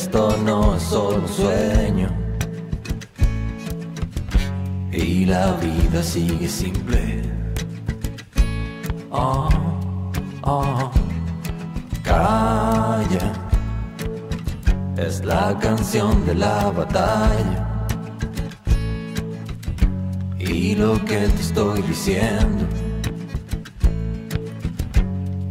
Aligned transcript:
Esto 0.00 0.36
no 0.44 0.76
es 0.76 0.82
solo 0.84 1.16
un 1.16 1.28
sueño. 1.28 2.08
Y 4.92 5.24
la 5.24 5.54
vida 5.54 6.04
sigue 6.04 6.48
simple. 6.48 7.22
Oh, 9.10 9.48
oh, 10.42 10.92
calla. 12.04 13.32
Es 14.96 15.24
la 15.24 15.58
canción 15.58 16.24
de 16.26 16.34
la 16.36 16.70
batalla. 16.70 17.86
Y 20.38 20.76
lo 20.76 20.94
que 21.06 21.26
te 21.26 21.40
estoy 21.40 21.82
diciendo 21.82 22.64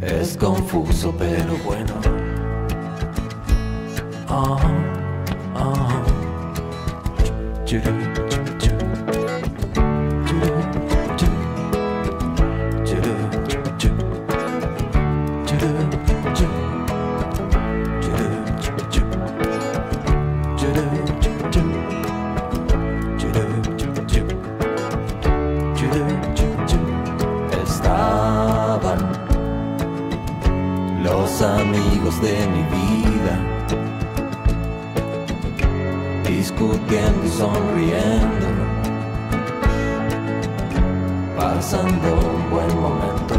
es 0.02 0.38
confuso 0.38 1.14
pero 1.18 1.58
bueno. 1.66 2.27
Estaban 27.64 29.00
los 31.04 31.42
amigos 31.42 32.22
de 32.22 32.48
mi 32.48 32.64
vida, 32.64 32.87
sonriendo, 37.38 38.48
pasando 41.38 42.08
un 42.16 42.50
buen 42.50 42.82
momento. 42.82 43.36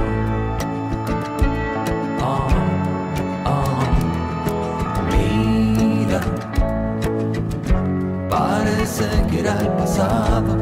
Ah, 2.21 2.49
ah, 3.45 3.91
mira, 5.11 6.21
parece 8.31 9.07
que 9.29 9.41
era 9.41 9.61
el 9.61 9.69
pasado, 9.71 10.58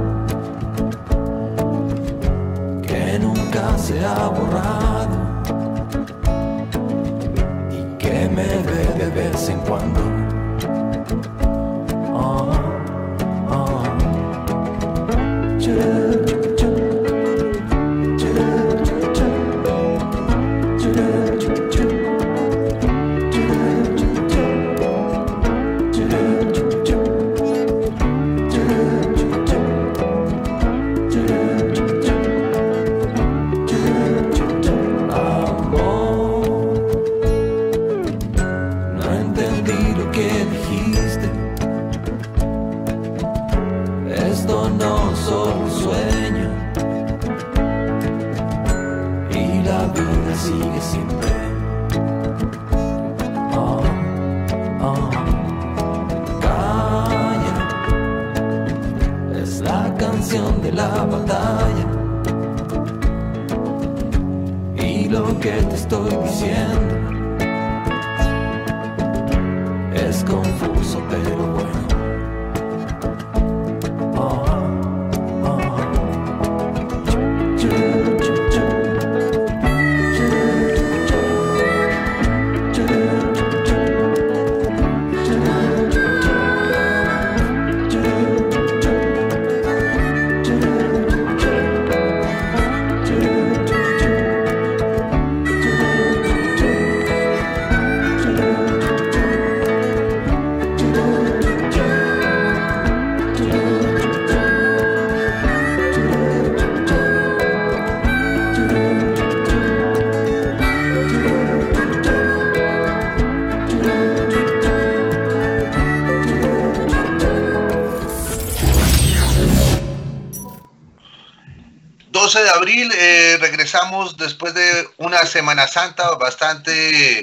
12 122.36 122.44
de 122.44 122.50
abril, 122.50 122.92
eh, 122.94 123.38
regresamos 123.40 124.18
después 124.18 124.52
de 124.52 124.86
una 124.98 125.24
Semana 125.24 125.66
Santa 125.66 126.16
bastante 126.16 127.22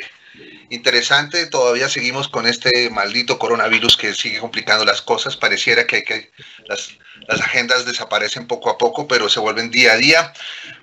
interesante. 0.72 1.46
Todavía 1.46 1.88
seguimos 1.88 2.28
con 2.28 2.47
este 2.47 2.90
maldito 2.90 3.38
coronavirus 3.38 3.96
que 3.96 4.16
sigue 4.16 4.40
complicando 4.40 4.85
las 4.85 5.03
cosas. 5.03 5.38
Pareciera 5.38 5.85
que, 5.85 6.03
que 6.03 6.31
las, 6.66 6.97
las 7.28 7.41
agendas 7.41 7.85
desaparecen 7.85 8.47
poco 8.47 8.72
a 8.72 8.78
poco, 8.79 9.07
pero 9.07 9.29
se 9.29 9.40
vuelven 9.40 9.69
día 9.69 9.94
a 9.94 9.97
día. 9.97 10.34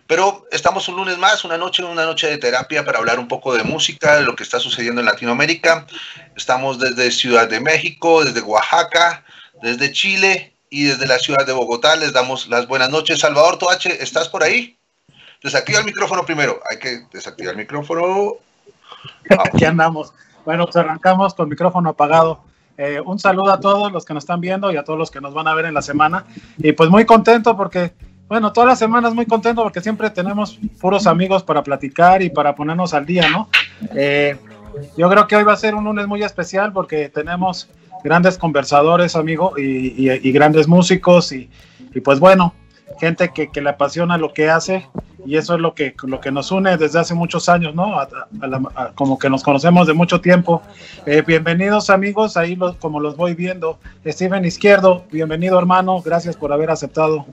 Pero 0.07 0.47
estamos 0.53 0.87
un 0.87 0.95
lunes 0.95 1.19
más, 1.19 1.43
una 1.43 1.59
noche, 1.59 1.83
una 1.83 2.05
noche 2.05 2.29
de 2.29 2.39
terapia 2.39 2.85
para 2.85 2.99
hablar 2.99 3.19
un 3.19 3.27
poco 3.27 3.53
de 3.57 3.65
música, 3.65 4.17
de 4.17 4.23
lo 4.23 4.37
que 4.37 4.45
está 4.45 4.61
sucediendo 4.61 5.01
en 5.01 5.07
Latinoamérica. 5.07 5.89
Estamos 6.37 6.79
desde 6.79 7.11
Ciudad 7.11 7.49
de 7.49 7.59
México, 7.59 8.25
desde 8.25 8.43
Oaxaca, 8.43 9.25
desde 9.61 9.91
Chile 9.91 10.50
y 10.71 10.85
desde 10.85 11.07
la 11.07 11.19
ciudad 11.19 11.45
de 11.45 11.53
Bogotá. 11.53 11.97
Les 11.97 12.13
damos 12.13 12.49
las 12.49 12.67
buenas 12.69 12.91
noches. 12.91 13.19
Salvador 13.19 13.59
Toache, 13.59 14.03
¿estás 14.03 14.29
por 14.29 14.43
ahí? 14.43 14.79
Desactiva 15.43 15.81
el 15.81 15.85
micrófono 15.85 16.25
primero. 16.25 16.61
Hay 16.71 16.79
que 16.79 17.07
desactivar 17.13 17.53
el 17.53 17.59
micrófono. 17.59 18.37
Aquí 19.45 19.65
andamos. 19.65 20.15
Bueno, 20.45 20.65
pues 20.65 20.77
arrancamos 20.77 21.35
con 21.35 21.49
micrófono 21.49 21.91
apagado. 21.91 22.45
Eh, 22.79 23.01
un 23.05 23.19
saludo 23.19 23.53
a 23.53 23.61
todos 23.61 23.93
los 23.93 24.05
que 24.05 24.15
nos 24.15 24.23
están 24.23 24.41
viendo 24.41 24.73
y 24.73 24.77
a 24.77 24.85
todos 24.85 24.99
los 24.99 25.11
que 25.11 25.21
nos 25.21 25.35
van 25.35 25.49
a 25.49 25.55
ver 25.55 25.67
en 25.67 25.75
la 25.75 25.83
semana. 25.83 26.25
Y 26.57 26.73
pues 26.73 26.89
muy 26.89 27.05
contento 27.05 27.57
porque, 27.57 27.93
bueno, 28.29 28.53
todas 28.53 28.69
las 28.69 28.79
semanas 28.79 29.13
muy 29.13 29.27
contento 29.27 29.63
porque 29.63 29.83
siempre 29.83 30.09
tenemos 30.09 30.59
puros 30.81 31.07
amigos 31.07 31.43
para 31.43 31.63
platicar 31.63 32.23
y 32.23 32.31
para 32.31 32.55
ponernos 32.55 32.95
al 32.95 33.05
día, 33.05 33.29
¿no? 33.29 33.49
Eh, 33.95 34.39
yo 34.97 35.11
creo 35.11 35.27
que 35.27 35.37
hoy 35.37 35.43
va 35.43 35.53
a 35.53 35.57
ser 35.57 35.75
un 35.75 35.85
lunes 35.85 36.07
muy 36.07 36.23
especial 36.23 36.73
porque 36.73 37.09
tenemos 37.09 37.69
grandes 38.05 38.39
conversadores, 38.39 39.17
amigo, 39.17 39.55
y, 39.59 40.31
grandes 40.33 40.67
músicos 40.69 41.33
y, 41.33 41.49
pues 42.05 42.19
bueno, 42.21 42.55
gente 42.99 43.31
que, 43.35 43.51
que 43.51 43.61
le 43.61 43.71
apasiona 43.71 44.19
lo 44.19 44.33
que 44.33 44.51
hace 44.51 44.87
y 45.27 45.37
eso 45.37 45.55
es 45.55 45.61
lo 45.61 45.75
que, 45.75 45.95
lo 46.05 46.21
que 46.21 46.31
nos 46.33 46.51
une 46.51 46.77
desde 46.77 46.99
hace 46.99 47.15
muchos 47.15 47.49
años, 47.49 47.75
¿no? 47.75 47.99
A- 47.99 48.09
la- 48.41 48.93
como 48.95 49.19
que 49.19 49.29
nos 49.29 49.43
conocemos 49.43 49.87
de 49.87 49.93
mucho 49.93 50.21
tiempo. 50.21 50.63
Eh, 51.07 51.23
bienvenidos 51.27 51.91
amigos, 51.91 52.37
ahí 52.37 52.59
como 52.79 53.01
los 53.01 53.17
voy 53.17 53.35
viendo. 53.35 53.79
Steven 54.07 54.45
Izquierdo, 54.45 55.05
bienvenido 55.11 55.59
hermano, 55.59 56.01
gracias 56.03 56.37
por 56.37 56.53
haber 56.53 56.71
aceptado. 56.71 57.27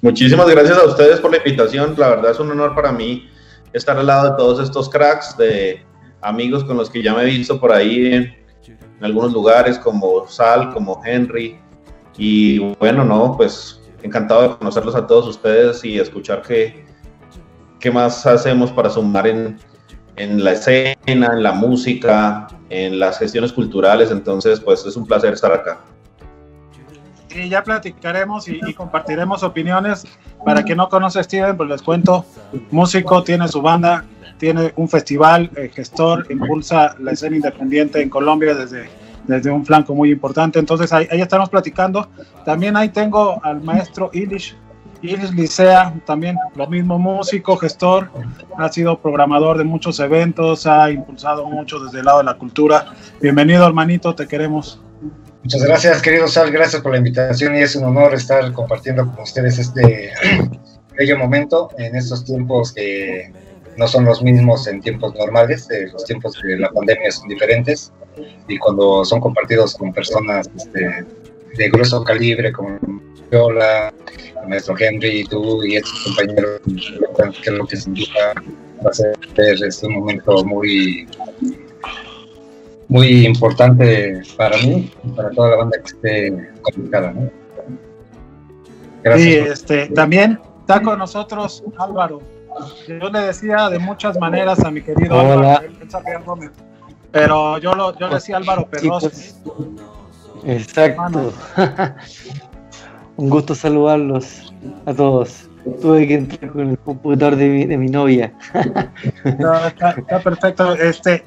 Muchísimas 0.00 0.48
gracias 0.48 0.78
a 0.78 0.84
ustedes 0.84 1.20
por 1.20 1.30
la 1.30 1.36
invitación. 1.38 1.94
La 1.96 2.08
verdad 2.08 2.30
es 2.32 2.40
un 2.40 2.50
honor 2.50 2.74
para 2.74 2.92
mí 2.92 3.28
estar 3.72 3.96
al 3.96 4.06
lado 4.06 4.30
de 4.30 4.36
todos 4.36 4.60
estos 4.62 4.88
cracks, 4.88 5.36
de 5.36 5.82
amigos 6.20 6.64
con 6.64 6.76
los 6.76 6.90
que 6.90 7.02
ya 7.02 7.14
me 7.14 7.22
he 7.22 7.26
visto 7.26 7.60
por 7.60 7.72
ahí 7.72 8.32
en 9.02 9.06
algunos 9.06 9.32
lugares, 9.32 9.80
como 9.80 10.28
Sal, 10.28 10.72
como 10.72 11.02
Henry. 11.04 11.58
Y 12.16 12.60
bueno, 12.76 13.04
no, 13.04 13.36
pues 13.36 13.80
encantado 14.00 14.42
de 14.42 14.56
conocerlos 14.56 14.94
a 14.94 15.08
todos 15.08 15.26
ustedes 15.26 15.84
y 15.84 15.98
escuchar 15.98 16.42
qué, 16.42 16.86
qué 17.80 17.90
más 17.90 18.24
hacemos 18.26 18.70
para 18.70 18.90
sumar 18.90 19.26
en, 19.26 19.58
en 20.14 20.44
la 20.44 20.52
escena, 20.52 20.96
en 21.06 21.42
la 21.42 21.50
música, 21.50 22.46
en 22.70 23.00
las 23.00 23.18
gestiones 23.18 23.52
culturales, 23.52 24.12
entonces 24.12 24.60
pues 24.60 24.86
es 24.86 24.96
un 24.96 25.04
placer 25.04 25.32
estar 25.32 25.52
acá. 25.52 25.80
Y 27.34 27.48
ya 27.48 27.64
platicaremos 27.64 28.46
y, 28.46 28.60
compartiremos 28.74 29.42
opiniones. 29.42 30.06
Para 30.44 30.62
quien 30.62 30.78
no 30.78 30.88
conoce 30.88 31.18
a 31.18 31.24
Steven, 31.24 31.56
pues 31.56 31.68
les 31.68 31.82
cuento, 31.82 32.24
músico, 32.70 33.24
tiene 33.24 33.48
su 33.48 33.62
banda, 33.62 34.04
tiene 34.42 34.72
un 34.74 34.88
festival, 34.88 35.52
eh, 35.54 35.70
gestor, 35.72 36.26
impulsa 36.28 36.96
la 36.98 37.12
escena 37.12 37.36
independiente 37.36 38.02
en 38.02 38.10
Colombia 38.10 38.56
desde, 38.56 38.88
desde 39.28 39.52
un 39.52 39.64
flanco 39.64 39.94
muy 39.94 40.10
importante. 40.10 40.58
Entonces 40.58 40.92
ahí, 40.92 41.06
ahí 41.12 41.20
estamos 41.20 41.48
platicando. 41.48 42.08
También 42.44 42.76
ahí 42.76 42.88
tengo 42.88 43.40
al 43.44 43.62
maestro 43.62 44.10
Ilish 44.12 44.56
Iris 45.00 45.32
Licea, 45.32 45.94
también 46.06 46.36
lo 46.56 46.66
mismo, 46.66 46.98
músico, 46.98 47.56
gestor, 47.56 48.10
ha 48.58 48.68
sido 48.72 49.00
programador 49.00 49.58
de 49.58 49.64
muchos 49.64 50.00
eventos, 50.00 50.66
ha 50.66 50.90
impulsado 50.90 51.46
mucho 51.46 51.78
desde 51.78 52.00
el 52.00 52.04
lado 52.04 52.18
de 52.18 52.24
la 52.24 52.34
cultura. 52.34 52.94
Bienvenido, 53.20 53.64
hermanito, 53.64 54.14
te 54.14 54.26
queremos. 54.26 54.80
Muchas 55.44 55.62
gracias, 55.62 56.02
querido 56.02 56.26
Sal, 56.26 56.50
gracias 56.50 56.82
por 56.82 56.92
la 56.92 56.98
invitación 56.98 57.54
y 57.56 57.60
es 57.60 57.76
un 57.76 57.84
honor 57.84 58.14
estar 58.14 58.52
compartiendo 58.52 59.06
con 59.06 59.22
ustedes 59.22 59.58
este 59.58 60.12
bello 60.98 61.18
momento 61.18 61.70
en 61.78 61.94
estos 61.94 62.24
tiempos 62.24 62.72
que 62.72 63.32
no 63.76 63.88
son 63.88 64.04
los 64.04 64.22
mismos 64.22 64.66
en 64.66 64.80
tiempos 64.80 65.14
normales, 65.14 65.68
eh, 65.70 65.88
los 65.92 66.04
tiempos 66.04 66.40
de 66.42 66.58
la 66.58 66.70
pandemia 66.70 67.10
son 67.10 67.28
diferentes 67.28 67.92
y 68.48 68.58
cuando 68.58 69.04
son 69.04 69.20
compartidos 69.20 69.76
con 69.76 69.92
personas 69.92 70.48
este, 70.56 71.04
de 71.56 71.70
grueso 71.70 72.04
calibre 72.04 72.52
como 72.52 72.78
Viola, 73.30 73.92
el 74.42 74.48
maestro 74.48 74.74
Henry, 74.78 75.24
tú 75.24 75.64
y 75.64 75.76
estos 75.76 76.04
compañeros, 76.04 76.60
creo 77.42 77.66
que 77.66 77.76
sin 77.76 77.94
duda 77.94 78.34
va 78.84 78.90
a 78.90 78.92
ser 78.92 79.16
es 79.36 79.82
un 79.82 79.94
momento 79.94 80.44
muy 80.44 81.06
muy 82.88 83.24
importante 83.24 84.20
para 84.36 84.56
mí 84.58 84.90
y 85.02 85.08
para 85.12 85.30
toda 85.30 85.50
la 85.50 85.56
banda 85.56 85.78
que 85.78 85.86
esté 85.86 86.50
conectada. 86.60 87.12
¿no? 87.12 87.30
Gracias. 89.02 89.26
Y 89.26 89.50
este, 89.50 89.86
también 89.94 90.38
está 90.60 90.82
con 90.82 90.98
nosotros 90.98 91.64
Álvaro. 91.78 92.20
Yo 92.88 93.10
le 93.10 93.20
decía 93.20 93.68
de 93.70 93.78
muchas 93.78 94.18
maneras 94.18 94.60
a 94.64 94.70
mi 94.70 94.82
querido 94.82 95.18
Álvaro, 95.18 95.62
pero 97.10 97.58
yo, 97.58 97.74
lo, 97.74 97.96
yo 97.98 98.08
le 98.08 98.14
decía 98.14 98.38
Álvaro 98.38 98.66
Perros. 98.66 99.02
Pues, 99.02 99.36
exacto. 100.44 101.32
Un 103.16 103.28
gusto 103.28 103.54
saludarlos 103.54 104.52
a 104.86 104.94
todos. 104.94 105.48
Tuve 105.80 106.08
que 106.08 106.14
entrar 106.14 106.50
con 106.50 106.70
el 106.70 106.78
computador 106.78 107.36
de 107.36 107.48
mi, 107.48 107.66
de 107.66 107.76
mi 107.76 107.88
novia. 107.88 108.32
está, 109.24 110.20
perfecto. 110.22 110.74
Este, 110.74 111.22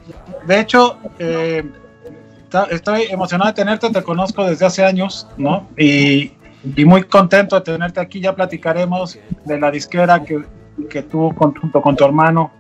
de 0.46 0.60
hecho, 0.60 0.98
eh, 1.20 1.64
estoy 2.72 3.04
emocionado 3.04 3.52
de 3.52 3.56
tenerte, 3.56 3.90
te 3.90 4.04
conozco 4.04 4.44
desde 4.46 4.66
hace 4.66 4.84
años, 4.84 5.28
¿no? 5.38 5.68
Y, 5.78 6.34
muy 6.84 7.04
contento 7.04 7.56
de 7.56 7.62
tenerte 7.62 8.00
aquí. 8.00 8.20
Ya 8.20 8.36
platicaremos 8.36 9.20
de 9.46 9.60
la 9.60 9.70
disquera 9.70 10.24
que, 10.24 10.44
que 10.90 11.04
tú 11.04 11.34
junto 11.38 11.82
con 11.82 11.96
tu 11.96 12.04
hermano 12.04 12.52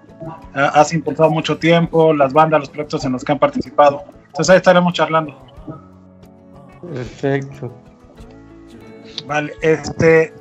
has 0.53 0.94
impulsado 0.94 1.29
mucho 1.29 1.57
tiempo, 1.57 2.13
las 2.13 2.33
bandas, 2.33 2.62
los 2.62 2.69
proyectos 2.69 3.06
en 3.06 3.12
los 3.12 3.23
que 3.23 3.31
han 3.31 3.39
participado. 3.39 4.03
Entonces 4.27 4.50
ahí 4.50 4.57
estaremos 4.57 4.94
charlando. 4.94 5.38
Perfecto. 6.81 7.73
Vale, 9.27 9.53
este, 9.62 10.33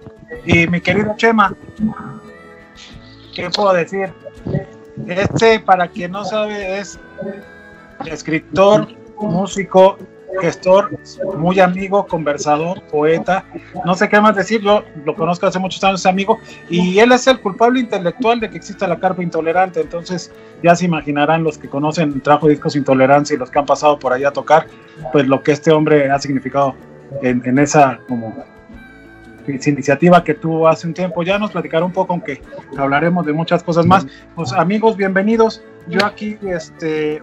y 0.45 0.67
mi 0.67 0.81
querido 0.81 1.15
Chema, 1.17 1.55
¿qué 3.35 3.51
puedo 3.51 3.73
decir? 3.73 4.13
Este, 5.07 5.61
para 5.61 5.89
quien 5.89 6.13
no 6.13 6.25
sabe, 6.25 6.79
es 6.79 6.99
escritor, 8.07 8.89
músico, 9.21 9.97
gestor, 10.41 10.99
muy 11.39 11.61
amigo, 11.61 12.07
conversador, 12.07 12.83
poeta, 12.83 13.45
no 13.85 13.95
sé 13.95 14.09
qué 14.09 14.21
más 14.21 14.35
decir, 14.35 14.61
yo 14.61 14.85
lo 15.05 15.15
conozco 15.15 15.47
hace 15.47 15.59
muchos 15.59 15.83
años, 15.85 16.07
amigo, 16.07 16.39
y 16.69 16.99
él 16.99 17.13
es 17.13 17.27
el 17.27 17.41
culpable 17.41 17.81
intelectual 17.81 18.41
de 18.41 18.51
que 18.51 18.57
exista 18.57 18.87
la 18.87 18.99
carpa 18.99 19.23
intolerante, 19.23 19.81
entonces 19.81 20.33
ya 20.63 20.75
se 20.75 20.85
imaginarán 20.85 21.45
los 21.45 21.59
que 21.59 21.69
conocen 21.69 22.21
Trajo 22.21 22.49
Discos 22.49 22.77
Intolerancia 22.77 23.35
y 23.35 23.39
los 23.39 23.51
que 23.51 23.59
han 23.59 23.67
pasado 23.67 23.99
por 23.99 24.13
ahí 24.13 24.25
a 24.25 24.31
tocar, 24.31 24.67
pues 25.13 25.27
lo 25.27 25.43
que 25.43 25.53
este 25.53 25.71
hombre 25.73 26.11
ha 26.11 26.19
significado 26.19 26.75
en, 27.23 27.43
en 27.45 27.59
esa 27.59 28.01
como 28.09 28.35
iniciativa 29.47 30.25
que 30.25 30.35
tuvo 30.35 30.69
hace 30.69 30.87
un 30.87 30.95
tiempo. 30.95 31.23
Ya 31.23 31.39
nos 31.39 31.51
platicará 31.51 31.85
un 31.85 31.93
poco, 31.93 32.13
aunque 32.13 32.41
hablaremos 32.77 33.27
de 33.27 33.33
muchas 33.33 33.63
cosas 33.63 33.87
más. 33.87 34.07
Pues 34.35 34.53
amigos, 34.53 34.97
bienvenidos. 34.97 35.63
Yo 35.87 36.05
aquí, 36.05 36.39
este, 36.43 37.23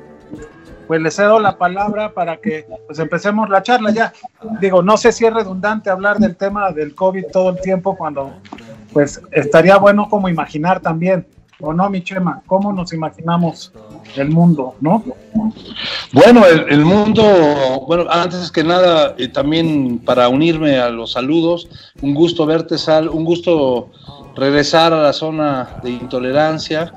pues 0.92 1.02
les 1.02 1.16
cedo 1.16 1.40
la 1.40 1.58
palabra 1.58 2.14
para 2.14 2.36
que 2.36 2.66
pues 2.86 3.00
empecemos 3.00 3.50
la 3.50 3.64
charla 3.64 3.92
ya. 3.92 4.12
Digo, 4.60 4.84
no 4.84 4.98
sé 4.98 5.14
si 5.14 5.26
es 5.26 5.34
redundante 5.34 5.90
hablar 5.90 6.20
del 6.20 6.36
tema 6.36 6.70
del 6.74 6.94
COVID 6.96 7.28
todo 7.32 7.52
el 7.52 7.62
tiempo 7.62 7.96
cuando 7.96 8.34
pues 8.92 9.22
estaría 9.32 9.78
bueno 9.78 10.10
como 10.10 10.28
imaginar 10.28 10.82
también 10.82 11.26
¿O 11.62 11.72
no, 11.74 11.90
mi 11.90 12.04
Chema? 12.04 12.42
¿Cómo 12.48 12.74
nos 12.74 12.92
imaginamos 12.92 13.72
el 14.18 14.30
mundo, 14.30 14.76
no? 14.82 15.04
Bueno, 16.12 16.44
el, 16.46 16.84
mundo, 16.84 17.24
bueno, 17.88 18.08
antes 18.10 18.52
que 18.52 18.64
nada, 18.64 19.16
también 19.32 20.00
para 20.00 20.28
unirme 20.28 20.80
a 20.80 20.90
los 20.90 21.12
saludos, 21.12 21.70
un 22.02 22.16
gusto 22.16 22.48
verte, 22.48 22.80
Sal, 22.80 23.08
un 23.08 23.24
gusto 23.24 23.92
regresar 24.36 24.92
a 24.92 25.04
la 25.04 25.14
zona 25.14 25.80
de 25.84 25.92
intolerancia, 25.92 26.92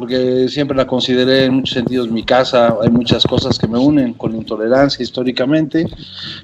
porque 0.00 0.48
siempre 0.48 0.74
la 0.74 0.86
consideré 0.86 1.44
en 1.44 1.54
muchos 1.56 1.74
sentidos 1.74 2.10
mi 2.10 2.22
casa, 2.22 2.74
hay 2.80 2.88
muchas 2.88 3.22
cosas 3.24 3.58
que 3.58 3.68
me 3.68 3.78
unen 3.78 4.14
con 4.14 4.34
intolerancia 4.34 5.02
históricamente. 5.02 5.86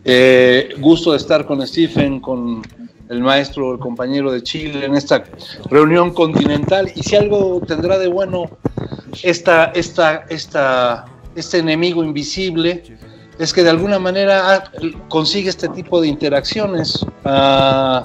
Eh, 0.05 0.75
gusto 0.79 1.13
de 1.13 1.17
estar 1.17 1.47
con 1.47 1.67
Stephen, 1.67 2.21
con 2.21 2.61
el 3.09 3.21
maestro, 3.21 3.73
el 3.73 3.79
compañero 3.79 4.31
de 4.31 4.43
Chile 4.43 4.85
en 4.85 4.95
esta 4.95 5.25
reunión 5.71 6.13
continental. 6.13 6.93
Y 6.95 7.03
si 7.03 7.17
algo 7.17 7.63
tendrá 7.67 7.99
de 7.99 8.09
bueno 8.09 8.51
esta, 9.23 9.73
esta, 9.75 10.27
esta, 10.29 11.07
este 11.35 11.59
enemigo 11.59 12.05
invisible, 12.05 12.83
es 13.39 13.53
que 13.53 13.63
de 13.63 13.71
alguna 13.71 13.99
manera 13.99 14.65
consigue 15.09 15.51
este 15.51 15.69
tipo 15.69 16.01
de 16.01 16.09
interacciones. 16.09 17.05
Ah, 17.25 18.05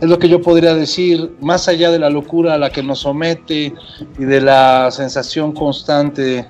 es 0.00 0.08
lo 0.08 0.18
que 0.18 0.28
yo 0.28 0.40
podría 0.40 0.74
decir, 0.74 1.34
más 1.40 1.68
allá 1.68 1.90
de 1.90 1.98
la 1.98 2.10
locura 2.10 2.54
a 2.54 2.58
la 2.58 2.70
que 2.70 2.82
nos 2.82 3.00
somete 3.00 3.74
y 4.18 4.24
de 4.24 4.40
la 4.40 4.90
sensación 4.90 5.52
constante 5.52 6.48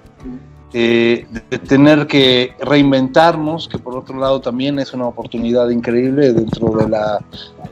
eh, 0.75 1.27
de 1.51 1.59
tener 1.59 2.07
que 2.07 2.55
reinventarnos, 2.61 3.69
que 3.69 3.79
por 3.79 3.95
otro 3.95 4.19
lado 4.19 4.41
también 4.41 4.79
es 4.79 4.95
una 4.95 5.07
oportunidad 5.07 5.69
increíble 5.69 6.33
dentro 6.33 6.71
de 6.71 6.89
la, 6.89 7.19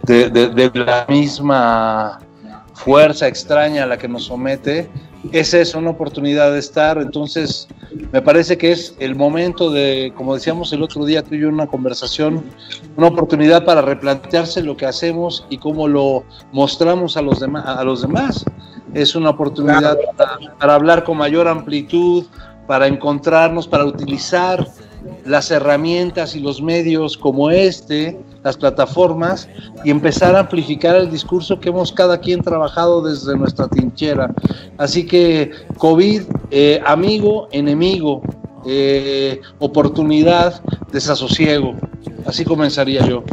de, 0.02 0.70
la 0.74 1.06
misma 1.08 2.20
fuerza 2.84 3.28
extraña 3.28 3.84
a 3.84 3.86
la 3.86 3.98
que 3.98 4.08
nos 4.08 4.24
somete, 4.24 4.88
es 5.32 5.52
eso, 5.52 5.78
una 5.78 5.90
oportunidad 5.90 6.52
de 6.52 6.58
estar. 6.58 6.98
Entonces, 6.98 7.68
me 8.10 8.22
parece 8.22 8.56
que 8.56 8.72
es 8.72 8.96
el 8.98 9.14
momento 9.14 9.70
de, 9.70 10.12
como 10.16 10.34
decíamos 10.34 10.72
el 10.72 10.82
otro 10.82 11.04
día, 11.04 11.22
tú 11.22 11.34
y 11.34 11.40
yo 11.40 11.48
una 11.48 11.66
conversación, 11.66 12.42
una 12.96 13.08
oportunidad 13.08 13.64
para 13.64 13.82
replantearse 13.82 14.62
lo 14.62 14.76
que 14.76 14.86
hacemos 14.86 15.46
y 15.50 15.58
cómo 15.58 15.88
lo 15.88 16.24
mostramos 16.52 17.16
a 17.16 17.22
los, 17.22 17.40
demás 17.40 17.64
a 17.66 17.84
los 17.84 18.00
demás. 18.00 18.44
Es 18.94 19.14
una 19.14 19.30
oportunidad 19.30 19.98
para 20.58 20.74
hablar 20.74 21.04
con 21.04 21.18
mayor 21.18 21.48
amplitud, 21.48 22.24
para 22.66 22.86
encontrarnos, 22.86 23.68
para 23.68 23.84
utilizar 23.84 24.66
las 25.24 25.50
herramientas 25.50 26.34
y 26.34 26.40
los 26.40 26.60
medios 26.62 27.16
como 27.16 27.50
este, 27.50 28.18
las 28.42 28.56
plataformas, 28.56 29.48
y 29.84 29.90
empezar 29.90 30.34
a 30.36 30.40
amplificar 30.40 30.96
el 30.96 31.10
discurso 31.10 31.60
que 31.60 31.68
hemos 31.68 31.92
cada 31.92 32.18
quien 32.18 32.42
trabajado 32.42 33.02
desde 33.02 33.36
nuestra 33.36 33.68
trinchera. 33.68 34.32
Así 34.78 35.06
que 35.06 35.50
COVID, 35.78 36.22
eh, 36.50 36.80
amigo, 36.86 37.48
enemigo, 37.52 38.22
eh, 38.66 39.40
oportunidad, 39.58 40.62
desasosiego. 40.92 41.74
Así 42.26 42.44
comenzaría 42.44 43.06
yo. 43.06 43.24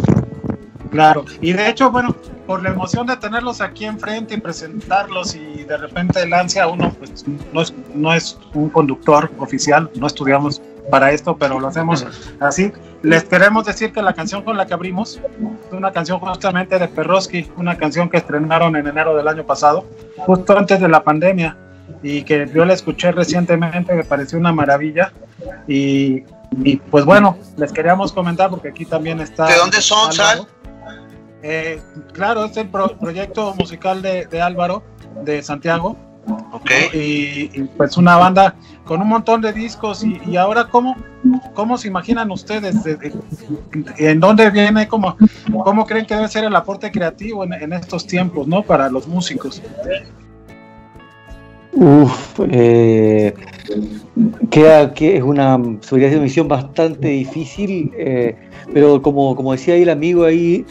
Claro, 0.91 1.25
y 1.41 1.51
de 1.51 1.69
hecho, 1.69 1.91
bueno, 1.91 2.15
por 2.45 2.63
la 2.63 2.69
emoción 2.69 3.05
de 3.07 3.17
tenerlos 3.17 3.59
aquí 3.59 3.85
enfrente 3.85 4.35
y 4.35 4.37
presentarlos 4.37 5.35
y 5.35 5.63
de 5.63 5.77
repente 5.77 6.23
el 6.23 6.33
ansia, 6.33 6.67
uno 6.67 6.93
pues 6.97 7.25
no 7.51 7.61
es, 7.61 7.73
no 7.93 8.13
es 8.13 8.37
un 8.53 8.69
conductor 8.69 9.29
oficial, 9.37 9.89
no 9.95 10.07
estudiamos 10.07 10.61
para 10.89 11.11
esto, 11.11 11.37
pero 11.37 11.59
lo 11.59 11.67
hacemos 11.67 12.05
así. 12.39 12.71
Les 13.03 13.23
queremos 13.23 13.65
decir 13.65 13.91
que 13.91 14.01
la 14.01 14.13
canción 14.13 14.43
con 14.43 14.57
la 14.57 14.65
que 14.65 14.73
abrimos 14.73 15.19
es 15.67 15.73
una 15.73 15.91
canción 15.91 16.19
justamente 16.19 16.79
de 16.79 16.87
Perroski, 16.87 17.49
una 17.57 17.77
canción 17.77 18.09
que 18.09 18.17
estrenaron 18.17 18.75
en 18.75 18.87
enero 18.87 19.15
del 19.15 19.27
año 19.27 19.45
pasado, 19.45 19.85
justo 20.17 20.57
antes 20.57 20.79
de 20.79 20.87
la 20.87 21.03
pandemia, 21.03 21.57
y 22.03 22.23
que 22.23 22.49
yo 22.53 22.65
la 22.65 22.73
escuché 22.73 23.11
recientemente, 23.11 23.93
me 23.93 24.03
pareció 24.03 24.37
una 24.37 24.51
maravilla. 24.51 25.11
Y, 25.67 26.23
y 26.63 26.77
pues 26.77 27.05
bueno, 27.05 27.37
les 27.57 27.71
queríamos 27.71 28.13
comentar 28.13 28.49
porque 28.49 28.69
aquí 28.69 28.85
también 28.85 29.19
está. 29.19 29.47
¿De 29.47 29.55
dónde 29.55 29.81
son, 29.81 30.11
Sal? 30.13 30.47
Eh, 31.43 31.81
claro, 32.13 32.45
es 32.45 32.57
el 32.57 32.69
proyecto 32.69 33.53
musical 33.55 34.01
de, 34.01 34.41
Álvaro, 34.41 34.83
de 35.23 35.41
Santiago. 35.43 35.97
Y, 36.93 37.63
pues 37.77 37.97
una 37.97 38.17
banda 38.17 38.55
con 38.85 39.01
un 39.01 39.07
montón 39.07 39.41
de 39.41 39.53
discos 39.53 40.03
y, 40.03 40.35
ahora 40.35 40.67
cómo, 40.69 40.95
cómo 41.53 41.77
se 41.77 41.87
imaginan 41.87 42.31
ustedes, 42.31 42.75
en 43.97 44.19
dónde 44.19 44.49
viene, 44.49 44.87
cómo, 44.87 45.15
cómo 45.63 45.85
creen 45.85 46.05
que 46.05 46.15
debe 46.15 46.27
ser 46.27 46.43
el 46.43 46.55
aporte 46.55 46.91
creativo 46.91 47.43
en, 47.43 47.73
estos 47.73 48.05
tiempos, 48.05 48.47
¿no? 48.47 48.63
Para 48.63 48.89
los 48.89 49.07
músicos. 49.07 49.61
Uf, 51.73 52.39
eh, 52.49 53.33
queda 54.49 54.93
que 54.93 55.17
es 55.17 55.23
una 55.23 55.57
misión 55.57 56.47
bastante 56.47 57.07
difícil, 57.09 57.91
eh, 57.97 58.35
pero 58.73 59.01
como, 59.01 59.35
como 59.35 59.51
decía 59.51 59.75
ahí 59.75 59.83
el 59.83 59.89
amigo 59.89 60.25
ahí, 60.25 60.65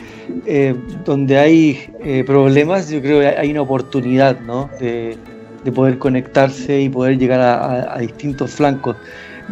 eh, 0.46 0.74
donde 1.04 1.38
hay 1.38 1.78
eh, 2.02 2.24
problemas, 2.26 2.90
yo 2.90 3.00
creo 3.00 3.20
que 3.20 3.28
hay 3.28 3.50
una 3.50 3.62
oportunidad, 3.62 4.40
¿no? 4.40 4.68
De, 4.80 5.16
de 5.66 5.72
poder 5.72 5.98
conectarse 5.98 6.80
y 6.80 6.88
poder 6.88 7.18
llegar 7.18 7.40
a, 7.40 7.98
distintos 7.98 8.52
flancos. 8.52 8.96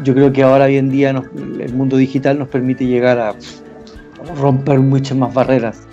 Yo 0.05 0.15
creo 0.15 0.33
que 0.33 0.43
ahora 0.43 0.67
hoy 0.67 0.77
en 0.77 0.89
día 0.89 1.11
el 1.11 1.75
mundo 1.75 1.97
digital 1.97 2.39
nos 2.39 2.49
permite 2.49 2.87
llegar 2.87 3.19
a 3.19 3.35
romper 4.37 4.79
muchas 4.79 5.19
más 5.19 5.35
barreras. 5.35 5.87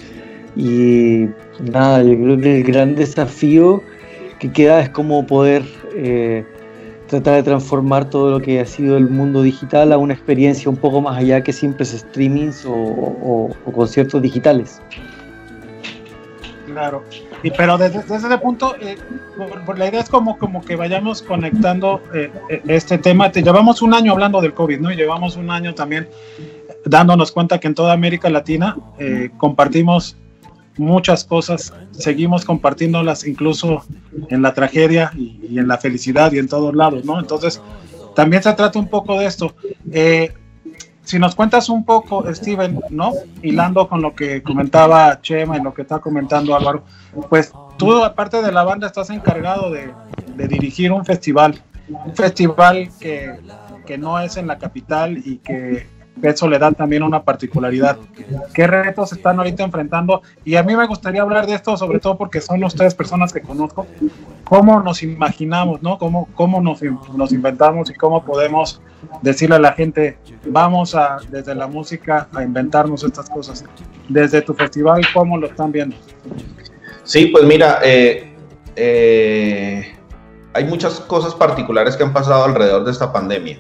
Y 0.55 1.25
nada, 1.59 2.03
yo 2.03 2.15
creo 2.15 2.37
que 2.37 2.57
el 2.57 2.63
gran 2.63 2.95
desafío 2.95 3.81
que 4.39 4.51
queda 4.51 4.81
es 4.81 4.89
cómo 4.89 5.25
poder 5.25 5.63
eh, 5.95 6.45
tratar 7.07 7.35
de 7.35 7.43
transformar 7.43 8.09
todo 8.09 8.29
lo 8.29 8.39
que 8.41 8.59
ha 8.59 8.65
sido 8.65 8.97
el 8.97 9.09
mundo 9.09 9.41
digital 9.41 9.91
a 9.91 9.97
una 9.97 10.13
experiencia 10.13 10.69
un 10.69 10.77
poco 10.77 11.01
más 11.01 11.17
allá 11.17 11.41
que 11.41 11.51
simples 11.51 11.89
streamings 11.89 12.63
o 12.65 13.49
conciertos 13.73 14.21
digitales. 14.21 14.81
Claro. 16.73 17.03
Y, 17.43 17.51
pero 17.51 17.77
desde, 17.77 17.99
ese 17.99 18.37
punto, 18.37 18.75
eh, 18.79 18.97
la 19.75 19.87
idea 19.87 20.01
es 20.01 20.09
como, 20.09 20.37
como 20.37 20.63
que 20.63 20.75
vayamos 20.75 21.21
conectando 21.21 22.01
eh, 22.13 22.31
eh, 22.49 22.61
este 22.67 22.97
tema. 22.97 23.31
Te, 23.31 23.41
llevamos 23.41 23.81
un 23.81 23.93
año 23.93 24.11
hablando 24.11 24.41
del 24.41 24.53
COVID, 24.53 24.79
¿no? 24.79 24.91
Y 24.91 24.95
llevamos 24.95 25.35
un 25.35 25.49
año 25.49 25.73
también 25.73 26.09
dándonos 26.85 27.31
cuenta 27.31 27.59
que 27.59 27.67
en 27.67 27.75
toda 27.75 27.93
América 27.93 28.29
Latina 28.29 28.75
compartimos 29.37 30.17
muchas 30.77 31.23
cosas, 31.23 31.73
seguimos 31.91 32.43
compartiéndolas 32.43 33.27
incluso 33.27 33.83
en 34.29 34.41
la 34.41 34.53
tragedia 34.53 35.11
y, 35.15 35.59
en 35.59 35.67
la 35.67 35.77
felicidad 35.77 36.31
y 36.31 36.39
en 36.39 36.47
todos 36.47 36.73
lados, 36.73 37.05
¿no? 37.05 37.19
Entonces, 37.19 37.61
también 38.15 38.41
se 38.41 38.51
trata 38.53 38.79
un 38.79 38.87
poco 38.87 39.19
de 39.19 39.27
esto. 39.27 39.53
Si 41.03 41.19
nos 41.19 41.35
cuentas 41.35 41.69
un 41.69 41.83
poco, 41.83 42.23
Steven, 42.33 42.79
¿no? 42.89 43.13
Hilando 43.41 43.87
con 43.87 44.01
lo 44.01 44.15
que 44.15 44.43
comentaba 44.43 45.19
Chema 45.21 45.57
y 45.57 45.61
lo 45.61 45.73
que 45.73 45.81
está 45.81 45.99
comentando 45.99 46.55
Álvaro, 46.55 46.83
pues 47.29 47.51
tú, 47.77 48.03
aparte 48.03 48.41
de 48.41 48.51
la 48.51 48.63
banda, 48.63 48.87
estás 48.87 49.09
encargado 49.09 49.71
de, 49.71 49.93
dirigir 50.47 50.91
un 50.91 51.05
festival. 51.05 51.61
Un 51.89 52.15
festival 52.15 52.89
que, 52.99 53.39
no 53.97 54.19
es 54.19 54.37
en 54.37 54.47
la 54.47 54.57
capital 54.57 55.17
y 55.17 55.37
que 55.39 55.85
eso 56.21 56.47
le 56.47 56.59
da 56.59 56.71
también 56.71 57.03
una 57.03 57.23
particularidad. 57.23 57.97
¿Qué 58.53 58.67
retos 58.67 59.11
están 59.13 59.37
ahorita 59.39 59.63
enfrentando? 59.63 60.21
Y 60.43 60.55
a 60.55 60.63
mí 60.63 60.75
me 60.75 60.85
gustaría 60.85 61.21
hablar 61.21 61.47
de 61.47 61.55
esto, 61.55 61.75
sobre 61.77 61.99
todo 61.99 62.17
porque 62.17 62.41
son 62.41 62.63
ustedes 62.63 62.93
personas 62.93 63.33
que 63.33 63.41
conozco. 63.41 63.87
¿Cómo 64.43 64.81
nos 64.81 65.01
imaginamos, 65.03 65.81
no? 65.81 65.97
¿Cómo, 65.97 66.27
cómo 66.35 66.61
nos, 66.61 66.81
nos 67.15 67.31
inventamos 67.31 67.89
y 67.89 67.93
cómo 67.93 68.23
podemos 68.23 68.81
decirle 69.21 69.55
a 69.55 69.59
la 69.59 69.73
gente, 69.73 70.17
vamos 70.45 70.93
a, 70.95 71.17
desde 71.29 71.55
la 71.55 71.67
música, 71.67 72.27
a 72.33 72.43
inventarnos 72.43 73.03
estas 73.03 73.29
cosas? 73.29 73.63
Desde 74.09 74.41
tu 74.41 74.53
festival, 74.53 75.01
¿cómo 75.13 75.37
lo 75.37 75.47
están 75.47 75.71
viendo? 75.71 75.95
Sí, 77.03 77.27
pues 77.27 77.45
mira, 77.45 77.79
eh, 77.83 78.35
eh, 78.75 79.95
hay 80.53 80.65
muchas 80.65 80.99
cosas 80.99 81.33
particulares 81.33 81.95
que 81.95 82.03
han 82.03 82.13
pasado 82.13 82.43
alrededor 82.43 82.83
de 82.83 82.91
esta 82.91 83.11
pandemia. 83.11 83.59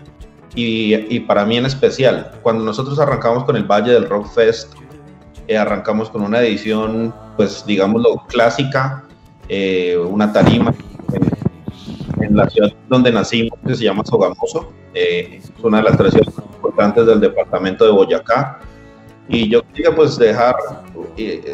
Y, 0.53 1.19
para 1.21 1.45
mí 1.45 1.57
en 1.57 1.65
especial, 1.65 2.31
cuando 2.41 2.63
nosotros 2.63 2.99
arrancamos 2.99 3.45
con 3.45 3.55
el 3.55 3.63
Valle 3.63 3.93
del 3.93 4.09
Rock 4.09 4.27
Fest, 4.33 4.73
eh, 5.47 5.57
arrancamos 5.57 6.09
con 6.09 6.21
una 6.21 6.41
edición, 6.41 7.13
pues 7.37 7.63
digámoslo, 7.65 8.23
clásica, 8.27 9.03
una 10.09 10.31
tarima 10.31 10.73
en, 12.21 12.35
la 12.35 12.49
ciudad 12.49 12.71
donde 12.89 13.11
nacimos, 13.11 13.57
que 13.65 13.75
se 13.75 13.83
llama 13.83 14.03
Sogamoso, 14.05 14.71
es 14.93 15.51
una 15.63 15.77
de 15.77 15.83
las 15.83 15.97
tres 15.97 16.13
ciudades 16.13 16.35
importantes 16.55 17.05
del 17.05 17.19
departamento 17.19 17.85
de 17.85 17.91
Boyacá. 17.91 18.59
Y 19.27 19.49
yo 19.49 19.61
quería 19.67 19.95
pues 19.95 20.17
dejar, 20.17 20.55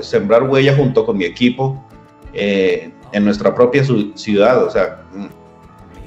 sembrar 0.02 0.44
huella 0.44 0.76
junto 0.76 1.06
con 1.06 1.18
mi 1.18 1.26
equipo 1.26 1.84
eh, 2.34 2.92
en 3.12 3.26
nuestra 3.26 3.54
propia 3.54 3.84
ciudad. 4.16 4.64
O 4.64 4.70
sea, 4.70 5.04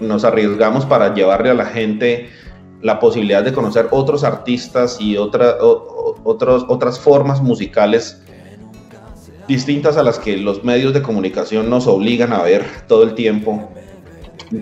nos 0.01 0.25
arriesgamos 0.25 0.87
para 0.87 1.15
llevarle 1.15 1.51
a 1.51 1.55
la 1.55 1.67
gente 1.67 2.31
la 2.83 2.99
posibilidad 2.99 3.43
de 3.43 3.53
conocer 3.53 3.89
otros 3.91 4.25
artistas 4.25 4.99
y 5.01 5.17
otra, 5.17 5.57
otros, 5.61 6.65
otras 6.69 6.99
formas 6.99 7.43
musicales 7.43 8.23
distintas 9.47 9.97
a 9.97 10.03
las 10.03 10.19
que 10.19 10.37
los 10.37 10.63
medios 10.65 10.95
de 10.95 11.03
comunicación 11.03 11.69
nos 11.69 11.87
obligan 11.87 12.33
a 12.33 12.43
ver 12.43 12.65
todo 12.87 13.03
el 13.03 13.15
tiempo. 13.15 13.69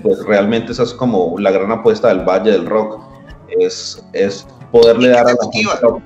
pues 0.03 0.25
realmente 0.25 0.73
esa 0.73 0.83
es 0.83 0.95
como 0.95 1.39
la 1.39 1.51
gran 1.51 1.71
apuesta 1.71 2.09
del 2.09 2.21
Valle 2.21 2.53
del 2.53 2.67
Rock, 2.67 3.01
es, 3.61 4.05
es 4.13 4.47
poderle 4.73 5.09
dar 5.11 5.29
a 5.29 5.33
la 5.33 5.49
gente... 5.53 6.03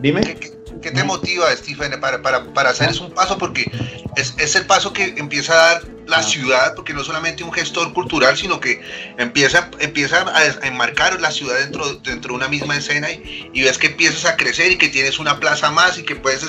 Dime. 0.00 0.20
¿Qué 0.22 0.59
te 0.80 1.04
motiva, 1.04 1.54
Stephen, 1.56 2.00
para, 2.00 2.22
para, 2.22 2.44
para 2.52 2.70
hacer 2.70 2.90
ese 2.90 3.02
un 3.02 3.10
paso? 3.12 3.36
Porque 3.36 3.70
es, 4.16 4.34
es, 4.38 4.56
el 4.56 4.66
paso 4.66 4.92
que 4.92 5.14
empieza 5.16 5.52
a 5.52 5.74
dar 5.74 5.82
la 6.06 6.22
ciudad, 6.22 6.74
porque 6.74 6.92
no 6.92 7.04
solamente 7.04 7.44
un 7.44 7.52
gestor 7.52 7.92
cultural, 7.92 8.36
sino 8.36 8.60
que 8.60 8.80
empieza, 9.16 9.70
empieza 9.78 10.24
a 10.34 10.66
enmarcar 10.66 11.20
la 11.20 11.30
ciudad 11.30 11.58
dentro, 11.58 11.94
dentro 11.96 12.32
de 12.32 12.36
una 12.36 12.48
misma 12.48 12.76
escena 12.76 13.10
y, 13.10 13.50
y 13.52 13.62
ves 13.62 13.78
que 13.78 13.88
empiezas 13.88 14.24
a 14.24 14.36
crecer 14.36 14.72
y 14.72 14.78
que 14.78 14.88
tienes 14.88 15.18
una 15.18 15.38
plaza 15.38 15.70
más 15.70 15.98
y 15.98 16.02
que 16.02 16.16
puedes 16.16 16.44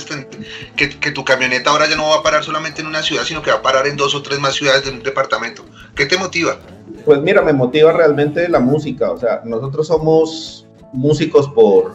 que, 0.75 0.89
que, 0.89 1.11
tu 1.11 1.23
camioneta 1.23 1.69
ahora 1.69 1.87
ya 1.87 1.95
no 1.95 2.09
va 2.09 2.17
a 2.17 2.23
parar 2.23 2.43
solamente 2.43 2.81
en 2.81 2.87
una 2.87 3.03
ciudad, 3.03 3.23
sino 3.23 3.41
que 3.41 3.51
va 3.51 3.57
a 3.57 3.61
parar 3.61 3.87
en 3.87 3.95
dos 3.97 4.15
o 4.15 4.21
tres 4.21 4.39
más 4.39 4.55
ciudades 4.55 4.85
de 4.85 4.91
un 4.91 5.03
departamento. 5.03 5.63
¿Qué 5.95 6.05
te 6.05 6.17
motiva? 6.17 6.57
Pues 7.05 7.21
mira, 7.21 7.41
me 7.41 7.53
motiva 7.53 7.91
realmente 7.93 8.49
la 8.49 8.59
música. 8.59 9.11
O 9.11 9.17
sea, 9.17 9.41
nosotros 9.45 9.87
somos 9.87 10.67
músicos 10.93 11.47
por... 11.49 11.93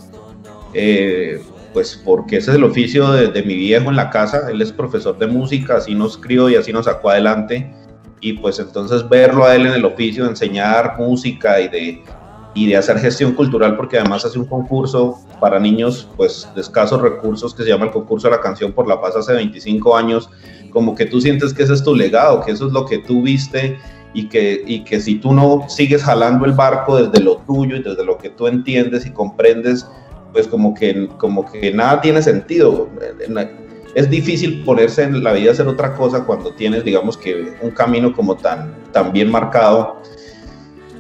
Eh, 0.75 1.43
pues 1.77 2.01
porque 2.03 2.39
ese 2.39 2.53
es 2.53 2.57
el 2.57 2.65
oficio 2.65 3.13
de, 3.13 3.43
mi 3.43 3.55
viejo 3.55 3.91
en 3.91 3.97
la 3.97 4.09
casa, 4.09 4.51
él 4.51 4.63
es 4.63 4.73
profesor 4.73 5.19
de 5.19 5.27
música, 5.27 5.77
así 5.77 5.95
nos 5.95 6.17
crió 6.17 6.49
y 6.49 6.55
así 6.55 6.73
nos 6.73 6.87
sacó 6.87 7.11
adelante, 7.11 7.71
y 8.23 8.33
pues 8.33 8.59
entonces 8.59 9.07
verlo 9.07 9.45
a 9.45 9.55
él 9.55 9.67
en 9.67 9.75
el 9.75 9.85
oficio 9.85 10.25
de 10.25 10.31
enseñar 10.31 10.95
música 10.97 11.61
y 11.61 11.69
de, 11.69 12.03
y 12.55 12.67
de 12.67 12.79
hacer 12.79 12.99
gestión 12.99 13.35
cultural, 13.35 13.77
porque 13.77 13.99
además 13.99 14.25
hace 14.25 14.39
un 14.39 14.47
concurso 14.47 15.19
para 15.39 15.59
niños 15.61 16.09
pues 16.17 16.49
de 16.55 16.63
escasos 16.63 17.03
recursos 17.03 17.55
que 17.55 17.63
se 17.63 17.69
llama 17.69 17.85
el 17.85 17.91
concurso 17.91 18.29
de 18.29 18.37
la 18.37 18.41
canción 18.41 18.73
por 18.73 18.89
la 18.89 18.99
paz 18.99 19.15
hace 19.15 19.35
25 19.35 19.95
años, 19.95 20.31
como 20.71 20.95
que 20.95 21.05
tú 21.05 21.21
sientes 21.21 21.53
que 21.53 21.65
ese 21.65 21.75
es 21.75 21.85
tu 21.85 21.95
legado, 21.95 22.41
que 22.41 22.53
eso 22.53 22.69
es 22.69 22.73
lo 22.73 22.87
que 22.87 23.01
tú 23.01 23.21
viste 23.21 23.79
y 24.15 24.31
que, 24.31 24.65
y 24.67 24.83
que 24.85 24.99
si 24.99 25.17
tú 25.17 25.35
no 25.35 25.67
sigues 25.69 26.03
jalando 26.03 26.47
el 26.47 26.53
barco 26.53 26.97
desde 26.97 27.23
lo 27.23 27.37
tuyo 27.37 27.77
y 27.77 27.83
desde 27.83 28.03
lo 28.03 28.17
que 28.17 28.31
tú 28.31 28.47
entiendes 28.47 29.05
y 29.05 29.11
comprendes, 29.11 29.87
pues 30.37 30.49
como 30.49 30.75
que, 30.75 31.09
como 31.17 31.51
que 31.51 31.73
nada 31.73 32.03
tiene 32.03 32.21
sentido. 32.21 32.91
Es 33.95 34.11
difícil 34.11 34.63
ponerse 34.65 35.05
en 35.05 35.25
la 35.25 35.33
vida 35.33 35.49
a 35.49 35.53
hacer 35.55 35.67
otra 35.67 35.95
cosa 35.95 36.25
cuando 36.25 36.51
tienes, 36.53 36.85
digamos 36.85 37.17
que, 37.17 37.55
un 37.63 37.71
camino 37.71 38.13
como 38.13 38.37
tan, 38.37 38.75
tan 38.93 39.15
bien 39.15 39.31
marcado. 39.31 40.03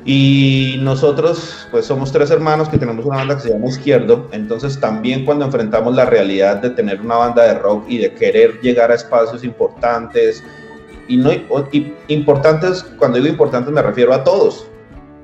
Y 0.06 0.76
nosotros, 0.80 1.68
pues 1.70 1.84
somos 1.84 2.12
tres 2.12 2.30
hermanos 2.30 2.70
que 2.70 2.78
tenemos 2.78 3.04
una 3.04 3.18
banda 3.18 3.36
que 3.36 3.42
se 3.42 3.50
llama 3.50 3.66
Izquierdo, 3.66 4.26
entonces 4.32 4.80
también 4.80 5.26
cuando 5.26 5.44
enfrentamos 5.44 5.94
la 5.94 6.06
realidad 6.06 6.62
de 6.62 6.70
tener 6.70 7.02
una 7.02 7.16
banda 7.16 7.42
de 7.42 7.58
rock 7.58 7.84
y 7.88 7.98
de 7.98 8.14
querer 8.14 8.58
llegar 8.62 8.90
a 8.90 8.94
espacios 8.94 9.44
importantes, 9.44 10.42
y 11.08 11.18
no 11.18 11.30
importantes, 12.08 12.82
cuando 12.98 13.18
digo 13.18 13.28
importantes 13.28 13.70
me 13.70 13.82
refiero 13.82 14.14
a 14.14 14.24
todos, 14.24 14.66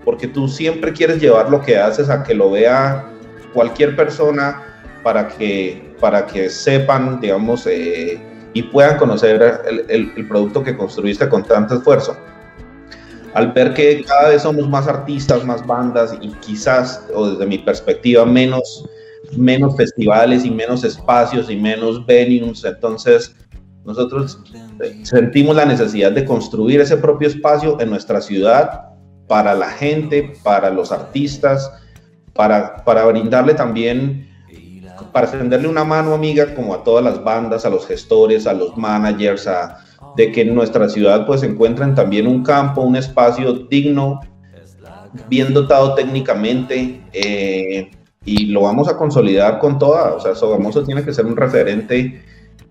porque 0.05 0.29
tú 0.29 0.49
siempre 0.49 0.93
quieres 0.93 1.19
llevar 1.19 1.49
lo 1.49 1.63
que 1.63 1.79
haces 1.79 2.11
a 2.11 2.23
que 2.23 2.35
lo 2.35 2.51
vea 2.51 3.09
cualquier 3.53 3.97
persona 3.97 4.63
para 5.03 5.29
que, 5.29 5.95
para 6.01 6.27
que 6.27 6.49
sepan, 6.49 7.21
digamos, 7.21 7.67
eh, 7.67 8.21
y 8.55 8.63
puedan 8.65 8.99
conocer 8.99 9.63
el, 9.89 10.27
producto 10.29 10.63
que 10.63 10.77
construiste 10.77 11.29
con 11.29 11.43
tanto 11.45 11.77
esfuerzo. 11.77 12.17
Al 13.35 13.53
ver 13.53 13.73
que 13.73 14.05
cada 14.05 14.29
vez 14.29 14.43
somos 14.43 14.69
más 14.69 14.87
artistas, 14.87 15.45
más 15.45 15.67
bandas 15.67 16.15
y 16.21 16.29
quizás, 16.41 17.07
o 17.15 17.31
desde 17.31 17.47
mi 17.47 17.59
perspectiva, 17.59 18.27
menos, 18.27 18.89
menos 19.37 19.75
festivales 19.77 20.45
y 20.45 20.51
menos 20.51 20.85
espacios 20.85 21.51
y 21.51 21.57
menos 21.57 22.05
venues, 22.05 22.63
entonces 22.65 23.35
nosotros 23.85 24.39
eh, 24.81 25.01
sentimos 25.03 25.57
la 25.57 25.65
necesidad 25.65 26.13
de 26.13 26.25
construir 26.25 26.81
ese 26.81 26.97
propio 26.99 27.29
espacio 27.29 27.81
en 27.81 27.89
nuestra 27.89 28.21
ciudad 28.21 28.93
para 29.27 29.55
la 29.55 29.71
gente, 29.71 30.35
para 30.45 30.69
los 30.69 30.93
artistas, 30.93 31.73
para, 32.33 32.85
para 32.85 33.05
brindarle 33.07 33.55
también, 33.55 34.29
para 35.13 35.27
extenderle 35.27 35.69
una 35.69 35.85
mano 35.85 36.15
amiga 36.15 36.55
como 36.55 36.75
a 36.75 36.85
todas 36.85 37.05
las 37.05 37.23
bandas, 37.23 37.65
a 37.65 37.71
los 37.71 37.87
gestores, 37.87 38.47
a 38.47 38.53
los 38.53 38.77
managers, 38.77 39.47
a, 39.47 39.79
de 40.17 40.33
que 40.33 40.43
en 40.43 40.55
nuestra 40.55 40.89
ciudad 40.89 41.27
pues 41.27 41.43
encuentren 41.43 41.95
también 41.95 42.27
un 42.27 42.43
campo, 42.43 42.83
un 42.83 42.97
espacio 42.97 43.53
digno, 43.53 44.21
bien 45.29 45.53
dotado 45.53 45.95
técnicamente, 45.95 47.03
eh, 47.13 47.91
y 48.25 48.47
lo 48.47 48.63
vamos 48.63 48.89
a 48.89 48.97
consolidar 48.97 49.59
con 49.59 49.79
toda, 49.79 50.15
o 50.15 50.21
sea, 50.21 50.35
Sogamoso 50.35 50.85
tiene 50.85 51.05
que 51.05 51.13
ser 51.13 51.27
un 51.27 51.37
referente 51.37 52.23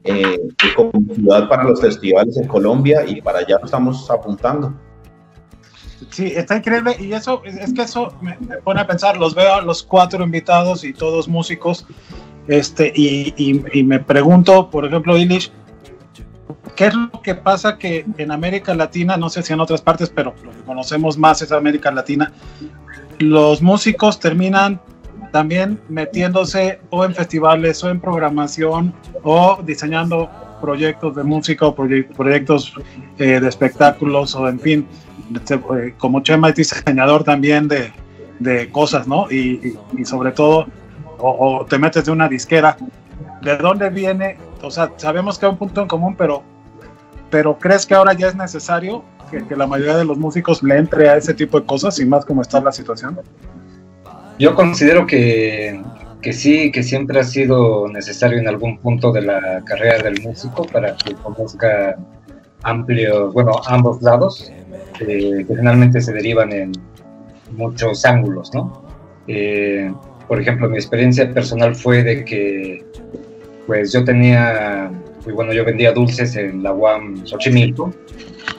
eh, 0.04 0.40
como 0.76 0.92
ciudad 1.14 1.48
para 1.48 1.64
los 1.64 1.82
festivales 1.82 2.38
en 2.38 2.48
Colombia 2.48 3.04
y 3.06 3.22
para 3.22 3.40
allá 3.40 3.58
lo 3.60 3.66
estamos 3.66 4.10
apuntando. 4.10 4.74
Sí, 6.10 6.34
está 6.36 6.58
increíble 6.58 6.96
y 7.00 7.14
eso 7.14 7.42
es 7.46 7.74
que 7.74 7.84
eso 7.84 8.14
me, 8.22 8.34
pone 8.64 8.82
a 8.82 8.88
pensar, 8.88 9.18
los 9.18 9.36
veo 9.36 9.54
a 9.56 9.62
los 9.62 9.84
cuatro 9.84 10.24
invitados 10.24 10.84
y 10.84 10.94
todos 10.94 11.28
músicos, 11.28 11.86
este, 12.48 12.92
y, 12.96 13.34
y, 13.38 13.84
me 13.84 14.00
pregunto, 14.00 14.70
por 14.70 14.86
ejemplo, 14.86 15.16
Ilish, 15.16 15.52
¿qué 16.76 16.88
es 16.88 16.96
lo 16.96 17.22
que 17.22 17.36
pasa 17.36 17.78
que 17.78 18.06
en 18.18 18.32
América 18.32 18.74
Latina, 18.74 19.16
no 19.16 19.30
sé 19.30 19.44
si 19.44 19.54
en 19.54 19.60
otras 19.60 19.82
partes, 19.82 20.10
pero 20.10 20.34
lo 20.44 20.52
que 20.52 20.62
conocemos 20.66 21.18
más 21.18 21.42
es 21.42 21.52
América 21.52 21.92
Latina, 21.92 22.34
los 23.20 23.62
músicos 23.62 24.20
terminan 24.20 24.82
también 25.32 25.80
metiéndose 25.88 26.80
o 26.90 27.06
en 27.06 27.16
festivales 27.16 27.84
o 27.84 27.90
en 27.90 28.02
programación 28.02 28.94
o 29.24 29.60
diseñando 29.64 30.30
proyectos 30.60 31.16
de 31.16 31.24
música 31.24 31.66
o 31.66 31.76
proyectos 31.76 32.74
eh, 33.18 33.40
de 33.40 33.48
espectáculos 33.48 34.36
o 34.36 34.48
en 34.48 34.60
fin, 34.60 34.88
como 35.98 36.22
Chema 36.22 36.50
es 36.50 36.56
diseñador 36.56 37.24
también 37.24 37.68
de, 37.68 37.92
de 38.40 38.70
cosas, 38.70 39.08
¿no? 39.08 39.30
Y, 39.32 39.78
y, 39.98 40.06
sobre 40.06 40.32
todo, 40.32 40.68
o, 41.20 41.66
te 41.70 41.78
metes 41.78 42.06
de 42.06 42.12
una 42.12 42.28
disquera, 42.28 42.78
¿de 43.42 43.58
dónde 43.58 43.90
viene? 43.90 44.38
O 44.62 44.72
sea, 44.72 44.92
sabemos 44.98 45.38
que 45.38 45.46
hay 45.46 45.52
un 45.52 45.58
punto 45.58 45.82
en 45.82 45.88
común, 45.88 46.16
pero, 46.18 46.44
pero 47.30 47.58
¿crees 47.58 47.86
que 47.86 47.94
ahora 47.94 48.14
ya 48.14 48.28
es 48.28 48.36
necesario 48.36 49.04
que, 49.30 49.46
que 49.46 49.56
la 49.56 49.68
mayoría 49.68 49.98
de 49.98 50.06
los 50.06 50.18
músicos 50.18 50.64
le 50.64 50.78
entre 50.78 51.10
a 51.10 51.18
ese 51.18 51.34
tipo 51.34 51.60
de 51.60 51.66
cosas 51.66 52.00
y 52.00 52.06
más 52.06 52.26
como 52.26 52.42
está 52.42 52.60
la 52.60 52.72
situación? 52.72 53.20
Yo 54.40 54.56
considero 54.56 55.06
que, 55.06 55.82
que 56.22 56.34
sí, 56.34 56.72
que 56.72 56.84
siempre 56.84 57.20
ha 57.20 57.24
sido 57.24 57.88
necesario 57.88 58.40
en 58.40 58.48
algún 58.48 58.78
punto 58.78 59.12
de 59.12 59.22
la 59.22 59.62
carrera 59.66 60.04
del 60.04 60.22
músico 60.22 60.66
para 60.66 60.96
que 60.96 61.14
conozca 61.16 61.96
amplios, 62.64 63.34
bueno, 63.34 63.54
ambos 63.68 64.02
lados, 64.02 64.52
que 65.06 65.46
finalmente 65.48 66.02
se 66.02 66.14
derivan 66.14 66.52
en 66.52 66.72
muchos 67.52 68.06
ángulos, 68.06 68.54
¿no? 68.54 68.84
Eh, 69.28 69.92
por 70.28 70.40
ejemplo, 70.40 70.70
mi 70.70 70.78
experiencia 70.78 71.32
personal 71.34 71.76
fue 71.76 72.04
de 72.04 72.24
que, 72.24 72.84
pues 73.68 73.92
yo 73.92 74.04
tenía, 74.04 74.92
pues 75.24 75.36
bueno, 75.36 75.54
yo 75.54 75.66
vendía 75.66 75.92
dulces 75.92 76.36
en 76.36 76.64
la 76.64 76.74
UAM 76.74 77.26
Xochimilco, 77.26 77.94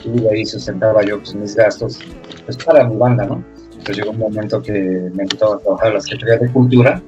y 0.05 0.27
ahí 0.27 0.45
sustentaba 0.45 1.03
yo 1.03 1.17
pues, 1.19 1.33
mis 1.35 1.55
gastos, 1.55 1.99
pues 2.45 2.57
para 2.57 2.83
mi 2.83 2.95
banda, 2.95 3.25
¿no? 3.25 3.43
Entonces 3.71 3.97
llegó 3.97 4.11
un 4.11 4.19
momento 4.19 4.61
que 4.61 4.71
me 4.71 5.23
invitó 5.23 5.55
a 5.55 5.59
trabajar 5.59 5.89
en 5.89 5.93
la 5.95 6.01
Secretaría 6.01 6.37
de 6.37 6.53
Cultura, 6.53 7.01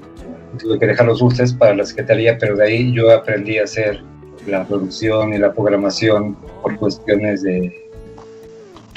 tuve 0.57 0.79
que 0.79 0.87
dejar 0.87 1.05
los 1.05 1.19
dulces 1.19 1.53
para 1.53 1.75
la 1.75 1.85
Secretaría, 1.85 2.37
pero 2.37 2.55
de 2.55 2.65
ahí 2.65 2.93
yo 2.93 3.11
aprendí 3.11 3.57
a 3.59 3.63
hacer 3.63 4.01
la 4.47 4.65
producción 4.65 5.33
y 5.33 5.37
la 5.37 5.53
programación 5.53 6.35
por 6.61 6.77
cuestiones 6.77 7.43
de, 7.43 7.84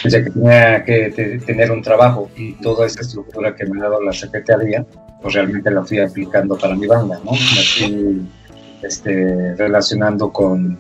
ya 0.05 0.25
que 0.25 0.31
tenía 0.31 0.85
que 0.85 1.41
tener 1.45 1.71
un 1.71 1.83
trabajo 1.83 2.31
y 2.37 2.53
toda 2.55 2.87
esa 2.87 3.01
estructura 3.01 3.55
que 3.55 3.67
me 3.67 3.81
ha 3.81 3.85
dado 3.85 4.03
la 4.03 4.13
Secretaría, 4.13 4.87
pues 5.21 5.35
realmente 5.35 5.71
la 5.71 5.85
fui 5.85 5.99
aplicando 5.99 6.57
para 6.57 6.75
mi 6.75 6.87
banda, 6.87 7.21
¿no? 7.25 7.33
Me 7.33 7.39
fui 7.39 8.29
este, 8.83 9.55
relacionando 9.57 10.33
con 10.33 10.79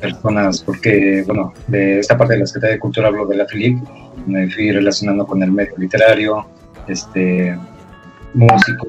personas, 0.00 0.62
porque, 0.62 1.22
bueno, 1.26 1.52
de 1.66 2.00
esta 2.00 2.16
parte 2.16 2.34
de 2.34 2.40
la 2.40 2.46
Secretaría 2.46 2.74
de 2.74 2.80
Cultura 2.80 3.08
hablo 3.08 3.26
de 3.26 3.36
la 3.36 3.46
FILIP, 3.46 3.78
me 4.26 4.50
fui 4.50 4.70
relacionando 4.70 5.26
con 5.26 5.42
el 5.42 5.52
medio 5.52 5.76
literario, 5.76 6.46
este, 6.88 7.56
músicos, 8.34 8.88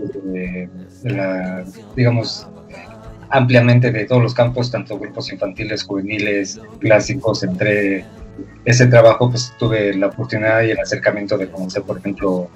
digamos, 1.96 2.48
ampliamente 3.30 3.92
de 3.92 4.06
todos 4.06 4.22
los 4.22 4.34
campos, 4.34 4.72
tanto 4.72 4.98
grupos 4.98 5.32
infantiles, 5.32 5.84
juveniles, 5.84 6.60
clásicos, 6.80 7.44
entre 7.44 8.06
ese 8.66 8.88
trabajo 8.88 9.30
pues 9.30 9.54
tuve 9.58 9.94
la 9.96 10.08
oportunidad 10.08 10.62
y 10.64 10.72
el 10.72 10.80
acercamiento 10.80 11.38
de 11.38 11.50
conocer, 11.50 11.84
por 11.84 11.98
ejemplo, 11.98 12.50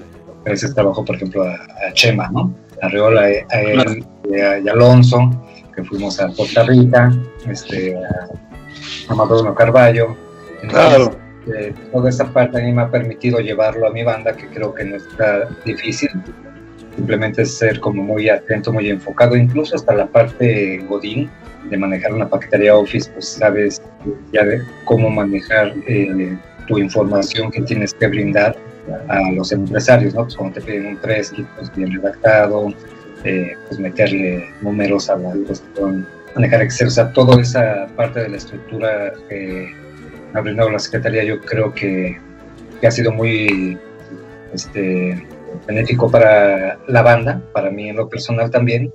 ese 0.45 0.73
trabajo, 0.73 1.03
por 1.05 1.15
ejemplo, 1.15 1.43
a, 1.43 1.93
Chema, 1.93 2.29
¿no? 2.29 2.53
A 2.81 2.89
Reola, 2.89 3.21
a 3.21 3.61
él, 3.61 4.05
y 4.29 4.39
a 4.39 4.71
Alonso, 4.71 5.19
que 5.75 5.83
fuimos 5.83 6.19
a 6.19 6.27
Costa 6.33 6.63
Rica, 6.63 7.11
este, 7.47 7.95
a 9.07 9.15
Maduro 9.15 9.53
Carballo. 9.55 10.15
claro. 10.69 11.23
Eh, 11.53 11.73
toda 11.91 12.09
esa 12.09 12.31
parte 12.31 12.57
a 12.57 12.63
mí 12.63 12.71
me 12.71 12.83
ha 12.83 12.89
permitido 12.89 13.39
llevarlo 13.39 13.85
a 13.87 13.91
mi 13.91 14.01
banda, 14.01 14.33
que 14.33 14.47
creo 14.47 14.73
que 14.73 14.85
no 14.85 14.95
está 14.95 15.49
difícil. 15.65 16.09
Simplemente 16.95 17.45
ser 17.45 17.79
como 17.79 18.03
muy 18.03 18.29
atento, 18.29 18.71
muy 18.71 18.89
enfocado, 18.89 19.35
incluso 19.35 19.75
hasta 19.75 19.93
la 19.93 20.07
parte 20.07 20.77
Godín, 20.87 21.29
de 21.69 21.77
manejar 21.77 22.13
una 22.13 22.29
paquetería 22.29 22.75
Office, 22.75 23.09
pues 23.11 23.29
sabes 23.29 23.81
ya 24.31 24.43
de 24.43 24.61
cómo 24.85 25.09
manejar 25.09 25.73
eh, 25.87 26.37
tu 26.67 26.77
información 26.77 27.51
que 27.51 27.61
tienes 27.61 27.93
que 27.93 28.07
brindar 28.07 28.55
a 29.07 29.31
los 29.31 29.51
empresarios, 29.51 30.13
¿no? 30.13 30.23
Pues 30.23 30.35
cuando 30.35 30.59
te 30.59 30.61
piden 30.61 30.87
un 30.87 30.97
préstamo, 30.97 31.47
pues 31.55 31.73
bien 31.75 31.93
redactado, 31.93 32.73
eh, 33.23 33.53
pues 33.67 33.79
meterle 33.79 34.49
números 34.61 35.09
a 35.09 35.17
la 35.17 35.33
cuestión, 35.47 36.05
manejar 36.35 36.61
Excel, 36.61 36.87
o 36.87 36.91
sea, 36.91 37.11
toda 37.13 37.41
esa 37.41 37.87
parte 37.95 38.21
de 38.21 38.29
la 38.29 38.37
estructura 38.37 39.13
que 39.29 39.73
ha 40.33 40.41
brindado 40.41 40.69
la 40.69 40.79
Secretaría, 40.79 41.23
yo 41.23 41.39
creo 41.41 41.73
que, 41.73 42.17
que 42.81 42.87
ha 42.87 42.91
sido 42.91 43.11
muy 43.11 43.77
este, 44.53 45.25
benéfico 45.65 46.09
para 46.09 46.79
la 46.87 47.01
banda, 47.01 47.41
para 47.53 47.69
mí 47.69 47.89
en 47.89 47.95
lo 47.95 48.09
personal 48.09 48.49
también. 48.49 48.91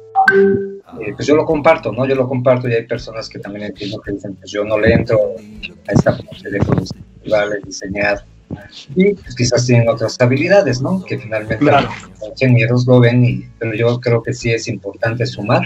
Eh, 1.00 1.12
pues 1.14 1.26
yo 1.26 1.36
lo 1.36 1.44
comparto, 1.44 1.92
¿no? 1.92 2.06
Yo 2.06 2.14
lo 2.14 2.28
comparto 2.28 2.68
y 2.68 2.74
hay 2.74 2.86
personas 2.86 3.28
que 3.28 3.38
también 3.38 3.66
entiendo 3.66 4.00
que 4.00 4.12
dicen, 4.12 4.34
pues 4.34 4.50
yo 4.50 4.64
no 4.64 4.78
le 4.78 4.92
entro 4.92 5.18
a 5.86 5.92
esta 5.92 6.16
parte 6.16 6.50
de 6.50 6.60
festivales, 6.60 7.62
diseñar, 7.64 8.24
y 8.94 9.14
pues, 9.14 9.34
quizás 9.34 9.66
tienen 9.66 9.88
otras 9.88 10.16
habilidades, 10.20 10.80
¿no? 10.80 11.04
Que 11.04 11.18
finalmente 11.18 11.64
los 11.64 11.84
ingenieros 12.40 12.86
lo 12.86 13.00
ven, 13.00 13.24
y, 13.24 13.48
pero 13.58 13.74
yo 13.74 14.00
creo 14.00 14.22
que 14.22 14.32
sí 14.32 14.50
es 14.50 14.68
importante 14.68 15.26
sumar 15.26 15.62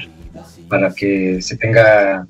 para 0.69 0.93
que 0.93 1.41
se 1.41 1.57
tenga 1.57 2.27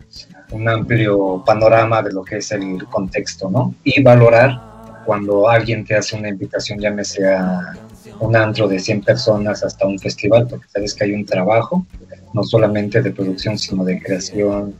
un 0.50 0.68
amplio 0.68 1.42
panorama 1.46 2.02
de 2.02 2.12
lo 2.12 2.22
que 2.22 2.38
es 2.38 2.52
el 2.52 2.84
contexto, 2.90 3.50
¿no? 3.50 3.74
Y 3.84 4.02
valorar 4.02 4.60
cuando 5.06 5.48
alguien 5.48 5.84
te 5.84 5.96
hace 5.96 6.16
una 6.16 6.28
invitación, 6.28 6.78
llámese 6.78 7.26
a 7.26 7.74
un 8.22 8.36
antro 8.36 8.68
de 8.68 8.78
100 8.78 9.02
personas 9.02 9.64
hasta 9.64 9.86
un 9.86 9.98
festival, 9.98 10.46
porque 10.48 10.66
sabes 10.68 10.94
que 10.94 11.04
hay 11.04 11.12
un 11.12 11.26
trabajo, 11.26 11.84
no 12.32 12.44
solamente 12.44 13.02
de 13.02 13.10
producción, 13.10 13.58
sino 13.58 13.84
de 13.84 14.00
creación 14.00 14.74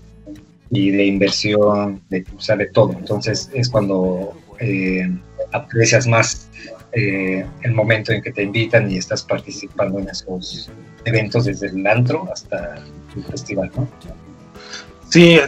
y 0.70 0.90
de 0.90 1.04
inversión, 1.04 2.00
de, 2.08 2.24
de 2.58 2.66
todo. 2.66 2.92
Entonces 2.92 3.50
es 3.52 3.68
cuando 3.68 4.32
eh, 4.60 5.10
aprecias 5.52 6.06
más 6.06 6.48
eh, 6.92 7.44
el 7.62 7.72
momento 7.72 8.12
en 8.12 8.22
que 8.22 8.30
te 8.30 8.42
invitan 8.44 8.90
y 8.90 8.98
estás 8.98 9.22
participando 9.24 9.98
en 9.98 10.08
esos 10.08 10.70
eventos 11.04 11.46
desde 11.46 11.66
el 11.66 11.84
antro 11.86 12.28
hasta 12.32 12.76
el 13.16 13.24
festival, 13.24 13.72
¿no? 13.76 13.88
Sí, 15.10 15.38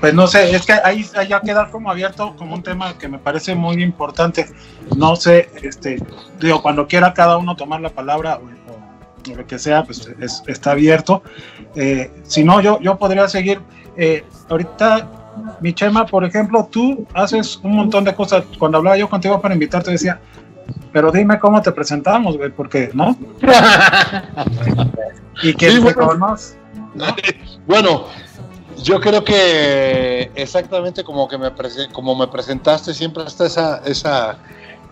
pues 0.00 0.14
no 0.14 0.26
sé, 0.26 0.54
es 0.54 0.66
que 0.66 0.72
ahí 0.72 1.06
ya 1.28 1.40
queda 1.40 1.70
como 1.70 1.90
abierto 1.90 2.34
como 2.36 2.54
un 2.54 2.62
tema 2.62 2.96
que 2.98 3.08
me 3.08 3.18
parece 3.18 3.54
muy 3.54 3.82
importante. 3.82 4.46
No 4.96 5.16
sé, 5.16 5.50
este, 5.62 6.02
digo, 6.40 6.62
cuando 6.62 6.86
quiera 6.86 7.14
cada 7.14 7.36
uno 7.36 7.56
tomar 7.56 7.80
la 7.80 7.90
palabra 7.90 8.38
o, 8.38 9.34
lo 9.34 9.46
que 9.46 9.58
sea, 9.58 9.84
pues 9.84 10.10
está 10.46 10.72
abierto. 10.72 11.22
Eh, 11.74 12.10
si 12.24 12.44
no, 12.44 12.60
yo, 12.60 12.78
yo 12.80 12.98
podría 12.98 13.26
seguir. 13.28 13.60
Eh, 13.96 14.24
ahorita 14.50 15.08
mi 15.60 15.72
Chema, 15.72 16.06
por 16.06 16.24
ejemplo, 16.24 16.68
tú 16.70 17.06
haces 17.14 17.58
un 17.62 17.74
montón 17.74 18.04
de 18.04 18.14
cosas. 18.14 18.44
Cuando 18.58 18.78
hablaba 18.78 18.96
yo 18.96 19.08
contigo 19.08 19.40
para 19.40 19.54
invitarte, 19.54 19.90
decía, 19.90 20.20
pero 20.92 21.10
dime 21.10 21.38
cómo 21.38 21.60
te 21.62 21.72
presentamos, 21.72 22.36
güey, 22.36 22.50
porque, 22.50 22.90
¿no? 22.92 23.16
y 25.42 25.54
que 25.54 25.78
bueno, 25.80 26.36
Bueno, 27.66 28.04
yo 28.82 29.00
creo 29.00 29.24
que 29.24 30.30
exactamente 30.34 31.04
como 31.04 31.28
que 31.28 31.38
me 31.38 31.50
como 31.92 32.14
me 32.14 32.26
presentaste, 32.28 32.94
siempre 32.94 33.24
está 33.24 33.46
esa, 33.46 33.82
esa, 33.84 34.38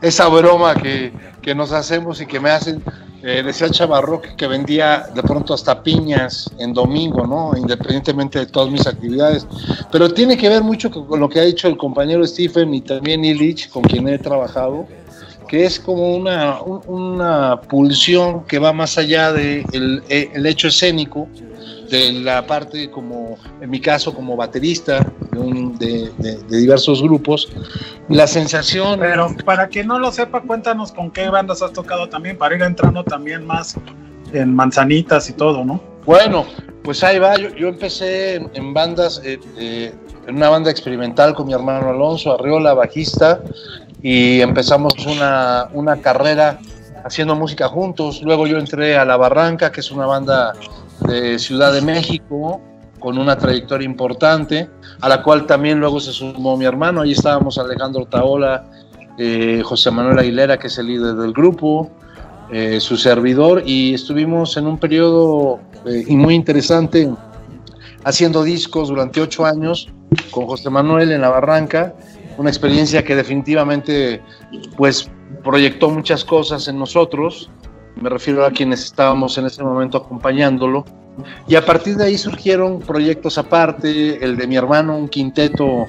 esa 0.00 0.28
broma 0.28 0.74
que, 0.74 1.12
que 1.40 1.54
nos 1.54 1.72
hacemos 1.72 2.20
y 2.20 2.26
que 2.26 2.40
me 2.40 2.50
hacen 2.50 2.82
eh, 3.24 3.40
decía 3.44 3.70
Chavarro 3.70 4.20
que 4.20 4.46
vendía 4.48 5.06
de 5.14 5.22
pronto 5.22 5.54
hasta 5.54 5.80
piñas 5.80 6.50
en 6.58 6.74
domingo, 6.74 7.24
¿no? 7.24 7.56
Independientemente 7.56 8.40
de 8.40 8.46
todas 8.46 8.68
mis 8.68 8.84
actividades. 8.84 9.46
Pero 9.92 10.12
tiene 10.12 10.36
que 10.36 10.48
ver 10.48 10.62
mucho 10.62 10.90
con 10.90 11.20
lo 11.20 11.28
que 11.28 11.38
ha 11.38 11.44
dicho 11.44 11.68
el 11.68 11.76
compañero 11.76 12.26
Stephen 12.26 12.74
y 12.74 12.80
también 12.80 13.24
Illich, 13.24 13.70
con 13.70 13.84
quien 13.84 14.08
he 14.08 14.18
trabajado, 14.18 14.88
que 15.46 15.64
es 15.64 15.78
como 15.78 16.16
una, 16.16 16.60
una 16.62 17.60
pulsión 17.60 18.44
que 18.44 18.58
va 18.58 18.72
más 18.72 18.98
allá 18.98 19.32
del 19.32 19.70
de 20.08 20.30
el 20.34 20.46
hecho 20.46 20.66
escénico, 20.66 21.28
de 21.92 22.11
la 22.11 22.46
parte 22.46 22.90
como, 22.90 23.37
en 23.61 23.68
mi 23.68 23.78
caso, 23.78 24.14
como 24.14 24.35
baterista, 24.35 25.07
de, 25.31 26.11
diversos 26.48 27.02
grupos. 27.02 27.52
La 28.09 28.26
sensación... 28.26 28.98
Pero 28.98 29.28
para 29.44 29.68
quien 29.68 29.88
no 29.88 29.98
lo 29.98 30.11
sepa, 30.11 30.40
cuéntanos 30.40 30.90
con 30.90 31.11
qué 31.11 31.28
bandas 31.28 31.61
has 31.61 31.74
tocado 31.74 32.09
también, 32.09 32.38
para 32.38 32.57
ir 32.57 32.62
entrando 32.62 33.05
también 33.05 33.46
más 33.46 33.76
en 34.33 34.55
manzanitas 34.55 35.28
y 35.28 35.35
todo, 35.35 35.66
¿no? 35.66 35.83
Bueno, 36.07 36.46
pues 36.83 37.05
ahí 37.05 37.18
va, 37.18 37.37
yo, 37.37 37.68
empecé 37.68 38.37
en, 38.37 38.72
bandas, 38.72 39.20
eh, 39.22 39.38
eh, 39.59 39.94
en 40.26 40.37
una 40.37 40.48
banda 40.48 40.70
experimental 40.70 41.35
con 41.35 41.46
mi 41.46 41.52
hermano 41.52 41.90
Alonso 41.90 42.33
Arriola, 42.33 42.72
bajista, 42.72 43.42
y 44.02 44.40
empezamos 44.40 44.94
una, 45.07 45.68
una 45.74 45.98
carrera 45.98 46.59
haciendo 47.05 47.35
música 47.35 47.68
juntos. 47.68 48.22
Luego 48.22 48.46
yo 48.46 48.59
entré 48.59 48.96
a 48.96 49.05
La 49.05 49.18
Barranca, 49.18 49.70
que 49.70 49.81
es 49.81 49.90
una 49.90 50.07
banda 50.07 50.55
de 51.02 51.38
Ciudad 51.38 51.72
de 51.72 51.82
México, 51.82 52.60
con 52.98 53.18
una 53.18 53.36
trayectoria 53.36 53.84
importante, 53.84 54.70
a 55.00 55.08
la 55.08 55.22
cual 55.22 55.46
también 55.46 55.80
luego 55.80 56.00
se 56.00 56.12
sumó 56.12 56.56
mi 56.56 56.64
hermano. 56.64 57.00
Ahí 57.00 57.12
estábamos 57.12 57.58
Alejandro 57.58 58.06
Taola, 58.06 58.64
eh, 59.18 59.60
José 59.64 59.90
Manuel 59.90 60.18
Aguilera, 60.18 60.58
que 60.58 60.68
es 60.68 60.78
el 60.78 60.86
líder 60.86 61.14
del 61.16 61.32
grupo, 61.32 61.90
eh, 62.52 62.80
su 62.80 62.96
servidor, 62.96 63.62
y 63.66 63.94
estuvimos 63.94 64.56
en 64.56 64.66
un 64.66 64.78
periodo 64.78 65.60
eh, 65.84 66.04
muy 66.08 66.34
interesante 66.34 67.10
haciendo 68.04 68.42
discos 68.42 68.88
durante 68.88 69.20
ocho 69.20 69.44
años 69.44 69.88
con 70.30 70.46
José 70.46 70.70
Manuel 70.70 71.12
en 71.12 71.20
La 71.20 71.28
Barranca, 71.28 71.94
una 72.38 72.50
experiencia 72.50 73.04
que 73.04 73.14
definitivamente 73.14 74.22
pues 74.76 75.10
proyectó 75.42 75.90
muchas 75.90 76.24
cosas 76.24 76.68
en 76.68 76.78
nosotros, 76.78 77.50
me 77.96 78.09
refiero 78.09 78.44
a 78.44 78.50
quienes 78.50 78.83
estábamos 78.85 79.37
en 79.38 79.46
ese 79.46 79.62
momento 79.62 79.98
acompañándolo, 79.98 80.85
y 81.46 81.57
a 81.57 81.64
partir 81.64 81.96
de 81.96 82.05
ahí 82.05 82.18
surgieron 82.18 82.81
proyectos 82.81 83.37
aparte, 83.38 84.24
el 84.24 84.37
de 84.37 84.46
mi 84.46 84.57
hermano, 84.57 84.96
un 84.96 85.09
quinteto 85.09 85.87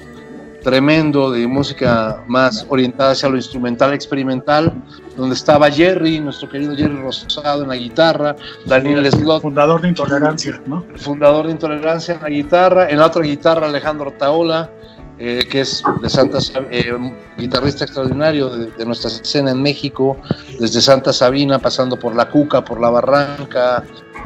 tremendo 0.62 1.30
de 1.30 1.46
música 1.46 2.24
más 2.26 2.66
orientada 2.70 3.12
hacia 3.12 3.28
lo 3.28 3.36
instrumental 3.36 3.92
experimental, 3.92 4.72
donde 5.16 5.34
estaba 5.34 5.70
Jerry, 5.70 6.20
nuestro 6.20 6.48
querido 6.48 6.74
Jerry 6.74 6.96
Rosado 6.96 7.62
en 7.62 7.68
la 7.68 7.76
guitarra, 7.76 8.34
Daniel 8.64 9.10
Slot. 9.10 9.42
Fundador 9.42 9.82
de 9.82 9.88
Intolerancia, 9.88 10.60
¿no? 10.66 10.84
Fundador 10.96 11.46
de 11.46 11.52
Intolerancia 11.52 12.14
en 12.14 12.22
la 12.22 12.30
guitarra, 12.30 12.88
en 12.88 12.98
la 12.98 13.06
otra 13.06 13.22
guitarra 13.22 13.66
Alejandro 13.66 14.12
Taola, 14.12 14.70
eh, 15.16 15.46
que 15.48 15.60
es 15.60 15.82
de 16.02 16.10
Santa 16.10 16.38
eh, 16.72 16.92
guitarrista 17.38 17.84
extraordinario 17.84 18.50
de, 18.50 18.84
nuestra 18.84 19.10
escena 19.10 19.52
en 19.52 19.62
México, 19.62 20.16
desde 20.58 20.80
Santa 20.80 21.12
Sabina, 21.12 21.60
pasando 21.60 21.96
por 21.96 22.16
La 22.16 22.28
Cuca, 22.28 22.64
por 22.64 22.80
La 22.80 22.90
Barranca 22.90 23.84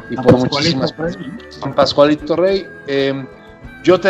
y 0.08 0.16
por 0.16 0.38
muchísimas. 0.38 0.94
San 1.50 1.74
Pascualito 1.74 2.36
Rey. 2.36 2.66
Eh, 2.86 3.22
yo, 3.84 4.00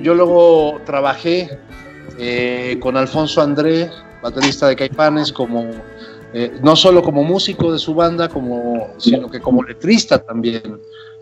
yo 0.00 0.14
luego 0.14 0.80
trabajé 0.86 1.58
con 2.80 2.96
Alfonso 2.96 3.42
André, 3.42 3.90
baterista 4.22 4.68
de 4.68 4.76
Caipanes, 4.76 5.32
como 5.32 5.68
no 6.62 6.76
solo 6.76 7.02
como 7.02 7.24
músico 7.24 7.72
de 7.72 7.78
su 7.78 7.94
banda, 7.94 8.28
como, 8.28 8.94
sino 8.98 9.28
que 9.28 9.40
como 9.40 9.64
letrista 9.64 10.18
también. 10.18 10.80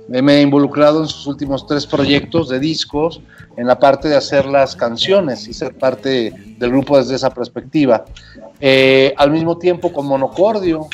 Me 0.09 0.39
he 0.39 0.43
involucrado 0.43 1.03
en 1.03 1.09
sus 1.09 1.27
últimos 1.27 1.67
tres 1.67 1.87
proyectos 1.87 2.49
de 2.49 2.61
discos 2.61 3.21
en 3.57 3.67
la 3.67 3.79
parte 3.79 4.09
de 4.09 4.17
hacer 4.17 4.47
las 4.47 4.77
canciones 4.77 5.49
y 5.49 5.53
ser 5.53 5.75
parte 5.77 6.33
del 6.59 6.71
grupo 6.71 6.97
desde 6.99 7.17
esa 7.17 7.31
perspectiva. 7.31 8.05
Eh, 8.61 9.13
al 9.17 9.31
mismo 9.31 9.59
tiempo 9.59 9.93
con 9.93 10.07
Monocordio, 10.07 10.89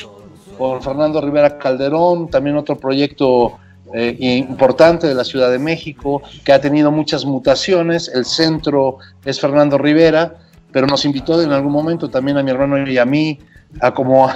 con 0.57 0.83
Fernando 0.83 1.21
Rivera 1.21 1.59
Calderón, 1.59 2.29
también 2.29 2.57
otro 2.57 2.77
proyecto 2.77 3.59
eh, 3.95 4.17
importante 4.19 5.07
de 5.07 5.15
la 5.15 5.25
Ciudad 5.25 5.51
de 5.51 5.59
México, 5.59 6.23
que 6.45 6.53
ha 6.53 6.61
tenido 6.61 6.91
muchas 6.91 7.27
mutaciones. 7.27 8.09
El 8.09 8.25
centro 8.25 8.99
es 9.25 9.39
Fernando 9.39 9.77
Rivera, 9.77 10.37
pero 10.73 10.87
nos 10.87 11.05
invitó 11.05 11.43
en 11.43 11.53
algún 11.53 11.73
momento 11.73 12.09
también 12.09 12.39
a 12.39 12.43
mi 12.43 12.51
hermano 12.51 12.89
y 12.89 12.97
a 12.97 13.05
mí 13.05 13.39
a 13.81 13.93
como 13.93 14.31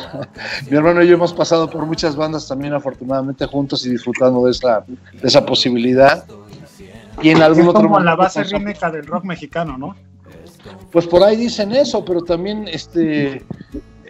mi 0.70 0.76
hermano 0.76 1.02
y 1.02 1.08
yo 1.08 1.14
hemos 1.14 1.32
pasado 1.32 1.68
por 1.68 1.84
muchas 1.86 2.16
bandas 2.16 2.48
también 2.48 2.74
afortunadamente 2.74 3.46
juntos 3.46 3.84
y 3.86 3.90
disfrutando 3.90 4.44
de 4.44 4.52
esa, 4.52 4.84
de 4.86 5.28
esa 5.28 5.44
posibilidad. 5.44 6.24
Y 7.22 7.30
en 7.30 7.42
algún 7.42 7.62
es 7.62 7.68
otro 7.68 7.82
como 7.82 8.00
la 8.00 8.14
base 8.14 8.44
rítmica 8.44 8.90
del 8.90 9.06
rock 9.06 9.24
mexicano, 9.24 9.78
¿no? 9.78 9.96
Pues 10.90 11.06
por 11.06 11.22
ahí 11.22 11.36
dicen 11.36 11.72
eso, 11.72 12.04
pero 12.04 12.22
también 12.22 12.68
este 12.68 13.44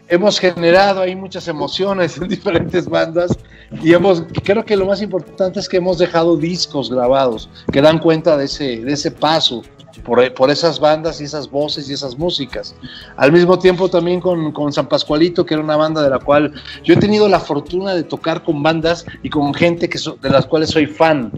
hemos 0.09 0.39
generado 0.39 1.03
ahí 1.03 1.17
muchas 1.17 1.49
emociones 1.49 2.17
en 2.19 2.29
diferentes 2.29 2.89
bandas 2.89 3.37
y 3.83 3.93
hemos 3.93 4.25
creo 4.45 4.65
que 4.65 4.77
lo 4.77 4.87
más 4.87 5.03
importante 5.03 5.59
es 5.59 5.69
que 5.69 5.79
hemos 5.79 5.99
dejado 5.99 6.37
discos 6.37 6.91
grabados 6.91 7.49
que 7.73 7.83
dan 7.83 7.99
cuenta 7.99 8.37
de 8.37 8.45
ese 8.45 8.85
de 8.85 8.93
ese 8.93 9.11
paso 9.11 9.63
por, 10.07 10.51
esas 10.51 10.79
bandas 10.79 11.21
y 11.21 11.25
esas 11.25 11.51
voces 11.51 11.91
y 11.91 11.93
esas 11.93 12.17
músicas. 12.17 12.77
Al 13.17 13.33
mismo 13.33 13.59
tiempo 13.59 13.89
también 13.89 14.21
con, 14.21 14.53
con, 14.53 14.73
San 14.73 14.89
Pascualito, 14.89 15.45
que 15.45 15.55
era 15.55 15.63
una 15.63 15.77
banda 15.77 16.03
de 16.03 16.11
la 16.11 16.21
cual 16.21 16.53
yo 16.85 16.95
he 16.95 16.97
tenido 16.97 17.29
la 17.29 17.41
fortuna 17.41 17.95
de 17.95 18.05
tocar 18.05 18.45
con 18.45 18.63
bandas 18.63 19.05
y 19.23 19.31
con 19.31 19.53
gente 19.53 19.89
que 19.89 19.99
de 20.23 20.31
las 20.31 20.47
cuales 20.47 20.71
soy 20.71 20.87
fan. 20.87 21.33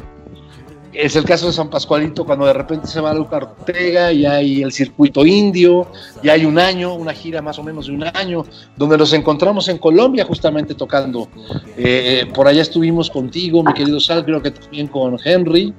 Es 0.93 1.17
el 1.17 1.25
caso 1.25 1.47
de 1.47 1.53
San 1.53 1.71
Pascualito, 1.71 2.27
cuando 2.27 2.45
de 2.45 2.53
repente 2.53 2.89
se 2.89 3.01
va 3.01 3.11
a 3.11 3.15
Luca 3.15 3.37
Ortega 3.37 4.13
y 4.13 4.27
hay 4.27 4.63
el 4.63 4.73
circuito 4.73 5.25
indio, 5.25 5.87
y 6.23 6.29
hay 6.29 6.45
un 6.45 6.59
año, 6.59 6.95
una 6.95 7.13
gira 7.13 7.41
más 7.41 7.59
o 7.59 7.63
menos 7.63 7.87
de 7.87 7.93
un 7.93 8.05
año, 8.05 8.45
donde 8.77 8.99
nos 8.99 9.13
encontramos 9.13 9.69
en 9.69 9.79
Colombia 9.79 10.25
justamente 10.25 10.75
tocando. 10.75 11.29
Eh, 11.77 12.27
por 12.35 12.49
allá 12.49 12.63
estuvimos 12.63 13.11
contigo, 13.11 13.63
mi 13.63 13.73
querido 13.75 14.01
Sal, 14.01 14.25
creo 14.25 14.43
que 14.43 14.51
también 14.51 14.89
con 14.89 15.17
Henry, 15.25 15.73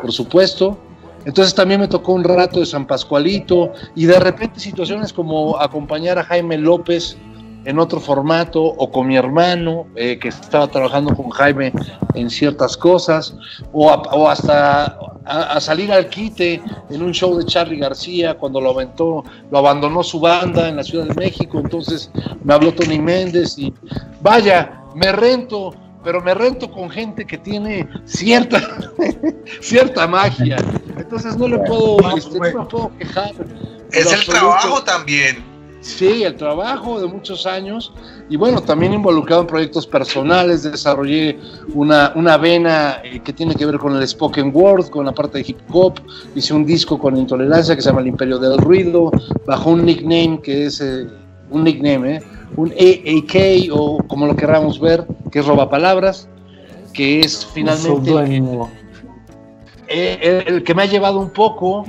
por 0.00 0.12
supuesto. 0.12 0.78
Entonces 1.24 1.54
también 1.54 1.80
me 1.80 1.88
tocó 1.88 2.12
un 2.12 2.24
rato 2.24 2.60
de 2.60 2.66
San 2.66 2.86
Pascualito 2.86 3.72
y 3.94 4.06
de 4.06 4.18
repente 4.20 4.60
situaciones 4.60 5.12
como 5.12 5.58
acompañar 5.58 6.18
a 6.18 6.24
Jaime 6.24 6.58
López 6.58 7.16
en 7.64 7.78
otro 7.78 8.00
formato 8.00 8.62
o 8.62 8.90
con 8.90 9.06
mi 9.06 9.16
hermano 9.16 9.86
eh, 9.96 10.18
que 10.18 10.28
estaba 10.28 10.66
trabajando 10.68 11.14
con 11.16 11.30
Jaime 11.30 11.72
en 12.14 12.30
ciertas 12.30 12.76
cosas 12.76 13.34
o, 13.72 13.90
hasta 14.28 14.98
a, 15.24 15.60
salir 15.60 15.90
al 15.92 16.08
quite 16.08 16.62
en 16.90 17.02
un 17.02 17.12
show 17.12 17.36
de 17.36 17.44
Charlie 17.44 17.78
García 17.78 18.34
cuando 18.34 18.60
lo 18.60 18.70
aventó, 18.70 19.24
lo 19.50 19.58
abandonó 19.58 20.02
su 20.02 20.20
banda 20.20 20.68
en 20.68 20.76
la 20.76 20.84
Ciudad 20.84 21.06
de 21.06 21.14
México, 21.14 21.58
entonces 21.58 22.10
me 22.42 22.52
habló 22.52 22.72
Tony 22.72 22.98
Méndez 22.98 23.58
y 23.58 23.72
vaya, 24.20 24.82
me 24.94 25.10
rento 25.12 25.74
pero 26.04 26.20
me 26.20 26.34
rento 26.34 26.70
con 26.70 26.90
gente 26.90 27.26
que 27.26 27.38
tiene 27.38 27.88
cierta, 28.04 28.60
cierta 29.60 30.06
magia. 30.06 30.56
Entonces 30.96 31.36
no 31.36 31.48
le 31.48 31.58
puedo, 31.58 31.96
este, 32.16 32.38
no 32.52 32.68
puedo 32.68 32.96
quejar. 32.98 33.32
Es 33.90 34.12
el 34.12 34.24
trabajo 34.24 34.82
también. 34.84 35.54
Sí, 35.80 36.22
el 36.22 36.34
trabajo 36.36 36.98
de 36.98 37.06
muchos 37.06 37.44
años 37.44 37.92
y 38.30 38.38
bueno, 38.38 38.62
también 38.62 38.94
involucrado 38.94 39.42
en 39.42 39.46
proyectos 39.46 39.86
personales, 39.86 40.62
desarrollé 40.62 41.38
una, 41.74 42.10
una 42.14 42.38
vena 42.38 43.02
eh, 43.04 43.20
que 43.20 43.34
tiene 43.34 43.54
que 43.54 43.66
ver 43.66 43.78
con 43.78 43.94
el 43.94 44.08
spoken 44.08 44.50
word, 44.54 44.88
con 44.88 45.04
la 45.04 45.12
parte 45.12 45.38
de 45.38 45.44
hip 45.46 45.58
hop, 45.70 46.00
hice 46.34 46.54
un 46.54 46.64
disco 46.64 46.98
con 46.98 47.18
intolerancia 47.18 47.76
que 47.76 47.82
se 47.82 47.90
llama 47.90 48.00
El 48.00 48.06
Imperio 48.06 48.38
del 48.38 48.56
Ruido, 48.56 49.10
bajo 49.46 49.70
un 49.70 49.84
nickname 49.84 50.40
que 50.42 50.66
es 50.66 50.80
eh, 50.80 51.06
un 51.54 51.64
nickname, 51.64 52.16
eh, 52.16 52.22
un 52.56 52.70
AAK 52.72 53.70
o 53.72 53.98
como 54.06 54.26
lo 54.26 54.36
queramos 54.36 54.80
ver, 54.80 55.06
que 55.30 55.40
es 55.40 55.46
roba 55.46 55.70
palabras, 55.70 56.28
que 56.92 57.20
es 57.20 57.46
finalmente 57.46 58.10
el, 59.88 60.44
el, 60.46 60.64
que 60.64 60.74
me 60.74 60.82
ha 60.82 60.86
llevado 60.86 61.20
un 61.20 61.30
poco 61.30 61.84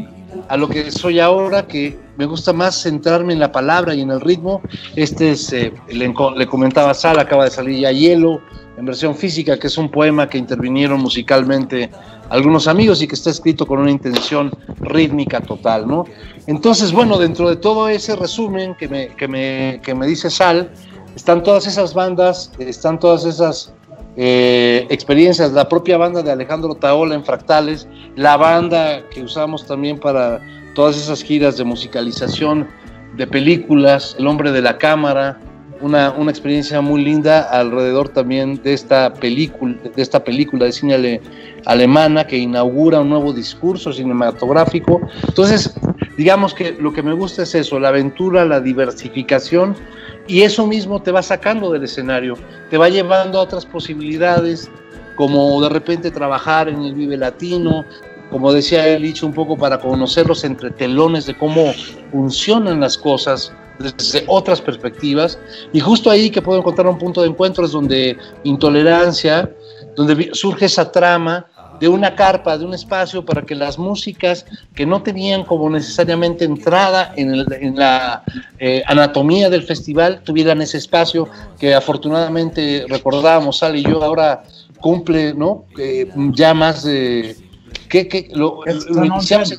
a 0.49 0.57
lo 0.57 0.67
que 0.67 0.91
soy 0.91 1.19
ahora, 1.19 1.67
que 1.67 1.97
me 2.17 2.25
gusta 2.25 2.53
más 2.53 2.81
centrarme 2.81 3.33
en 3.33 3.39
la 3.39 3.51
palabra 3.51 3.93
y 3.93 4.01
en 4.01 4.11
el 4.11 4.21
ritmo. 4.21 4.61
Este 4.95 5.31
es, 5.31 5.51
eh, 5.53 5.73
le, 5.89 6.13
le, 6.35 6.47
comentaba 6.47 6.93
Sal, 6.93 7.19
acaba 7.19 7.45
de 7.45 7.51
salir 7.51 7.79
ya 7.79 7.91
Hielo, 7.91 8.41
en 8.77 8.85
versión 8.85 9.15
física, 9.15 9.57
que 9.57 9.67
es 9.67 9.77
un 9.77 9.89
poema 9.89 10.27
que 10.27 10.37
intervinieron 10.37 10.99
musicalmente 10.99 11.89
algunos 12.29 12.67
amigos 12.67 13.01
y 13.01 13.07
que 13.07 13.15
está 13.15 13.29
escrito 13.29 13.65
con 13.65 13.79
una 13.79 13.91
intención 13.91 14.51
rítmica 14.79 15.39
total, 15.41 15.87
¿no? 15.87 16.05
Entonces, 16.47 16.91
bueno, 16.91 17.17
dentro 17.17 17.49
de 17.49 17.55
todo 17.55 17.89
ese 17.89 18.15
resumen 18.15 18.75
que 18.75 18.87
me, 18.87 19.07
que 19.09 19.27
me, 19.27 19.81
que 19.83 19.95
me 19.95 20.05
dice 20.05 20.29
Sal, 20.29 20.69
están 21.15 21.41
todas 21.43 21.65
esas 21.65 21.93
bandas, 21.93 22.51
están 22.59 22.99
todas 22.99 23.25
esas 23.25 23.73
eh, 24.17 24.85
experiencias, 24.89 25.51
la 25.51 25.67
propia 25.67 25.97
banda 25.97 26.21
de 26.21 26.31
Alejandro 26.31 26.75
Taola 26.75 27.15
en 27.15 27.25
Fractales, 27.25 27.87
la 28.15 28.37
banda 28.37 29.01
que 29.09 29.23
usamos 29.23 29.65
también 29.65 29.99
para 29.99 30.39
todas 30.75 30.97
esas 30.97 31.23
giras 31.23 31.57
de 31.57 31.63
musicalización 31.63 32.67
de 33.17 33.27
películas, 33.27 34.15
El 34.19 34.27
hombre 34.27 34.51
de 34.51 34.61
la 34.61 34.77
cámara, 34.77 35.39
una, 35.81 36.11
una, 36.11 36.31
experiencia 36.31 36.79
muy 36.79 37.03
linda 37.03 37.41
alrededor 37.41 38.09
también 38.09 38.61
de 38.61 38.73
esta 38.73 39.13
película, 39.13 39.75
de 39.95 40.01
esta 40.01 40.23
película 40.23 40.65
de 40.65 40.71
cine 40.71 41.21
alemana 41.65 42.25
que 42.25 42.37
inaugura 42.37 43.01
un 43.01 43.09
nuevo 43.09 43.33
discurso 43.33 43.91
cinematográfico. 43.91 45.01
Entonces, 45.27 45.75
digamos 46.17 46.53
que 46.53 46.73
lo 46.73 46.93
que 46.93 47.03
me 47.03 47.13
gusta 47.13 47.43
es 47.43 47.55
eso, 47.55 47.79
la 47.79 47.89
aventura, 47.89 48.45
la 48.45 48.59
diversificación, 48.59 49.75
y 50.27 50.41
eso 50.41 50.65
mismo 50.65 51.01
te 51.01 51.11
va 51.11 51.21
sacando 51.21 51.71
del 51.71 51.83
escenario, 51.83 52.35
te 52.69 52.77
va 52.77 52.89
llevando 52.89 53.39
a 53.39 53.41
otras 53.41 53.65
posibilidades, 53.65 54.69
como 55.15 55.61
de 55.61 55.69
repente 55.69 56.11
trabajar 56.11 56.67
en 56.67 56.81
el 56.81 56.93
Vive 56.93 57.17
Latino, 57.17 57.85
como 58.29 58.51
decía 58.51 58.87
él, 58.87 59.13
un 59.21 59.33
poco 59.33 59.55
para 59.55 59.79
conocer 59.79 60.27
los 60.27 60.43
entretelones 60.43 61.25
de 61.25 61.37
cómo 61.37 61.71
funcionan 62.11 62.79
las 62.79 62.97
cosas 62.97 63.53
desde 63.79 64.23
otras 64.27 64.61
perspectivas. 64.61 65.37
Y 65.73 65.79
justo 65.79 66.09
ahí 66.09 66.29
que 66.29 66.41
puedo 66.41 66.59
encontrar 66.59 66.87
un 66.87 66.97
punto 66.97 67.21
de 67.21 67.27
encuentro 67.27 67.65
es 67.65 67.71
donde 67.71 68.17
intolerancia, 68.43 69.49
donde 69.95 70.31
surge 70.33 70.65
esa 70.65 70.91
trama 70.91 71.45
de 71.79 71.87
una 71.87 72.15
carpa, 72.15 72.57
de 72.57 72.65
un 72.65 72.73
espacio 72.73 73.25
para 73.25 73.41
que 73.43 73.55
las 73.55 73.77
músicas 73.77 74.45
que 74.73 74.85
no 74.85 75.01
tenían 75.01 75.43
como 75.43 75.69
necesariamente 75.69 76.45
entrada 76.45 77.13
en, 77.15 77.75
la 77.75 78.23
eh, 78.59 78.83
anatomía 78.85 79.49
del 79.49 79.63
festival 79.63 80.21
tuvieran 80.23 80.61
ese 80.61 80.77
espacio 80.77 81.27
que 81.59 81.73
afortunadamente 81.73 82.85
recordábamos, 82.87 83.59
Sal 83.59 83.75
y 83.75 83.83
yo, 83.83 84.03
ahora 84.03 84.43
cumple, 84.79 85.33
¿no? 85.33 85.65
Eh, 85.77 86.09
ya 86.31 86.53
más 86.53 86.83
de... 86.83 87.35
¿Qué, 87.89 88.29
lo, 88.33 88.61
iniciamos 89.03 89.53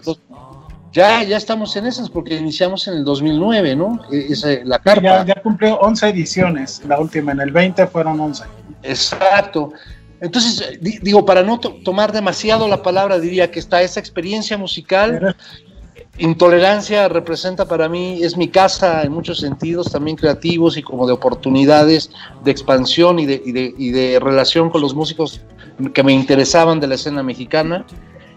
ya, 0.97 1.23
ya 1.25 1.37
estamos 1.37 1.77
en 1.77 1.85
esas 1.85 2.09
porque 2.09 2.37
iniciamos 2.37 2.89
en 2.89 2.95
el 2.95 3.05
2009, 3.05 3.77
¿no? 3.77 4.01
E, 4.11 4.33
esa, 4.33 4.49
la 4.65 4.79
carpa. 4.79 5.03
Ya, 5.03 5.27
ya 5.27 5.43
cumplió 5.43 5.77
11 5.77 6.09
ediciones, 6.09 6.83
la 6.89 6.99
última, 6.99 7.33
en 7.33 7.41
el 7.41 7.51
20 7.51 7.87
fueron 7.89 8.19
11. 8.19 8.45
Exacto. 8.83 9.73
Entonces, 10.21 10.79
digo, 10.81 11.27
para 11.27 11.43
no 11.43 11.59
tomar 11.61 12.13
demasiado 12.13 12.69
la 12.69 12.83
palabra, 12.83 13.19
diría 13.19 13.51
que 13.51 13.59
está 13.59 13.83
esa 13.83 14.01
experiencia 14.01 14.57
musical. 14.57 15.37
Intolerancia 16.19 17.09
representa 17.09 17.67
para 17.67 17.91
mí, 17.91 18.23
es 18.23 18.37
mi 18.39 18.49
casa 18.49 19.03
en 19.03 19.13
muchos 19.13 19.39
sentidos, 19.41 19.93
también 19.93 20.17
creativos 20.17 20.79
y 20.79 20.83
como 20.83 21.07
de 21.07 21.13
oportunidades 21.13 22.11
de 22.43 22.51
expansión 22.51 23.19
y 23.19 23.27
de, 23.27 23.43
y 23.45 23.53
de, 23.53 23.75
y 23.77 23.91
de 23.91 24.19
relación 24.19 24.71
con 24.71 24.81
los 24.81 24.95
músicos 24.95 25.43
que 25.93 26.03
me 26.03 26.15
interesaban 26.15 26.81
de 26.81 26.87
la 26.87 26.95
escena 26.95 27.23
mexicana. 27.23 27.85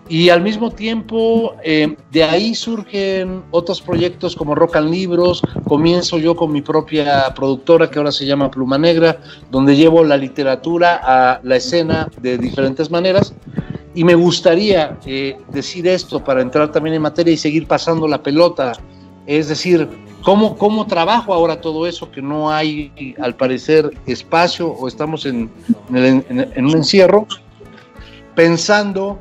Y 0.09 0.29
al 0.29 0.41
mismo 0.41 0.71
tiempo, 0.71 1.53
eh, 1.63 1.95
de 2.11 2.23
ahí 2.23 2.55
surgen 2.55 3.43
otros 3.51 3.79
proyectos 3.79 4.35
como 4.35 4.55
Rock 4.55 4.77
and 4.77 4.89
Libros. 4.89 5.39
Comienzo 5.67 6.17
yo 6.17 6.35
con 6.35 6.51
mi 6.51 6.63
propia 6.63 7.31
productora 7.35 7.91
que 7.91 7.99
ahora 7.99 8.11
se 8.11 8.25
llama 8.25 8.49
Pluma 8.49 8.79
Negra, 8.79 9.19
donde 9.51 9.75
llevo 9.75 10.03
la 10.03 10.17
literatura 10.17 10.99
a 11.03 11.39
la 11.43 11.57
escena 11.57 12.09
de 12.19 12.39
diferentes 12.39 12.89
maneras. 12.89 13.35
Y 13.93 14.03
me 14.03 14.15
gustaría 14.15 14.97
eh, 15.05 15.37
decir 15.53 15.87
esto 15.87 16.23
para 16.23 16.41
entrar 16.41 16.71
también 16.71 16.95
en 16.95 17.03
materia 17.03 17.31
y 17.31 17.37
seguir 17.37 17.67
pasando 17.67 18.07
la 18.07 18.23
pelota. 18.23 18.71
Es 19.27 19.47
decir, 19.47 19.87
¿cómo, 20.23 20.57
cómo 20.57 20.87
trabajo 20.87 21.35
ahora 21.35 21.61
todo 21.61 21.85
eso 21.85 22.09
que 22.09 22.23
no 22.23 22.49
hay, 22.49 23.13
al 23.21 23.35
parecer, 23.35 23.91
espacio 24.07 24.69
o 24.69 24.87
estamos 24.87 25.27
en, 25.27 25.51
en 25.93 26.65
un 26.65 26.77
encierro? 26.77 27.27
Pensando 28.33 29.19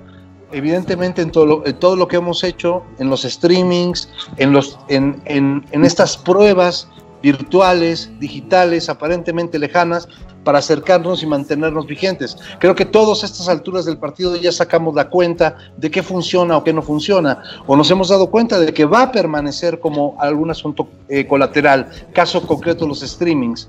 evidentemente 0.52 1.22
en 1.22 1.30
todo, 1.30 1.46
lo, 1.46 1.74
todo 1.76 1.96
lo 1.96 2.08
que 2.08 2.16
hemos 2.16 2.44
hecho, 2.44 2.82
en 2.98 3.10
los 3.10 3.22
streamings, 3.22 4.08
en, 4.36 4.52
los, 4.52 4.78
en, 4.88 5.64
estas 5.72 6.16
pruebas 6.16 6.88
virtuales, 7.22 8.10
digitales, 8.20 8.88
aparentemente 8.88 9.58
lejanas, 9.58 10.08
para 10.44 10.60
acercarnos 10.60 11.22
y 11.22 11.26
mantenernos 11.26 11.86
vigentes. 11.86 12.36
Creo 12.58 12.74
que 12.74 12.86
todas 12.86 13.24
estas 13.24 13.48
alturas 13.48 13.84
del 13.84 13.98
partido 13.98 14.36
ya 14.36 14.52
sacamos 14.52 14.94
la 14.94 15.10
cuenta 15.10 15.56
de 15.76 15.90
qué 15.90 16.02
funciona 16.02 16.56
o 16.56 16.64
qué 16.64 16.72
no 16.72 16.80
funciona, 16.80 17.42
o 17.66 17.76
nos 17.76 17.90
hemos 17.90 18.08
dado 18.08 18.30
cuenta 18.30 18.58
de 18.58 18.72
que 18.72 18.84
va 18.84 19.02
a 19.02 19.12
permanecer 19.12 19.80
como 19.80 20.16
algún 20.18 20.50
asunto 20.50 20.88
eh, 21.08 21.26
colateral, 21.26 21.90
caso 22.14 22.40
concreto 22.46 22.86
los 22.86 23.00
streamings. 23.00 23.68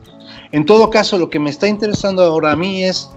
En 0.51 0.65
todo 0.65 0.89
caso, 0.89 1.17
lo 1.17 1.29
que 1.29 1.39
me 1.39 1.49
está 1.49 1.67
interesando 1.67 2.23
ahora 2.23 2.51
a 2.51 2.55
mí 2.55 2.83
es 2.83 3.09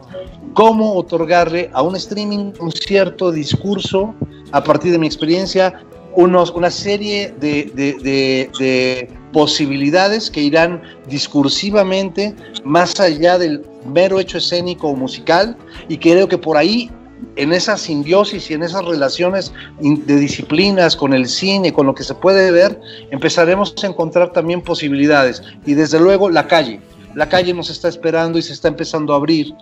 cómo 0.52 0.94
otorgarle 0.94 1.70
a 1.72 1.82
un 1.82 1.96
streaming 1.96 2.52
un 2.60 2.72
cierto 2.72 3.32
discurso 3.32 4.14
a 4.52 4.62
partir 4.62 4.92
de 4.92 4.98
mi 4.98 5.06
experiencia, 5.06 5.80
unos, 6.14 6.50
una 6.50 6.70
serie 6.70 7.34
de, 7.40 7.72
de, 7.74 9.08
posibilidades 9.32 10.30
que 10.30 10.42
irán 10.42 10.82
discursivamente 11.08 12.34
más 12.64 13.00
allá 13.00 13.38
del 13.38 13.64
mero 13.86 14.20
hecho 14.20 14.36
escénico 14.36 14.88
o 14.88 14.94
musical 14.94 15.56
y 15.88 15.96
creo 15.96 16.28
que 16.28 16.36
por 16.36 16.58
ahí 16.58 16.90
en 17.36 17.54
esa 17.54 17.78
simbiosis 17.78 18.50
y 18.50 18.54
en 18.54 18.62
esas 18.62 18.84
relaciones 18.84 19.54
de 19.80 20.16
disciplinas 20.16 20.96
con 20.96 21.14
el 21.14 21.26
cine, 21.26 21.72
con 21.72 21.86
lo 21.86 21.94
que 21.94 22.04
se 22.04 22.14
puede 22.14 22.50
ver, 22.50 22.78
empezaremos 23.10 23.74
a 23.82 23.86
encontrar 23.86 24.32
también 24.32 24.60
posibilidades. 24.60 25.42
Y 25.64 25.74
desde 25.74 25.98
luego 25.98 26.28
la 26.28 26.46
calle. 26.46 26.80
La 27.14 27.28
calle 27.28 27.52
nos 27.52 27.70
está 27.70 27.88
esperando 27.88 28.38
y 28.38 28.42
se 28.42 28.52
está 28.52 28.68
empezando 28.68 29.12
a 29.12 29.16
abrir 29.16 29.54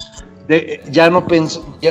ya 0.91 1.09
no 1.11 1.25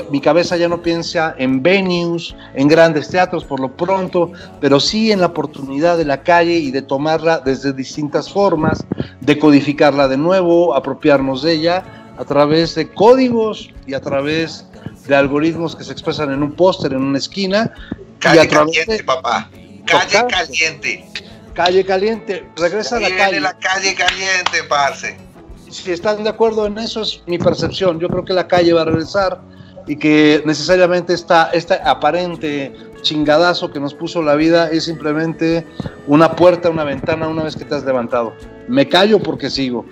mi 0.10 0.22
cabeza 0.22 0.58
ya 0.58 0.68
no 0.68 0.82
piensa 0.82 1.34
en 1.38 1.64
venues, 1.64 2.36
en 2.56 2.68
grandes 2.68 3.08
teatros 3.08 3.46
por 3.46 3.60
lo 3.60 3.76
pronto, 3.76 4.34
pero 4.60 4.82
sí 4.82 5.12
en 5.12 5.22
la 5.22 5.28
oportunidad 5.28 5.98
de 5.98 6.04
la 6.04 6.24
calle 6.24 6.56
y 6.56 6.72
de 6.72 6.82
tomarla 6.82 7.40
desde 7.40 7.72
distintas 7.72 8.30
formas, 8.30 8.86
de 9.22 9.40
codificarla 9.40 10.10
de 10.10 10.18
nuevo, 10.18 10.76
apropiarnos 10.76 11.42
de 11.42 11.54
ella 11.54 11.84
a 12.18 12.26
través 12.26 12.76
de 12.76 12.90
códigos 12.90 13.70
y 13.88 13.94
a 13.94 14.02
través 14.02 14.66
de 15.08 15.16
algoritmos 15.16 15.76
que 15.76 15.86
se 15.86 15.94
expresan 15.94 16.34
en 16.34 16.44
un 16.44 16.52
póster, 16.52 16.92
en 16.92 17.02
una 17.02 17.18
esquina. 17.18 17.74
Calle 18.20 18.46
caliente, 18.50 19.04
papá. 19.06 19.50
Calle 19.86 20.26
caliente. 20.28 21.06
Calle 21.54 21.86
caliente. 21.86 22.46
Regresa 22.58 22.98
a 22.98 23.00
la 23.00 23.16
calle. 23.16 23.40
la 23.40 23.58
calle 23.58 23.96
caliente, 23.96 24.64
parce 24.68 25.29
si 25.70 25.92
están 25.92 26.24
de 26.24 26.30
acuerdo 26.30 26.66
en 26.66 26.78
eso, 26.78 27.02
es 27.02 27.22
mi 27.28 27.38
percepción. 27.38 28.00
Yo 28.00 28.10
creo 28.10 28.26
que 28.26 28.34
la 28.34 28.48
calle 28.48 28.74
va 28.74 28.82
a 28.82 28.86
regresar 28.86 29.42
y 29.88 29.96
que 29.96 30.44
necesariamente 30.46 31.14
esta, 31.14 31.50
este 31.52 31.76
aparente 31.84 32.76
chingadazo 33.02 33.72
que 33.72 33.80
nos 33.80 33.94
puso 33.94 34.22
la 34.22 34.36
vida 34.36 34.70
es 34.70 34.84
simplemente 34.84 35.66
una 36.08 36.36
puerta, 36.36 36.70
una 36.70 36.84
ventana 36.84 37.28
una 37.28 37.44
vez 37.44 37.56
que 37.56 37.66
te 37.66 37.76
has 37.76 37.84
levantado. 37.84 38.34
Me 38.68 38.88
callo 38.88 39.20
porque 39.20 39.50
sigo. 39.50 39.86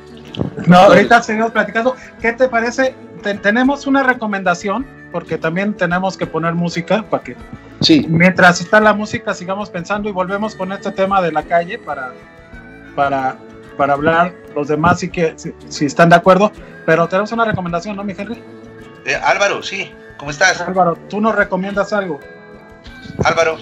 No, 0.68 0.78
ahorita 0.78 1.22
seguimos 1.24 1.52
platicando. 1.52 1.96
¿Qué 2.22 2.34
te 2.34 2.48
parece? 2.48 2.96
tenemos 3.42 3.88
una 3.88 4.04
recomendación, 4.04 4.86
porque 5.12 5.38
también 5.38 5.74
tenemos 5.74 6.18
que 6.18 6.26
poner 6.26 6.54
música 6.54 7.04
para 7.10 7.24
que 7.24 7.36
sí. 7.82 8.06
mientras 8.08 8.62
está 8.62 8.80
la 8.80 8.94
música 8.94 9.34
sigamos 9.34 9.70
pensando 9.70 10.10
y 10.10 10.12
volvemos 10.12 10.56
con 10.56 10.72
este 10.72 10.92
tema 10.92 11.22
de 11.22 11.32
la 11.32 11.44
calle 11.44 11.78
para, 11.78 12.14
para 12.96 13.38
para 13.78 13.94
hablar 13.94 14.34
los 14.56 14.68
demás 14.68 15.00
sí 15.00 15.10
que 15.10 15.36
si, 15.38 15.86
están 15.86 16.10
de 16.10 16.16
acuerdo, 16.16 16.52
pero 16.86 17.08
tenemos 17.08 17.32
una 17.32 17.46
recomendación, 17.46 17.96
¿no, 17.96 18.04
mi 18.04 18.14
Henry? 18.18 18.42
Eh, 19.06 19.16
Álvaro, 19.16 19.62
sí, 19.64 19.92
¿cómo 20.18 20.32
estás? 20.32 20.60
Álvaro, 20.62 20.98
tú 21.10 21.22
nos 21.22 21.36
recomiendas 21.36 21.94
algo. 21.94 22.20
Álvaro, 23.24 23.58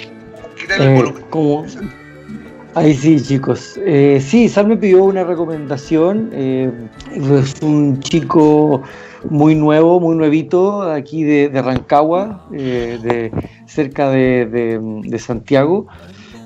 quítale 0.58 0.86
el 0.86 0.92
eh, 0.92 0.96
volumen. 0.96 1.24
¿cómo? 1.30 1.66
Ahí 2.74 2.94
sí, 2.94 3.22
chicos. 3.22 3.80
Eh, 3.86 4.22
sí, 4.26 4.50
Sal 4.50 4.68
me 4.68 4.76
pidió 4.76 5.04
una 5.04 5.24
recomendación. 5.24 6.30
Eh, 6.34 6.72
es 7.14 7.62
un 7.62 8.00
chico 8.02 8.84
muy 9.30 9.56
nuevo, 9.56 10.00
muy 10.00 10.16
nuevito, 10.16 10.82
aquí 10.82 11.24
de, 11.24 11.62
Rancagua, 11.62 12.48
de, 12.50 13.32
cerca 13.66 14.10
de, 14.10 14.46
de 15.04 15.20
Santiago. 15.20 15.88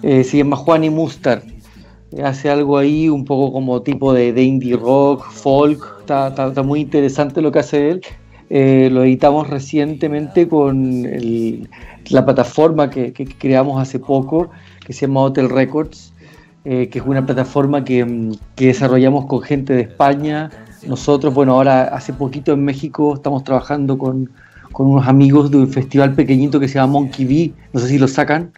se 0.02 0.38
llama 0.38 0.56
Juan 0.56 0.84
y 0.84 0.90
Mustard 0.90 1.42
hace 2.24 2.50
algo 2.50 2.78
ahí 2.78 3.10
un 3.10 3.26
poco 3.26 3.54
como 3.54 3.82
tipo 3.82 4.14
de, 4.14 4.42
indie 4.42 4.76
rock, 4.76 5.30
folk, 5.32 5.82
está, 6.02 6.64
muy 6.64 6.82
interesante 6.82 7.42
lo 7.42 7.52
que 7.52 7.60
hace 7.60 7.92
él. 7.92 8.02
Eh, 8.50 8.90
lo 8.92 9.04
editamos 9.04 9.48
recientemente 9.48 10.48
con 10.48 11.04
la 12.10 12.26
plataforma 12.26 12.90
que, 12.90 13.14
creamos 13.14 13.80
hace 13.80 14.00
poco, 14.00 14.50
que 14.86 14.94
se 14.94 15.06
llama 15.06 15.22
Hotel 15.22 15.50
Records, 15.50 16.14
eh, 16.66 16.90
que 16.90 17.00
es 17.00 17.06
una 17.06 17.26
plataforma 17.26 17.84
que, 17.84 18.34
desarrollamos 18.58 19.28
con 19.28 19.42
gente 19.42 19.74
de 19.74 19.82
España. 19.82 20.50
Nosotros, 20.88 21.34
bueno, 21.34 21.54
ahora 21.54 21.84
hace 21.84 22.14
poquito 22.14 22.54
en 22.54 22.64
México 22.66 23.14
estamos 23.14 23.44
trabajando 23.44 23.98
con, 23.98 24.32
con 24.72 24.88
unos 24.88 25.08
amigos 25.08 25.52
de 25.52 25.58
un 25.58 25.68
festival 25.68 26.16
pequeñito 26.16 26.60
que 26.60 26.68
se 26.68 26.76
llama 26.76 26.94
Monkey 26.94 27.26
Bee, 27.26 27.54
no 27.72 27.80
sé 27.80 27.88
si 27.90 27.98
lo 28.00 28.08
sacan. 28.08 28.52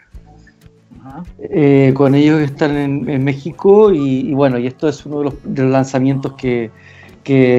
Eh, 1.40 1.94
con 1.96 2.16
ellos 2.16 2.40
que 2.40 2.46
están 2.46 2.78
en, 2.78 3.24
México 3.24 3.92
y, 3.92 4.34
bueno, 4.34 4.58
y 4.58 4.68
esto 4.68 4.88
es 4.88 5.06
uno 5.06 5.32
de 5.44 5.64
los, 5.64 5.72
lanzamientos 5.72 6.34
que, 6.34 6.72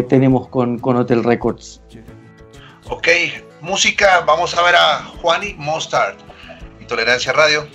tenemos 0.08 0.48
con, 0.48 0.78
con, 0.78 0.96
Hotel 0.96 1.24
Records. 1.24 1.80
Ok, 2.88 3.08
música, 3.60 4.20
vamos 4.26 4.56
a 4.56 4.62
ver 4.62 4.74
a 4.76 5.04
Juani 5.20 5.54
Mostard, 5.54 6.16
Intolerancia 6.80 7.32
Radio. 7.32 7.66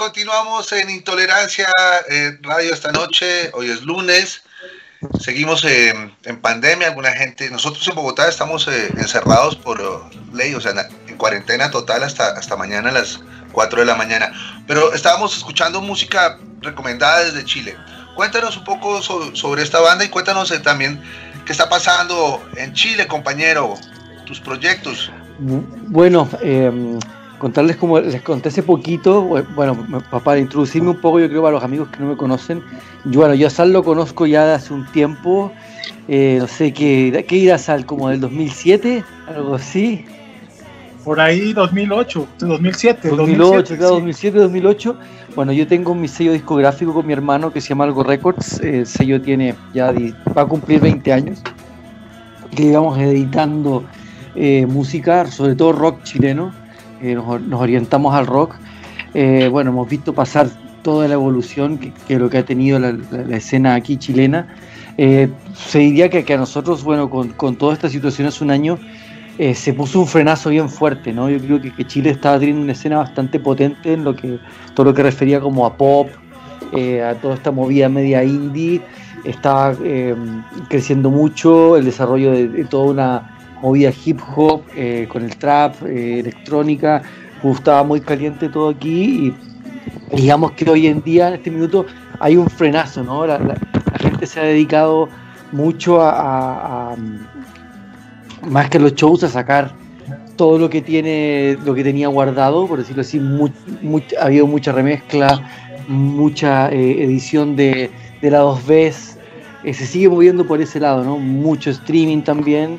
Continuamos 0.00 0.72
en 0.72 0.88
Intolerancia 0.88 1.68
eh, 2.08 2.38
Radio 2.40 2.72
esta 2.72 2.90
noche. 2.90 3.50
Hoy 3.52 3.68
es 3.68 3.82
lunes. 3.82 4.42
Seguimos 5.20 5.62
en 5.66 6.40
pandemia. 6.40 6.88
Alguna 6.88 7.12
gente, 7.12 7.50
nosotros 7.50 7.86
en 7.86 7.96
Bogotá 7.96 8.26
estamos 8.26 8.66
eh, 8.66 8.88
encerrados 8.96 9.56
por 9.56 9.78
ley, 10.32 10.54
o 10.54 10.60
sea, 10.60 10.72
en 11.06 11.16
cuarentena 11.18 11.70
total 11.70 12.02
hasta, 12.02 12.28
hasta 12.30 12.56
mañana 12.56 12.88
a 12.88 12.92
las 12.92 13.20
4 13.52 13.80
de 13.80 13.84
la 13.84 13.94
mañana. 13.94 14.32
Pero 14.66 14.94
estábamos 14.94 15.36
escuchando 15.36 15.82
música 15.82 16.38
recomendada 16.62 17.22
desde 17.24 17.44
Chile. 17.44 17.76
Cuéntanos 18.16 18.56
un 18.56 18.64
poco 18.64 19.02
sobre, 19.02 19.62
esta 19.62 19.80
banda 19.80 20.02
y 20.02 20.08
cuéntanos 20.08 20.50
eh, 20.50 20.60
también 20.60 20.98
qué 21.44 21.52
está 21.52 21.68
pasando 21.68 22.42
en 22.56 22.72
Chile, 22.72 23.06
compañero, 23.06 23.74
tus 24.24 24.40
proyectos. 24.40 25.12
Bueno, 25.38 26.26
eh, 26.40 26.98
contarles 27.40 27.76
como 27.76 27.98
les 27.98 28.20
conté 28.20 28.50
hace 28.50 28.62
poquito, 28.62 29.22
bueno, 29.56 29.86
para 30.22 30.38
introducirme 30.38 30.90
un 30.90 31.00
poco, 31.00 31.18
yo 31.18 31.28
creo 31.28 31.40
para 31.40 31.54
los 31.54 31.64
amigos 31.64 31.88
que 31.88 31.98
no 31.98 32.10
me 32.10 32.16
conocen, 32.16 32.62
yo, 33.06 33.20
bueno, 33.20 33.34
yo 33.34 33.46
a 33.46 33.50
Sal 33.50 33.72
lo 33.72 33.82
conozco 33.82 34.26
ya 34.26 34.44
de 34.44 34.52
hace 34.52 34.74
un 34.74 34.84
tiempo, 34.92 35.50
eh, 36.06 36.36
no 36.38 36.46
sé, 36.46 36.72
¿qué, 36.74 37.24
¿qué 37.26 37.36
irá 37.36 37.56
Sal? 37.56 37.86
¿Como 37.86 38.10
del 38.10 38.20
2007? 38.20 39.02
¿Algo 39.26 39.54
así? 39.54 40.04
Por 41.02 41.18
ahí 41.18 41.54
2008, 41.54 42.28
2007. 42.40 43.08
2008, 43.08 43.76
2007, 43.76 44.38
2008. 44.38 44.96
Bueno, 45.34 45.52
yo 45.52 45.66
tengo 45.66 45.94
mi 45.94 46.08
sello 46.08 46.32
discográfico 46.34 46.92
con 46.92 47.06
mi 47.06 47.14
hermano 47.14 47.50
que 47.50 47.62
se 47.62 47.70
llama 47.70 47.84
Algo 47.84 48.02
Records, 48.02 48.60
el 48.60 48.86
sello 48.86 49.22
tiene 49.22 49.54
ya, 49.72 49.94
va 50.36 50.42
a 50.42 50.46
cumplir 50.46 50.80
20 50.80 51.10
años, 51.10 51.42
que 52.54 52.64
íbamos 52.64 52.98
editando 52.98 53.82
eh, 54.34 54.66
música, 54.66 55.26
sobre 55.26 55.54
todo 55.54 55.72
rock 55.72 56.02
chileno, 56.02 56.52
eh, 57.02 57.14
nos, 57.14 57.60
orientamos 57.60 58.14
al 58.14 58.26
rock. 58.26 58.56
Eh, 59.14 59.48
bueno, 59.50 59.70
hemos 59.70 59.88
visto 59.88 60.12
pasar 60.12 60.48
toda 60.82 61.08
la 61.08 61.14
evolución 61.14 61.78
que, 61.78 62.18
lo 62.18 62.30
que 62.30 62.38
ha 62.38 62.44
tenido 62.44 62.78
la, 62.78 63.36
escena 63.36 63.74
aquí 63.74 63.96
chilena. 63.96 64.46
Eh, 64.96 65.28
se 65.54 65.78
diría 65.78 66.10
que, 66.10 66.24
que, 66.24 66.34
a 66.34 66.36
nosotros, 66.36 66.84
bueno, 66.84 67.08
con, 67.08 67.30
con, 67.30 67.56
toda 67.56 67.72
esta 67.74 67.88
situación 67.88 68.28
hace 68.28 68.44
un 68.44 68.50
año, 68.50 68.78
se 69.54 69.72
puso 69.72 70.00
un 70.00 70.06
frenazo 70.06 70.50
bien 70.50 70.68
fuerte, 70.68 71.14
¿no? 71.14 71.30
Yo 71.30 71.38
creo 71.38 71.62
que, 71.62 71.72
que, 71.72 71.86
Chile 71.86 72.10
estaba 72.10 72.38
teniendo 72.38 72.62
una 72.62 72.72
escena 72.72 72.98
bastante 72.98 73.40
potente 73.40 73.94
en 73.94 74.04
lo 74.04 74.14
que 74.14 74.38
todo 74.74 74.84
lo 74.84 74.92
que 74.92 75.02
refería 75.02 75.40
como 75.40 75.64
a 75.64 75.78
pop, 75.78 76.08
a 76.74 77.14
toda 77.14 77.36
esta 77.36 77.50
movida 77.50 77.88
media 77.88 78.22
indie, 78.22 78.82
estaba 79.24 79.74
creciendo 80.68 81.08
mucho 81.08 81.78
el 81.78 81.86
desarrollo 81.86 82.32
de 82.32 82.64
toda 82.66 82.90
una 82.90 83.29
movida 83.62 83.92
hip 84.04 84.20
hop, 84.34 84.62
eh, 84.74 85.06
con 85.10 85.24
el 85.24 85.36
trap, 85.36 85.82
eh, 85.84 86.20
electrónica, 86.20 87.02
estaba 87.42 87.82
muy 87.84 88.00
caliente 88.00 88.48
todo 88.48 88.70
aquí 88.70 89.34
y 90.12 90.16
digamos 90.16 90.52
que 90.52 90.68
hoy 90.68 90.86
en 90.86 91.02
día, 91.02 91.28
en 91.28 91.34
este 91.34 91.50
minuto, 91.50 91.86
hay 92.18 92.36
un 92.36 92.48
frenazo, 92.48 93.02
¿no? 93.02 93.26
La, 93.26 93.38
gente 93.98 94.26
se 94.26 94.40
ha 94.40 94.44
dedicado 94.44 95.08
mucho 95.52 96.00
a, 96.00 96.96
más 98.48 98.70
que 98.70 98.78
los 98.78 98.94
shows, 98.94 99.24
a 99.24 99.28
sacar 99.28 99.72
todo 100.36 100.58
lo 100.58 100.70
que 100.70 100.80
tiene, 100.80 101.58
lo 101.64 101.74
que 101.74 101.84
tenía 101.84 102.08
guardado, 102.08 102.66
por 102.66 102.78
decirlo 102.78 103.02
así, 103.02 103.20
ha 104.18 104.24
habido 104.24 104.46
mucha 104.46 104.72
remezcla, 104.72 105.42
mucha 105.86 106.70
eh, 106.70 107.04
edición 107.04 107.56
de, 107.56 107.90
de 108.22 108.30
la 108.30 108.38
2 108.38 108.66
b 108.66 108.92
se 109.62 109.86
sigue 109.86 110.08
moviendo 110.08 110.46
por 110.46 110.62
ese 110.62 110.80
lado, 110.80 111.04
¿no? 111.04 111.18
Mucho 111.18 111.68
streaming 111.68 112.22
también 112.22 112.78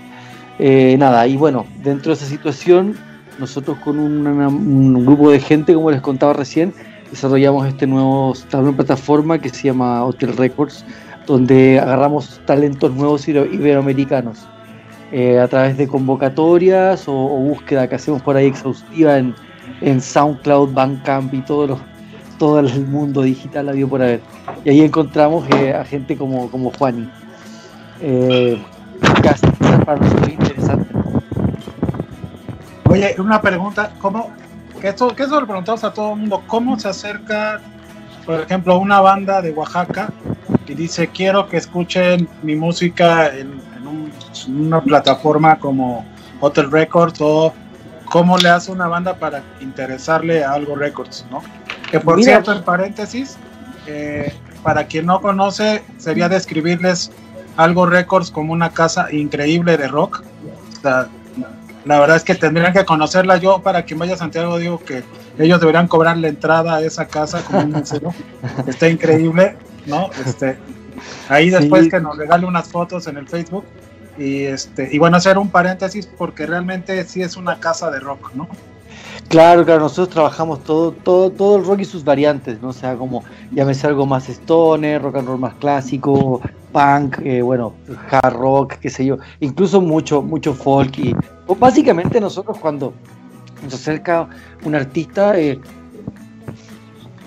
eh, 0.64 0.96
nada, 1.00 1.26
y 1.26 1.38
bueno, 1.38 1.66
dentro 1.84 2.12
de 2.12 2.14
esa 2.14 2.28
situación, 2.28 2.96
nosotros 3.40 3.80
con 3.80 3.98
un 3.98 5.04
grupo 5.04 5.32
de 5.32 5.40
gente, 5.40 5.74
como 5.74 5.90
les 5.90 6.02
contaba 6.02 6.34
recién, 6.34 6.72
desarrollamos 7.10 7.68
este 7.68 7.88
nuevo, 7.88 8.36
nueva 8.54 8.78
plataforma 8.78 9.40
que 9.40 9.50
se 9.50 9.64
llama 9.64 10.06
Hotel 10.06 10.38
Records, 10.38 10.86
donde 11.26 11.80
agarramos 11.80 12.40
talentos 12.46 12.94
nuevos 12.94 13.28
iberoamericanos 13.28 14.48
eh, 15.12 15.40
a 15.40 15.48
través 15.48 15.78
de 15.78 15.88
convocatorias 15.88 17.08
o, 17.08 17.14
búsqueda 17.14 17.90
que 17.90 17.96
hacemos 17.96 18.22
por 18.22 18.38
ahí 18.38 18.46
exhaustiva 18.46 19.18
en, 19.18 19.34
SoundCloud, 20.00 20.74
Bandcamp 20.74 21.34
y 21.34 21.42
todo, 21.42 21.80
todo 22.38 22.60
el 22.60 22.86
mundo 22.86 23.24
digital 23.24 23.68
había 23.70 23.88
por 23.88 24.04
haber. 24.04 24.22
Y 24.64 24.70
ahí 24.70 24.82
encontramos 24.82 25.50
eh, 25.56 25.74
a 25.74 25.84
gente 25.84 26.16
como, 26.16 26.52
como 26.52 26.72
Juani. 26.72 27.10
Para 29.86 30.00
nosotros 30.00 30.30
interesante. 30.30 30.94
Oye, 32.90 33.16
una 33.20 33.42
pregunta, 33.42 33.92
¿cómo, 34.00 34.32
que 34.82 34.90
esto, 34.90 35.16
que 35.16 35.24
eso 35.24 35.40
lo 35.40 35.48
preguntamos 35.48 35.84
a 35.84 35.94
todo 35.94 36.14
el 36.14 36.20
mundo, 36.20 36.44
¿cómo 36.48 36.78
se 36.78 36.90
acerca, 36.90 37.62
por 38.26 38.42
ejemplo, 38.42 38.78
una 38.78 39.00
banda 39.00 39.42
de 39.42 39.52
Oaxaca 39.52 40.12
y 40.68 40.74
dice, 40.74 41.08
quiero 41.08 41.48
que 41.48 41.58
escuchen 41.58 42.28
mi 42.44 42.56
música 42.56 43.28
en, 43.36 43.60
una 44.48 44.82
plataforma 44.82 45.60
como 45.60 46.06
Hotel 46.40 46.72
Records 46.72 47.20
o 47.20 47.54
cómo 48.06 48.38
le 48.38 48.50
hace 48.50 48.72
una 48.72 48.88
banda 48.88 49.16
para 49.16 49.44
interesarle 49.60 50.44
a 50.44 50.54
algo 50.54 50.76
Records, 50.76 51.26
¿no? 51.30 51.44
Que 51.92 52.00
por 52.00 52.24
cierto, 52.24 52.54
en 52.54 52.64
paréntesis, 52.64 53.38
eh, 53.88 54.34
para 54.64 54.86
quien 54.86 55.06
no 55.06 55.22
conoce, 55.22 55.84
sería 55.98 56.30
describirles 56.30 57.12
algo 57.58 57.86
Records 57.86 58.32
como 58.32 58.54
una 58.54 58.72
casa 58.72 59.12
increíble 59.12 59.78
de 59.78 59.88
rock. 59.88 60.24
la 60.84 62.00
verdad 62.00 62.18
es 62.18 62.24
que 62.24 62.36
tendrían 62.36 62.74
que 62.74 62.86
conocerla 62.86 63.38
yo 63.38 63.62
para 63.62 63.84
quien 63.84 64.00
vaya 64.00 64.14
a 64.14 64.18
Santiago 64.18 64.58
digo 64.58 64.80
que 64.80 65.04
ellos 65.40 65.60
deberían 65.60 65.88
cobrar 65.88 66.18
la 66.18 66.28
entrada 66.28 66.76
a 66.76 66.82
esa 66.82 67.08
casa 67.08 67.44
como 67.44 67.60
un 67.60 67.72
museo. 67.72 68.14
Está 68.68 68.90
increíble, 68.90 69.58
¿no? 69.86 70.10
Este, 70.26 70.58
ahí 71.30 71.50
después 71.50 71.90
que 71.90 72.00
nos 72.00 72.18
regale 72.18 72.46
unas 72.46 72.68
fotos 72.68 73.08
en 73.08 73.18
el 73.18 73.28
Facebook 73.28 73.66
y 74.18 74.44
este 74.44 74.90
y 74.92 75.00
bueno 75.00 75.18
hacer 75.18 75.38
un 75.38 75.50
paréntesis 75.50 76.06
porque 76.06 76.46
realmente 76.46 77.04
sí 77.06 77.22
es 77.22 77.38
una 77.38 77.60
casa 77.60 77.90
de 77.90 78.00
rock, 78.00 78.34
¿no? 78.34 78.48
Claro, 79.32 79.64
claro, 79.64 79.84
nosotros 79.84 80.10
trabajamos 80.10 80.62
todo, 80.62 80.92
todo, 80.92 81.30
todo 81.30 81.56
el 81.56 81.64
rock 81.64 81.80
y 81.80 81.86
sus 81.86 82.04
variantes, 82.04 82.62
¿no? 82.62 82.68
O 82.68 82.74
sea, 82.74 82.98
como 82.98 83.24
llámese 83.54 83.88
algo 83.88 84.06
más 84.06 84.28
stoner, 84.28 85.02
rock 85.02 85.16
and 85.16 85.28
roll 85.30 85.40
más 85.40 85.54
clásico, 85.54 86.42
punk, 86.74 87.20
eh, 87.24 87.42
bueno, 87.42 87.74
hard 88.12 88.34
rock, 88.34 88.74
qué 88.82 88.90
sé 88.90 89.06
yo, 89.06 89.20
incluso 89.40 89.80
mucho, 89.80 90.22
mucho 90.22 90.54
folk. 90.54 90.98
Y 91.00 91.16
básicamente 91.58 92.20
nosotros 92.20 92.58
cuando 92.58 92.94
nos 93.64 93.74
acerca 93.74 94.28
un 94.66 94.76
artista, 94.76 95.40
eh, 95.40 95.58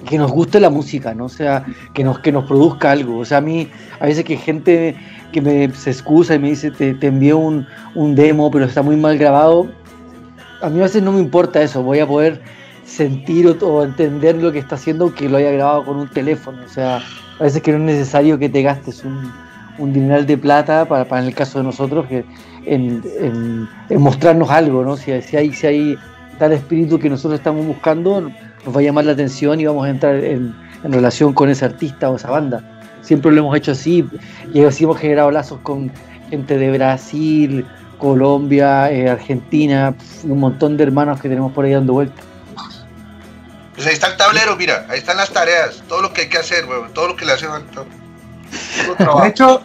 que 0.07 0.19
nos 0.19 0.31
guste 0.31 0.61
la 0.61 0.69
música, 0.69 1.15
¿no? 1.15 1.25
O 1.25 1.31
sea, 1.31 1.65
que 1.95 2.05
nos, 2.05 2.19
que 2.19 2.33
nos 2.33 2.45
produzca 2.45 2.91
algo. 2.91 3.21
O 3.21 3.25
sea, 3.25 3.39
a 3.39 3.41
mí, 3.41 3.71
a 3.99 4.05
veces 4.05 4.27
que 4.27 4.37
gente 4.37 4.95
que 5.33 5.41
me 5.41 5.73
se 5.73 5.93
excusa 5.93 6.35
y 6.35 6.39
me 6.39 6.51
dice, 6.51 6.71
te, 6.71 6.93
te 6.93 7.07
envío 7.07 7.39
un, 7.39 7.67
un 7.95 8.15
demo, 8.15 8.51
pero 8.51 8.67
está 8.67 8.83
muy 8.83 8.97
mal 8.97 9.17
grabado, 9.17 9.71
a 10.65 10.71
mí 10.71 10.81
a 10.81 10.85
veces 10.85 11.03
no 11.03 11.13
me 11.13 11.21
importa 11.21 11.63
eso, 11.63 11.83
voy 11.83 11.99
a 11.99 12.07
poder 12.07 12.41
sentir 12.87 13.47
o, 13.47 13.85
entender 13.85 14.37
lo 14.37 14.51
que 14.51 14.59
está 14.59 14.77
haciendo 14.77 15.15
que 15.15 15.29
lo 15.29 15.37
haya 15.37 15.51
grabado 15.51 15.85
con 15.85 15.97
un 15.97 16.09
teléfono. 16.09 16.59
O 16.65 16.69
sea, 16.69 17.03
a 17.39 17.43
veces 17.43 17.63
que 17.63 17.73
no 17.73 17.79
es 17.79 17.85
necesario 17.85 18.39
que 18.39 18.49
te 18.49 18.63
gastes 18.63 19.05
un, 19.05 19.31
un 19.79 19.93
dineral 19.93 20.27
de 20.27 20.39
plata 20.39 20.87
para, 20.87 21.05
para, 21.05 21.23
en 21.23 21.29
el 21.29 21.35
caso 21.35 21.59
de 21.59 21.65
nosotros 21.65 22.07
que 22.07 22.25
en, 22.65 23.69
mostrarnos 23.99 24.51
algo, 24.51 24.85
¿no? 24.85 24.97
Si, 24.97 25.21
si, 25.23 25.37
hay, 25.37 25.53
si 25.53 25.67
hay 25.67 25.99
tal 26.39 26.53
espíritu 26.53 26.99
que 26.99 27.11
nosotros 27.11 27.39
estamos 27.39 27.67
buscando, 27.67 28.21
nos 28.21 28.75
va 28.75 28.81
a 28.81 28.83
llamar 28.83 29.05
la 29.05 29.13
atención 29.13 29.61
y 29.61 29.67
vamos 29.67 29.87
a 29.87 29.91
entrar 29.91 30.17
en, 30.17 30.55
en 30.83 30.93
relación 30.93 31.35
con 31.35 31.51
ese 31.51 31.67
artista 31.67 32.11
o 32.11 32.17
esa 32.17 32.31
banda. 32.31 32.63
Siempre 33.03 33.31
lo 33.33 33.41
hemos 33.41 33.57
hecho 33.57 33.73
así 33.73 34.07
y 34.55 34.65
así 34.65 34.85
hemos 34.85 34.99
generado 34.99 35.31
lazos 35.31 35.61
con 35.63 35.91
gente 36.31 36.57
de 36.57 36.73
Brasil, 36.73 37.67
Colombia, 38.05 38.93
eh, 38.93 39.09
Argentina, 39.09 39.95
un 40.25 40.39
montón 40.39 40.77
de 40.77 40.85
hermanos 40.85 41.19
que 41.23 41.27
tenemos 41.27 41.55
por 41.55 41.65
ahí 41.65 41.73
dando 41.73 41.95
vueltas. 41.95 42.23
Pues 43.75 43.87
ahí 43.87 43.95
está 43.95 44.09
el 44.09 44.19
tablero, 44.19 44.55
mira, 44.57 44.85
ahí 44.91 44.99
están 44.99 45.17
las 45.17 45.31
tareas, 45.31 45.83
todo 45.89 46.03
lo 46.03 46.13
que 46.13 46.21
hay 46.21 46.29
que 46.29 46.37
hacer, 46.37 46.67
todo 46.93 47.09
lo 47.09 47.17
que 47.17 47.25
le 47.25 47.33
hace 47.33 47.47
falta. 47.47 47.85
De 49.23 49.27
hecho, 49.27 49.63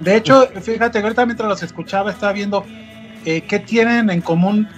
de 0.00 0.16
hecho, 0.16 0.48
fíjate, 0.60 0.98
ahorita 0.98 1.24
mientras 1.26 1.48
los 1.48 1.62
escuchaba 1.62 2.10
estaba 2.10 2.32
viendo 2.32 2.64
eh, 3.24 3.42
qué 3.42 3.60
tienen 3.60 4.10
en 4.10 4.20
común 4.20 4.68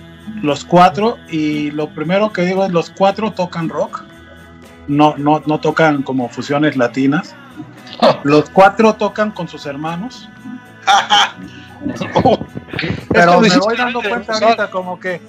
los 0.42 0.62
cuatro 0.62 1.16
y 1.30 1.70
lo 1.70 1.88
primero 1.94 2.30
que 2.30 2.42
digo 2.42 2.66
es 2.66 2.72
los 2.72 2.90
cuatro 2.90 3.32
tocan 3.32 3.70
rock, 3.70 4.04
no, 4.86 5.14
no, 5.16 5.42
no 5.46 5.60
tocan 5.60 6.02
como 6.02 6.28
fusiones 6.28 6.76
latinas. 6.76 7.34
Los 8.24 8.50
cuatro 8.50 8.94
tocan 8.96 9.30
con 9.30 9.48
sus 9.48 9.64
hermanos. 9.64 10.28
pero 13.12 13.40
me 13.40 13.48
voy 13.58 13.76
dando 13.76 14.02
cuenta 14.02 14.32
ahorita 14.32 14.70
como 14.70 14.98
que 14.98 15.20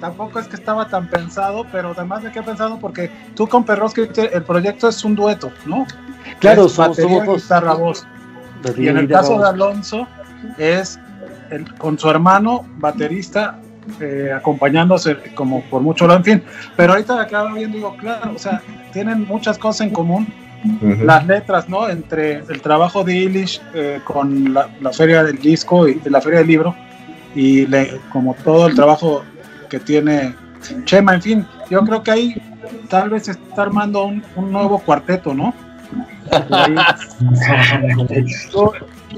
tampoco 0.00 0.40
es 0.40 0.48
que 0.48 0.56
estaba 0.56 0.88
tan 0.88 1.08
pensado, 1.08 1.66
pero 1.70 1.92
además 1.96 2.22
de 2.22 2.32
que 2.32 2.38
he 2.38 2.42
pensado 2.42 2.78
porque 2.78 3.10
tú 3.34 3.46
con 3.46 3.64
Perroski 3.64 4.08
el 4.32 4.42
proyecto 4.42 4.88
es 4.88 5.04
un 5.04 5.14
dueto, 5.14 5.52
¿no? 5.66 5.86
Claro, 6.38 6.68
somos, 6.68 6.96
somos 6.96 7.42
guitarra, 7.42 7.74
voz. 7.74 8.06
Y 8.76 8.88
en 8.88 8.96
el 8.96 9.08
caso 9.08 9.38
de 9.38 9.48
Alonso 9.48 10.06
es 10.58 10.98
con 11.78 11.98
su 11.98 12.08
hermano 12.08 12.64
baterista 12.78 13.58
eh, 14.00 14.30
acompañándose 14.34 15.16
como 15.34 15.62
por 15.64 15.82
mucho 15.82 16.06
lado, 16.06 16.18
en 16.18 16.24
fin. 16.24 16.42
Pero 16.76 16.92
ahorita 16.92 17.20
acabo 17.20 17.54
viendo, 17.54 17.76
digo, 17.76 17.96
claro, 17.96 18.32
o 18.34 18.38
sea, 18.38 18.62
tienen 18.92 19.26
muchas 19.26 19.58
cosas 19.58 19.86
en 19.86 19.92
común. 19.92 20.32
Las 21.02 21.26
letras, 21.26 21.68
¿no? 21.68 21.88
Entre 21.88 22.38
el 22.38 22.60
trabajo 22.60 23.02
de 23.02 23.16
Illich 23.16 23.60
eh, 23.74 24.00
con 24.04 24.52
la, 24.52 24.68
feria 24.92 25.22
del 25.24 25.38
disco 25.38 25.88
y 25.88 26.00
la 26.04 26.20
feria 26.20 26.40
del 26.40 26.48
libro, 26.48 26.74
y 27.34 27.66
como 28.10 28.34
todo 28.34 28.66
el 28.66 28.74
trabajo 28.74 29.22
que 29.68 29.80
tiene 29.80 30.34
Chema, 30.84 31.14
en 31.14 31.22
fin, 31.22 31.46
yo 31.70 31.80
creo 31.84 32.02
que 32.02 32.10
ahí 32.10 32.42
tal 32.88 33.10
vez 33.10 33.24
se 33.24 33.32
está 33.32 33.62
armando 33.62 34.04
un, 34.04 34.22
un 34.36 34.52
nuevo 34.52 34.78
cuarteto, 34.80 35.32
¿no? 35.32 35.54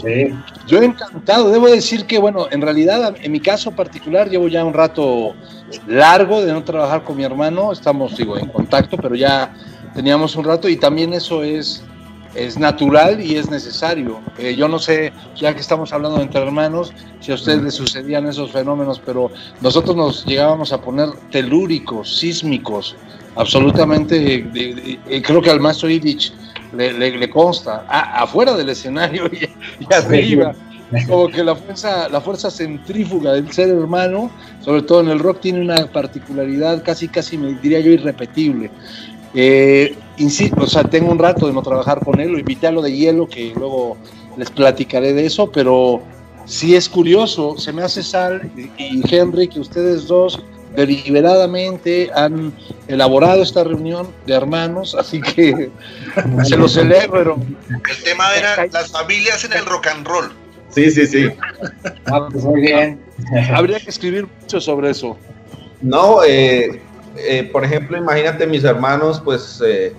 Sí. 0.00 0.32
Yo 0.66 0.82
encantado, 0.82 1.50
debo 1.50 1.68
decir 1.68 2.06
que, 2.06 2.18
bueno, 2.18 2.46
en 2.50 2.62
realidad, 2.62 3.14
en 3.20 3.32
mi 3.32 3.40
caso 3.40 3.72
particular, 3.72 4.30
llevo 4.30 4.48
ya 4.48 4.64
un 4.64 4.72
rato 4.72 5.34
largo 5.86 6.42
de 6.42 6.52
no 6.52 6.64
trabajar 6.64 7.02
con 7.02 7.16
mi 7.16 7.24
hermano, 7.24 7.72
estamos, 7.72 8.16
digo, 8.16 8.38
en 8.38 8.48
contacto, 8.48 8.96
pero 8.96 9.14
ya 9.14 9.52
teníamos 9.94 10.36
un 10.36 10.44
rato 10.44 10.68
y 10.68 10.76
también 10.76 11.12
eso 11.12 11.42
es, 11.42 11.82
es 12.34 12.58
natural 12.58 13.20
y 13.20 13.36
es 13.36 13.50
necesario. 13.50 14.20
Eh, 14.38 14.54
yo 14.56 14.68
no 14.68 14.78
sé, 14.78 15.12
ya 15.36 15.54
que 15.54 15.60
estamos 15.60 15.92
hablando 15.92 16.20
entre 16.20 16.40
hermanos, 16.40 16.92
si 17.20 17.32
a 17.32 17.34
ustedes 17.34 17.62
les 17.62 17.74
sucedían 17.74 18.26
esos 18.26 18.50
fenómenos, 18.50 19.00
pero 19.04 19.30
nosotros 19.60 19.96
nos 19.96 20.24
llegábamos 20.24 20.72
a 20.72 20.80
poner 20.80 21.10
telúricos, 21.30 22.18
sísmicos, 22.18 22.96
absolutamente, 23.36 24.46
creo 25.22 25.42
que 25.42 25.50
al 25.50 25.60
maestro 25.60 25.88
Illich 25.88 26.32
le, 26.76 27.30
consta, 27.30 27.84
afuera 27.88 28.54
del 28.54 28.68
escenario 28.70 29.26
y, 29.32 29.92
arriba. 29.92 30.54
Como 31.08 31.28
que 31.28 31.42
la 31.42 31.56
fuerza, 31.56 32.06
la 32.10 32.20
fuerza 32.20 32.50
centrífuga 32.50 33.32
del 33.32 33.50
ser 33.50 33.70
hermano, 33.70 34.30
sobre 34.60 34.82
todo 34.82 35.00
en 35.00 35.08
el 35.08 35.20
rock, 35.20 35.40
tiene 35.40 35.62
una 35.62 35.86
particularidad 35.86 36.82
casi, 36.82 37.08
casi, 37.08 37.38
me 37.38 37.54
diría 37.54 37.80
yo, 37.80 37.92
irrepetible. 37.92 38.70
Eh, 39.34 39.96
insisto, 40.18 40.62
o 40.62 40.66
sea, 40.66 40.84
tengo 40.84 41.10
un 41.10 41.18
rato 41.18 41.46
de 41.46 41.52
no 41.52 41.62
trabajar 41.62 42.00
con 42.04 42.20
él, 42.20 42.32
lo 42.32 42.38
invité 42.38 42.66
a 42.66 42.72
lo 42.72 42.82
de 42.82 42.92
hielo, 42.92 43.26
que 43.26 43.52
luego 43.56 43.96
les 44.36 44.50
platicaré 44.50 45.12
de 45.12 45.26
eso, 45.26 45.50
pero 45.50 46.02
sí 46.44 46.74
es 46.76 46.88
curioso, 46.88 47.56
se 47.58 47.72
me 47.72 47.82
hace 47.82 48.02
sal 48.02 48.50
y 48.56 49.02
Henry 49.14 49.48
que 49.48 49.60
ustedes 49.60 50.06
dos 50.06 50.42
deliberadamente 50.74 52.10
han 52.14 52.52
elaborado 52.88 53.42
esta 53.42 53.64
reunión 53.64 54.08
de 54.26 54.34
hermanos, 54.34 54.94
así 54.94 55.20
que 55.20 55.70
se 56.44 56.56
lo 56.56 56.68
celebro. 56.68 57.38
El 57.68 58.04
tema 58.04 58.34
era 58.34 58.66
las 58.66 58.90
familias 58.90 59.44
en 59.44 59.52
el 59.52 59.64
rock 59.66 59.88
and 59.88 60.06
roll. 60.06 60.32
Sí, 60.70 60.90
sí, 60.90 61.06
sí. 61.06 61.28
Ah, 62.06 62.28
pues 62.30 62.44
muy 62.44 62.62
bien. 62.62 62.98
Habría 63.54 63.78
que 63.78 63.90
escribir 63.90 64.26
mucho 64.40 64.60
sobre 64.60 64.90
eso. 64.90 65.18
No, 65.82 66.22
eh, 66.24 66.80
eh, 67.16 67.48
por 67.52 67.64
ejemplo, 67.64 67.96
imagínate 67.96 68.46
mis 68.46 68.64
hermanos, 68.64 69.20
pues 69.24 69.62
eh, 69.66 69.94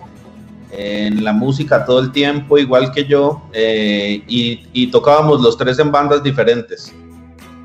en 0.72 1.24
la 1.24 1.34
música 1.34 1.86
todo 1.86 2.00
el 2.00 2.12
tiempo, 2.12 2.58
igual 2.58 2.92
que 2.92 3.06
yo, 3.06 3.42
y, 3.54 4.68
y 4.74 4.88
tocábamos 4.88 5.42
los 5.42 5.58
tres 5.58 5.80
en 5.80 5.92
bandas 5.92 6.24
diferentes. 6.24 6.94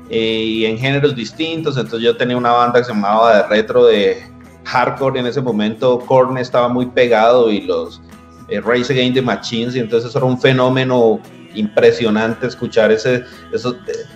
Eh, 0.09 0.43
y 0.43 0.65
en 0.65 0.77
géneros 0.77 1.15
distintos. 1.15 1.77
Entonces 1.77 2.01
yo 2.01 2.17
tenía 2.17 2.35
una 2.35 2.51
banda 2.51 2.79
que 2.79 2.85
se 2.85 2.93
llamaba 2.93 3.37
de 3.37 3.47
retro 3.47 3.85
de 3.85 4.23
hardcore. 4.65 5.19
En 5.19 5.27
ese 5.27 5.41
momento 5.41 5.99
Korn 5.99 6.37
estaba 6.37 6.67
muy 6.67 6.87
pegado 6.87 7.51
y 7.51 7.61
los 7.61 8.01
eh, 8.49 8.59
Race 8.59 8.91
Against 8.91 9.15
the 9.15 9.21
Machines. 9.21 9.75
Y 9.75 9.79
entonces 9.79 10.15
era 10.15 10.25
un 10.25 10.39
fenómeno 10.39 11.19
impresionante 11.53 12.47
escuchar 12.47 12.91
ese, 12.91 13.23
esos, 13.53 13.75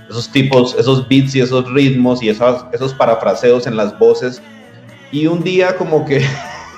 esos 0.09 0.29
tipos, 0.29 0.75
esos 0.77 1.07
beats 1.07 1.35
y 1.35 1.41
esos 1.41 1.71
ritmos 1.71 2.21
y 2.23 2.29
esos, 2.29 2.65
esos 2.71 2.93
parafraseos 2.93 3.67
en 3.67 3.77
las 3.77 3.97
voces. 3.99 4.41
Y 5.13 5.27
un 5.27 5.41
día 5.41 5.77
como 5.77 6.03
que... 6.03 6.21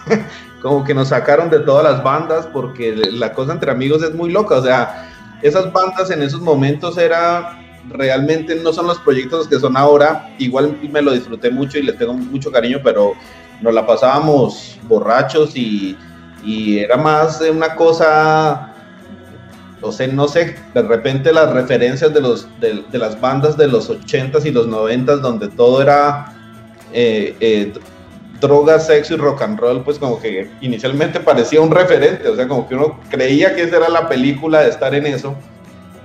como 0.62 0.84
que 0.84 0.96
nos 0.96 1.10
sacaron 1.10 1.52
de 1.52 1.60
todas 1.60 1.84
las 1.84 2.04
bandas 2.04 2.48
porque 2.48 2.96
la 2.96 3.34
cosa 3.34 3.54
entre 3.54 3.70
amigos 3.70 4.02
es 4.02 4.16
muy 4.16 4.32
loca, 4.32 4.56
o 4.56 4.64
sea, 4.64 5.12
esas 5.44 5.72
bandas 5.72 6.10
en 6.10 6.24
esos 6.24 6.42
momentos 6.42 6.98
era 6.98 7.60
realmente 7.90 8.56
no 8.56 8.74
son 8.74 8.88
los 8.88 9.00
proyectos 9.00 9.48
que 9.48 9.60
son 9.60 9.78
ahora. 9.78 10.34
Igual 10.40 10.76
me 10.92 11.04
lo 11.04 11.12
disfruté 11.12 11.52
mucho 11.52 11.78
y 11.78 11.84
les 11.84 11.98
tengo 11.98 12.14
mucho 12.14 12.52
cariño, 12.52 12.80
pero 12.84 13.14
nos 13.62 13.74
la 13.74 13.86
pasábamos 13.86 14.78
borrachos 14.88 15.56
y, 15.56 15.96
y 16.44 16.80
era 16.80 16.98
más 16.98 17.42
una 17.42 17.76
cosa, 17.76 18.74
o 19.82 19.92
sea, 19.92 20.08
no 20.08 20.28
sé, 20.28 20.56
de 20.74 20.82
repente 20.82 21.32
las 21.32 21.52
referencias 21.52 22.14
de, 22.14 22.22
los, 22.22 22.48
de, 22.60 22.84
las 22.92 23.20
bandas 23.22 23.56
de 23.56 23.68
los 23.68 23.90
80s 23.90 24.46
y 24.46 24.52
los 24.52 24.68
90s, 24.68 25.20
donde 25.20 25.48
todo 25.50 25.82
era 25.82 26.34
eh, 26.92 27.36
eh, 27.40 27.74
droga, 28.48 28.80
sexo 28.80 29.16
y 29.16 29.18
rock 29.18 29.42
and 29.42 29.60
roll, 29.60 29.84
pues 29.84 30.00
como 30.00 30.20
que 30.20 30.50
inicialmente 30.62 31.20
parecía 31.20 31.62
un 31.62 31.72
referente, 31.72 32.28
o 32.28 32.36
sea, 32.36 32.48
como 32.48 32.68
que 32.68 32.76
uno 32.76 33.00
creía 33.10 33.56
que 33.56 33.64
esa 33.64 33.78
era 33.78 33.90
la 33.90 34.08
película 34.08 34.62
de 34.62 34.70
estar 34.70 34.96
en 34.96 35.06
eso 35.06 35.36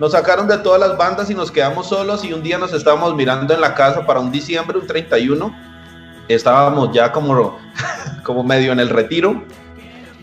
nos 0.01 0.13
sacaron 0.13 0.49
de 0.49 0.57
todas 0.57 0.81
las 0.81 0.97
bandas 0.97 1.29
y 1.29 1.35
nos 1.35 1.53
quedamos 1.53 1.89
solos 1.89 2.25
y 2.25 2.33
un 2.33 2.43
día 2.43 2.57
nos 2.57 2.73
estábamos 2.73 3.15
mirando 3.15 3.53
en 3.53 3.61
la 3.61 3.75
casa 3.75 4.07
para 4.07 4.19
un 4.19 4.33
diciembre, 4.33 4.79
un 4.79 4.87
31. 4.87 5.55
Estábamos 6.27 6.91
ya 6.95 7.13
como, 7.13 7.59
como 8.25 8.43
medio 8.43 8.73
en 8.73 8.81
el 8.81 8.89
retiro. 8.89 9.45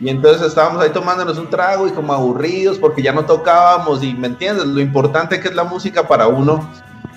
Y 0.02 0.10
entonces 0.10 0.48
estábamos 0.48 0.82
ahí 0.82 0.90
tomándonos 0.90 1.38
un 1.38 1.48
trago 1.48 1.88
y 1.88 1.92
como 1.92 2.12
aburridos 2.12 2.80
porque 2.80 3.04
ya 3.04 3.14
no 3.14 3.26
tocábamos 3.26 4.04
y 4.04 4.16
me 4.16 4.28
entiendes, 4.28 4.66
lo 4.66 4.82
importante 4.82 5.40
que 5.40 5.50
es 5.50 5.56
la 5.56 5.64
música 5.64 6.08
para 6.08 6.28
uno. 6.28 6.68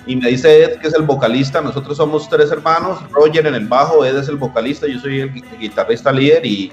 Y 0.05 0.15
me 0.15 0.29
dice 0.29 0.63
Ed, 0.63 0.79
que 0.79 0.87
es 0.87 0.93
el 0.95 1.03
vocalista, 1.03 1.61
nosotros 1.61 1.97
somos 1.97 2.27
tres 2.27 2.51
hermanos, 2.51 2.99
Roger 3.11 3.45
en 3.45 3.55
el 3.55 3.67
bajo, 3.67 4.03
Ed 4.03 4.17
es 4.17 4.27
el 4.29 4.37
vocalista, 4.37 4.87
yo 4.87 4.99
soy 4.99 5.21
el 5.21 5.31
guitarrista 5.59 6.11
líder 6.11 6.45
y 6.45 6.71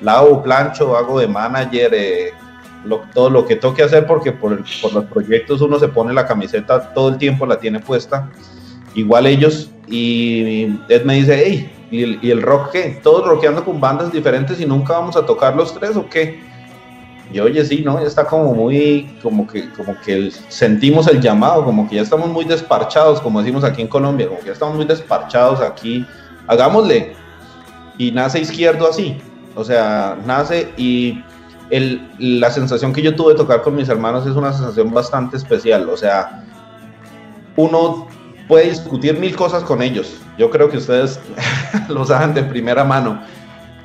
lavo, 0.00 0.42
plancho, 0.42 0.96
hago 0.96 1.18
de 1.18 1.26
manager, 1.26 1.92
eh, 1.92 2.32
todo 3.12 3.30
lo 3.30 3.44
que 3.46 3.56
toque 3.56 3.82
hacer 3.82 4.06
porque 4.06 4.30
por, 4.30 4.62
por, 4.80 4.92
los 4.92 5.04
proyectos 5.06 5.60
uno 5.60 5.78
se 5.78 5.88
pone 5.88 6.12
la 6.12 6.26
camiseta 6.26 6.92
todo 6.94 7.08
el 7.08 7.18
tiempo, 7.18 7.46
la 7.46 7.58
tiene 7.58 7.80
puesta. 7.80 8.30
Igual 8.94 9.26
ellos 9.26 9.70
y 9.88 10.78
Ed 10.88 11.04
me 11.04 11.14
dice, 11.14 11.42
hey, 11.44 11.72
¿y 11.90 12.02
el, 12.02 12.18
¿y 12.22 12.30
el, 12.30 12.42
rock 12.42 12.70
qué? 12.72 13.00
Todos 13.02 13.26
rockeando 13.26 13.64
con 13.64 13.80
bandas 13.80 14.12
diferentes 14.12 14.60
y 14.60 14.66
nunca 14.66 14.92
vamos 14.94 15.16
a 15.16 15.26
tocar 15.26 15.56
los 15.56 15.74
tres 15.74 15.96
o 15.96 16.08
qué? 16.08 16.47
Y 17.32 17.40
oye, 17.40 17.64
sí, 17.64 17.82
¿no? 17.84 17.98
Está 17.98 18.24
como 18.24 18.54
muy, 18.54 19.18
como 19.22 19.46
que, 19.46 19.70
como 19.72 19.94
que 20.00 20.30
sentimos 20.48 21.06
el 21.08 21.20
llamado, 21.20 21.64
como 21.64 21.88
que 21.88 21.96
ya 21.96 22.02
estamos 22.02 22.28
muy 22.28 22.44
desparchados, 22.44 23.20
como 23.20 23.40
decimos 23.40 23.64
aquí 23.64 23.82
en 23.82 23.88
Colombia, 23.88 24.28
como 24.28 24.40
que 24.40 24.46
ya 24.46 24.52
estamos 24.52 24.76
muy 24.76 24.86
desparchados 24.86 25.60
aquí, 25.60 26.06
hagámosle. 26.46 27.14
Y 27.98 28.12
nace 28.12 28.40
izquierdo 28.40 28.88
así, 28.88 29.18
o 29.54 29.64
sea, 29.64 30.16
nace 30.24 30.72
y 30.76 31.22
el, 31.70 32.08
la 32.18 32.50
sensación 32.50 32.92
que 32.92 33.02
yo 33.02 33.14
tuve 33.14 33.32
de 33.32 33.38
tocar 33.38 33.62
con 33.62 33.74
mis 33.76 33.88
hermanos 33.88 34.26
es 34.26 34.34
una 34.34 34.52
sensación 34.52 34.90
bastante 34.92 35.36
especial. 35.36 35.88
O 35.90 35.96
sea, 35.96 36.44
uno 37.56 38.06
puede 38.46 38.70
discutir 38.70 39.18
mil 39.18 39.36
cosas 39.36 39.62
con 39.62 39.82
ellos. 39.82 40.16
Yo 40.38 40.50
creo 40.50 40.70
que 40.70 40.78
ustedes 40.78 41.20
lo 41.88 42.04
saben 42.04 42.34
de 42.34 42.42
primera 42.42 42.84
mano. 42.84 43.20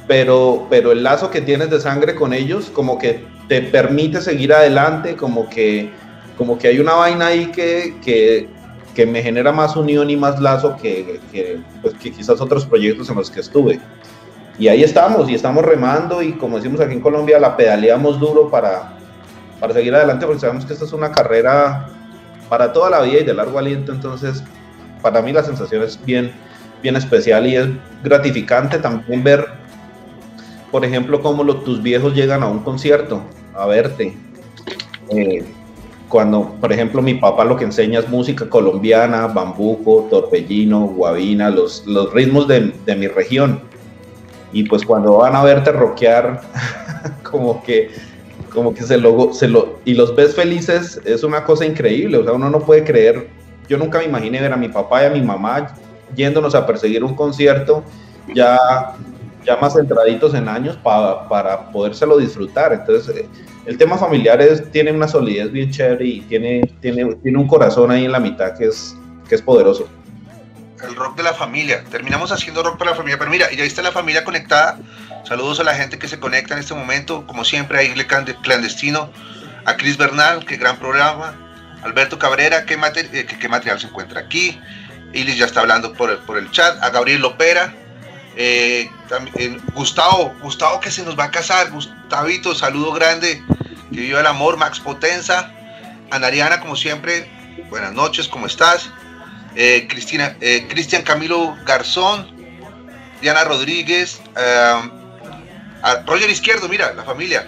Pero, 0.08 0.68
pero 0.70 0.92
el 0.92 1.04
lazo 1.04 1.30
que 1.30 1.42
tienes 1.42 1.70
de 1.70 1.80
sangre 1.80 2.16
con 2.16 2.34
ellos, 2.34 2.70
como 2.70 2.98
que 2.98 3.26
te 3.48 3.62
permite 3.62 4.22
seguir 4.22 4.54
adelante, 4.54 5.16
como 5.16 5.50
que, 5.50 5.92
como 6.38 6.58
que 6.58 6.70
hay 6.70 6.80
una 6.80 6.94
vaina 6.94 7.28
ahí 7.28 7.48
que, 7.48 7.96
que, 8.04 8.50
que 8.96 9.06
me 9.06 9.22
genera 9.22 9.52
más 9.52 9.76
unión 9.76 10.10
y 10.10 10.16
más 10.16 10.40
lazo 10.40 10.78
que, 10.82 11.20
que, 11.32 11.60
pues, 11.82 11.94
que 11.96 12.12
quizás 12.12 12.40
otros 12.42 12.66
proyectos 12.66 13.10
en 13.10 13.16
los 13.16 13.30
que 13.30 13.40
estuve. 13.40 13.80
Y 14.58 14.68
ahí 14.68 14.84
estamos, 14.84 15.30
y 15.30 15.36
estamos 15.36 15.66
remando, 15.66 16.22
y 16.22 16.34
como 16.34 16.58
decimos 16.58 16.80
aquí 16.80 16.94
en 16.94 17.02
Colombia, 17.02 17.40
la 17.40 17.58
pedaleamos 17.58 18.20
duro 18.20 18.50
para, 18.50 18.94
para 19.60 19.74
seguir 19.74 19.96
adelante, 19.96 20.26
porque 20.26 20.42
sabemos 20.42 20.66
que 20.66 20.74
esta 20.74 20.86
es 20.86 20.94
una 20.94 21.12
carrera 21.12 21.90
para 22.50 22.72
toda 22.72 22.90
la 22.90 23.02
vida 23.02 23.22
y 23.22 23.24
de 23.24 23.34
largo 23.34 23.58
aliento, 23.58 23.92
entonces 23.92 24.44
para 25.02 25.22
mí 25.22 25.34
la 25.34 25.44
sensación 25.44 25.82
es 25.82 26.00
bien, 26.06 26.32
bien 26.82 26.96
especial 26.96 27.48
y 27.48 27.56
es 27.56 27.68
gratificante 28.04 28.78
también 28.78 29.24
ver, 29.24 29.48
por 30.74 30.84
ejemplo, 30.84 31.22
cómo 31.22 31.46
tus 31.58 31.84
viejos 31.84 32.16
llegan 32.16 32.42
a 32.42 32.48
un 32.48 32.62
concierto 32.62 33.22
a 33.54 33.68
verte. 33.68 34.18
Eh, 35.12 35.46
cuando, 36.10 36.56
por 36.60 36.74
ejemplo, 36.74 37.00
mi 37.04 37.14
papá 37.14 37.46
lo 37.46 37.56
que 37.56 37.64
enseña 37.64 38.00
es 38.00 38.10
música 38.10 38.50
colombiana, 38.50 39.28
bambuco, 39.28 40.08
torbellino, 40.10 40.88
guabina, 40.88 41.52
los, 41.52 41.86
los 41.86 42.12
ritmos 42.12 42.48
de, 42.48 42.74
de 42.88 42.96
mi 42.96 43.06
región. 43.06 43.62
Y 44.52 44.64
pues 44.64 44.84
cuando 44.84 45.18
van 45.18 45.36
a 45.36 45.44
verte 45.44 45.72
rockear, 45.72 46.42
como 47.24 47.62
que, 47.62 47.92
como 48.52 48.74
que 48.74 48.82
se 48.82 48.98
lo, 48.98 49.32
se 49.32 49.48
lo, 49.48 49.78
y 49.86 49.94
los 49.94 50.16
ves 50.16 50.34
felices, 50.34 51.00
es 51.06 51.24
una 51.24 51.44
cosa 51.44 51.68
increíble, 51.68 52.18
o 52.18 52.24
sea, 52.24 52.34
uno 52.34 52.50
no 52.50 52.62
puede 52.62 52.84
creer, 52.84 53.28
yo 53.70 53.78
nunca 53.78 54.00
me 54.00 54.06
imaginé 54.06 54.42
ver 54.42 54.54
a 54.54 54.58
mi 54.58 54.70
papá 54.70 55.04
y 55.04 55.06
a 55.06 55.12
mi 55.12 55.22
mamá 55.22 55.76
yéndonos 56.16 56.56
a 56.56 56.66
perseguir 56.66 57.04
un 57.04 57.14
concierto 57.14 57.84
ya, 58.34 58.58
ya 59.44 59.58
más 59.58 59.74
centraditos 59.74 60.34
en 60.34 60.48
años 60.48 60.78
para, 60.78 61.28
para 61.28 61.72
podérselo 61.72 62.18
disfrutar, 62.18 62.74
entonces 62.74 63.16
eh, 63.16 63.30
el 63.66 63.78
tema 63.78 63.98
familiar 63.98 64.42
es, 64.42 64.70
tiene 64.72 64.92
una 64.92 65.08
solidez 65.08 65.52
bien 65.52 65.72
chévere 65.72 66.06
y 66.06 66.22
tiene, 66.22 66.62
tiene, 66.82 67.16
tiene 67.16 67.38
un 67.38 67.48
corazón 67.48 67.92
ahí 67.92 68.06
en 68.06 68.12
la 68.12 68.20
mitad 68.20 68.58
que 68.58 68.66
es, 68.66 68.96
que 69.28 69.36
es 69.36 69.42
poderoso. 69.42 69.88
el 70.88 70.96
rock 70.96 71.16
de 71.18 71.24
la 71.24 71.34
familia. 71.34 71.84
Terminamos 71.90 72.32
haciendo 72.32 72.62
rock 72.64 72.78
para 72.78 72.92
la 72.92 72.98
familia, 72.98 73.18
pero 73.18 73.32
mira, 73.32 73.50
ya 73.52 73.64
está 73.64 73.82
la 73.82 73.92
familia 73.92 74.24
conectada. 74.24 74.80
Saludos 75.24 75.60
a 75.62 75.64
la 75.64 75.74
gente 75.74 75.98
que 75.98 76.08
se 76.08 76.20
conecta 76.20 76.54
en 76.54 76.60
este 76.60 76.74
momento, 76.74 77.26
como 77.26 77.46
siempre, 77.46 77.80
a 77.80 77.84
Igle 77.84 78.06
Clandestino, 78.06 79.10
a 79.66 79.78
Chris 79.78 79.98
Bernal, 79.98 80.46
qué 80.46 80.58
gran 80.58 80.78
programa, 80.78 81.34
Alberto 81.84 82.20
Cabrera, 82.20 82.66
qué, 82.66 82.74
eh, 82.74 83.26
qué, 83.26 83.50
material 83.50 83.80
se 83.80 83.88
encuentra 83.88 84.20
aquí, 84.20 84.60
Ilis 85.14 85.38
ya 85.38 85.46
está 85.46 85.62
hablando 85.62 85.94
por 85.94 86.10
el, 86.10 86.18
por 86.20 86.38
el 86.38 86.50
chat, 86.52 86.82
a 86.82 86.90
Gabriel 86.90 87.22
Lopera, 87.22 87.74
eh, 88.36 88.90
también, 89.10 89.62
Gustavo, 89.74 90.34
Gustavo 90.42 90.80
que 90.80 90.92
se 90.92 91.04
nos 91.04 91.18
va 91.18 91.26
a 91.26 91.32
casar, 91.32 91.72
Gustavito, 91.72 92.56
saludo 92.56 92.92
grande, 92.92 93.44
que 93.92 94.02
viva 94.02 94.20
el 94.20 94.28
amor, 94.28 94.58
Max 94.58 94.80
Potenza, 94.80 95.52
a 96.10 96.20
Nariana, 96.20 96.60
como 96.60 96.76
siempre, 96.76 97.30
buenas 97.70 97.94
noches, 97.94 98.28
¿cómo 98.28 98.48
estás? 98.48 98.90
Eh, 99.56 99.88
Cristina, 99.90 100.36
eh, 100.42 100.68
Cristian 100.70 101.04
Camilo 101.04 101.56
Garzón, 101.66 102.28
Diana 103.22 103.44
Rodríguez, 103.44 104.20
a 104.36 105.96
Roger 106.06 106.30
Izquierdo, 106.30 106.68
mira, 106.68 106.94
la 106.94 107.04
familia. 107.04 107.48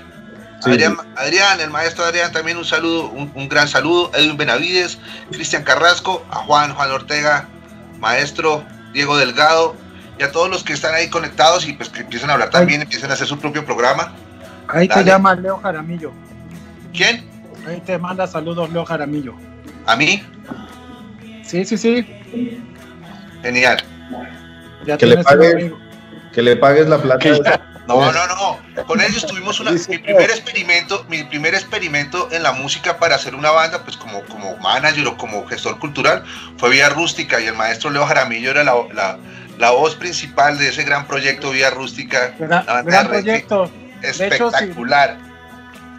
Adrián, 1.16 1.60
el 1.60 1.70
maestro 1.70 2.06
Adrián, 2.06 2.32
también 2.32 2.58
un 2.58 2.66
saludo, 2.66 3.10
un, 3.10 3.50
gran 3.50 3.68
saludo. 3.68 4.12
Edwin 4.16 4.38
Benavides, 4.38 4.98
Cristian 5.32 5.64
Carrasco, 5.64 6.26
a 6.32 6.38
Juan, 6.38 6.74
Juan 6.74 6.92
Ortega, 6.92 7.48
maestro, 8.00 8.66
Diego 8.94 9.18
Delgado, 9.18 9.76
y 10.18 10.24
a 10.24 10.32
todos 10.32 10.50
los 10.50 10.64
que 10.64 10.74
están 10.74 10.94
ahí 10.94 11.10
conectados 11.10 11.68
y 11.68 11.74
pues 11.74 11.90
que 11.90 12.02
empiezan 12.02 12.30
a 12.30 12.34
hablar 12.34 12.50
también, 12.50 12.82
empiezan 12.82 13.12
a 13.12 13.14
hacer 13.14 13.28
su 13.28 13.38
propio 13.38 13.66
programa. 13.66 14.14
Ahí 14.68 14.88
te 14.88 15.04
llama 15.04 15.36
Leo 15.36 15.58
Jaramillo. 15.58 16.12
¿Quién? 16.94 17.26
Ahí 17.68 17.82
te 17.82 17.98
manda 17.98 18.26
saludos 18.28 18.72
Leo 18.72 18.86
Jaramillo. 18.86 19.36
¿A 19.86 19.96
mí? 19.96 20.24
Sí, 21.44 21.66
sí, 21.66 21.78
sí. 21.78 22.06
Genial. 23.42 23.84
que, 24.98 25.06
le 25.06 25.24
pagues, 25.24 25.72
que 26.34 26.42
le 26.42 26.56
pagues 26.56 26.88
la 26.88 26.98
plata. 26.98 27.62
No, 27.88 28.12
no, 28.12 28.28
no. 28.28 28.86
Con 28.88 29.00
ellos 29.00 29.26
tuvimos 29.28 29.60
una, 29.60 29.72
mi 29.72 29.98
primer 30.00 30.32
experimento, 30.32 31.06
mi 31.08 31.24
primer 31.24 31.54
experimento 31.54 32.30
en 32.32 32.42
la 32.42 32.52
música 32.52 32.98
para 32.98 33.16
hacer 33.16 33.36
una 33.36 33.52
banda, 33.52 33.84
pues 33.84 33.96
como, 33.96 34.22
como 34.24 34.58
manager 34.58 35.08
o 35.08 35.18
como 35.18 35.46
gestor 35.46 35.78
cultural, 35.78 36.24
fue 36.58 36.72
Vía 36.72 36.90
Rústica 36.90 37.40
y 37.40 37.46
el 37.46 37.54
maestro 37.54 37.92
Leo 37.92 38.06
Jaramillo 38.06 38.50
era 38.52 38.64
la, 38.64 38.74
la, 38.94 39.18
voz 39.72 39.96
principal 39.96 40.58
de 40.58 40.70
ese 40.70 40.84
gran 40.84 41.08
proyecto 41.08 41.52
Vía 41.52 41.70
Rústica. 41.70 42.34
gran 42.38 43.08
proyecto. 43.08 43.70
Espectacular. 44.02 45.18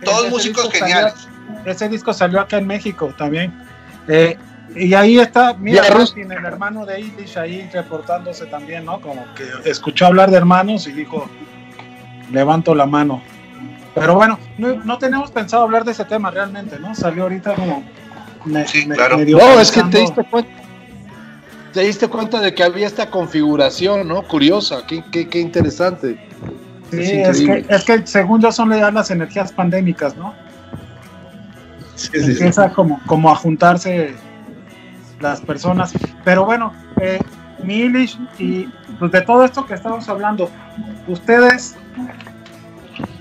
Todos 0.04 0.30
músicos 0.30 0.70
geniales. 0.70 1.14
ese 1.64 1.88
disco 1.88 2.12
salió 2.12 2.40
acá 2.40 2.58
en 2.58 2.66
México 2.66 3.14
también. 3.16 3.52
Eh, 4.08 4.36
y 4.74 4.94
ahí 4.94 5.18
está, 5.18 5.54
mira, 5.54 5.82
Martin, 5.90 6.30
el 6.30 6.44
hermano 6.44 6.84
de 6.84 7.00
Ilish, 7.00 7.38
ahí 7.38 7.68
reportándose 7.72 8.46
también, 8.46 8.84
¿no? 8.84 9.00
Como 9.00 9.24
que 9.34 9.44
escuchó 9.64 10.06
hablar 10.06 10.30
de 10.30 10.36
hermanos 10.36 10.86
y 10.86 10.92
dijo, 10.92 11.28
levanto 12.30 12.74
la 12.74 12.86
mano. 12.86 13.22
Pero 13.94 14.14
bueno, 14.14 14.38
no, 14.58 14.98
tenemos 14.98 15.30
pensado 15.30 15.62
hablar 15.62 15.84
de 15.84 15.92
ese 15.92 16.04
tema 16.04 16.30
realmente, 16.30 16.78
¿no? 16.78 16.94
Salió 16.94 17.22
ahorita 17.24 17.54
como... 17.54 17.84
sí, 18.66 18.86
claro. 18.86 19.16
no, 19.16 19.60
es 19.60 19.72
que 19.72 19.82
te 19.84 20.00
diste 20.00 20.24
cuenta. 20.24 20.65
Te 21.76 21.82
diste 21.82 22.08
cuenta 22.08 22.40
de 22.40 22.54
que 22.54 22.62
había 22.62 22.86
esta 22.86 23.10
configuración, 23.10 24.08
¿no? 24.08 24.22
Curiosa, 24.22 24.86
qué, 24.86 25.04
qué, 25.10 25.38
interesante. 25.38 26.18
Sí, 26.90 27.20
es, 27.20 27.42
que, 27.42 27.66
es 27.68 27.84
que 27.84 28.06
según 28.06 28.40
yo 28.40 28.50
son 28.50 28.70
las 28.70 29.10
energías 29.10 29.52
pandémicas, 29.52 30.16
¿no? 30.16 30.32
Sí, 31.94 32.08
sí, 32.14 32.30
Empieza 32.30 32.70
Como, 32.70 32.98
como 33.04 33.30
a 33.30 33.34
juntarse 33.34 34.14
las 35.20 35.42
personas. 35.42 35.92
Pero 36.24 36.46
bueno, 36.46 36.72
eh, 36.98 37.18
Milish 37.62 38.18
y 38.38 38.68
pues, 38.98 39.12
de 39.12 39.20
todo 39.20 39.44
esto 39.44 39.66
que 39.66 39.74
estamos 39.74 40.08
hablando, 40.08 40.48
ustedes, 41.06 41.76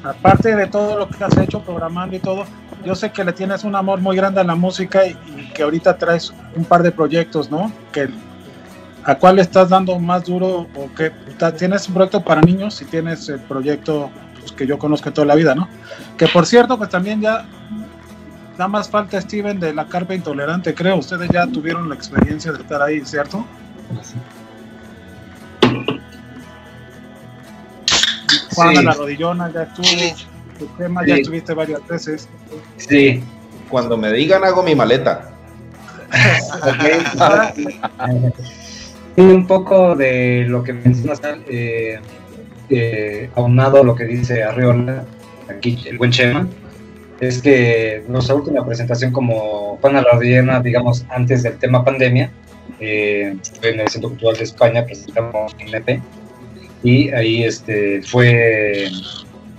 aparte 0.01 0.55
de 0.55 0.67
todo 0.67 0.97
lo 0.97 1.09
que 1.09 1.21
has 1.25 1.37
hecho 1.39 1.59
programando 1.59 2.15
y 2.15 2.19
todo, 2.19 2.45
yo 2.85 2.95
sé 2.95 3.11
que 3.11 3.25
le 3.25 3.33
tienes 3.33 3.65
un 3.65 3.75
amor 3.75 3.99
muy 3.99 4.15
grande 4.15 4.39
a 4.39 4.45
la 4.45 4.55
música 4.55 5.05
y, 5.05 5.17
que 5.53 5.63
ahorita 5.63 5.97
traes 5.97 6.33
un 6.55 6.63
par 6.63 6.83
de 6.83 6.91
proyectos, 6.93 7.51
¿no? 7.51 7.69
Que, 7.91 8.07
¿A 9.05 9.15
cuál 9.15 9.37
estás 9.37 9.69
dando 9.69 9.99
más 9.99 10.25
duro 10.25 10.67
o 10.75 10.89
que 10.95 11.11
tienes 11.59 11.87
un 11.87 11.93
proyecto 11.93 12.23
para 12.23 12.41
niños 12.41 12.81
y 12.81 12.85
tienes 12.85 13.29
el 13.29 13.39
proyecto 13.39 14.09
pues, 14.39 14.51
que 14.51 14.65
yo 14.65 14.79
conozco 14.79 15.13
toda 15.13 15.27
la 15.27 15.35
vida, 15.35 15.53
¿no? 15.53 15.69
Que 16.17 16.27
por 16.27 16.47
cierto, 16.47 16.75
pues 16.75 16.89
también 16.89 17.21
ya 17.21 17.45
da 18.57 18.67
más 18.67 18.89
falta 18.89 19.21
Steven 19.21 19.59
de 19.59 19.75
la 19.75 19.85
carpa 19.85 20.15
intolerante, 20.15 20.73
creo. 20.73 20.97
Ustedes 20.97 21.29
ya 21.31 21.45
tuvieron 21.45 21.87
la 21.87 21.93
experiencia 21.93 22.51
de 22.51 22.63
estar 22.63 22.81
ahí, 22.81 23.05
¿cierto? 23.05 23.45
Juan 28.55 28.85
la 28.85 28.93
rodillona 28.93 29.51
ya 29.53 29.63
estuvo. 29.63 29.85
Tu 30.57 30.65
tema 30.77 31.05
ya 31.05 31.15
estuviste 31.15 31.53
varias 31.53 31.85
veces. 31.87 32.27
Sí. 32.77 33.21
Cuando 33.69 33.97
me 33.97 34.11
digan 34.11 34.43
hago 34.43 34.63
mi 34.63 34.73
maleta. 34.73 35.29
un 39.23 39.47
poco 39.47 39.95
de 39.95 40.45
lo 40.47 40.63
que 40.63 40.73
mencionas, 40.73 41.21
eh, 41.49 41.99
eh, 42.69 43.29
aunado 43.35 43.81
a 43.81 43.83
lo 43.83 43.95
que 43.95 44.05
dice 44.05 44.43
Arriola, 44.43 45.05
aquí 45.49 45.79
el 45.85 45.97
buen 45.97 46.11
Chema 46.11 46.47
es 47.19 47.41
que 47.41 48.03
nuestra 48.07 48.35
última 48.35 48.65
presentación 48.65 49.11
como 49.11 49.79
Rodillena, 49.81 50.59
digamos, 50.59 51.05
antes 51.09 51.43
del 51.43 51.57
tema 51.57 51.83
pandemia, 51.83 52.31
eh, 52.79 53.35
en 53.61 53.79
el 53.79 53.87
Centro 53.87 54.09
Cultural 54.09 54.37
de 54.37 54.43
España 54.43 54.85
presentamos 54.85 55.53
un 55.53 55.75
EP 55.75 56.01
y 56.83 57.09
ahí 57.11 57.43
este, 57.43 58.01
fue 58.03 58.89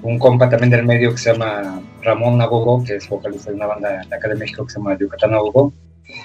un 0.02 0.18
compa 0.18 0.48
también 0.48 0.70
del 0.70 0.84
medio 0.84 1.12
que 1.12 1.18
se 1.18 1.32
llama 1.32 1.80
Ramón 2.02 2.38
Nagogo, 2.38 2.84
que 2.84 2.96
es 2.96 3.08
vocalista 3.08 3.50
de 3.50 3.56
una 3.56 3.66
banda 3.66 4.04
de 4.08 4.14
acá 4.14 4.28
de 4.28 4.34
México 4.34 4.66
que 4.66 4.72
se 4.72 4.78
llama 4.78 4.96
Yucatán 4.98 5.30
Nagogo. 5.30 5.72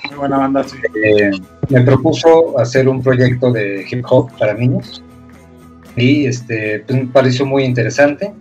Muy 0.10 0.18
buena 0.18 0.38
banda, 0.38 0.64
sí. 0.64 0.78
Eh, 1.04 1.32
me 1.70 1.82
propuso 1.82 2.60
hacer 2.60 2.88
un 2.88 3.02
proyecto 3.02 3.52
de 3.52 3.86
hip 3.90 4.06
hop 4.10 4.32
para 4.38 4.54
niños 4.54 5.04
y 5.96 6.26
este, 6.26 6.84
pues, 6.88 7.00
me 7.00 7.08
pareció 7.08 7.46
muy 7.46 7.64
interesante 7.64 8.34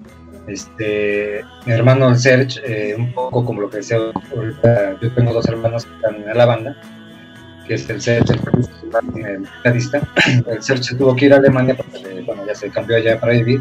este, 0.50 1.42
mi 1.64 1.72
hermano 1.72 2.08
el 2.08 2.18
Serge, 2.18 2.60
eh, 2.64 2.96
un 2.96 3.12
poco 3.12 3.44
como 3.44 3.60
lo 3.60 3.70
que 3.70 3.78
decía 3.78 3.98
yo 3.98 5.14
tengo 5.14 5.32
dos 5.32 5.46
hermanos 5.46 5.84
que 5.84 5.94
están 5.94 6.28
en 6.28 6.36
la 6.36 6.46
banda, 6.46 6.76
que 7.66 7.74
es 7.74 7.88
el 7.88 8.00
Serge, 8.00 8.34
el 8.34 9.46
guitarrista. 9.58 10.00
El 10.46 10.62
Serge 10.62 10.96
tuvo 10.96 11.14
que 11.14 11.26
ir 11.26 11.34
a 11.34 11.36
Alemania 11.36 11.76
porque, 11.76 12.22
bueno, 12.26 12.44
ya 12.46 12.54
se 12.54 12.70
cambió 12.70 12.96
allá 12.96 13.20
para 13.20 13.32
vivir. 13.34 13.60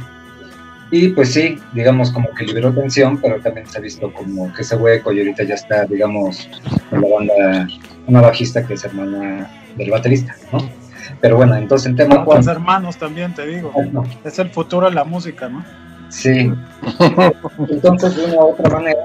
Y 0.92 1.10
pues 1.10 1.34
sí, 1.34 1.60
digamos 1.74 2.12
como 2.12 2.30
que 2.34 2.46
liberó 2.46 2.74
tensión, 2.74 3.20
pero 3.22 3.40
también 3.40 3.68
se 3.68 3.78
ha 3.78 3.82
visto 3.82 4.12
como 4.12 4.52
que 4.54 4.64
ese 4.64 4.76
hueco 4.76 5.12
y 5.14 5.20
ahorita 5.20 5.44
ya 5.44 5.56
está, 5.56 5.86
digamos, 5.86 6.50
en 6.92 7.02
la 7.02 7.08
banda, 7.08 7.68
una 8.08 8.22
bajista 8.22 8.66
que 8.66 8.74
es 8.74 8.84
hermana 8.84 9.50
del 9.78 9.92
baterista, 9.92 10.36
¿no? 10.52 10.68
Pero 11.22 11.38
bueno, 11.38 11.56
entonces 11.56 11.88
el 11.90 11.96
tema... 11.96 12.26
Los 12.26 12.48
hermanos 12.48 12.98
también, 12.98 13.34
te 13.34 13.46
digo. 13.46 13.72
Es 14.24 14.40
el 14.40 14.50
futuro 14.50 14.88
de 14.88 14.96
la 14.96 15.04
música, 15.04 15.50
¿no? 15.50 15.64
Sí. 16.10 16.52
Entonces, 17.70 18.16
de 18.16 18.26
una 18.26 18.36
u 18.38 18.50
otra 18.52 18.70
manera, 18.70 19.00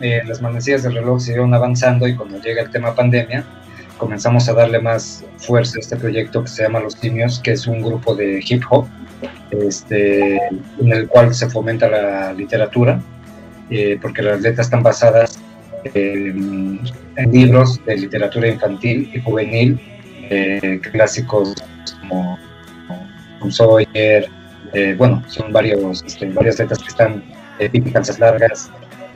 eh, 0.00 0.20
las 0.26 0.42
manecillas 0.42 0.82
del 0.82 0.94
reloj 0.94 1.20
siguieron 1.20 1.54
avanzando 1.54 2.08
y 2.08 2.16
cuando 2.16 2.40
llega 2.40 2.62
el 2.62 2.70
tema 2.70 2.94
pandemia, 2.94 3.44
comenzamos 4.00 4.48
a 4.48 4.54
darle 4.54 4.80
más 4.80 5.24
fuerza 5.36 5.76
a 5.76 5.80
este 5.80 5.96
proyecto 5.96 6.42
que 6.42 6.48
se 6.48 6.62
llama 6.62 6.80
Los 6.80 6.94
Simios, 6.94 7.38
que 7.38 7.52
es 7.52 7.66
un 7.66 7.82
grupo 7.82 8.14
de 8.14 8.42
hip 8.48 8.64
hop, 8.70 8.86
este, 9.50 10.36
en 10.80 10.92
el 10.92 11.06
cual 11.06 11.34
se 11.34 11.48
fomenta 11.50 11.88
la 11.88 12.32
literatura, 12.32 13.00
eh, 13.68 13.98
porque 14.00 14.22
las 14.22 14.40
letras 14.40 14.66
están 14.66 14.82
basadas 14.82 15.38
en, 15.94 16.80
libros 17.30 17.78
de 17.84 17.96
literatura 17.96 18.48
infantil 18.48 19.10
y 19.14 19.20
juvenil, 19.20 19.78
eh, 20.30 20.80
clásicos 20.90 21.54
como, 22.00 22.38
como 23.38 23.50
Sawyer, 23.52 24.28
eh, 24.72 24.94
bueno, 24.96 25.22
son 25.26 25.52
varios, 25.52 26.02
este, 26.04 26.26
varias 26.26 26.58
letras 26.58 26.78
que 26.78 26.88
están 26.88 27.22
eh, 27.58 27.68
típicas, 27.68 28.18
largas. 28.18 28.70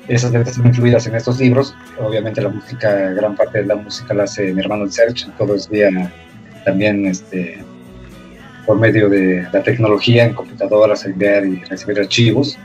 Esas 0.08 0.32
letras 0.32 0.56
están 0.56 0.66
incluidas 0.66 1.06
en 1.06 1.14
estos 1.14 1.40
libros. 1.40 1.74
Obviamente 1.98 2.42
la 2.42 2.50
música, 2.50 3.10
gran 3.12 3.34
parte 3.34 3.58
de 3.58 3.66
la 3.66 3.76
música 3.76 4.12
la 4.12 4.24
hace 4.24 4.52
mi 4.52 4.60
hermano 4.60 4.90
Serge, 4.90 5.26
todo 5.38 5.54
es 5.54 5.68
vía 5.68 6.12
también 6.64 7.06
este, 7.06 7.58
por 8.66 8.78
medio 8.78 9.08
de 9.08 9.46
la 9.52 9.62
tecnología 9.62 10.24
en 10.24 10.34
computadoras, 10.34 11.04
enviar 11.04 11.46
y 11.46 11.56
recibir 11.64 12.00
archivos. 12.00 12.58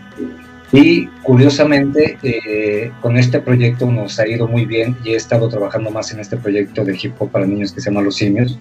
Y 0.72 1.08
curiosamente, 1.24 2.18
eh, 2.22 2.92
con 3.02 3.18
este 3.18 3.40
proyecto 3.40 3.90
nos 3.90 4.20
ha 4.20 4.28
ido 4.28 4.48
muy 4.48 4.66
bien 4.66 4.96
y 5.04 5.12
he 5.12 5.16
estado 5.16 5.50
trabajando 5.50 5.90
más 5.90 6.12
en 6.14 6.20
este 6.20 6.38
proyecto 6.38 6.86
de 6.86 6.98
hip 7.02 7.14
hop 7.20 7.32
para 7.32 7.46
niños 7.46 7.72
que 7.72 7.82
se 7.82 7.90
llama 7.90 8.02
Los 8.02 8.18
Simios, 8.18 8.60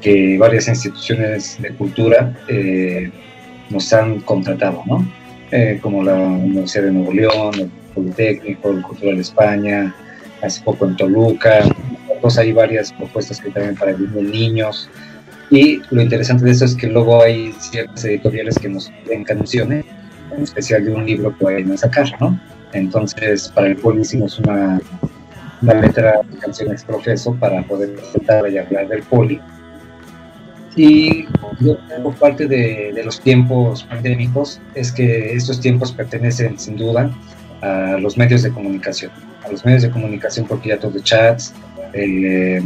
que 0.00 0.36
varias 0.38 0.68
instituciones 0.68 1.56
de 1.60 1.70
cultura 1.70 2.36
eh, 2.48 3.10
nos 3.70 3.92
han 3.92 4.20
contratado, 4.20 4.82
¿no? 4.86 5.06
Eh, 5.50 5.78
como 5.80 6.02
la 6.02 6.14
Universidad 6.14 6.84
de 6.84 6.92
Nuevo 6.92 7.12
León, 7.12 7.72
Politécnico, 7.98 8.70
el 8.70 8.82
Cultural 8.82 9.18
España, 9.18 9.94
hace 10.42 10.62
poco 10.62 10.86
en 10.86 10.96
Toluca, 10.96 11.60
pues 12.20 12.38
hay 12.38 12.52
varias 12.52 12.92
propuestas 12.92 13.40
que 13.40 13.50
también 13.50 13.76
para 13.76 13.92
niños. 13.92 14.88
Y 15.50 15.80
lo 15.90 16.02
interesante 16.02 16.44
de 16.44 16.50
eso 16.52 16.64
es 16.64 16.74
que 16.74 16.88
luego 16.88 17.22
hay 17.22 17.52
ciertas 17.58 18.04
editoriales 18.04 18.58
que 18.58 18.68
nos 18.68 18.90
piden 19.04 19.24
canciones, 19.24 19.84
en 20.36 20.42
especial 20.42 20.84
de 20.84 20.92
un 20.92 21.06
libro 21.06 21.36
que 21.36 21.44
vayan 21.44 21.72
a 21.72 21.76
sacar, 21.76 22.06
¿no? 22.20 22.38
Entonces, 22.72 23.48
para 23.48 23.68
el 23.68 23.76
poli 23.76 24.02
hicimos 24.02 24.38
una, 24.40 24.78
una 25.62 25.74
letra 25.74 26.20
de 26.30 26.38
canciones 26.38 26.84
profeso 26.84 27.34
para 27.34 27.62
poder 27.62 27.94
presentar 27.94 28.48
y 28.50 28.58
hablar 28.58 28.88
del 28.88 29.02
poli. 29.04 29.40
Y 30.76 31.24
yo 31.60 31.78
por 32.02 32.14
parte 32.16 32.46
de, 32.46 32.92
de, 32.94 33.04
los 33.04 33.20
tiempos 33.20 33.82
pandémicos 33.84 34.60
es 34.74 34.92
que 34.92 35.32
estos 35.32 35.60
tiempos 35.60 35.90
pertenecen 35.90 36.58
sin 36.58 36.76
duda 36.76 37.10
a 37.60 37.98
los 37.98 38.16
medios 38.16 38.42
de 38.42 38.50
comunicación, 38.50 39.10
a 39.44 39.50
los 39.50 39.64
medios 39.64 39.82
de 39.82 39.90
comunicación 39.90 40.46
porque 40.46 40.70
ya 40.70 40.78
todo 40.78 40.98
chats, 41.00 41.54
eh, 41.92 42.62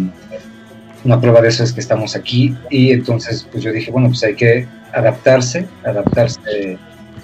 una 1.05 1.21
prueba 1.21 1.41
de 1.41 1.49
eso 1.49 1.65
es 1.65 1.73
que 1.73 1.81
estamos 1.81 2.15
aquí 2.15 2.55
y 2.71 2.91
entonces 2.91 3.47
pues 3.51 3.65
yo 3.65 3.73
dije, 3.73 3.91
bueno, 3.91 4.09
pues 4.09 4.23
hay 4.23 4.35
que 4.35 4.67
adaptarse, 4.93 5.67
adaptarse 5.85 6.79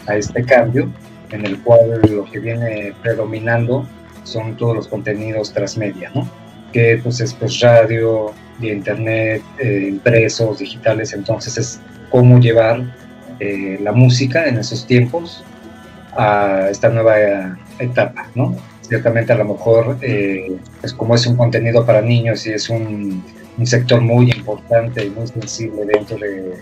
a 0.06 0.16
este 0.16 0.42
cambio 0.44 0.90
en 1.30 1.44
el 1.44 1.58
cual 1.60 2.00
lo 2.10 2.24
que 2.24 2.38
viene 2.38 2.94
predominando 3.02 3.86
son 4.24 4.56
todos 4.56 4.74
los 4.74 4.88
contenidos 4.88 5.52
transmedia, 5.52 6.10
¿no? 6.14 6.28
Que 6.72 7.00
pues 7.02 7.20
es 7.20 7.34
pues 7.34 7.60
radio, 7.60 8.32
de 8.58 8.72
internet, 8.72 9.42
eh, 9.58 9.86
impresos, 9.88 10.58
digitales, 10.58 11.12
entonces 11.12 11.56
es 11.56 11.80
cómo 12.10 12.38
llevar 12.38 12.82
eh, 13.40 13.78
la 13.80 13.92
música 13.92 14.46
en 14.46 14.58
esos 14.58 14.86
tiempos 14.86 15.44
a 16.18 16.68
esta 16.68 16.88
nueva 16.88 17.56
etapa, 17.78 18.28
¿no? 18.34 18.56
Ciertamente 18.82 19.32
a 19.32 19.36
lo 19.36 19.44
mejor, 19.44 19.98
eh, 20.02 20.56
pues 20.80 20.92
como 20.92 21.14
es 21.14 21.26
un 21.26 21.36
contenido 21.36 21.86
para 21.86 22.02
niños 22.02 22.44
y 22.46 22.50
es 22.52 22.68
un, 22.68 23.24
sector 23.64 24.00
muy 24.00 24.30
importante 24.30 25.04
y 25.04 25.10
muy 25.10 25.26
sensible 25.26 25.84
dentro 25.84 26.16
de, 26.16 26.54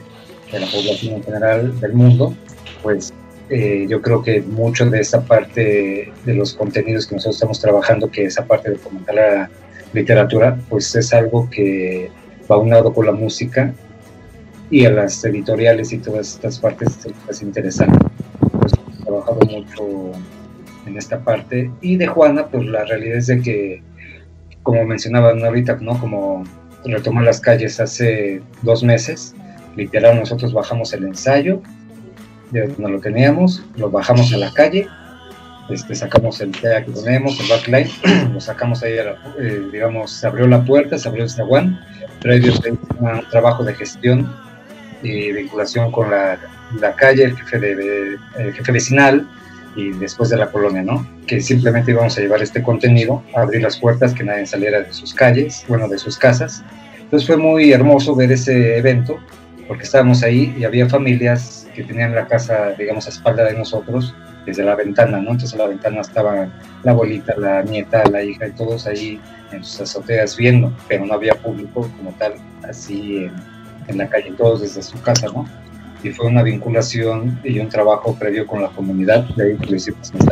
la 0.53 0.67
población 0.67 1.17
en 1.17 1.25
general 1.25 1.81
del 1.81 1.93
mundo, 1.93 2.35
pues 2.83 3.13
eh, 3.51 3.87
yo 3.89 4.01
creo 4.01 4.23
que 4.23 4.41
mucho 4.41 4.89
de 4.89 5.01
esa 5.01 5.23
parte 5.25 6.13
de 6.25 6.35
los 6.35 6.55
contenidos 6.55 7.07
que 7.07 7.17
nosotros 7.17 7.37
estamos 7.37 7.61
trabajando, 7.61 8.11
que 8.11 8.25
esa 8.25 8.47
parte 8.47 8.71
de 8.71 8.77
fomentar 8.77 9.15
la 9.15 9.51
literatura, 9.93 10.59
pues 10.71 10.95
es 10.95 11.13
algo 11.13 11.51
que 11.51 12.11
va 12.51 12.57
unado 12.57 12.95
con 12.95 13.07
la 13.07 13.13
música 13.13 13.75
y 14.71 14.87
a 14.87 14.91
las 14.91 15.23
editoriales 15.25 15.93
y 15.93 15.99
todas 15.99 16.35
estas 16.35 16.59
partes 16.59 16.89
es 17.29 17.43
interesante. 17.43 17.99
Mucho 19.47 20.13
en 20.87 20.97
esta 20.97 21.21
parte. 21.21 21.71
Y 21.81 21.97
de 21.97 22.07
Juana, 22.07 22.47
pues 22.47 22.67
la 22.67 22.85
realidad 22.85 23.19
es 23.19 23.27
de 23.27 23.41
que, 23.41 23.83
como 24.63 24.85
mencionaban 24.85 25.45
ahorita, 25.45 25.79
¿no? 25.81 25.99
Como 25.99 26.45
retomar 26.85 27.25
las 27.25 27.41
calles 27.41 27.81
hace 27.81 28.41
dos 28.63 28.83
meses, 28.83 29.35
literal 29.77 30.19
nosotros 30.19 30.53
bajamos 30.53 30.93
el 30.93 31.05
ensayo, 31.05 31.61
ya 32.53 32.65
no 32.79 32.89
lo 32.89 33.01
teníamos, 33.01 33.65
lo 33.77 33.91
bajamos 33.91 34.33
a 34.33 34.37
la 34.37 34.53
calle, 34.53 34.87
este, 35.69 35.97
sacamos 35.97 36.41
el 36.41 36.53
TEA 36.53 36.85
que 36.85 36.93
tenemos, 36.93 37.41
el 37.41 37.49
backline, 37.49 37.91
lo 38.33 38.41
sacamos 38.41 38.83
ahí, 38.83 38.95
la, 38.97 39.17
eh, 39.39 39.63
digamos, 39.73 40.13
se 40.13 40.27
abrió 40.27 40.47
la 40.47 40.65
puerta, 40.65 40.97
se 40.97 41.09
abrió 41.09 41.25
el 41.25 41.31
zaguán, 41.31 41.81
previo 42.21 42.53
un 43.01 43.29
trabajo 43.31 43.65
de 43.65 43.75
gestión 43.75 44.33
y 45.07 45.33
vinculación 45.33 45.91
con 45.93 46.11
la, 46.11 46.39
la 46.81 46.95
calle, 46.95 47.25
el 47.25 47.37
jefe, 47.37 47.59
de, 47.59 48.19
el 48.39 48.53
jefe 48.53 48.73
vecinal 48.73 49.29
y 49.75 49.91
después 49.91 50.31
de 50.31 50.37
la 50.37 50.51
colonia, 50.51 50.83
¿no? 50.83 51.07
Que 51.27 51.41
simplemente 51.41 51.91
íbamos 51.91 52.17
a 52.17 52.21
llevar 52.21 52.43
este 52.43 52.63
contenido, 52.63 53.23
a 53.35 53.43
abrir 53.43 53.63
las 53.63 53.79
puertas, 53.79 54.15
que 54.15 54.25
nadie 54.25 54.47
saliera 54.47 54.81
de 54.81 54.93
sus 54.93 55.15
calles, 55.15 55.65
bueno, 55.69 55.87
de 55.89 55.99
sus 55.99 56.17
casas. 56.17 56.63
Entonces 56.99 57.27
fue 57.27 57.37
muy 57.37 57.73
hermoso 57.73 58.17
ver 58.17 58.33
ese 58.33 58.79
evento, 58.79 59.19
porque 59.69 59.85
estábamos 59.85 60.23
ahí 60.23 60.55
y 60.59 60.65
había 60.65 60.89
familias 60.89 61.69
que 61.75 61.85
tenían 61.85 62.15
la 62.15 62.27
casa, 62.27 62.71
digamos, 62.79 63.07
a 63.07 63.11
espalda 63.11 63.45
de 63.45 63.53
nosotros, 63.53 64.15
desde 64.47 64.65
la 64.65 64.77
ventana, 64.77 65.19
¿no? 65.19 65.33
Entonces 65.33 65.53
en 65.53 65.59
la 65.59 65.67
ventana 65.67 66.01
estaba 66.01 66.49
la 66.83 66.91
abuelita, 66.91 67.35
la 67.37 67.63
nieta, 67.63 68.05
la 68.11 68.23
hija 68.23 68.47
y 68.47 68.53
todos 68.53 68.87
ahí 68.87 69.21
en 69.53 69.63
sus 69.63 69.83
azoteas 69.83 70.37
viendo, 70.37 70.73
pero 70.89 71.05
no 71.05 71.15
había 71.15 71.35
público 71.35 71.89
como 71.97 72.13
tal, 72.19 72.35
así 72.63 73.25
en, 73.25 73.56
en 73.89 73.99
la 73.99 74.09
calle, 74.09 74.32
todos 74.37 74.61
desde 74.61 74.82
su 74.82 75.01
casa, 75.01 75.26
¿no? 75.28 75.47
Y 76.03 76.11
fue 76.11 76.26
una 76.26 76.43
vinculación 76.43 77.41
y 77.43 77.59
un 77.59 77.68
trabajo 77.68 78.14
previo 78.18 78.47
con 78.47 78.62
la 78.62 78.68
comunidad, 78.68 79.24
de 79.37 79.45
ahí 79.45 79.57
lo 79.68 79.76
hicimos 79.76 80.12
en 80.12 80.28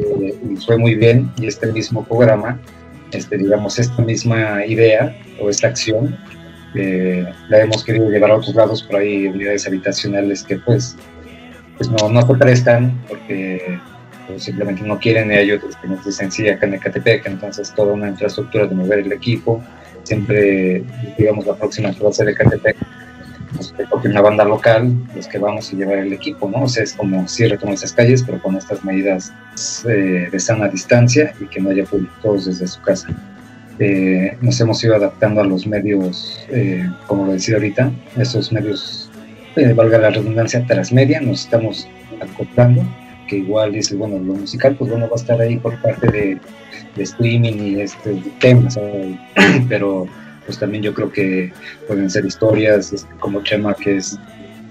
eh, 0.00 0.38
y 0.50 0.56
fue 0.56 0.78
muy 0.78 0.94
bien, 0.94 1.30
y 1.38 1.46
este 1.46 1.72
mismo 1.72 2.04
programa, 2.04 2.60
este, 3.12 3.38
digamos, 3.38 3.78
esta 3.78 4.02
misma 4.02 4.64
idea 4.66 5.16
o 5.40 5.50
esta 5.50 5.68
acción, 5.68 6.16
eh, 6.74 7.24
la 7.48 7.62
hemos 7.62 7.82
querido 7.84 8.10
llevar 8.10 8.30
a 8.30 8.36
otros 8.36 8.54
lados, 8.54 8.82
por 8.82 8.96
ahí 8.96 9.26
unidades 9.26 9.66
habitacionales 9.66 10.42
que 10.42 10.56
pues 10.58 10.96
pues 11.78 11.88
no, 11.90 12.10
no 12.10 12.26
se 12.26 12.34
prestan 12.34 12.92
porque 13.08 13.78
pues, 14.26 14.42
simplemente 14.42 14.82
no 14.82 14.98
quieren 14.98 15.30
otros 15.56 15.76
que 15.76 15.88
no 15.88 16.02
se 16.02 16.12
sencilla 16.12 16.54
acá 16.54 16.66
en 16.66 16.74
Ecatepec, 16.74 17.26
entonces 17.26 17.72
toda 17.74 17.94
una 17.94 18.08
infraestructura 18.08 18.66
de 18.66 18.74
mover 18.74 18.98
el 18.98 19.12
equipo, 19.12 19.62
siempre 20.08 20.82
digamos 21.16 21.46
la 21.46 21.54
próxima 21.54 21.92
que 21.92 22.02
va 22.02 22.10
a 22.10 22.12
ser 22.12 22.28
Ecatepec, 22.28 22.76
pues 23.56 23.72
una 24.04 24.20
banda 24.20 24.44
local, 24.44 24.94
los 25.14 25.26
que 25.26 25.38
vamos 25.38 25.72
a 25.72 25.76
llevar 25.76 25.98
el 25.98 26.12
equipo, 26.12 26.48
¿no? 26.48 26.64
O 26.64 26.68
sea, 26.68 26.82
es 26.84 26.92
como 26.92 27.26
si 27.28 27.46
retoman 27.46 27.74
esas 27.74 27.92
calles, 27.92 28.22
pero 28.22 28.40
con 28.40 28.56
estas 28.56 28.84
medidas 28.84 29.32
eh, 29.86 30.28
de 30.30 30.40
sana 30.40 30.68
distancia 30.68 31.32
y 31.40 31.46
que 31.46 31.60
no 31.60 31.70
haya 31.70 31.84
público 31.84 32.12
todos 32.22 32.46
desde 32.46 32.66
su 32.66 32.80
casa. 32.82 33.08
Eh, 33.78 34.36
nos 34.40 34.60
hemos 34.60 34.82
ido 34.82 34.96
adaptando 34.96 35.40
a 35.40 35.44
los 35.44 35.66
medios, 35.66 36.38
eh, 36.50 36.88
como 37.06 37.26
lo 37.26 37.32
decía 37.32 37.56
ahorita, 37.56 37.90
esos 38.16 38.52
medios 38.52 39.10
valga 39.74 39.98
la 39.98 40.10
redundancia, 40.10 40.64
transmedia, 40.66 41.20
nos 41.20 41.44
estamos 41.44 41.88
acoplando, 42.20 42.82
que 43.28 43.36
igual 43.36 43.72
dice, 43.72 43.94
bueno, 43.94 44.18
lo 44.18 44.34
musical, 44.34 44.74
pues 44.76 44.90
bueno, 44.90 45.06
va 45.06 45.12
a 45.12 45.20
estar 45.20 45.40
ahí 45.40 45.56
por 45.58 45.80
parte 45.80 46.08
de, 46.08 46.38
de 46.96 47.02
streaming 47.02 47.54
y 47.54 47.80
este, 47.80 48.10
de 48.10 48.32
temas, 48.40 48.78
pero 49.68 50.06
pues 50.46 50.58
también 50.58 50.82
yo 50.82 50.94
creo 50.94 51.12
que 51.12 51.52
pueden 51.86 52.08
ser 52.08 52.24
historias 52.24 52.92
este, 52.92 53.14
como 53.20 53.42
Chema, 53.42 53.74
que 53.74 53.98
es 53.98 54.18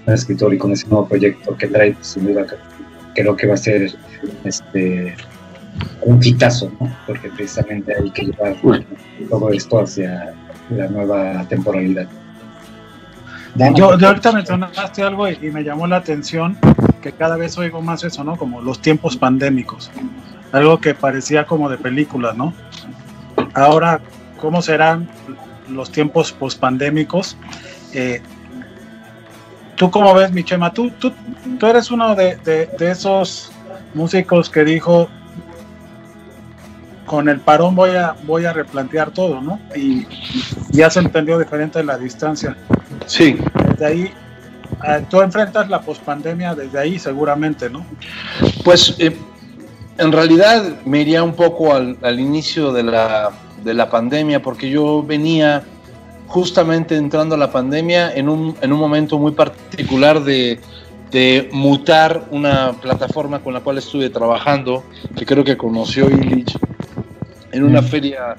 un 0.06 0.12
escritor 0.12 0.52
y 0.52 0.58
con 0.58 0.72
ese 0.72 0.88
nuevo 0.88 1.08
proyecto 1.08 1.56
que 1.56 1.68
trae, 1.68 1.92
pues, 1.92 2.08
sin 2.08 2.26
duda, 2.26 2.46
creo 3.14 3.36
que 3.36 3.46
va 3.46 3.54
a 3.54 3.58
ser 3.58 3.92
este 4.44 5.14
un 6.02 6.18
quitazo, 6.20 6.72
¿no? 6.80 6.96
porque 7.06 7.28
precisamente 7.28 7.94
hay 7.94 8.10
que 8.10 8.26
llevar 8.26 8.56
todo 9.30 9.50
esto 9.50 9.80
hacia 9.80 10.34
la 10.70 10.88
nueva 10.88 11.46
temporalidad. 11.48 12.08
Yo, 13.74 13.92
ahorita 13.92 14.32
mencionaste 14.32 15.02
algo 15.02 15.28
y, 15.28 15.38
y, 15.42 15.50
me 15.50 15.64
llamó 15.64 15.86
la 15.86 15.96
atención 15.96 16.56
que 17.02 17.12
cada 17.12 17.36
vez 17.36 17.56
oigo 17.58 17.80
más 17.82 18.04
eso, 18.04 18.22
¿no? 18.24 18.36
Como 18.36 18.60
los 18.60 18.80
tiempos 18.80 19.16
pandémicos. 19.16 19.90
Algo 20.52 20.80
que 20.80 20.94
parecía 20.94 21.46
como 21.46 21.68
de 21.68 21.78
película, 21.78 22.32
¿no? 22.32 22.52
Ahora, 23.54 24.00
¿cómo 24.40 24.62
serán 24.62 25.08
los 25.68 25.90
tiempos 25.90 26.32
pospandémicos? 26.32 27.36
Eh, 27.92 28.22
¿Tú 29.76 29.90
cómo 29.90 30.14
ves, 30.14 30.32
Michema? 30.32 30.72
Tú, 30.72 30.90
tú, 30.90 31.12
tú 31.58 31.66
eres 31.66 31.90
uno 31.90 32.14
de, 32.14 32.36
de, 32.36 32.66
de 32.78 32.90
esos 32.90 33.52
músicos 33.94 34.50
que 34.50 34.64
dijo, 34.64 35.08
con 37.08 37.28
el 37.28 37.40
parón 37.40 37.74
voy 37.74 37.96
a, 37.96 38.14
voy 38.24 38.44
a 38.44 38.52
replantear 38.52 39.10
todo, 39.10 39.40
¿no? 39.40 39.58
Y 39.74 40.06
ya 40.70 40.88
se 40.90 41.00
entendió 41.00 41.38
diferente 41.38 41.82
la 41.82 41.98
distancia. 41.98 42.56
Sí. 43.06 43.36
Desde 43.70 43.86
ahí, 43.86 44.12
eh, 44.86 45.04
tú 45.10 45.20
enfrentas 45.20 45.68
la 45.68 45.80
pospandemia 45.80 46.54
desde 46.54 46.78
ahí 46.78 46.98
seguramente, 46.98 47.68
¿no? 47.68 47.84
Pues 48.62 48.94
eh, 48.98 49.16
en 49.96 50.12
realidad 50.12 50.62
me 50.84 51.00
iría 51.00 51.24
un 51.24 51.34
poco 51.34 51.74
al, 51.74 51.96
al 52.02 52.20
inicio 52.20 52.72
de 52.72 52.84
la, 52.84 53.30
de 53.64 53.74
la, 53.74 53.90
pandemia, 53.90 54.40
porque 54.42 54.70
yo 54.70 55.02
venía 55.02 55.64
justamente 56.28 56.94
entrando 56.94 57.34
a 57.34 57.38
la 57.38 57.50
pandemia 57.50 58.14
en 58.14 58.28
un, 58.28 58.54
en 58.60 58.72
un 58.72 58.78
momento 58.78 59.18
muy 59.18 59.32
particular 59.32 60.22
de, 60.22 60.60
de 61.10 61.48
mutar 61.52 62.26
una 62.30 62.72
plataforma 62.72 63.40
con 63.40 63.54
la 63.54 63.60
cual 63.60 63.78
estuve 63.78 64.10
trabajando, 64.10 64.84
que 65.16 65.24
creo 65.24 65.42
que 65.42 65.56
conoció 65.56 66.10
Illich, 66.10 66.58
en 67.52 67.64
una 67.64 67.82
feria 67.82 68.36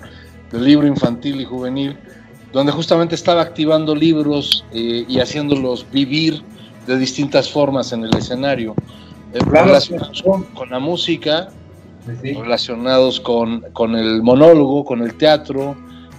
de 0.52 0.60
libro 0.60 0.88
infantil 0.88 1.42
y 1.42 1.46
juvenil, 1.46 1.98
donde 2.52 2.72
justamente 2.72 3.16
estaba 3.16 3.42
activando 3.42 3.96
libros 3.96 4.66
eh, 4.72 5.06
y 5.08 5.20
haciéndolos 5.20 5.86
vivir 5.92 6.42
de 6.88 6.98
distintas 6.98 7.50
formas 7.50 7.94
en 7.94 8.04
el 8.04 8.16
escenario, 8.16 8.74
eh, 9.34 9.40
relacionados 9.46 10.24
con, 10.24 10.44
con, 10.44 10.70
la 10.70 10.80
música, 10.80 11.50
sí. 12.22 12.34
relacionados 12.34 13.20
con, 13.20 13.62
con, 13.74 13.96
el 13.96 14.24
monólogo, 14.24 14.84
con 14.84 15.02
el 15.02 15.14
teatro, 15.16 15.76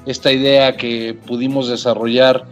esta 0.07 0.33
idea 0.33 0.77
que 0.77 1.19
pudimos 1.27 1.69
desarrollar, 1.69 2.45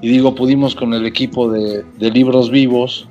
y 0.00 0.08
digo 0.08 0.34
pudimos 0.34 0.74
con 0.74 0.94
el 0.94 1.04
equipo 1.06 1.50
de, 1.50 1.84
de 1.98 2.10
libros 2.10 2.50
vivos, 2.50 3.08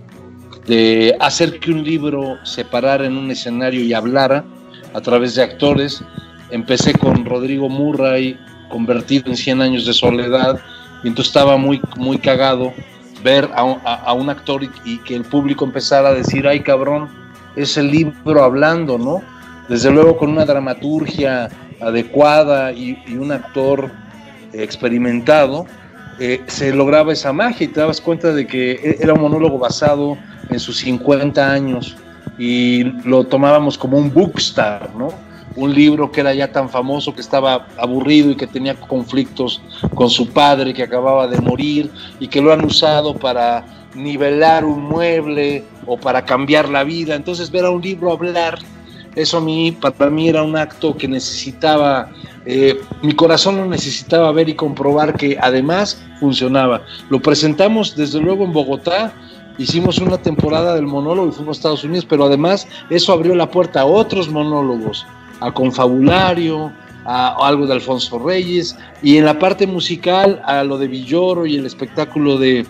de 0.66 1.16
hacer 1.20 1.60
que 1.60 1.72
un 1.72 1.84
libro 1.84 2.38
se 2.44 2.66
parara 2.66 3.06
en 3.06 3.18
un 3.18 3.30
escenario 3.30 3.84
y 3.84 3.94
hablara 3.94 4.44
a 4.94 5.02
través 5.02 5.36
de 5.36 5.44
actores. 5.44 6.04
Empecé 6.52 6.94
con 6.94 7.26
Rodrigo 7.26 7.70
Murray, 7.70 8.38
convertido 8.70 9.30
en 9.30 9.38
100 9.38 9.62
años 9.62 9.86
de 9.86 9.94
soledad, 9.94 10.60
y 11.04 11.08
entonces 11.08 11.28
estaba 11.30 11.58
muy, 11.58 11.82
muy 11.98 12.18
cagado 12.18 12.74
ver 13.24 13.50
a, 13.56 13.62
a- 13.62 14.14
un 14.14 14.30
actor 14.30 14.64
y, 14.64 14.70
y 14.84 14.98
que 15.00 15.16
el 15.16 15.24
público 15.24 15.66
empezara 15.66 16.10
a 16.10 16.14
decir, 16.14 16.48
ay 16.48 16.60
cabrón, 16.62 17.10
es 17.56 17.78
el 17.78 17.90
libro 17.90 18.44
hablando, 18.44 18.98
¿no? 18.98 19.22
Desde 19.70 19.90
luego 19.92 20.18
con 20.18 20.30
una 20.30 20.46
dramaturgia 20.46 21.50
adecuada 21.82 22.72
y, 22.72 23.02
y 23.08 23.16
un 23.18 23.32
actor 23.32 23.92
experimentado, 24.54 25.66
eh, 26.20 26.42
se 26.48 26.74
lograba 26.74 27.14
esa 27.14 27.34
magia 27.34 27.66
y 27.66 27.68
te 27.68 27.80
dabas 27.80 28.00
cuenta 28.02 28.32
de 28.34 28.48
que 28.48 28.72
e- 28.74 28.98
era 29.02 29.14
un 29.14 29.22
monólogo 29.22 29.58
basado 29.58 30.18
en 30.50 30.60
sus 30.60 30.78
50 30.78 31.52
años 31.52 31.96
y 32.38 32.84
lo 33.08 33.24
tomábamos 33.26 33.78
como 33.78 33.98
un 33.98 34.14
bookstar, 34.14 34.92
¿no? 34.96 35.10
Un 35.56 35.74
libro 35.74 36.12
que 36.12 36.22
era 36.22 36.34
ya 36.34 36.52
tan 36.52 36.70
famoso 36.70 37.14
que 37.14 37.22
estaba 37.22 37.68
aburrido 37.78 38.32
y 38.32 38.36
que 38.36 38.48
tenía 38.48 38.76
conflictos 38.76 39.62
con 39.94 40.10
su 40.10 40.30
padre 40.30 40.74
que 40.74 40.84
acababa 40.84 41.28
de 41.28 41.40
morir 41.40 41.90
y 42.20 42.28
que 42.28 42.42
lo 42.42 42.52
han 42.52 42.66
usado 42.66 43.16
para 43.16 43.66
nivelar 43.96 44.66
un 44.66 44.84
mueble 44.84 45.64
o 45.86 45.98
para 45.98 46.24
cambiar 46.26 46.70
la 46.70 46.84
vida. 46.84 47.16
Entonces 47.16 47.50
ver 47.50 47.66
a 47.66 47.72
un 47.72 47.82
libro 47.82 48.12
hablar, 48.12 48.60
eso 49.16 49.38
a 49.38 49.42
mí, 49.42 49.72
para 49.72 50.10
mí 50.10 50.30
era 50.30 50.44
un 50.44 50.58
acto 50.58 50.96
que 50.96 51.08
necesitaba, 51.08 52.10
eh, 52.46 52.80
mi 53.02 53.14
corazón 53.14 53.58
lo 53.58 53.66
necesitaba 53.66 54.32
ver 54.32 54.50
y 54.50 54.56
comprobar 54.56 55.16
que 55.16 55.38
además 55.42 56.04
funcionaba. 56.20 56.82
Lo 57.10 57.22
presentamos 57.22 57.96
desde 57.96 58.20
luego 58.20 58.44
en 58.44 58.52
Bogotá, 58.52 59.14
hicimos 59.58 60.00
una 60.00 60.18
temporada 60.18 60.76
del 60.76 60.86
monólogo 60.86 61.30
y 61.30 61.32
fuimos 61.32 61.58
a 61.58 61.60
Estados 61.60 61.84
Unidos, 61.86 62.06
pero 62.08 62.26
además 62.26 62.68
eso 62.90 63.14
abrió 63.14 63.36
la 63.36 63.50
puerta 63.50 63.82
a 63.82 63.86
otros 63.86 64.30
monólogos, 64.30 65.06
a 65.40 65.52
Confabulario, 65.52 66.72
a, 67.06 67.36
algo 67.48 67.68
de 67.68 67.74
Alfonso 67.74 68.20
Reyes, 68.20 68.78
y 69.02 69.18
en 69.18 69.26
la 69.26 69.38
parte 69.40 69.68
musical 69.68 70.42
a 70.46 70.64
lo 70.64 70.78
de 70.78 70.88
Villoro 70.88 71.46
y 71.46 71.56
el 71.56 71.66
espectáculo 71.66 72.38
de 72.38 72.66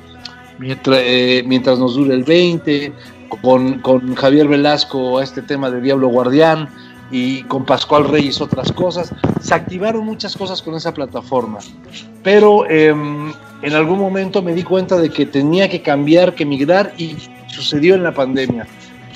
Mientras, 0.58 1.00
eh, 1.04 1.44
mientras 1.46 1.80
nos 1.80 1.96
dure 1.96 2.14
el 2.14 2.24
20, 2.24 2.94
con, 3.42 3.80
con 3.80 4.16
Javier 4.16 4.48
Velasco 4.48 5.20
a 5.20 5.24
este 5.24 5.42
tema 5.42 5.70
de 5.70 5.82
Diablo 5.82 6.08
Guardián 6.08 6.70
y 7.12 7.44
con 7.44 7.66
Pascual 7.66 8.08
Reyes 8.08 8.42
otras 8.42 8.72
cosas. 8.72 9.14
Se 9.42 9.54
activaron 9.54 10.06
muchas 10.06 10.36
cosas 10.36 10.62
con 10.62 10.76
esa 10.76 10.94
plataforma, 10.94 11.60
pero 12.24 12.66
eh, 12.70 12.90
en 12.90 13.74
algún 13.74 14.00
momento 14.00 14.42
me 14.42 14.54
di 14.54 14.64
cuenta 14.64 14.98
de 14.98 15.10
que 15.10 15.26
tenía 15.26 15.70
que 15.70 15.82
cambiar, 15.82 16.36
que 16.36 16.46
migrar 16.46 16.94
y 16.98 17.16
sucedió 17.48 17.96
en 17.96 18.04
la 18.04 18.14
pandemia. 18.14 18.68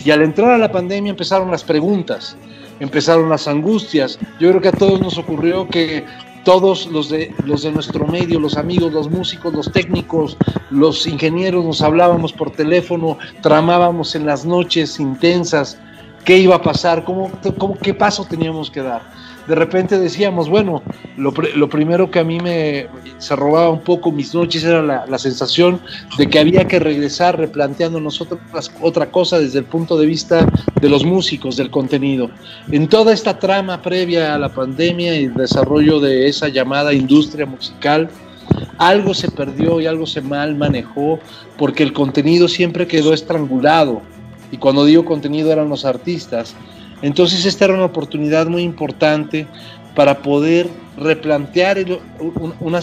Y 0.04 0.12
al 0.12 0.22
entrar 0.22 0.52
a 0.52 0.58
la 0.58 0.72
pandemia 0.72 1.10
empezaron 1.10 1.52
las 1.52 1.64
preguntas, 1.64 2.38
empezaron 2.80 3.30
las 3.30 3.48
angustias. 3.48 4.20
Yo 4.40 4.50
creo 4.50 4.62
que 4.62 4.70
a 4.70 4.74
todos 4.74 5.00
nos 5.00 5.18
ocurrió 5.18 5.68
que 5.68 6.06
todos 6.44 6.88
los 6.88 7.10
de, 7.10 7.34
los 7.46 7.64
de 7.64 7.72
nuestro 7.72 8.08
medio, 8.08 8.40
los 8.40 8.58
amigos, 8.58 8.92
los 8.94 9.10
músicos, 9.10 9.54
los 9.54 9.72
técnicos, 9.72 10.38
los 10.70 11.06
ingenieros, 11.06 11.66
nos 11.66 11.82
hablábamos 11.82 12.34
por 12.34 12.52
teléfono, 12.52 13.18
tramábamos 13.42 14.16
en 14.16 14.26
las 14.26 14.46
noches 14.46 15.00
intensas 15.00 15.78
qué 16.26 16.38
iba 16.38 16.56
a 16.56 16.62
pasar, 16.62 17.04
cómo, 17.04 17.32
qué 17.82 17.94
paso 17.94 18.26
teníamos 18.26 18.72
que 18.72 18.82
dar. 18.82 19.02
De 19.50 19.56
repente 19.56 19.98
decíamos, 19.98 20.48
bueno, 20.48 20.84
lo, 21.18 21.34
lo 21.56 21.70
primero 21.70 22.12
que 22.12 22.20
a 22.20 22.24
mí 22.24 22.40
me 22.40 22.88
se 23.18 23.36
robaba 23.36 23.70
un 23.70 23.82
poco 23.82 24.12
mis 24.12 24.34
noches 24.34 24.64
era 24.64 24.82
la, 24.82 25.06
la 25.08 25.18
sensación 25.18 25.82
de 26.18 26.30
que 26.30 26.40
había 26.40 26.68
que 26.68 26.80
regresar 26.80 27.38
replanteando 27.38 28.00
nosotros 28.00 28.40
otra 28.80 29.12
cosa 29.12 29.40
desde 29.40 29.60
el 29.60 29.66
punto 29.66 29.98
de 29.98 30.06
vista 30.06 30.48
de 30.80 30.88
los 30.88 31.04
músicos, 31.04 31.58
del 31.58 31.72
contenido. 31.72 32.30
En 32.72 32.88
toda 32.88 33.12
esta 33.12 33.40
trama 33.40 33.82
previa 33.82 34.36
a 34.36 34.38
la 34.38 34.50
pandemia 34.50 35.16
y 35.16 35.28
desarrollo 35.28 36.00
de 36.00 36.28
esa 36.28 36.48
llamada 36.48 36.94
industria 36.94 37.46
musical, 37.46 38.10
algo 38.78 39.14
se 39.14 39.30
perdió 39.30 39.82
y 39.82 39.88
algo 39.88 40.06
se 40.06 40.22
mal 40.22 40.56
manejó 40.56 41.20
porque 41.58 41.84
el 41.84 41.92
contenido 41.92 42.48
siempre 42.48 42.88
quedó 42.88 43.14
estrangulado. 43.14 44.02
Y 44.52 44.58
cuando 44.58 44.86
digo 44.86 45.06
contenido 45.06 45.52
eran 45.52 45.70
los 45.70 45.86
artistas. 45.86 46.56
Entonces 47.02 47.46
esta 47.46 47.66
era 47.66 47.74
una 47.74 47.86
oportunidad 47.86 48.48
muy 48.48 48.64
importante 48.64 49.48
para 49.96 50.22
poder 50.22 50.70
replantear 50.98 51.78
una, 52.60 52.82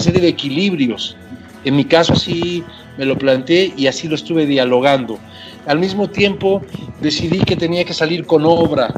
serie 0.00 0.20
de 0.20 0.28
equilibrios. 0.28 1.16
En 1.64 1.76
mi 1.76 1.84
caso 1.84 2.14
así 2.14 2.64
me 2.96 3.04
lo 3.04 3.18
planteé 3.18 3.72
y 3.76 3.86
así 3.86 4.08
lo 4.08 4.14
estuve 4.14 4.46
dialogando. 4.46 5.18
Al 5.66 5.78
mismo 5.78 6.08
tiempo 6.08 6.62
decidí 7.00 7.40
que 7.40 7.56
tenía 7.56 7.84
que 7.84 7.94
salir 7.94 8.24
con 8.24 8.44
obra 8.46 8.92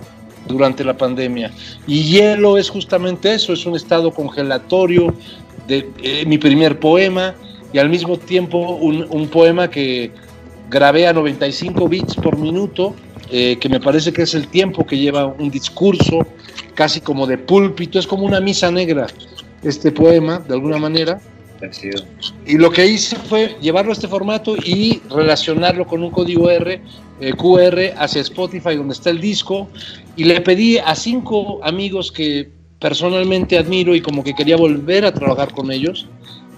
durante 0.47 0.85
la 0.85 0.97
pandemia. 0.97 1.51
Y 1.87 2.03
hielo 2.05 2.57
es 2.57 2.71
justamente 2.71 3.35
eso, 3.35 3.53
es 3.53 3.67
un 3.67 3.77
estado 3.77 4.13
congelatorio 4.13 5.15
de 5.67 5.89
eh, 6.03 6.25
mi 6.27 6.39
primer 6.39 6.79
poema 6.79 7.35
y 7.73 7.79
al 7.79 7.89
mismo 7.89 8.17
tiempo 8.17 8.59
un 8.59 9.29
poema 9.29 9.71
que 9.71 10.11
grabé 10.71 11.07
a 11.07 11.13
95 11.13 11.89
bits 11.89 12.15
por 12.15 12.39
minuto, 12.39 12.95
eh, 13.31 13.57
que 13.61 13.69
me 13.69 13.81
parece 13.81 14.13
que 14.13 14.23
es 14.23 14.35
el 14.35 14.49
tiempo 14.49 14.87
que 14.87 14.99
lleva 14.99 15.27
un 15.27 15.51
discurso 15.51 16.27
casi 16.75 17.01
como 17.01 17.27
de 17.27 17.39
púlpito, 17.39 17.99
es 17.99 18.07
como 18.07 18.25
una 18.25 18.41
misa 18.41 18.71
negra 18.71 19.07
este 19.63 19.93
poema, 19.93 20.39
de 20.39 20.55
alguna 20.55 20.79
manera. 20.79 21.21
Y 22.47 22.57
lo 22.57 22.71
que 22.71 22.87
hice 22.87 23.17
fue 23.17 23.57
llevarlo 23.61 23.93
a 23.93 23.95
este 23.95 24.09
formato 24.09 24.57
y 24.57 25.03
relacionarlo 25.11 25.87
con 25.87 26.03
un 26.03 26.11
código 26.11 26.49
R, 26.51 26.81
eh, 27.21 27.33
QR 27.35 27.93
hacia 27.99 28.23
Spotify, 28.23 28.77
donde 28.77 28.95
está 28.95 29.11
el 29.11 29.21
disco, 29.21 29.69
y 30.17 30.25
le 30.25 30.41
pedí 30.41 30.79
a 30.79 30.95
cinco 30.95 31.61
amigos 31.63 32.11
que 32.11 32.51
personalmente 32.79 33.59
admiro 33.59 33.95
y 33.95 34.01
como 34.01 34.25
que 34.25 34.35
quería 34.35 34.57
volver 34.57 35.05
a 35.05 35.13
trabajar 35.13 35.53
con 35.53 35.71
ellos, 35.71 36.07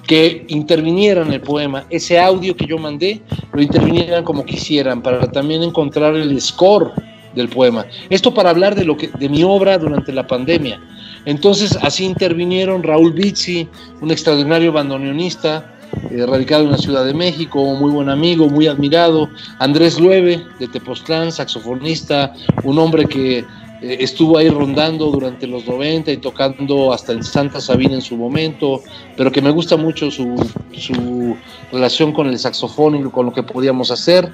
que 0.07 0.45
intervinieran 0.49 1.33
el 1.33 1.41
poema, 1.41 1.85
ese 1.91 2.19
audio 2.19 2.57
que 2.57 2.67
yo 2.67 2.79
mandé, 2.79 3.23
lo 3.53 3.63
intervinieran 3.63 4.25
como 4.25 4.45
quisieran, 4.45 5.03
para 5.03 5.31
también 5.31 5.63
encontrar 5.63 6.15
el 6.17 6.41
score 6.41 6.93
del 7.35 7.49
poema. 7.49 7.87
Esto 8.11 8.35
para 8.35 8.51
hablar 8.51 8.75
de, 8.75 8.85
lo 8.85 8.97
que, 8.97 9.09
de 9.09 9.29
mi 9.29 9.43
obra 9.45 9.79
durante 9.79 10.13
la 10.13 10.27
pandemia. 10.27 10.81
Entonces 11.25 11.79
así 11.83 12.05
intervinieron 12.05 12.83
Raúl 12.83 13.13
Bizzi, 13.13 13.69
un 14.01 14.11
extraordinario 14.11 14.73
bandoneonista, 14.73 15.73
eh, 16.11 16.25
radicado 16.27 16.65
en 16.65 16.73
la 16.73 16.79
Ciudad 16.79 17.05
de 17.05 17.15
México, 17.15 17.63
muy 17.75 17.91
buen 17.91 18.09
amigo, 18.09 18.49
muy 18.49 18.67
admirado, 18.67 19.29
Andrés 19.59 20.01
Lueve, 20.01 20.43
de 20.59 20.67
Tepoztlán, 20.67 21.31
saxofonista, 21.31 22.33
un 22.65 22.79
hombre 22.79 23.05
que 23.07 23.45
estuvo 23.83 24.39
ahí 24.39 24.49
rondando 24.49 25.11
durante 25.11 25.47
los 25.47 25.67
90 25.67 26.13
y 26.13 26.17
tocando 26.19 26.93
hasta 26.93 27.13
en 27.13 27.25
Santa 27.25 27.61
Sabina 27.61 27.95
en 27.95 28.01
su 28.01 28.17
momento, 28.17 28.81
pero 29.17 29.33
que 29.33 29.43
me 29.43 29.51
gusta 29.51 29.77
mucho 29.77 30.11
su, 30.11 30.37
su 30.73 31.37
relación 31.73 32.13
con 32.13 32.29
el 32.29 32.39
saxofón 32.39 32.97
y 32.97 33.11
con 33.11 33.27
lo 33.27 33.33
que 33.33 33.43
podíamos 33.43 33.91
hacer. 33.91 34.31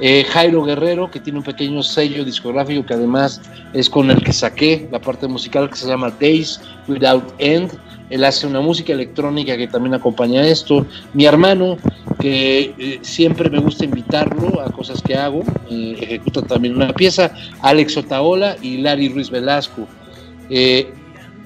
Eh, 0.00 0.24
Jairo 0.24 0.64
Guerrero, 0.64 1.10
que 1.10 1.20
tiene 1.20 1.40
un 1.40 1.44
pequeño 1.44 1.82
sello 1.82 2.24
discográfico 2.24 2.86
que 2.86 2.94
además 2.94 3.40
es 3.72 3.90
con 3.90 4.10
el 4.10 4.22
que 4.22 4.32
saqué 4.32 4.88
la 4.90 5.00
parte 5.00 5.26
musical 5.26 5.68
que 5.68 5.76
se 5.76 5.88
llama 5.88 6.12
Days 6.20 6.60
Without 6.88 7.34
End. 7.38 7.72
Él 8.12 8.24
hace 8.24 8.46
una 8.46 8.60
música 8.60 8.92
electrónica 8.92 9.56
que 9.56 9.66
también 9.66 9.94
acompaña 9.94 10.46
esto. 10.46 10.86
Mi 11.14 11.24
hermano, 11.24 11.78
que 12.20 12.74
eh, 12.78 12.98
siempre 13.00 13.48
me 13.48 13.58
gusta 13.58 13.86
invitarlo 13.86 14.60
a 14.60 14.70
cosas 14.70 15.00
que 15.00 15.16
hago, 15.16 15.42
eh, 15.70 15.96
ejecuta 15.98 16.42
también 16.42 16.76
una 16.76 16.92
pieza. 16.92 17.32
Alex 17.62 17.96
Otaola 17.96 18.54
y 18.60 18.76
Larry 18.76 19.08
Ruiz 19.08 19.30
Velasco. 19.30 19.88
Eh, 20.50 20.92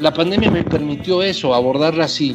la 0.00 0.12
pandemia 0.12 0.50
me 0.50 0.64
permitió 0.64 1.22
eso, 1.22 1.54
abordarla 1.54 2.06
así. 2.06 2.34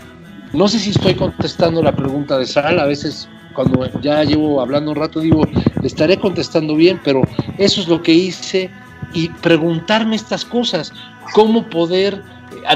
No 0.53 0.69
sé 0.69 0.79
si 0.79 0.91
estoy 0.91 1.15
contestando 1.15 1.84
la 1.84 1.93
pregunta 1.93 2.38
de 2.38 2.45
Sal, 2.45 2.79
a 2.79 2.86
veces 2.86 3.27
cuando 3.53 3.86
ya 3.99 4.23
llevo 4.23 4.61
hablando 4.61 4.91
un 4.91 4.97
rato 4.97 5.19
digo, 5.19 5.43
le 5.82 5.88
estaré 5.88 6.17
contestando 6.17 6.73
bien, 6.75 7.01
pero 7.03 7.21
eso 7.57 7.82
es 7.82 7.89
lo 7.89 8.01
que 8.01 8.13
hice 8.13 8.69
y 9.14 9.30
preguntarme 9.30 10.16
estas 10.16 10.45
cosas, 10.45 10.93
cómo 11.34 11.70
poder 11.70 12.24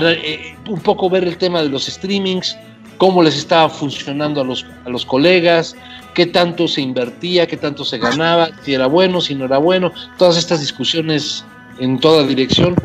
eh, 0.01 0.55
un 0.69 0.79
poco 0.79 1.09
ver 1.09 1.23
el 1.23 1.37
tema 1.37 1.61
de 1.61 1.69
los 1.69 1.85
streamings, 1.85 2.57
cómo 2.97 3.21
les 3.21 3.35
estaba 3.37 3.69
funcionando 3.69 4.41
a 4.41 4.43
los, 4.43 4.65
a 4.85 4.89
los 4.89 5.05
colegas, 5.05 5.75
qué 6.13 6.25
tanto 6.25 6.67
se 6.67 6.81
invertía, 6.81 7.47
qué 7.47 7.57
tanto 7.57 7.83
se 7.83 7.97
ganaba, 7.97 8.49
si 8.63 8.73
era 8.73 8.87
bueno, 8.87 9.21
si 9.21 9.35
no 9.35 9.45
era 9.45 9.57
bueno, 9.57 9.91
todas 10.17 10.37
estas 10.37 10.61
discusiones 10.61 11.45
en 11.79 11.99
toda 11.99 12.25
dirección. 12.25 12.75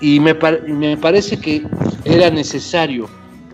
Y 0.00 0.20
me, 0.20 0.34
me 0.66 0.96
parece 0.96 1.40
que 1.40 1.66
era 2.04 2.30
necesario 2.30 3.10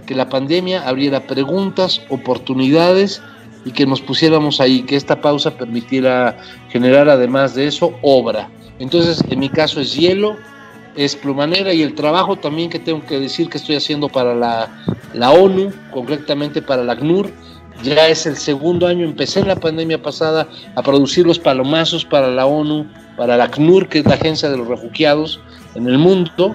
que 0.07 0.15
la 0.15 0.29
pandemia 0.29 0.87
abriera 0.87 1.27
preguntas, 1.27 2.03
oportunidades 2.11 3.23
y 3.65 3.71
que 3.71 3.87
nos 3.87 4.03
pusiéramos 4.03 4.61
ahí, 4.61 4.83
que 4.83 4.97
esta 4.97 5.21
pausa 5.21 5.57
permitiera 5.57 6.37
generar 6.69 7.09
además 7.09 7.55
de 7.55 7.67
eso 7.67 7.95
obra. 8.03 8.51
Entonces, 8.79 9.22
en 9.29 9.39
mi 9.39 9.49
caso 9.49 9.81
es 9.81 9.95
hielo, 9.95 10.37
es 10.97 11.16
plumanera 11.16 11.72
y 11.72 11.83
el 11.83 11.95
trabajo 11.95 12.37
también 12.37 12.70
que 12.70 12.79
tengo 12.79 13.05
que 13.05 13.18
decir 13.18 13.49
que 13.49 13.59
estoy 13.59 13.77
haciendo 13.77 14.09
para 14.09 14.35
la, 14.35 15.31
ONU, 15.31 15.72
concretamente 15.91 16.62
para 16.62 16.85
la 16.85 16.93
ACNUR, 16.93 17.31
ya 17.83 18.09
es 18.09 18.27
el 18.27 18.37
segundo 18.37 18.87
año, 18.87 19.05
empecé 19.05 19.41
en 19.41 19.49
la 19.49 19.57
pandemia 19.57 20.01
pasada 20.01 20.49
a 20.75 20.83
producir 20.83 21.27
los 21.27 21.39
palomazos 21.39 22.05
para 22.05 22.29
la 22.29 22.47
ONU, 22.47 22.87
para 23.16 23.37
la 23.37 23.45
ACNUR, 23.45 23.89
que 23.89 23.99
es 24.01 24.07
la 24.07 24.14
Agencia 24.14 24.49
de 24.49 24.57
los 24.57 24.68
Refugiados 24.68 25.41
en 25.75 25.89
el 25.89 25.99
mundo, 25.99 26.55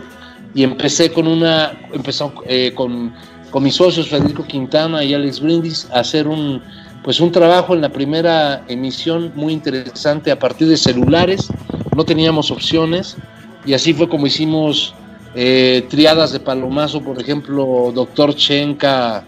y 0.56 0.64
empecé 0.64 1.12
con 1.12 1.28
una, 1.28 1.74
empezó 1.94 2.34
eh, 2.48 2.74
con 2.74 3.14
con 3.52 3.64
mis 3.64 3.76
socios 3.76 4.08
Federico 4.08 4.44
Quintana 4.44 5.04
y 5.04 5.14
Alex 5.14 5.40
Brindis 5.40 5.88
a 5.92 6.00
hacer 6.00 6.28
un, 6.28 6.62
pues 7.04 7.20
un 7.20 7.32
trabajo 7.32 7.74
en 7.74 7.82
la 7.82 7.90
primera 7.90 8.64
emisión 8.68 9.32
muy 9.36 9.54
interesante 9.54 10.32
a 10.32 10.38
partir 10.38 10.68
de 10.68 10.78
celulares. 10.78 11.52
No 11.96 12.06
teníamos 12.06 12.52
opciones 12.52 13.18
y 13.66 13.74
así 13.74 13.94
fue 13.94 14.08
como 14.08 14.28
hicimos 14.28 14.94
eh, 15.36 15.86
triadas 15.90 16.32
de 16.32 16.40
palomazo, 16.40 17.02
por 17.02 17.22
ejemplo, 17.22 17.92
Doctor 17.94 18.34
Chenka, 18.36 19.24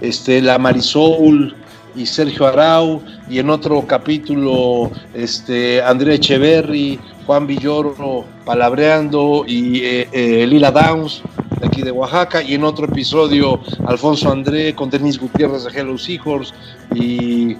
este, 0.00 0.42
la 0.42 0.58
Marisol 0.58 1.54
y 1.94 2.06
Sergio 2.06 2.46
Arau, 2.46 3.02
y 3.28 3.38
en 3.38 3.50
otro 3.50 3.86
capítulo 3.86 4.90
este, 5.14 5.82
André 5.82 6.14
Echeverry, 6.14 6.98
Juan 7.26 7.46
Villoro 7.46 8.24
palabreando 8.44 9.44
y 9.46 9.80
eh, 9.84 10.08
eh, 10.12 10.46
Lila 10.46 10.72
Downs 10.72 11.22
aquí 11.62 11.82
de 11.82 11.90
Oaxaca, 11.90 12.42
y 12.42 12.54
en 12.54 12.64
otro 12.64 12.86
episodio 12.86 13.60
Alfonso 13.86 14.30
André 14.32 14.74
con 14.74 14.90
Denis 14.90 15.18
Gutiérrez 15.18 15.64
de 15.64 15.78
Hello 15.78 15.98
Seahorse 15.98 16.52
y 16.94 17.56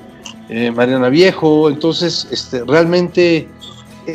Mariana 0.74 1.08
Viejo. 1.08 1.68
Entonces, 1.68 2.26
este, 2.30 2.64
realmente 2.64 3.48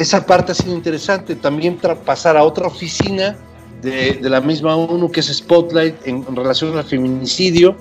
esa 0.02 0.26
parte 0.26 0.52
ha 0.52 0.56
sido 0.56 0.74
interesante. 0.74 1.36
También 1.36 1.78
pasar 2.06 2.38
a 2.38 2.44
otra 2.44 2.68
oficina 2.68 3.38
de, 3.82 4.14
de, 4.14 4.30
la 4.30 4.42
misma 4.42 4.76
ONU 4.76 5.12
que 5.12 5.20
es 5.20 5.28
Spotlight 5.28 5.96
en, 6.08 6.26
en 6.28 6.36
relación 6.36 6.78
al 6.78 6.86
feminicidio 6.86 7.76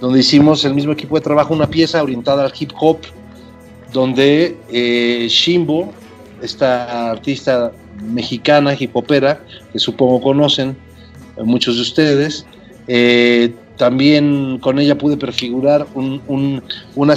donde 0.00 0.20
hicimos 0.20 0.64
el 0.64 0.74
mismo 0.74 0.92
equipo 0.92 1.16
de 1.16 1.22
trabajo 1.22 1.54
una 1.54 1.68
pieza 1.68 2.02
orientada 2.02 2.44
al 2.44 2.52
hip 2.58 2.72
hop, 2.78 2.98
donde 3.92 4.56
eh, 4.70 5.26
Shimbo, 5.28 5.92
esta 6.42 7.10
artista 7.10 7.72
mexicana 8.02 8.76
hip 8.78 8.94
hopera, 8.94 9.40
que 9.72 9.78
supongo 9.78 10.20
conocen 10.20 10.76
eh, 11.36 11.42
muchos 11.42 11.76
de 11.76 11.82
ustedes, 11.82 12.46
eh, 12.88 13.54
también 13.78 14.58
con 14.58 14.78
ella 14.78 14.96
pude 14.96 15.16
prefigurar 15.16 15.86
un, 15.94 16.22
un, 16.28 16.62
una, 16.94 17.14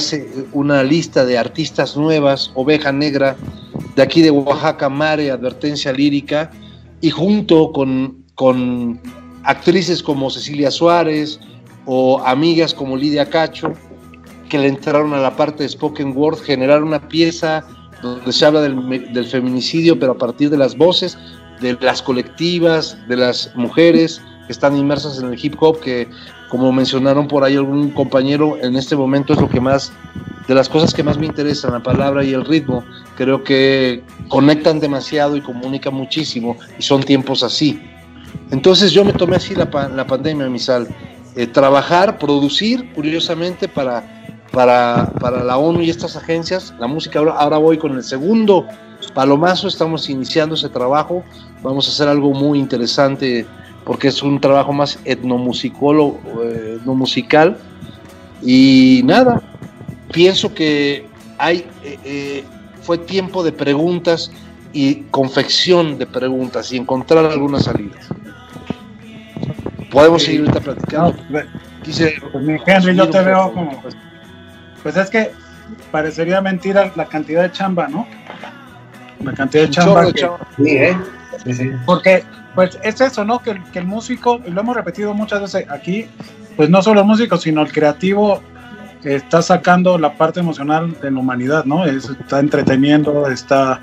una, 0.52 0.84
lista 0.84 1.26
de 1.26 1.38
artistas 1.38 1.96
nuevas, 1.96 2.52
Oveja 2.54 2.92
Negra, 2.92 3.38
de 3.96 4.02
aquí 4.02 4.22
de 4.22 4.32
Oaxaca, 4.32 4.90
Mare, 4.90 5.32
Advertencia 5.32 5.92
Lírica, 5.92 6.52
y 7.02 7.10
junto 7.10 7.72
con, 7.72 8.24
con 8.36 9.00
actrices 9.44 10.04
como 10.04 10.30
Cecilia 10.30 10.72
Suárez, 10.72 11.40
o 11.86 12.22
amigas 12.26 12.74
como 12.74 12.96
Lidia 12.96 13.30
Cacho, 13.30 13.74
que 14.50 14.58
le 14.58 14.68
entraron 14.68 15.14
a 15.14 15.20
la 15.20 15.36
parte 15.36 15.64
de 15.64 15.70
Spoken 15.70 16.16
Word, 16.16 16.40
generar 16.40 16.84
una 16.84 17.08
pieza 17.08 17.66
donde 18.02 18.32
se 18.32 18.46
habla 18.46 18.62
del, 18.62 19.12
del, 19.14 19.26
feminicidio, 19.26 20.00
pero 20.00 20.14
a 20.14 20.18
partir 20.18 20.50
de 20.50 20.58
las 20.58 20.78
voces 20.78 21.18
de 21.62 21.78
las 21.82 22.02
colectivas, 22.02 22.98
de 23.08 23.18
las 23.18 23.52
mujeres 23.56 24.22
que 24.46 24.54
están 24.54 24.78
inmersas 24.78 25.20
en 25.20 25.34
el 25.34 25.40
hip 25.44 25.56
hop, 25.60 25.80
que 25.80 26.08
como 26.50 26.72
mencionaron 26.72 27.28
por 27.28 27.44
ahí 27.44 27.56
algún 27.56 27.92
compañero, 27.92 28.58
en 28.62 28.76
este 28.76 28.96
momento 28.96 29.34
es 29.34 29.40
lo 29.40 29.48
que 29.48 29.62
más, 29.62 29.94
de 30.48 30.56
las 30.56 30.68
cosas 30.68 30.94
que 30.94 31.04
más 31.04 31.18
me 31.18 31.28
interesan, 31.28 31.74
la 31.74 31.84
palabra 31.84 32.24
y 32.24 32.34
el 32.34 32.44
ritmo, 32.44 32.84
creo 33.16 33.44
que 33.44 34.04
conectan 34.28 34.80
demasiado 34.80 35.38
y 35.38 35.42
comunican 35.42 35.94
muchísimo, 35.94 36.58
y 36.78 36.82
son 36.82 37.04
tiempos 37.04 37.44
así. 37.44 37.82
Entonces 38.52 38.92
yo 38.92 39.06
me 39.06 39.14
tomé 39.14 39.36
así 39.36 39.56
la, 39.56 39.70
la 39.96 40.08
pandemia, 40.08 40.50
mi 40.50 40.60
sal, 40.60 40.88
eh, 41.36 41.46
trabajar, 41.46 42.18
producir, 42.18 42.92
curiosamente, 42.94 43.68
para, 43.68 44.04
para, 44.52 45.12
para, 45.20 45.44
la 45.44 45.58
ONU 45.58 45.82
y 45.82 45.90
estas 45.90 46.16
agencias. 46.16 46.74
La 46.80 46.88
música, 46.88 47.20
ahora, 47.20 47.34
ahora 47.34 47.58
voy 47.58 47.78
con 47.78 47.96
el 47.96 48.04
segundo 48.04 48.66
palomazo, 49.14 49.68
estamos 49.68 50.10
iniciando 50.10 50.56
ese 50.56 50.70
trabajo, 50.70 51.24
vamos 51.62 51.88
a 51.88 51.92
hacer 51.92 52.08
algo 52.08 52.34
muy 52.34 52.60
interesante 52.60 53.46
porque 53.86 54.10
es 54.10 54.22
un 54.22 54.40
trabajo 54.40 54.74
más 54.74 55.00
etnomusicólogo, 55.06 56.20
eh, 56.44 56.78
etnomusical. 56.80 57.58
Y 58.42 59.02
nada, 59.06 59.42
pienso 60.12 60.54
que 60.54 61.06
hay, 61.38 61.66
eh, 61.84 62.00
eh, 62.04 62.44
fue 62.82 62.98
tiempo 62.98 63.44
de 63.44 63.52
preguntas 63.52 64.32
y 64.74 65.04
confección 65.12 65.98
de 65.98 66.06
preguntas 66.06 66.72
y 66.72 66.78
encontrar 66.78 67.26
algunas 67.26 67.64
salidas. 67.64 68.08
Podemos 69.92 70.24
seguir 70.24 70.42
ahorita 70.42 70.60
platicando. 70.60 71.16
No, 71.30 71.40
Quise 71.84 72.16
pues, 72.32 72.44
mi 72.44 72.58
Henry, 72.66 72.96
yo 72.96 73.10
te 73.10 73.22
veo 73.22 73.52
como. 73.54 73.82
Pues, 73.82 73.96
pues, 74.84 74.98
es 74.98 75.10
que 75.10 75.32
parecería 75.92 76.42
mentira 76.42 76.92
la 76.96 77.06
cantidad 77.06 77.44
de 77.44 77.52
chamba, 77.52 77.88
¿no? 77.88 78.08
La 79.24 79.34
cantidad 79.34 79.64
de 79.64 79.70
chamba. 79.70 80.06
Que, 80.08 80.14
chamba. 80.14 80.48
Sí, 80.58 80.78
¿eh? 80.78 80.98
sí, 81.44 81.54
sí. 81.54 81.72
Porque, 81.86 82.24
pues 82.60 82.78
es 82.84 83.00
eso, 83.00 83.24
¿no? 83.24 83.40
Que, 83.40 83.58
que, 83.72 83.80
el 83.80 83.86
músico, 83.86 84.42
y 84.46 84.52
lo 84.52 84.60
hemos 84.60 84.76
repetido 84.76 85.14
muchas 85.14 85.40
veces 85.40 85.66
aquí, 85.70 86.08
pues 86.58 86.70
no 86.70 86.82
solo 86.82 87.00
el 87.00 87.08
músico, 87.08 87.38
sino 87.38 87.62
el 87.62 87.72
creativo 87.72 88.42
está 89.06 89.42
sacando 89.42 89.98
la 89.98 90.16
parte 90.16 90.42
emocional 90.42 90.94
de 91.00 91.10
la 91.10 91.20
humanidad, 91.20 91.64
¿no? 91.64 91.86
Es, 91.86 92.10
está 92.10 92.42
entreteniendo, 92.42 93.30
está 93.30 93.80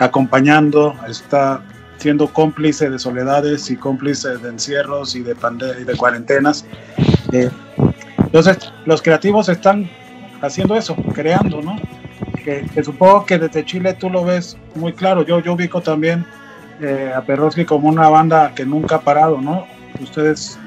acompañando, 0.00 0.96
está 1.06 1.62
siendo 1.98 2.26
cómplice 2.26 2.90
de 2.90 2.98
soledades 2.98 3.70
y 3.70 3.76
cómplice 3.76 4.36
de 4.38 4.48
encierros 4.48 5.14
y 5.14 5.22
de, 5.22 5.36
y 5.80 5.84
de 5.84 5.96
cuarentenas. 5.96 6.66
Eh, 7.30 7.48
entonces, 8.18 8.72
los 8.84 9.00
creativos 9.00 9.48
están 9.48 9.88
haciendo 10.42 10.74
eso, 10.74 10.96
creando, 11.14 11.62
¿no? 11.62 11.76
Que, 12.44 12.66
que, 12.74 12.82
supongo 12.82 13.24
que 13.26 13.38
desde 13.38 13.64
Chile 13.64 13.94
tú 13.94 14.10
lo 14.10 14.24
ves 14.24 14.56
muy 14.74 14.92
claro. 14.92 15.24
Yo, 15.24 15.38
yo 15.38 15.52
ubico 15.52 15.80
también 15.80 16.26
eh, 16.80 17.12
a 17.14 17.22
Perroski 17.22 17.64
como 17.64 17.88
una 17.88 18.08
banda 18.08 18.52
que 18.54 18.64
nunca 18.64 18.96
ha 18.96 19.00
parado, 19.00 19.40
¿no? 19.40 19.66
Ustedes 20.00 20.58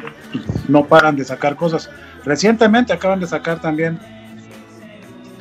no 0.67 0.85
paran 0.85 1.15
de 1.15 1.25
sacar 1.25 1.55
cosas. 1.55 1.89
Recientemente 2.25 2.93
acaban 2.93 3.19
de 3.19 3.27
sacar 3.27 3.61
también 3.61 3.99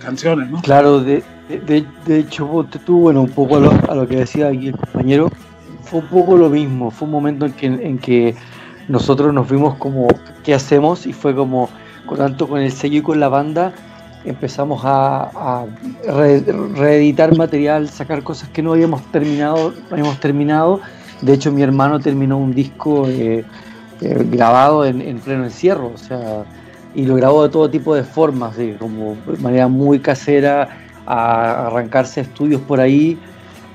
canciones, 0.01 0.51
¿no? 0.51 0.63
Claro, 0.63 1.01
de, 1.01 1.23
de, 1.49 1.85
de 2.07 2.19
hecho, 2.19 2.67
tú, 2.85 3.01
bueno, 3.01 3.23
un 3.23 3.31
poco 3.31 3.57
a 3.57 3.61
lo, 3.61 3.73
a 3.89 3.95
lo 3.95 4.09
que 4.09 4.17
decía 4.17 4.49
aquí 4.49 4.69
el 4.69 4.77
compañero, 4.77 5.31
fue 5.83 6.01
un 6.01 6.07
poco 6.07 6.37
lo 6.37 6.49
mismo, 6.49 6.91
fue 6.91 7.07
un 7.07 7.13
momento 7.13 7.47
en 7.47 7.53
que, 7.53 7.67
en 7.67 7.99
que 7.99 8.35
nosotros 8.89 9.33
nos 9.35 9.49
vimos 9.51 9.77
como, 9.77 10.09
¿qué 10.45 10.55
hacemos? 10.55 11.07
Y 11.07 11.13
fue 11.13 11.35
como, 11.35 11.69
tanto 12.17 12.49
con 12.49 12.61
el 12.61 12.73
sello 12.73 12.99
y 12.99 13.03
con 13.03 13.21
la 13.21 13.29
banda, 13.29 13.73
empezamos 14.25 14.83
a, 14.85 15.31
a 15.35 15.67
re, 16.07 16.41
reeditar 16.75 17.37
material, 17.37 17.89
sacar 17.89 18.23
cosas 18.23 18.49
que 18.51 18.63
no 18.63 18.73
habíamos 18.73 19.03
terminado, 19.11 19.73
no 19.73 19.93
habíamos 19.93 20.21
terminado. 20.21 20.81
De 21.21 21.35
hecho, 21.35 21.53
mi 21.53 21.63
hermano 21.63 22.01
terminó 22.01 22.39
un 22.39 22.55
disco 22.55 23.07
eh, 23.09 23.45
eh, 24.01 24.27
grabado 24.31 24.85
en, 24.85 25.01
en, 25.01 25.19
pleno 25.19 25.45
encierro, 25.45 25.93
o 25.95 25.99
sea, 25.99 26.45
y 26.95 27.05
lo 27.05 27.17
grabó 27.17 27.43
de 27.43 27.51
todo 27.51 27.71
tipo 27.71 27.95
de 27.95 28.05
formas, 28.05 28.57
de, 28.57 28.77
como 28.77 29.17
de 29.27 29.37
manera 29.39 29.69
muy 29.69 30.01
casera, 30.01 30.69
a 31.07 31.67
arrancarse 31.67 32.21
estudios 32.21 32.61
por 32.63 32.81
ahí 32.81 33.19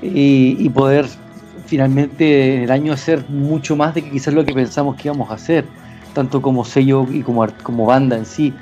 y, 0.01 0.55
y 0.59 0.69
poder 0.69 1.05
finalmente 1.65 2.55
en 2.55 2.63
el 2.63 2.71
año 2.71 2.93
hacer 2.93 3.25
mucho 3.29 3.75
más 3.75 3.95
de 3.95 4.03
que 4.03 4.11
quizás 4.11 4.33
lo 4.33 4.45
que 4.45 4.53
pensamos 4.53 4.95
que 4.95 5.07
íbamos 5.07 5.29
a 5.31 5.35
hacer, 5.35 5.65
tanto 6.13 6.41
como 6.41 6.63
sello 6.63 7.05
y 7.11 7.21
como, 7.21 7.45
como 7.63 7.85
banda 7.85 8.17
en 8.17 8.25
sí. 8.25 8.53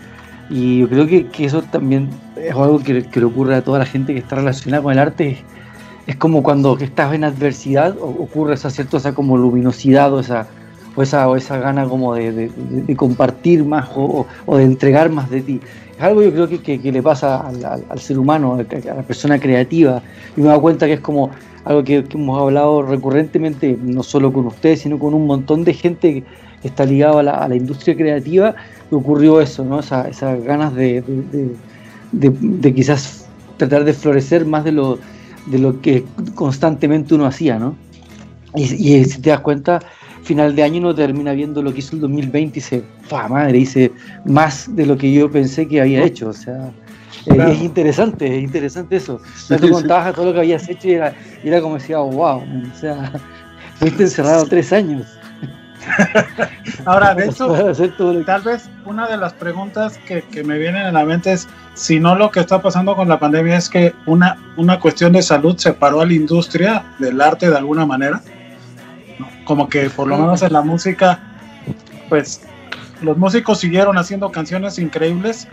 Y 0.50 0.80
yo 0.80 0.90
creo 0.90 1.08
que, 1.08 1.28
que 1.28 1.46
eso 1.46 1.62
también 1.62 2.10
es 2.36 2.52
algo 2.52 2.80
que, 2.80 3.04
que, 3.04 3.20
le 3.20 3.26
ocurre 3.26 3.56
a 3.56 3.64
toda 3.64 3.80
la 3.80 3.86
gente 3.86 4.14
que 4.14 4.20
está 4.20 4.36
relacionada 4.36 4.84
con 4.84 4.94
el 4.94 5.00
arte. 5.00 5.44
Es, 6.06 6.16
como 6.18 6.44
cuando 6.44 6.78
estás 6.78 7.14
en 7.14 7.24
adversidad, 7.24 7.96
ocurre 8.00 8.56
esa 8.56 8.70
cierta 8.70 8.98
esa 8.98 9.14
como 9.14 9.38
luminosidad 9.38 10.14
o 10.14 10.20
esa, 10.20 10.48
o 10.96 11.02
esa, 11.02 11.30
o 11.30 11.36
esa 11.36 11.58
gana 11.58 11.86
como 11.86 12.14
de, 12.14 12.32
de, 12.32 12.50
de 12.50 12.96
compartir 12.96 13.64
más 13.64 13.90
o, 13.96 14.26
o, 14.46 14.58
de 14.58 14.64
entregar 14.64 15.10
más 15.10 15.30
de 15.30 15.42
ti. 15.42 15.62
Es 15.98 16.04
algo 16.04 16.22
yo 16.22 16.32
creo 16.32 16.50
que, 16.50 16.62
que, 16.62 16.82
que 16.82 16.92
le 16.92 17.02
pasa 17.02 17.48
al, 17.48 17.64
al, 17.64 17.86
al, 17.88 18.00
ser 18.00 18.20
humano, 18.20 18.56
a 18.56 18.96
la 18.96 19.04
persona 19.04 19.40
creativa. 19.40 20.02
Y 20.36 20.42
me 20.42 20.48
he 20.48 20.50
dado 20.50 20.62
cuenta 20.62 20.88
que 20.88 20.94
es 20.94 21.00
como 21.00 21.30
algo 21.64 21.84
que, 21.84 22.04
que, 22.04 22.18
hemos 22.18 22.40
hablado 22.40 22.82
recurrentemente, 22.84 23.78
no 23.82 24.04
solo 24.04 24.34
con 24.34 24.48
ustedes, 24.48 24.82
sino 24.82 25.00
con 25.00 25.14
un 25.14 25.26
montón 25.26 25.64
de 25.64 25.74
gente 25.74 26.24
que 26.62 26.68
está 26.68 26.86
ligada 26.86 27.20
a 27.20 27.24
la, 27.24 27.32
a 27.32 27.48
la 27.48 27.56
industria 27.56 27.96
creativa, 27.96 28.56
ocurrió 28.96 29.42
eso, 29.42 29.64
¿no? 29.64 29.80
Esas 29.80 30.08
esa 30.08 30.36
ganas 30.36 30.74
de, 30.76 31.02
de, 32.12 32.30
de, 32.30 32.74
quizás 32.74 33.28
tratar 33.58 33.84
de 33.84 33.94
florecer 33.94 34.46
más 34.46 34.64
de 34.64 34.72
lo, 34.72 35.00
de 35.48 35.60
lo 35.60 35.82
que 35.82 36.04
constantemente 36.36 37.14
uno 37.16 37.26
hacía, 37.26 37.60
¿no? 37.60 37.76
Y, 38.56 38.64
y 38.64 39.06
si 39.06 39.22
te 39.22 39.30
das 39.32 39.40
cuenta, 39.40 39.80
final 40.24 40.56
de 40.56 40.64
año 40.64 40.80
uno 40.80 40.96
termina 40.96 41.34
viendo 41.34 41.62
lo 41.62 41.74
que 41.74 41.80
hizo 41.80 41.96
el 41.96 42.02
2020 42.02 42.60
y 42.60 42.62
dice, 42.62 42.84
¡fa 43.04 43.28
madre! 43.28 43.58
Hice 43.58 43.92
más 44.26 44.74
de 44.76 44.86
lo 44.86 44.98
que 44.98 45.12
yo 45.12 45.32
pensé 45.32 45.68
que 45.68 45.82
había 45.82 46.04
hecho, 46.04 46.30
o 46.30 46.34
sea 46.34 46.72
Claro. 47.26 47.52
Es 47.52 47.62
interesante, 47.62 48.38
es 48.38 48.44
interesante 48.44 48.96
eso. 48.98 49.20
Sí, 49.36 49.56
tú 49.56 49.70
contabas 49.70 50.10
sí. 50.10 50.16
todo 50.16 50.26
lo 50.26 50.34
que 50.34 50.40
habías 50.40 50.68
hecho 50.68 50.88
y 50.90 50.94
era, 50.94 51.16
y 51.44 51.48
era 51.48 51.62
como 51.62 51.76
decía, 51.76 51.98
wow, 52.00 52.42
o 52.42 52.80
sea, 52.80 53.14
fuiste 53.76 54.04
encerrado 54.04 54.46
tres 54.46 54.74
años. 54.74 55.08
Ahora, 56.86 57.14
de 57.16 57.26
hecho, 57.30 57.74
tal 58.26 58.42
vez 58.42 58.70
una 58.86 59.08
de 59.08 59.18
las 59.18 59.34
preguntas 59.34 59.98
que, 60.08 60.22
que, 60.24 60.44
me 60.44 60.58
vienen 60.58 60.86
en 60.88 60.94
la 60.94 61.06
mente 61.06 61.34
es 61.34 61.48
si 61.74 62.00
no 62.00 62.16
lo 62.16 62.32
que 62.32 62.40
está 62.40 62.62
pasando 62.62 62.96
con 62.96 63.08
la 63.08 63.20
pandemia 63.20 63.58
es 63.58 63.70
que 63.70 63.94
una, 64.06 64.38
una 64.58 64.80
cuestión 64.80 65.14
de 65.14 65.22
salud 65.22 65.58
separó 65.58 66.02
a 66.02 66.06
la 66.06 66.14
industria 66.14 66.84
del 67.00 67.20
arte 67.22 67.50
de 67.50 67.58
alguna 67.58 67.86
manera. 67.86 68.22
Como 69.46 69.68
que 69.68 69.90
por 69.90 70.08
lo 70.08 70.18
menos 70.18 70.42
en 70.42 70.54
la 70.54 70.62
música, 70.62 71.20
pues 72.10 72.42
los 73.02 73.18
músicos 73.18 73.60
siguieron 73.60 73.98
haciendo 73.98 74.32
canciones 74.32 74.80
increíbles, 74.80 75.48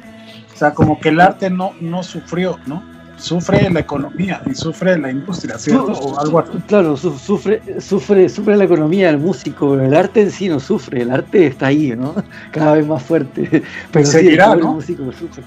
o 0.55 0.57
sea, 0.57 0.75
como 0.75 1.01
que 1.01 1.09
el 1.09 1.21
arte 1.21 1.51
no, 1.51 1.73
no 1.81 2.03
sufrió, 2.03 2.59
¿no? 2.67 2.83
Sufre 3.21 3.69
la 3.71 3.81
economía 3.81 4.41
y 4.51 4.55
sufre 4.55 4.99
la 4.99 5.11
industria, 5.11 5.59
¿cierto? 5.59 5.93
O 5.93 6.19
algo 6.19 6.39
así. 6.41 6.51
Claro, 6.67 6.97
su- 6.97 7.19
sufre, 7.19 7.61
sufre, 7.79 8.29
sufre 8.29 8.57
la 8.57 8.65
economía 8.65 9.09
del 9.09 9.19
músico, 9.19 9.79
el 9.79 9.95
arte 9.95 10.23
en 10.23 10.31
sí 10.31 10.49
no 10.49 10.59
sufre, 10.59 11.03
el 11.03 11.11
arte 11.11 11.47
está 11.47 11.67
ahí, 11.67 11.95
¿no? 11.97 12.15
Cada 12.53 12.75
vez 12.75 12.87
más 12.87 13.03
fuerte. 13.03 13.63
Pero 13.93 14.07
sí, 14.21 14.29
el 14.29 14.65
músico 14.75 15.13
sufre. 15.13 15.45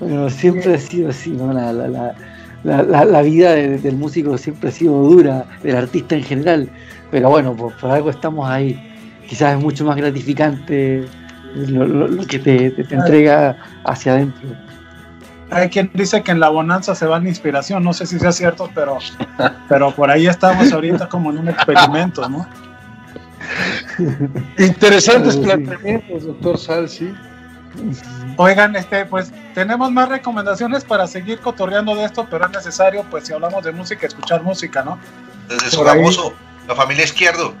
Bueno, 0.00 0.28
siempre 0.30 0.74
ha 0.74 0.78
sido 0.78 1.10
así, 1.10 1.30
¿no? 1.30 1.52
La, 1.52 1.72
la, 1.72 1.88
la, 1.88 2.14
la, 2.64 2.82
la- 2.82 3.04
la 3.04 3.22
vida 3.22 3.52
de- 3.52 3.78
del 3.78 3.96
músico 3.96 4.36
siempre 4.36 4.68
ha 4.70 4.72
sido 4.72 5.00
dura, 5.02 5.44
del 5.62 5.76
artista 5.76 6.16
en 6.16 6.22
general. 6.24 6.68
Pero 7.10 7.30
bueno, 7.30 7.54
por, 7.56 7.72
por 7.76 7.90
algo 7.90 8.10
estamos 8.10 8.48
ahí. 8.48 8.78
Quizás 9.28 9.56
es 9.56 9.62
mucho 9.62 9.84
más 9.84 9.96
gratificante 9.96 11.04
lo, 11.54 11.86
lo- 11.86 12.08
lo 12.08 12.26
que 12.26 12.38
te, 12.38 12.70
te- 12.70 12.84
te 12.84 12.94
entrega 12.94 13.56
hacia 13.84 14.12
adentro. 14.12 14.48
Hay 15.50 15.68
quien 15.70 15.90
dice 15.94 16.22
que 16.22 16.30
en 16.30 16.40
la 16.40 16.50
bonanza 16.50 16.94
se 16.94 17.06
va 17.06 17.18
la 17.18 17.28
inspiración, 17.28 17.82
no 17.82 17.92
sé 17.92 18.06
si 18.06 18.18
sea 18.18 18.32
cierto, 18.32 18.70
pero, 18.74 18.98
pero 19.68 19.94
por 19.94 20.10
ahí 20.10 20.26
estamos 20.26 20.72
ahorita 20.72 21.08
como 21.08 21.30
en 21.30 21.38
un 21.38 21.48
experimento, 21.48 22.28
¿no? 22.28 22.46
Interesantes 24.58 25.34
Sí. 25.34 25.40
planteamientos, 25.40 26.26
doctor 26.26 26.58
Salsi. 26.58 27.14
Oigan, 28.36 28.76
este, 28.76 29.04
pues 29.06 29.32
tenemos 29.54 29.90
más 29.90 30.08
recomendaciones 30.08 30.84
para 30.84 31.06
seguir 31.06 31.38
cotorreando 31.40 31.94
de 31.94 32.04
esto, 32.04 32.26
pero 32.30 32.46
es 32.46 32.50
necesario, 32.50 33.04
pues 33.10 33.26
si 33.26 33.32
hablamos 33.32 33.64
de 33.64 33.72
música, 33.72 34.06
escuchar 34.06 34.42
música, 34.42 34.82
¿no? 34.82 34.98
Desde 35.48 35.70
su 35.70 35.82
famoso, 35.82 36.34
la 36.66 36.74
familia 36.74 37.04
izquierdo. 37.04 37.54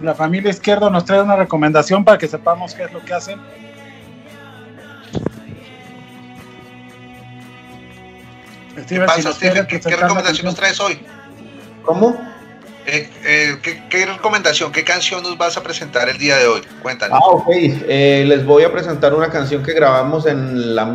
La 0.00 0.14
familia 0.14 0.50
izquierda 0.50 0.90
nos 0.90 1.04
trae 1.04 1.22
una 1.22 1.36
recomendación 1.36 2.04
para 2.04 2.18
que 2.18 2.26
sepamos 2.26 2.74
qué 2.74 2.84
es 2.84 2.92
lo 2.92 3.00
que 3.04 3.14
hacen. 3.14 3.40
Steven, 8.82 9.08
si 9.08 9.22
pasa, 9.22 9.32
Stephen? 9.32 9.66
¿Qué, 9.66 9.80
qué 9.80 9.96
recomendación 9.96 10.46
nos 10.46 10.54
traes 10.54 10.80
hoy? 10.80 10.98
¿Cómo? 11.84 12.20
Eh, 12.86 13.08
eh, 13.24 13.56
¿qué, 13.62 13.82
qué 13.88 14.04
recomendación, 14.06 14.70
qué 14.72 14.84
canción 14.84 15.22
nos 15.22 15.38
vas 15.38 15.56
a 15.56 15.62
presentar 15.62 16.08
el 16.08 16.18
día 16.18 16.36
de 16.36 16.46
hoy? 16.46 16.60
Cuéntanos. 16.82 17.18
Ah, 17.22 17.26
ok. 17.28 17.46
Eh, 17.50 18.24
les 18.26 18.44
voy 18.44 18.62
a 18.64 18.72
presentar 18.72 19.14
una 19.14 19.30
canción 19.30 19.62
que 19.62 19.72
grabamos 19.72 20.26
en 20.26 20.74
la 20.74 20.94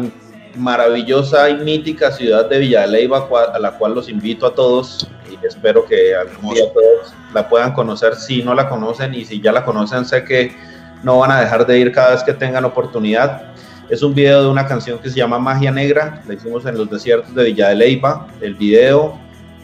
maravillosa 0.55 1.49
y 1.49 1.55
mítica 1.57 2.11
ciudad 2.11 2.49
de 2.49 2.59
Villa 2.59 2.81
de 2.81 2.87
Leyva, 2.89 3.27
cua- 3.29 3.51
a 3.53 3.59
la 3.59 3.71
cual 3.71 3.93
los 3.95 4.09
invito 4.09 4.45
a 4.45 4.53
todos 4.53 5.07
y 5.31 5.45
espero 5.45 5.85
que 5.85 6.15
algún 6.15 6.53
día 6.53 6.65
todos 6.73 7.13
la 7.33 7.47
puedan 7.47 7.73
conocer 7.73 8.15
si 8.15 8.43
no 8.43 8.53
la 8.53 8.67
conocen 8.67 9.13
y 9.13 9.25
si 9.25 9.41
ya 9.41 9.51
la 9.51 9.63
conocen 9.63 10.05
sé 10.05 10.23
que 10.23 10.55
no 11.03 11.19
van 11.19 11.31
a 11.31 11.39
dejar 11.39 11.65
de 11.65 11.77
ir 11.79 11.91
cada 11.91 12.11
vez 12.11 12.23
que 12.23 12.33
tengan 12.33 12.65
oportunidad. 12.65 13.48
Es 13.89 14.03
un 14.03 14.13
video 14.13 14.43
de 14.43 14.49
una 14.49 14.67
canción 14.67 14.99
que 14.99 15.09
se 15.09 15.17
llama 15.17 15.39
Magia 15.39 15.71
Negra, 15.71 16.21
la 16.27 16.33
hicimos 16.35 16.65
en 16.65 16.77
los 16.77 16.89
desiertos 16.89 17.33
de 17.33 17.45
Villa 17.45 17.69
de 17.69 17.75
Leyva. 17.75 18.27
El 18.39 18.53
video 18.55 19.17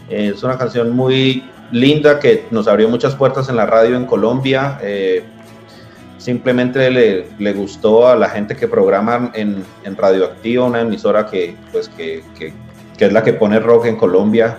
eh, 0.10 0.32
es 0.34 0.42
una 0.44 0.58
canción 0.58 0.92
muy 0.96 1.44
linda 1.72 2.20
que 2.20 2.46
nos 2.52 2.68
abrió 2.68 2.90
muchas 2.90 3.16
puertas 3.16 3.50
en 3.50 3.56
la 3.56 3.66
radio 3.66 3.96
en 3.96 4.06
Colombia. 4.06 4.80
eh, 4.82 5.24
simplemente 6.18 6.90
le, 6.90 7.54
gustó 7.54 8.08
a 8.08 8.16
la 8.16 8.28
gente 8.30 8.56
que 8.56 8.68
programa 8.68 9.30
en, 9.36 9.64
en 9.84 9.96
Radioactiva, 9.96 10.66
una 10.66 10.82
emisora 10.82 11.28
que, 11.28 11.56
pues, 11.72 11.88
que, 11.90 12.24
que- 12.36 12.52
es 12.98 13.14
la 13.14 13.22
que 13.24 13.34
pone 13.34 13.60
rock 13.60 13.86
en 13.86 13.96
Colombia 13.98 14.58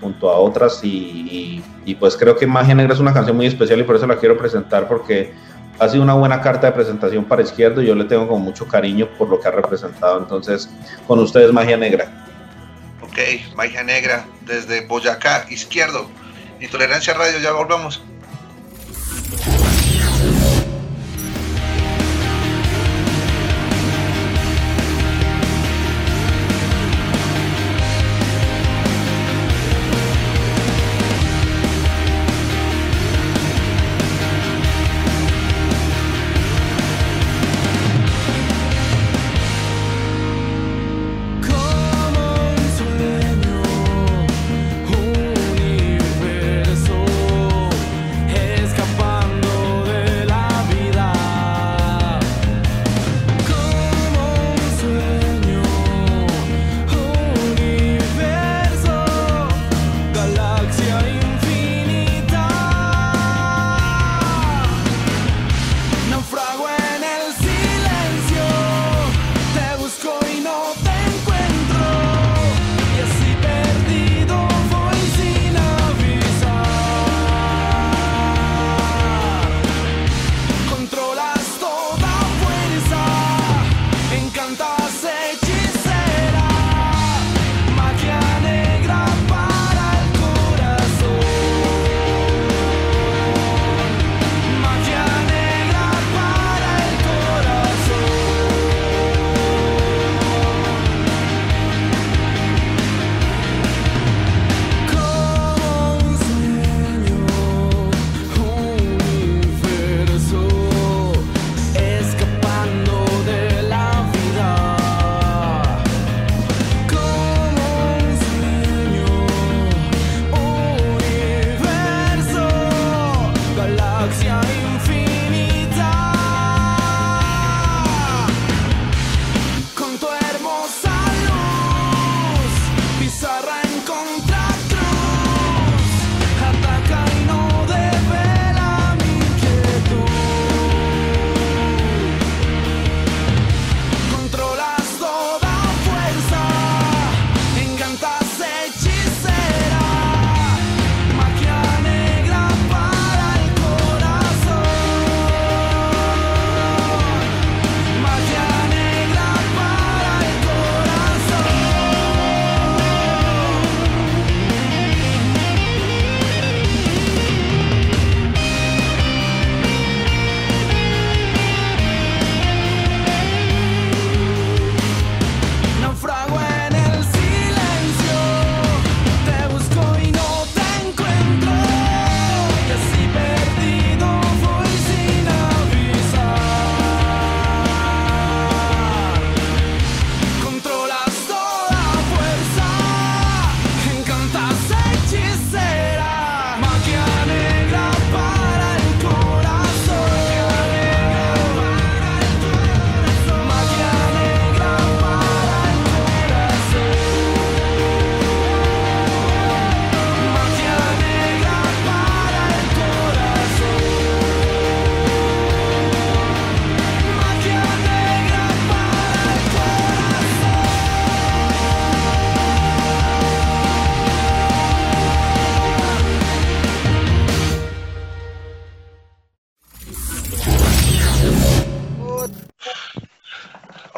junto 0.00 0.30
a 0.30 0.36
otras 0.38 0.84
y- 0.84 1.64
y, 1.84 1.94
pues 1.96 2.16
creo 2.16 2.36
que 2.36 2.46
Magia 2.46 2.74
Negra 2.76 2.94
es 2.94 3.00
una 3.00 3.12
canción 3.12 3.36
muy 3.36 3.46
especial 3.46 3.80
y 3.80 3.82
por 3.82 3.96
eso 3.96 4.06
la 4.06 4.18
quiero 4.18 4.36
presentar 4.36 4.86
porque 4.86 5.32
ha 5.78 5.88
sido 5.88 6.02
una 6.02 6.14
buena 6.14 6.40
carta 6.40 6.68
de 6.68 6.72
presentación 6.72 7.24
para 7.24 7.42
Izquierdo 7.42 7.82
y 7.82 7.86
yo 7.86 7.94
le 7.94 8.04
tengo 8.04 8.28
con 8.28 8.42
mucho 8.42 8.66
cariño 8.66 9.08
por 9.18 9.28
lo 9.28 9.40
que 9.40 9.48
ha 9.48 9.50
representado. 9.50 10.18
Entonces, 10.18 10.68
con 11.06 11.18
ustedes 11.18 11.52
Magia 11.52 11.76
Negra. 11.76 12.10
Ok, 13.02 13.18
Magia 13.54 13.82
Negra, 13.82 14.26
desde 14.42 14.86
Boyacá, 14.86 15.46
izquierdo. 15.50 16.08
Intolerancia 16.60 17.14
Radio, 17.14 17.38
ya 17.38 17.52
volvamos. 17.52 18.02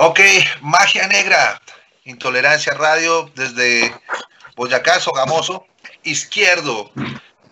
Ok, 0.09 0.21
Magia 0.61 1.09
Negra, 1.09 1.61
Intolerancia 2.05 2.73
Radio 2.75 3.29
desde 3.35 3.93
Boyacá, 4.55 5.01
Sogamoso, 5.01 5.67
Izquierdo, 6.05 6.93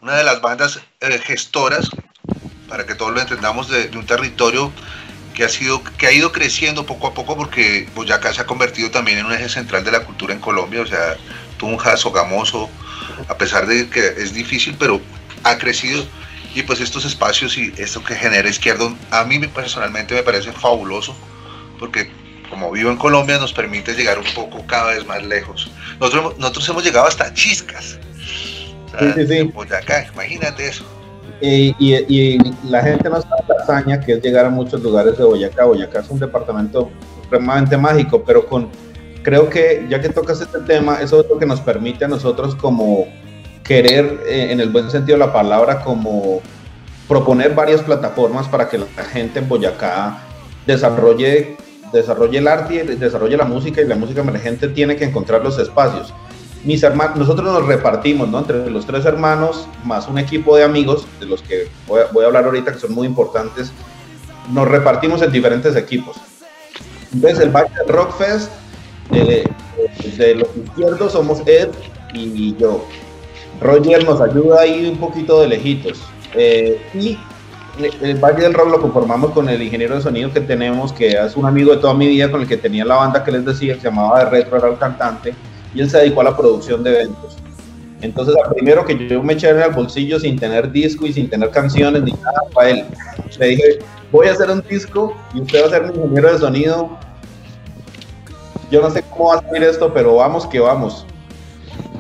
una 0.01 0.15
de 0.15 0.23
las 0.23 0.41
bandas 0.41 0.79
eh, 1.01 1.19
gestoras, 1.19 1.91
para 2.69 2.87
que 2.87 2.95
todos 2.95 3.13
lo 3.13 3.21
entendamos, 3.21 3.69
de, 3.69 3.91
un 3.99 4.07
territorio 4.07 4.73
que 5.35 5.43
ha, 5.43 5.49
sido, 5.49 5.83
que 5.99 6.07
ha 6.07 6.13
ido 6.13 6.31
creciendo 6.31 6.87
poco 6.87 7.09
a 7.09 7.15
poco 7.15 7.37
porque 7.37 7.89
Boyacá 7.97 8.33
se 8.33 8.43
ha 8.43 8.47
convertido 8.47 8.89
también 8.89 9.19
en 9.19 9.27
un 9.27 9.33
eje 9.33 9.49
central 9.49 9.83
de 9.83 9.91
la 9.91 10.05
cultura 10.05 10.33
en 10.33 10.39
Colombia, 10.39 10.83
o 10.83 10.87
sea, 10.87 11.17
Tunja, 11.57 11.97
Sogamoso, 11.97 12.71
a 13.27 13.37
pesar 13.37 13.67
de 13.67 13.91
que 13.91 14.07
es 14.07 14.33
difícil, 14.33 14.77
pero 14.79 15.01
ha 15.43 15.59
crecido. 15.59 16.07
Y 16.55 16.63
pues 16.63 16.79
estos 16.79 17.05
espacios 17.05 17.59
y 17.59 17.75
esto 17.79 18.05
que 18.05 18.15
genera 18.15 18.49
izquierdo 18.49 18.97
a 19.11 19.25
mí 19.25 19.41
personalmente 19.49 20.15
me 20.15 20.23
parece 20.23 20.53
fabuloso 20.53 21.17
porque 21.79 22.11
vivo 22.75 22.91
en 22.91 22.97
Colombia 22.97 23.39
nos 23.39 23.53
permite 23.53 23.95
llegar 23.95 24.19
un 24.19 24.27
poco 24.35 24.65
cada 24.67 24.91
vez 24.91 25.07
más 25.07 25.23
lejos 25.25 25.71
nosotros, 26.01 26.39
nosotros 26.39 26.69
hemos 26.69 26.85
llegado 26.85 27.07
hasta 27.07 27.33
Chiscas 27.33 27.99
o 28.87 28.91
sea, 28.91 29.15
sí, 29.15 29.27
sí, 29.27 29.27
sí. 29.27 29.43
Boyacá, 29.45 30.07
imagínate 30.13 30.69
eso 30.69 30.85
y, 31.41 31.75
y, 31.79 31.95
y, 32.09 32.39
la 32.69 32.83
gente 32.83 33.09
no 33.09 33.21
sabe 33.21 33.43
la 33.49 33.63
hazaña 33.63 34.01
que 34.01 34.13
es 34.13 34.23
llegar 34.23 34.47
a 34.47 34.51
muchos 34.51 34.81
lugares 34.83 35.19
de 35.19 35.25
Boyacá. 35.25 35.65
Boyacá 35.65 36.01
es 36.01 36.09
un 36.09 36.19
departamento 36.19 36.91
supremamente 37.23 37.77
mágico, 37.77 38.23
pero 38.25 38.47
con 38.47 38.69
creo 39.23 39.49
que 39.51 39.87
ya 39.89 40.01
que 40.01 40.11
tocas 40.11 40.41
este 40.41 40.61
tema, 40.61 41.01
eso 41.01 41.21
es 41.21 41.27
lo 41.29 41.39
que 41.39 41.47
nos 41.47 41.61
permite 41.61 42.05
a 42.05 42.09
nosotros 42.09 42.55
como 42.55 43.07
querer, 43.65 44.21
eh, 44.27 44.49
en 44.51 44.61
el 44.61 44.69
buen 44.71 44.91
sentido 44.91 45.19
de 45.19 45.27
la 45.27 45.33
palabra, 45.33 45.81
como 45.81 46.41
proponer 47.09 47.55
varias 47.55 47.81
plataformas 47.83 48.47
para 48.49 48.69
que 48.69 48.79
la 48.79 48.87
gente 49.13 49.41
en 49.41 49.49
Boyacá 49.49 50.19
desarrolle, 50.67 51.57
desarrolle 51.99 52.39
el 52.39 52.49
arte, 52.49 52.75
y 52.75 52.97
desarrolle 52.97 53.37
la 53.37 53.45
música 53.45 53.81
y 53.81 53.87
la 53.87 53.97
música 53.97 54.21
emergente 54.21 54.69
tiene 54.69 54.97
que 54.97 55.05
encontrar 55.05 55.43
los 55.43 55.59
espacios. 55.59 56.13
Mis 56.65 56.83
hermanos, 56.83 57.17
nosotros 57.17 57.47
nos 57.47 57.67
repartimos, 57.67 58.29
¿no? 58.29 58.39
Entre 58.39 58.71
los 58.71 58.87
tres 58.87 59.05
hermanos, 59.05 59.67
más 59.85 60.09
un 60.09 60.19
equipo 60.19 60.57
de 60.57 60.65
amigos, 60.65 61.07
de 61.21 61.27
los 61.27 61.43
que 61.43 61.69
voy 61.87 62.01
a, 62.01 62.27
hablar 62.27 62.45
ahorita, 62.45 62.73
que 62.73 62.79
son 62.79 62.95
muy 62.95 63.07
importantes, 63.07 63.73
nos 64.51 64.67
repartimos 64.69 65.21
en 65.23 65.31
diferentes 65.31 65.77
equipos. 65.77 66.17
Entonces, 67.13 67.41
el 67.41 67.51
Valle 67.51 67.71
del 67.79 67.89
Rock 67.89 68.17
Fest, 68.17 68.51
eh, 69.13 69.45
de 70.17 70.35
los 70.35 70.49
izquierdos 70.57 71.13
somos 71.13 71.43
Ed 71.47 71.69
y 72.15 72.57
yo. 72.57 72.85
Roger 73.61 74.05
nos 74.05 74.21
ayuda 74.21 74.63
ahí 74.63 74.87
un 74.87 74.99
poquito 74.99 75.41
de 75.41 75.49
lejitos. 75.49 76.01
Eh, 76.35 76.81
y 76.95 77.19
el 77.79 78.17
Valle 78.17 78.43
del 78.43 78.55
Rock 78.55 78.71
lo 78.71 78.81
conformamos 78.81 79.33
con 79.33 79.49
el 79.49 79.61
ingeniero 79.61 79.97
de 79.97 80.03
sonido 80.03 80.33
que 80.33 80.41
tenemos, 80.41 80.93
que 80.93 81.13
es 81.13 81.37
un 81.37 81.47
amigo 81.47 81.73
de 81.73 81.79
toda 81.79 81.95
mi 81.95 82.07
vida 82.07 82.31
con 82.31 82.41
el 82.41 82.49
que 82.49 82.57
tenía 82.57 82.85
la 82.85 82.97
banda 82.97 83.25
que 83.25 83.33
les 83.33 83.45
decía, 83.45 83.75
que 83.75 83.81
se 83.81 83.89
llamaba 83.89 84.25
De 84.25 84.31
Retro, 84.31 84.59
era 84.59 84.69
el 84.69 84.79
cantante, 84.79 85.35
y 85.75 85.81
él 85.81 85.91
se 85.91 85.99
dedicó 85.99 86.21
a 86.21 86.25
la 86.25 86.37
producción 86.37 86.85
de 86.85 86.95
eventos. 86.95 87.37
Entonces, 88.01 88.35
al 88.37 88.55
primero 88.55 88.85
que 88.85 89.09
yo 89.09 89.23
me 89.23 89.33
eché 89.33 89.49
en 89.49 89.61
el 89.61 89.71
bolsillo 89.71 90.21
sin 90.21 90.39
tener 90.39 90.71
disco 90.71 91.07
y 91.07 91.13
sin 91.13 91.29
tener 91.29 91.51
canciones 91.51 92.03
ni 92.03 92.13
nada, 92.13 92.43
fue 92.53 92.71
él. 92.71 92.85
Le 93.39 93.47
dije, 93.49 93.79
voy 94.13 94.29
a 94.29 94.33
hacer 94.33 94.51
un 94.51 94.63
disco 94.69 95.17
y 95.33 95.41
usted 95.41 95.63
va 95.63 95.67
a 95.67 95.71
ser 95.71 95.83
mi 95.85 95.97
ingeniero 95.97 96.33
de 96.33 96.39
sonido. 96.39 96.91
Yo 98.71 98.83
no 98.83 98.91
sé 98.91 99.03
cómo 99.11 99.31
va 99.31 99.37
a 99.37 99.43
salir 99.43 99.63
esto, 99.63 99.93
pero 99.93 100.17
vamos 100.17 100.47
que 100.47 100.61
vamos. 100.61 101.07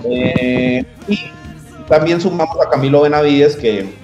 Eh, 0.04 0.84
y 1.08 1.18
también 1.88 2.20
sumamos 2.20 2.56
a 2.64 2.68
Camilo 2.68 3.00
Benavides, 3.00 3.56
que 3.56 4.03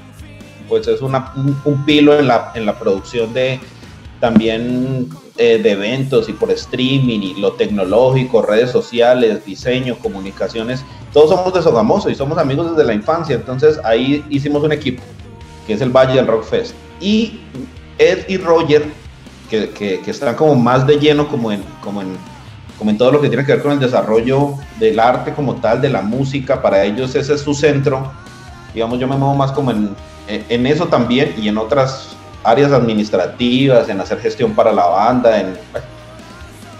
pues 0.70 0.88
es 0.88 1.02
una, 1.02 1.34
un, 1.36 1.60
un, 1.66 1.84
pilo 1.84 2.18
en 2.18 2.28
la, 2.28 2.52
en 2.54 2.64
la 2.64 2.78
producción 2.78 3.34
de 3.34 3.60
también 4.20 5.08
eh, 5.36 5.58
de 5.62 5.70
eventos 5.72 6.28
y 6.28 6.32
por 6.32 6.50
streaming 6.50 7.20
y 7.20 7.34
lo 7.40 7.52
tecnológico, 7.52 8.42
redes 8.42 8.70
sociales, 8.70 9.44
diseño, 9.44 9.96
comunicaciones. 9.98 10.84
Todos 11.12 11.30
somos 11.30 11.52
de 11.52 11.62
Sogamoso 11.62 12.10
y 12.10 12.14
somos 12.14 12.38
amigos 12.38 12.70
desde 12.70 12.84
la 12.86 12.94
infancia. 12.94 13.34
Entonces 13.34 13.80
ahí 13.84 14.24
hicimos 14.28 14.62
un 14.62 14.72
equipo, 14.72 15.02
que 15.66 15.72
es 15.72 15.80
el 15.80 15.90
Valle 15.90 16.14
del 16.14 16.26
Rock 16.26 16.44
Fest. 16.44 16.74
Y 17.00 17.40
Ed 17.98 18.28
y 18.28 18.36
Roger, 18.36 18.84
que, 19.48 19.70
que, 19.70 20.10
están 20.10 20.36
como 20.36 20.54
más 20.54 20.86
de 20.86 20.98
lleno 20.98 21.26
como 21.26 21.50
en, 21.50 21.62
como 21.82 22.02
en 22.02 22.16
como 22.78 22.90
en 22.90 22.96
todo 22.96 23.12
lo 23.12 23.20
que 23.20 23.28
tiene 23.28 23.44
que 23.44 23.52
ver 23.52 23.62
con 23.62 23.72
el 23.72 23.78
desarrollo 23.78 24.54
del 24.78 24.98
arte 24.98 25.34
como 25.34 25.56
tal, 25.56 25.82
de 25.82 25.90
la 25.90 26.00
música, 26.00 26.62
para 26.62 26.82
ellos 26.82 27.14
ese 27.14 27.34
es 27.34 27.42
su 27.42 27.52
centro. 27.52 28.10
Digamos, 28.72 28.98
yo 28.98 29.06
me 29.06 29.16
muevo 29.16 29.34
más 29.34 29.52
como 29.52 29.70
en, 29.70 29.94
en 30.48 30.66
eso 30.66 30.86
también 30.86 31.34
y 31.36 31.48
en 31.48 31.58
otras 31.58 32.16
áreas 32.44 32.72
administrativas, 32.72 33.88
en 33.88 34.00
hacer 34.00 34.20
gestión 34.20 34.54
para 34.54 34.72
la 34.72 34.86
banda. 34.86 35.42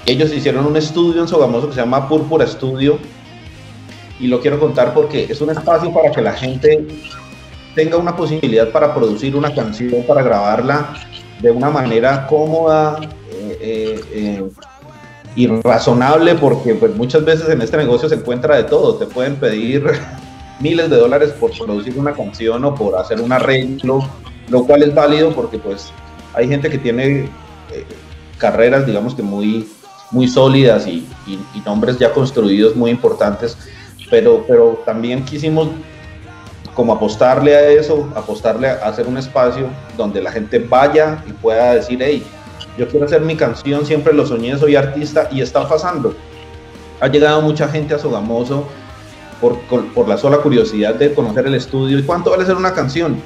Ellos 0.07 0.33
hicieron 0.33 0.67
un 0.67 0.77
estudio 0.77 1.21
en 1.21 1.29
Sogamoso 1.29 1.69
que 1.69 1.75
se 1.75 1.81
llama 1.81 2.09
Púrpura 2.09 2.45
Estudio 2.45 2.99
y 4.19 4.27
lo 4.27 4.41
quiero 4.41 4.59
contar 4.59 4.95
porque 4.95 5.27
es 5.29 5.41
un 5.41 5.51
espacio 5.51 5.93
para 5.93 6.11
que 6.11 6.21
la 6.21 6.33
gente 6.33 6.87
tenga 7.75 7.97
una 7.97 8.17
posibilidad 8.17 8.71
para 8.71 8.95
producir 8.95 9.37
una 9.37 9.55
canción, 9.55 10.03
para 10.07 10.23
grabarla 10.23 10.95
de 11.41 11.51
una 11.51 11.71
manera 11.71 12.27
cómoda, 12.27 13.01
eh, 13.33 13.59
eh, 13.61 14.01
eh, 14.13 14.51
y 15.37 15.47
razonable 15.47 16.35
porque 16.35 16.75
pues, 16.75 16.95
muchas 16.97 17.25
veces 17.25 17.49
en 17.49 17.63
este 17.63 17.77
negocio 17.77 18.09
se 18.09 18.17
encuentra 18.17 18.57
de 18.57 18.65
todo. 18.65 18.97
Te 18.97 19.07
pueden 19.07 19.37
pedir 19.37 19.85
miles 20.61 20.91
de 20.91 20.97
dólares 20.97 21.31
por 21.39 21.57
producir 21.57 21.99
una 21.99 22.13
canción 22.13 22.65
o 22.65 22.75
por 22.75 22.97
hacer 22.97 23.21
un 23.21 23.33
arreglo, 23.33 24.07
lo 24.49 24.65
cual 24.65 24.83
es 24.83 24.95
válido 24.95 25.33
porque 25.35 25.59
pues 25.59 25.93
hay 26.35 26.49
gente 26.49 26.71
que 26.71 26.79
tiene 26.79 27.29
eh, 27.73 27.85
carreras 28.39 28.87
digamos 28.87 29.15
que 29.15 29.23
muy, 29.23 29.69
muy 30.11 30.29
sólidas 30.29 30.87
y, 30.87 31.07
y, 31.27 31.39
y, 31.55 31.61
nombres 31.65 31.99
ya 31.99 32.13
construidos 32.13 32.77
muy 32.77 32.91
importantes, 32.91 33.57
pero, 34.11 34.45
pero 34.47 34.83
también 34.85 35.25
quisimos 35.25 35.69
como 36.75 36.93
apostarle 36.95 37.55
a 37.55 37.69
eso, 37.69 38.09
apostarle 38.15 38.69
a 38.69 38.75
hacer 38.87 39.07
un 39.07 39.19
espacio 39.19 39.69
donde 39.97 40.23
la 40.23 40.33
gente 40.33 40.59
vaya 40.59 41.23
y 41.29 41.33
pueda 41.33 41.75
decir, 41.75 41.99
hey, 42.01 42.25
yo 42.79 42.89
quiero 42.89 43.07
hacer 43.07 43.21
mi 43.23 43.37
canción, 43.37 43.85
siempre 43.85 44.13
lo 44.13 44.25
soñé, 44.25 44.57
soy 44.57 44.77
artista 44.77 45.29
y 45.31 45.41
está 45.41 45.69
pasando. 45.69 46.15
Ha 47.01 47.09
llegado 47.09 47.43
mucha 47.43 47.69
gente 47.69 47.95
a 47.95 47.99
Sogamoso 47.99 48.67
por, 49.41 49.59
por 49.95 50.09
la 50.09 50.17
sola 50.17 50.39
curiosidad 50.39 50.95
de 50.95 51.15
conocer 51.15 51.47
el 51.47 51.55
estudio. 51.55 51.99
¿Y 51.99 52.03
cuánto 52.03 52.31
vale 52.31 52.43
hacer 52.43 52.57
una 52.57 52.75
canción? 52.75 53.17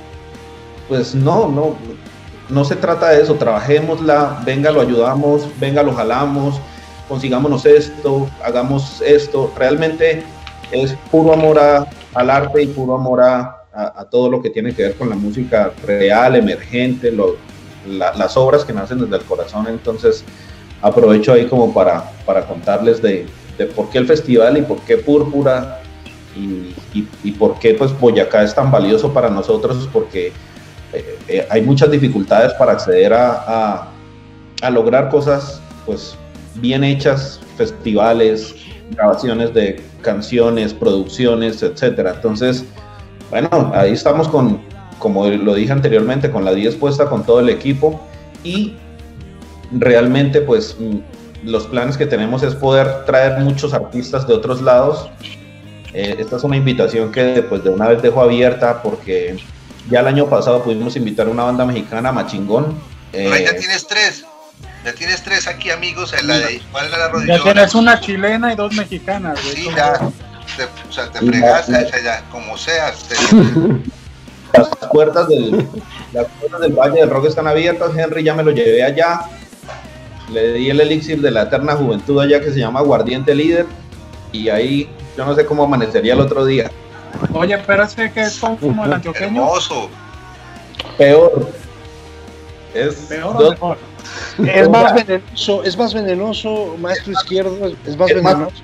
Pues 0.88 1.14
no, 1.14 1.48
no, 1.48 1.76
no 2.48 2.64
se 2.64 2.76
trata 2.76 3.10
de 3.10 3.22
eso, 3.22 3.34
trabajémosla, 3.34 4.42
venga, 4.44 4.70
lo 4.70 4.80
ayudamos, 4.80 5.48
venga, 5.58 5.82
lo 5.82 5.94
jalamos, 5.94 6.60
consigámonos 7.08 7.66
esto, 7.66 8.28
hagamos 8.44 9.02
esto. 9.02 9.52
Realmente 9.56 10.22
es 10.70 10.94
puro 11.10 11.32
amor 11.32 11.58
a, 11.58 11.86
al 12.14 12.30
arte 12.30 12.62
y 12.62 12.66
puro 12.66 12.94
amor 12.94 13.22
a, 13.22 13.62
a, 13.72 14.00
a, 14.00 14.04
todo 14.04 14.30
lo 14.30 14.42
que 14.42 14.50
tiene 14.50 14.74
que 14.74 14.82
ver 14.82 14.94
con 14.96 15.08
la 15.08 15.16
música 15.16 15.72
real, 15.84 16.36
emergente, 16.36 17.10
lo, 17.10 17.36
la, 17.88 18.14
las 18.14 18.36
obras 18.36 18.64
que 18.64 18.72
nacen 18.72 19.00
desde 19.00 19.16
el 19.16 19.22
corazón. 19.22 19.66
Entonces 19.68 20.24
aprovecho 20.82 21.32
ahí 21.32 21.46
como 21.46 21.72
para, 21.72 22.10
para 22.26 22.46
contarles 22.46 23.00
de, 23.00 23.26
de 23.56 23.66
por 23.66 23.88
qué 23.88 23.98
el 23.98 24.06
festival 24.06 24.58
y 24.58 24.62
por 24.62 24.78
qué 24.80 24.98
Púrpura 24.98 25.80
y, 26.36 26.74
y, 27.22 27.30
por 27.32 27.58
qué 27.58 27.74
pues 27.74 27.98
Boyacá 27.98 28.42
es 28.42 28.54
tan 28.54 28.70
valioso 28.70 29.12
para 29.12 29.30
nosotros, 29.30 29.88
porque 29.92 30.32
eh, 30.92 31.18
eh, 31.28 31.46
hay 31.50 31.62
muchas 31.62 31.90
dificultades 31.90 32.52
para 32.54 32.72
acceder 32.72 33.12
a, 33.12 33.44
a, 33.46 33.88
a, 34.62 34.70
lograr 34.70 35.10
cosas 35.10 35.60
pues 35.86 36.16
bien 36.56 36.82
hechas, 36.82 37.40
festivales, 37.56 38.54
grabaciones 38.90 39.54
de 39.54 39.82
canciones, 40.02 40.74
producciones, 40.74 41.62
etcétera. 41.62 42.14
Entonces, 42.16 42.64
bueno, 43.30 43.72
ahí 43.74 43.92
estamos 43.92 44.28
con, 44.28 44.60
como 44.98 45.26
lo 45.26 45.54
dije 45.54 45.72
anteriormente, 45.72 46.30
con 46.30 46.44
la 46.44 46.52
10 46.52 46.76
puesta 46.76 47.06
con 47.08 47.24
todo 47.24 47.40
el 47.40 47.48
equipo 47.48 48.00
y 48.42 48.74
realmente 49.72 50.40
pues 50.40 50.76
mm, 50.78 51.48
los 51.48 51.66
planes 51.66 51.96
que 51.96 52.06
tenemos 52.06 52.42
es 52.42 52.54
poder 52.54 53.04
traer 53.04 53.40
muchos 53.40 53.74
artistas 53.74 54.26
de 54.26 54.34
otros 54.34 54.62
lados. 54.62 55.10
Eh, 55.94 56.16
esta 56.18 56.36
es 56.36 56.42
una 56.42 56.56
invitación 56.56 57.12
que 57.12 57.44
pues 57.48 57.62
de 57.62 57.70
una 57.70 57.86
vez 57.86 58.02
dejo 58.02 58.20
abierta 58.20 58.82
porque 58.82 59.36
ya 59.88 60.00
el 60.00 60.08
año 60.08 60.26
pasado 60.26 60.62
pudimos 60.64 60.96
invitar 60.96 61.28
a 61.28 61.30
una 61.30 61.44
banda 61.44 61.64
mexicana, 61.64 62.10
Machingón. 62.10 62.76
Eh, 63.12 63.44
ya 63.44 63.56
tienes 63.56 63.86
tres. 63.86 64.24
Ya 64.84 64.92
tienes 64.92 65.22
tres 65.22 65.46
aquí, 65.46 65.70
amigos. 65.70 66.12
En 66.18 66.26
la 66.26 66.38
de, 66.38 66.60
¿Cuál 66.72 66.86
es 66.86 66.90
la 66.90 67.08
rodilla? 67.08 67.36
Ya 67.36 67.42
tienes 67.44 67.74
una 67.76 68.00
chilena 68.00 68.52
y 68.52 68.56
dos 68.56 68.74
mexicanas. 68.74 69.40
Güey. 69.40 69.54
Sí, 69.54 69.68
ya. 69.76 69.92
Te, 70.56 70.64
o 70.64 70.92
sea, 70.92 71.10
te 71.10 71.20
fregaste, 71.20 71.72
ya, 71.72 72.02
ya, 72.02 72.24
como 72.30 72.58
sea. 72.58 72.92
Te, 72.92 73.14
las 74.58 74.68
puertas 74.90 75.28
del, 75.28 75.66
las 76.12 76.26
puertas 76.26 76.60
del 76.60 76.72
Valle 76.72 77.00
del 77.00 77.10
Rock 77.10 77.26
están 77.26 77.46
abiertas, 77.46 77.96
Henry 77.96 78.22
ya 78.22 78.34
me 78.34 78.42
lo 78.42 78.50
llevé 78.50 78.84
allá, 78.84 79.22
le 80.30 80.52
di 80.52 80.70
el 80.70 80.80
elixir 80.80 81.20
de 81.20 81.30
la 81.30 81.42
eterna 81.42 81.74
juventud 81.74 82.20
allá 82.20 82.40
que 82.40 82.52
se 82.52 82.58
llama 82.58 82.82
Guardiente 82.82 83.34
Líder, 83.34 83.66
y 84.32 84.48
ahí 84.48 84.88
yo 85.16 85.24
no 85.24 85.34
sé 85.34 85.44
cómo 85.46 85.64
amanecería 85.64 86.14
el 86.14 86.20
otro 86.20 86.44
día. 86.44 86.70
Oye, 87.32 87.58
pero 87.66 87.84
es 87.84 87.94
que 87.94 88.10
es 88.16 88.38
como 88.38 88.84
el 88.84 88.92
antioqueño. 88.92 89.42
Hermoso. 89.42 89.88
Peor. 90.98 91.48
Es 92.74 92.94
Peor 93.08 93.38
dos, 93.38 93.46
o 93.46 93.50
mejor. 93.50 93.78
Es 94.44 94.68
más 94.68 94.94
venenoso, 94.94 95.62
es 95.62 95.78
más 95.78 95.94
venenoso, 95.94 96.76
maestro 96.80 97.12
izquierdo, 97.12 97.56
es 97.86 97.96
más 97.96 98.10
Es 98.10 98.22
más- 98.22 98.34
venenoso. 98.34 98.62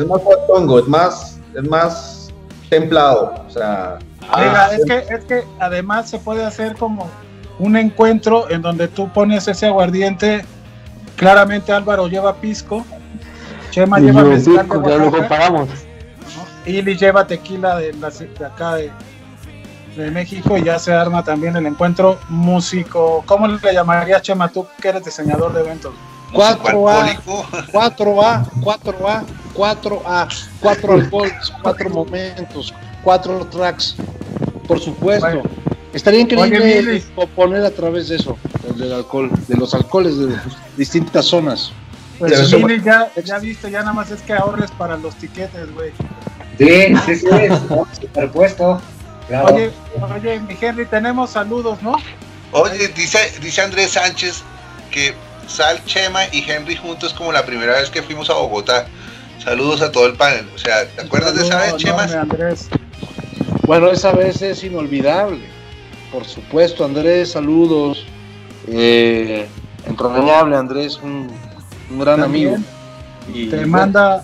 Es 0.00 0.06
más 0.06 0.20
tongo, 0.48 0.78
es 0.80 0.88
más, 0.88 1.40
es 1.54 1.68
más 1.68 2.32
templado. 2.68 3.34
O 3.46 3.50
sea, 3.50 3.98
Mira, 4.36 4.74
es 4.74 4.84
que, 4.84 5.14
es 5.14 5.24
que 5.24 5.44
además 5.60 6.10
se 6.10 6.18
puede 6.18 6.44
hacer 6.44 6.74
como 6.76 7.08
un 7.58 7.76
encuentro 7.76 8.50
en 8.50 8.62
donde 8.62 8.88
tú 8.88 9.08
pones 9.12 9.46
ese 9.46 9.66
aguardiente. 9.66 10.44
Claramente 11.16 11.72
Álvaro 11.72 12.08
lleva 12.08 12.34
pisco, 12.34 12.84
Chema 13.70 14.00
lleva 14.00 14.24
Pisco, 14.24 14.82
ya 14.88 14.96
lo 14.96 15.10
comparamos. 15.12 15.68
Ili 16.66 16.96
lleva 16.96 17.26
tequila 17.26 17.76
de, 17.76 17.92
la- 17.94 18.10
de 18.10 18.46
acá 18.46 18.74
de, 18.76 18.90
de 19.96 20.10
México 20.10 20.56
y 20.56 20.64
ya 20.64 20.78
se 20.78 20.92
arma 20.92 21.22
también 21.22 21.56
el 21.56 21.66
encuentro 21.66 22.18
músico. 22.28 23.22
¿Cómo 23.26 23.46
le 23.48 23.72
llamarías, 23.72 24.22
Chema, 24.22 24.48
tú 24.48 24.66
que 24.80 24.88
eres 24.88 25.04
diseñador 25.04 25.52
de 25.52 25.60
eventos? 25.60 25.92
Músico 26.32 26.62
4A, 26.64 27.08
alcohólico. 27.10 27.46
4A, 27.72 28.44
4A, 28.60 29.24
4A, 29.54 30.48
4 30.60 30.92
alcohols, 30.94 31.52
4 31.62 31.90
momentos, 31.90 32.74
4 33.04 33.46
tracks, 33.46 33.96
por 34.66 34.80
supuesto. 34.80 35.26
Bueno. 35.26 35.42
Estaría 35.92 36.20
increíble 36.20 37.04
componer 37.14 37.64
a 37.64 37.70
través 37.70 38.08
de 38.08 38.16
eso, 38.16 38.36
del, 38.64 38.78
del 38.78 38.92
alcohol, 38.94 39.30
de 39.46 39.56
los 39.56 39.74
alcoholes 39.74 40.18
de 40.18 40.34
distintas 40.76 41.26
zonas. 41.26 41.70
Pues 42.18 42.32
ya, 42.82 43.10
ya 43.24 43.38
viste, 43.38 43.70
ya 43.70 43.80
nada 43.80 43.92
más 43.92 44.10
es 44.10 44.20
que 44.22 44.32
ahorres 44.32 44.72
para 44.72 44.96
los 44.96 45.14
tiquetes, 45.14 45.72
güey. 45.72 45.92
Sí, 46.58 46.94
sí, 47.06 47.16
sí, 47.16 47.26
superpuesto. 48.00 48.80
Claro. 49.28 49.54
Oye, 49.54 49.70
oye, 50.16 50.40
mi 50.40 50.56
Henry, 50.60 50.86
tenemos 50.86 51.30
saludos, 51.30 51.82
¿no? 51.82 51.96
Oye, 52.52 52.88
dice, 52.88 53.18
dice 53.40 53.62
Andrés 53.62 53.92
Sánchez 53.92 54.42
que 54.90 55.14
Sal, 55.46 55.82
Chema 55.86 56.24
y 56.32 56.48
Henry 56.48 56.76
juntos 56.76 57.12
como 57.14 57.32
la 57.32 57.44
primera 57.44 57.72
vez 57.74 57.90
que 57.90 58.02
fuimos 58.02 58.30
a 58.30 58.34
Bogotá. 58.34 58.86
Saludos 59.42 59.82
a 59.82 59.90
todo 59.90 60.06
el 60.06 60.14
panel. 60.14 60.48
O 60.54 60.58
sea, 60.58 60.86
¿te 60.86 61.02
acuerdas 61.02 61.34
de 61.34 61.42
esa 61.42 61.56
vez, 61.56 61.66
Saludo 61.66 61.78
Chema? 61.78 62.04
enorme, 62.04 62.20
Andrés. 62.20 62.68
Bueno, 63.66 63.90
esa 63.90 64.12
vez 64.12 64.40
es 64.42 64.62
inolvidable. 64.62 65.40
Por 66.12 66.24
supuesto, 66.24 66.84
Andrés, 66.84 67.32
saludos. 67.32 68.06
Eh, 68.68 69.46
entrañable, 69.86 70.56
Andrés, 70.56 70.98
un, 71.02 71.30
un 71.90 71.98
gran 71.98 72.20
También 72.20 72.54
amigo. 72.54 72.64
Y, 73.34 73.48
Te 73.48 73.66
manda 73.66 74.22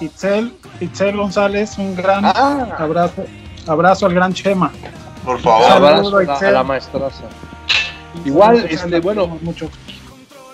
Itzel, 0.00 0.52
Itzel 0.82 1.16
González, 1.16 1.78
un 1.78 1.94
gran 1.94 2.24
Ah, 2.24 2.76
abrazo, 2.78 3.24
abrazo 3.66 4.06
al 4.06 4.14
gran 4.14 4.32
Chema. 4.34 4.70
Por 5.24 5.36
un 5.36 5.42
favor. 5.42 5.66
Saludos, 5.68 5.90
abrazo 5.90 6.16
a 6.16 6.22
la, 6.24 6.32
Itzel. 6.34 6.48
a 6.48 6.52
la 6.52 6.64
maestraza. 6.64 7.22
Igual, 8.24 8.66
este, 8.68 9.00
bueno, 9.00 9.26
mucho. 9.42 9.68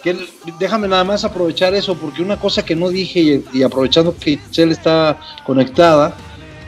que 0.03 0.11
el- 0.11 0.29
déjame 0.61 0.87
nada 0.87 1.03
más 1.03 1.25
aprovechar 1.25 1.75
eso, 1.75 1.97
porque 1.97 2.23
una 2.23 2.37
cosa 2.37 2.65
que 2.65 2.77
no 2.77 2.89
dije 2.89 3.19
y, 3.21 3.45
y 3.53 3.63
aprovechando 3.65 4.15
que 4.17 4.31
Itzel 4.33 4.71
está 4.71 5.17
conectada, 5.45 6.15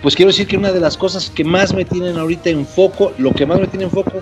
pues 0.02 0.16
quiero 0.16 0.30
decir 0.32 0.48
que 0.48 0.56
una 0.56 0.72
de 0.72 0.80
las 0.80 0.96
cosas 0.96 1.30
que 1.30 1.44
más 1.44 1.72
me 1.72 1.84
tienen 1.84 2.18
ahorita 2.18 2.50
en 2.50 2.66
foco, 2.66 3.12
lo 3.18 3.32
que 3.32 3.46
más 3.46 3.60
me 3.60 3.68
tiene 3.68 3.84
en 3.84 3.90
foco, 3.92 4.12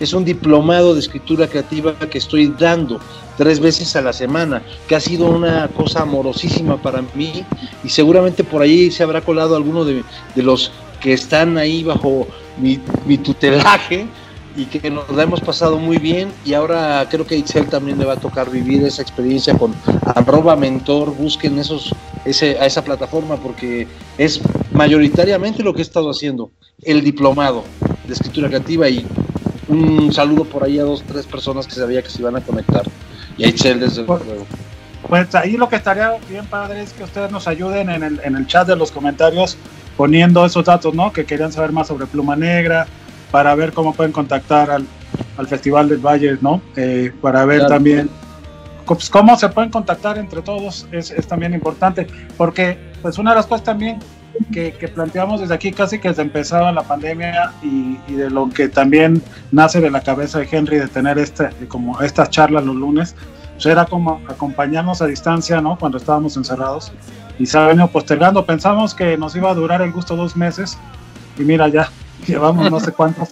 es 0.00 0.12
un 0.12 0.24
diplomado 0.24 0.94
de 0.94 1.00
escritura 1.00 1.46
creativa 1.46 1.94
que 1.96 2.18
estoy 2.18 2.48
dando 2.58 2.98
tres 3.36 3.60
veces 3.60 3.94
a 3.96 4.02
la 4.02 4.12
semana, 4.12 4.62
que 4.88 4.96
ha 4.96 5.00
sido 5.00 5.26
una 5.26 5.68
cosa 5.68 6.02
amorosísima 6.02 6.80
para 6.80 7.02
mí 7.14 7.44
y 7.84 7.88
seguramente 7.88 8.44
por 8.44 8.62
ahí 8.62 8.90
se 8.90 9.02
habrá 9.02 9.20
colado 9.20 9.56
alguno 9.56 9.84
de, 9.84 10.04
de 10.34 10.42
los 10.42 10.72
que 11.00 11.12
están 11.12 11.58
ahí 11.58 11.84
bajo 11.84 12.26
mi, 12.58 12.78
tutelaje 13.18 14.06
y 14.56 14.64
que 14.64 14.90
nos 14.90 15.10
la 15.10 15.24
hemos 15.24 15.40
pasado 15.40 15.78
muy 15.78 15.98
bien 15.98 16.30
y 16.44 16.54
ahora 16.54 17.06
creo 17.10 17.26
que 17.26 17.36
a 17.36 17.64
también 17.64 17.98
le 17.98 18.06
va 18.06 18.14
a 18.14 18.20
tocar 18.20 18.50
vivir 18.50 18.82
esa 18.84 19.02
experiencia 19.02 19.56
con 19.56 19.74
arroba 20.14 20.56
mentor, 20.56 21.14
busquen 21.14 21.58
esos, 21.58 21.94
ese, 22.24 22.58
a 22.58 22.64
esa 22.64 22.82
plataforma 22.82 23.36
porque 23.36 23.86
es 24.16 24.40
mayoritariamente 24.72 25.62
lo 25.62 25.74
que 25.74 25.80
he 25.80 25.82
estado 25.82 26.10
haciendo, 26.10 26.50
el 26.82 27.04
diplomado 27.04 27.64
de 28.06 28.14
escritura 28.14 28.48
creativa 28.48 28.88
y 28.88 29.06
un 29.68 30.12
saludo 30.12 30.44
por 30.44 30.64
ahí 30.64 30.78
a 30.78 30.84
dos, 30.84 31.02
tres 31.06 31.26
personas 31.26 31.66
que 31.66 31.74
sabía 31.74 32.02
que 32.02 32.08
se 32.08 32.22
iban 32.22 32.36
a 32.36 32.40
conectar 32.40 32.84
y 33.36 33.52
desde 33.52 34.02
luego. 34.02 34.46
Pues 35.08 35.34
ahí 35.34 35.56
lo 35.56 35.68
que 35.68 35.76
estaría 35.76 36.16
bien 36.28 36.46
padre 36.46 36.82
es 36.82 36.92
que 36.92 37.04
ustedes 37.04 37.30
nos 37.30 37.46
ayuden 37.46 37.90
en 37.90 38.02
el, 38.02 38.20
en 38.24 38.34
el 38.36 38.46
chat 38.46 38.66
de 38.66 38.74
los 38.76 38.90
comentarios 38.90 39.56
poniendo 39.96 40.44
esos 40.44 40.64
datos, 40.64 40.94
¿no? 40.94 41.12
Que 41.12 41.24
querían 41.24 41.52
saber 41.52 41.72
más 41.72 41.86
sobre 41.88 42.06
Pluma 42.06 42.34
Negra, 42.36 42.86
para 43.30 43.54
ver 43.54 43.72
cómo 43.72 43.94
pueden 43.94 44.12
contactar 44.12 44.70
al, 44.70 44.86
al 45.36 45.46
Festival 45.46 45.88
del 45.88 45.98
Valle, 45.98 46.38
¿no? 46.40 46.60
Eh, 46.76 47.12
para 47.20 47.44
ver 47.44 47.58
Claro. 47.58 47.74
también 47.74 48.10
pues, 48.84 49.08
cómo 49.10 49.36
se 49.36 49.48
pueden 49.48 49.70
contactar 49.70 50.18
entre 50.18 50.42
todos, 50.42 50.86
es, 50.92 51.10
es 51.10 51.26
también 51.26 51.54
importante, 51.54 52.06
porque 52.36 52.78
pues 53.02 53.18
una 53.18 53.30
de 53.30 53.36
las 53.36 53.46
cosas 53.46 53.64
también 53.64 53.98
que, 54.52 54.72
que 54.72 54.88
planteamos 54.88 55.40
desde 55.40 55.54
aquí 55.54 55.72
casi 55.72 55.98
que 55.98 56.08
desde 56.08 56.22
empezaba 56.22 56.72
la 56.72 56.82
pandemia 56.82 57.52
y, 57.62 57.98
y 58.08 58.14
de 58.14 58.30
lo 58.30 58.48
que 58.48 58.68
también 58.68 59.22
nace 59.52 59.80
de 59.80 59.90
la 59.90 60.00
cabeza 60.00 60.38
de 60.38 60.48
Henry 60.50 60.78
de 60.78 60.88
tener 60.88 61.18
este, 61.18 61.48
como 61.68 62.00
estas 62.00 62.30
charlas 62.30 62.64
los 62.64 62.76
lunes, 62.76 63.14
pues 63.54 63.66
era 63.66 63.86
como 63.86 64.20
acompañarnos 64.28 65.00
a 65.00 65.06
distancia, 65.06 65.60
¿no? 65.60 65.78
Cuando 65.78 65.98
estábamos 65.98 66.36
encerrados 66.36 66.92
y 67.38 67.46
se 67.46 67.58
ha 67.58 67.66
venido 67.66 67.88
postergando. 67.88 68.44
Pensamos 68.44 68.94
que 68.94 69.16
nos 69.16 69.34
iba 69.36 69.50
a 69.50 69.54
durar 69.54 69.82
el 69.82 69.92
gusto 69.92 70.16
dos 70.16 70.36
meses 70.36 70.78
y 71.38 71.42
mira 71.42 71.68
ya, 71.68 71.90
llevamos 72.26 72.70
no 72.70 72.80
sé 72.80 72.92
cuántos 72.92 73.30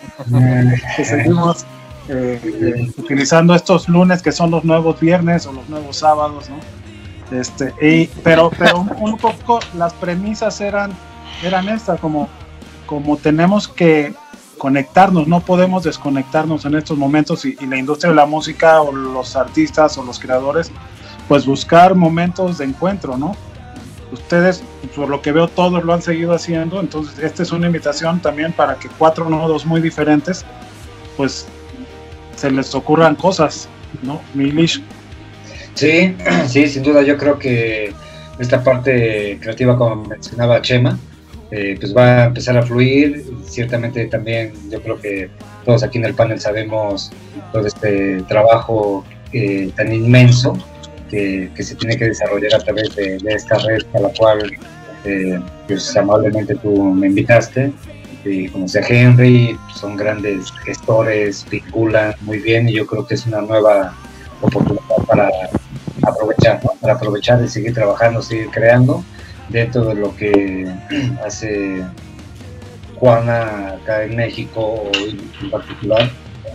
que 0.96 1.04
seguimos 1.04 1.64
eh, 2.08 2.40
eh, 2.44 2.92
utilizando 2.98 3.54
estos 3.54 3.88
lunes 3.88 4.22
que 4.22 4.32
son 4.32 4.50
los 4.50 4.64
nuevos 4.64 5.00
viernes 5.00 5.46
o 5.46 5.52
los 5.52 5.68
nuevos 5.68 5.96
sábados, 5.96 6.50
¿no? 6.50 6.56
Este, 7.34 7.74
y, 7.80 8.06
pero 8.22 8.50
pero 8.56 8.86
un, 9.00 9.16
poco 9.16 9.58
las 9.76 9.92
premisas 9.94 10.60
eran, 10.60 10.92
eran 11.42 11.68
estas, 11.68 11.98
como, 11.98 12.28
como 12.86 13.16
tenemos 13.16 13.66
que 13.66 14.14
conectarnos, 14.56 15.26
no 15.26 15.40
podemos 15.40 15.82
desconectarnos 15.82 16.64
en 16.64 16.76
estos 16.76 16.96
momentos 16.96 17.44
y, 17.44 17.56
y 17.60 17.66
la 17.66 17.76
industria 17.76 18.10
de 18.10 18.16
la 18.16 18.26
música 18.26 18.80
o 18.82 18.92
los 18.92 19.34
artistas 19.34 19.98
o 19.98 20.04
los 20.04 20.20
creadores, 20.20 20.70
pues 21.26 21.44
buscar 21.44 21.96
momentos 21.96 22.58
de 22.58 22.66
encuentro, 22.66 23.16
¿no? 23.16 23.34
Ustedes, 24.12 24.62
por 24.94 25.08
lo 25.08 25.20
que 25.20 25.32
veo, 25.32 25.48
todos 25.48 25.82
lo 25.82 25.92
han 25.92 26.02
seguido 26.02 26.34
haciendo, 26.34 26.78
entonces 26.78 27.18
esta 27.18 27.42
es 27.42 27.50
una 27.50 27.66
invitación 27.66 28.20
también 28.20 28.52
para 28.52 28.76
que 28.76 28.88
cuatro 28.90 29.28
nodos 29.28 29.66
muy 29.66 29.80
diferentes, 29.80 30.44
pues 31.16 31.48
se 32.36 32.48
les 32.52 32.72
ocurran 32.76 33.16
cosas, 33.16 33.68
¿no? 34.02 34.20
Milish, 34.34 34.84
Sí, 35.74 36.16
sí, 36.48 36.66
sin 36.68 36.82
duda 36.82 37.02
yo 37.02 37.16
creo 37.16 37.38
que 37.38 37.92
esta 38.38 38.62
parte 38.62 39.38
creativa, 39.40 39.76
como 39.76 40.04
mencionaba 40.04 40.60
Chema, 40.62 40.98
eh, 41.50 41.76
pues 41.78 41.96
va 41.96 42.22
a 42.22 42.24
empezar 42.26 42.56
a 42.56 42.62
fluir. 42.62 43.24
Ciertamente 43.44 44.06
también 44.06 44.52
yo 44.70 44.82
creo 44.82 45.00
que 45.00 45.30
todos 45.64 45.82
aquí 45.82 45.98
en 45.98 46.06
el 46.06 46.14
panel 46.14 46.40
sabemos 46.40 47.12
todo 47.52 47.66
este 47.66 48.22
trabajo 48.22 49.04
eh, 49.32 49.70
tan 49.76 49.92
inmenso 49.92 50.56
que, 51.10 51.50
se 51.56 51.76
tiene 51.76 51.96
que 51.96 52.06
desarrollar 52.06 52.54
a 52.54 52.58
través 52.58 52.94
de, 52.96 53.18
de 53.18 53.32
esta 53.34 53.56
red 53.58 53.82
a 53.94 54.00
la 54.00 54.08
cual 54.08 54.50
eh, 55.04 55.38
pues 55.68 55.96
amablemente 55.96 56.54
tú 56.56 56.82
me 56.82 57.06
invitaste. 57.08 57.72
Y 58.24 58.48
como 58.48 58.66
sea 58.66 58.82
Henry, 58.88 59.56
son 59.76 59.96
grandes 59.96 60.50
gestores, 60.64 61.46
vinculan 61.50 62.14
muy 62.22 62.38
bien 62.38 62.68
y 62.68 62.72
yo 62.72 62.86
creo 62.86 63.06
que 63.06 63.14
es 63.14 63.26
una 63.26 63.42
nueva 63.42 63.94
oportunidad 64.40 64.96
para 65.06 65.28
aprovechar, 66.10 66.60
¿no? 66.64 66.72
para 66.80 66.94
aprovechar 66.94 67.42
y 67.42 67.48
seguir 67.48 67.74
trabajando, 67.74 68.22
seguir 68.22 68.50
creando 68.50 69.04
dentro 69.48 69.84
de 69.84 69.94
lo 69.94 70.14
que 70.16 70.72
hace 71.24 71.84
Juana 72.96 73.74
acá 73.80 74.04
en 74.04 74.16
México 74.16 74.90
en 75.40 75.50
particular. 75.50 76.10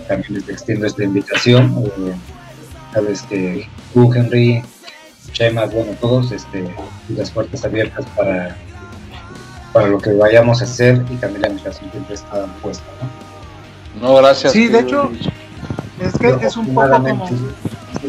También 0.07 0.33
les 0.33 0.49
extiendo 0.49 0.87
esta 0.87 1.03
invitación. 1.03 1.83
eh, 1.85 2.13
sabes 2.93 3.21
que 3.23 3.67
tú, 3.93 4.11
Henry, 4.13 4.63
Chema, 5.33 5.65
bueno, 5.65 5.91
todos, 5.99 6.31
este, 6.31 6.73
las 7.09 7.29
puertas 7.29 7.63
abiertas 7.63 8.05
para, 8.15 8.55
para 9.71 9.87
lo 9.87 9.99
que 9.99 10.13
vayamos 10.13 10.61
a 10.61 10.65
hacer 10.65 11.03
y 11.11 11.15
también 11.15 11.43
la 11.43 11.49
invitación 11.49 11.91
siempre 11.91 12.15
está 12.15 12.45
puesta. 12.61 12.83
¿no? 13.01 14.07
No, 14.07 14.15
gracias. 14.15 14.53
Sí, 14.53 14.67
de 14.67 14.79
hecho, 14.79 15.11
es 15.99 16.17
que 16.17 16.45
es 16.45 16.57
un 16.57 16.73
poco 16.73 16.89
como... 16.89 17.29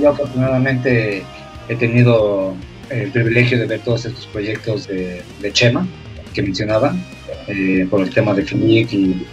Yo 0.01 0.11
afortunadamente 0.11 1.23
he 1.69 1.77
tenido 1.77 2.55
el 2.90 3.11
privilegio 3.11 3.59
de 3.59 3.66
ver 3.66 3.81
todos 3.81 4.05
estos 4.07 4.27
proyectos 4.27 4.89
de, 4.89 5.23
Chema 5.52 5.86
que 6.35 6.43
mencionaba, 6.43 6.94
eh, 7.47 7.86
por 7.90 8.02
el 8.02 8.11
tema 8.11 8.35
de 8.35 8.43
Finic 8.43 8.93
y, 8.93 9.27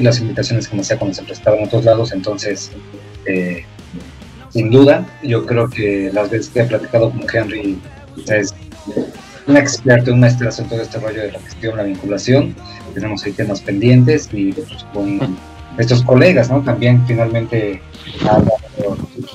las 0.00 0.18
invitaciones 0.18 0.66
que 0.66 0.76
me 0.76 0.80
hacía 0.80 0.98
cuando 0.98 1.14
se 1.14 1.22
prestaban 1.22 1.60
a 1.60 1.64
otros 1.64 1.84
lados. 1.84 2.12
Entonces, 2.12 2.72
eh, 3.26 3.64
sin 4.48 4.70
duda, 4.70 5.06
yo 5.22 5.44
creo 5.44 5.68
que 5.68 6.10
las 6.12 6.30
veces 6.30 6.48
que 6.48 6.60
he 6.60 6.64
platicado 6.64 7.10
con 7.10 7.26
Henry, 7.30 7.78
es 8.28 8.54
un 9.46 9.56
experto, 9.56 10.12
un 10.12 10.20
maestrazo 10.20 10.62
en 10.62 10.68
todo 10.68 10.80
este 10.80 10.98
rollo 10.98 11.22
de 11.22 11.32
la 11.32 11.40
gestión, 11.40 11.76
la 11.76 11.82
vinculación. 11.82 12.54
Tenemos 12.94 13.24
ahí 13.24 13.32
temas 13.32 13.60
pendientes 13.60 14.28
y 14.32 14.52
pues, 14.52 14.86
con 14.94 15.36
estos 15.76 16.02
colegas, 16.02 16.50
¿no? 16.50 16.62
También 16.62 17.04
finalmente 17.06 17.82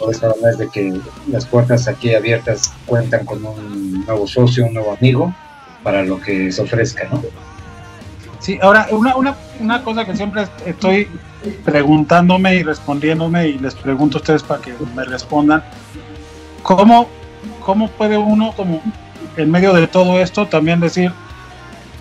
pues 0.09 0.23
nada 0.23 0.33
más 0.41 0.57
de 0.57 0.67
que 0.69 0.99
las 1.27 1.45
puertas 1.45 1.87
aquí 1.87 2.15
abiertas 2.15 2.73
cuentan 2.87 3.27
con 3.27 3.45
un 3.45 4.03
nuevo 4.07 4.25
socio, 4.25 4.65
un 4.65 4.73
nuevo 4.73 4.97
amigo 4.99 5.31
para 5.83 6.01
lo 6.01 6.19
que 6.19 6.51
se 6.51 6.63
ofrezca, 6.63 7.07
¿no? 7.11 7.21
Sí, 8.39 8.57
ahora, 8.59 8.87
una, 8.89 9.15
una, 9.15 9.35
una 9.59 9.83
cosa 9.83 10.05
que 10.05 10.15
siempre 10.15 10.47
estoy 10.65 11.07
preguntándome 11.63 12.55
y 12.55 12.63
respondiéndome 12.63 13.49
y 13.49 13.59
les 13.59 13.75
pregunto 13.75 14.17
a 14.17 14.21
ustedes 14.21 14.41
para 14.41 14.59
que 14.59 14.73
me 14.95 15.03
respondan, 15.03 15.63
¿cómo, 16.63 17.07
cómo 17.63 17.87
puede 17.91 18.17
uno, 18.17 18.51
como 18.57 18.81
en 19.37 19.51
medio 19.51 19.73
de 19.73 19.85
todo 19.85 20.19
esto, 20.19 20.47
también 20.47 20.79
decir, 20.79 21.13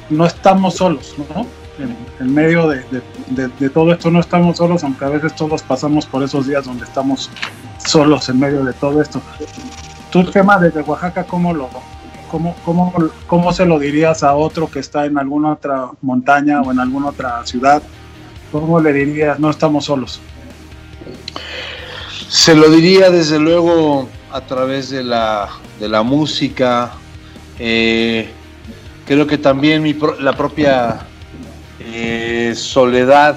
no 0.08 0.24
estamos 0.24 0.76
solos, 0.76 1.14
¿no? 1.34 1.46
En, 1.78 2.34
medio 2.34 2.68
de, 2.68 2.84
de, 3.30 3.48
de, 3.48 3.70
todo 3.70 3.92
esto 3.92 4.10
no 4.10 4.18
estamos 4.18 4.56
solos, 4.56 4.82
aunque 4.82 5.04
a 5.04 5.10
veces 5.10 5.34
todos 5.36 5.62
pasamos 5.62 6.06
por 6.06 6.22
esos 6.24 6.46
días 6.46 6.64
donde 6.64 6.84
estamos 6.84 7.30
solos 7.78 8.28
en 8.28 8.40
medio 8.40 8.64
de 8.64 8.72
todo 8.72 9.00
esto. 9.00 9.22
Tu 10.10 10.24
tema 10.24 10.58
desde 10.58 10.80
Oaxaca, 10.80 11.24
¿cómo 11.24 11.54
lo, 11.54 11.70
cómo, 12.30 12.56
cómo, 12.64 12.92
cómo 13.26 13.52
se 13.52 13.64
lo 13.64 13.78
dirías 13.78 14.22
a 14.24 14.34
otro 14.34 14.68
que 14.68 14.80
está 14.80 15.06
en 15.06 15.18
alguna 15.18 15.52
otra 15.52 15.90
montaña 16.02 16.60
o 16.62 16.72
en 16.72 16.80
alguna 16.80 17.08
otra 17.08 17.46
ciudad? 17.46 17.82
¿Cómo 18.50 18.80
le 18.80 18.92
dirías, 18.92 19.38
no 19.38 19.50
estamos 19.50 19.84
solos? 19.84 20.20
Se 22.28 22.54
lo 22.54 22.70
diría 22.70 23.10
desde 23.10 23.38
luego 23.38 24.08
a 24.32 24.40
través 24.40 24.90
de 24.90 25.04
la, 25.04 25.48
de 25.78 25.88
la 25.88 26.02
música. 26.02 26.90
Eh, 27.58 28.30
creo 29.06 29.26
que 29.26 29.38
también 29.38 29.82
mi, 29.82 29.96
la 30.20 30.34
propia 30.36 31.06
eh, 31.94 32.54
soledad 32.54 33.36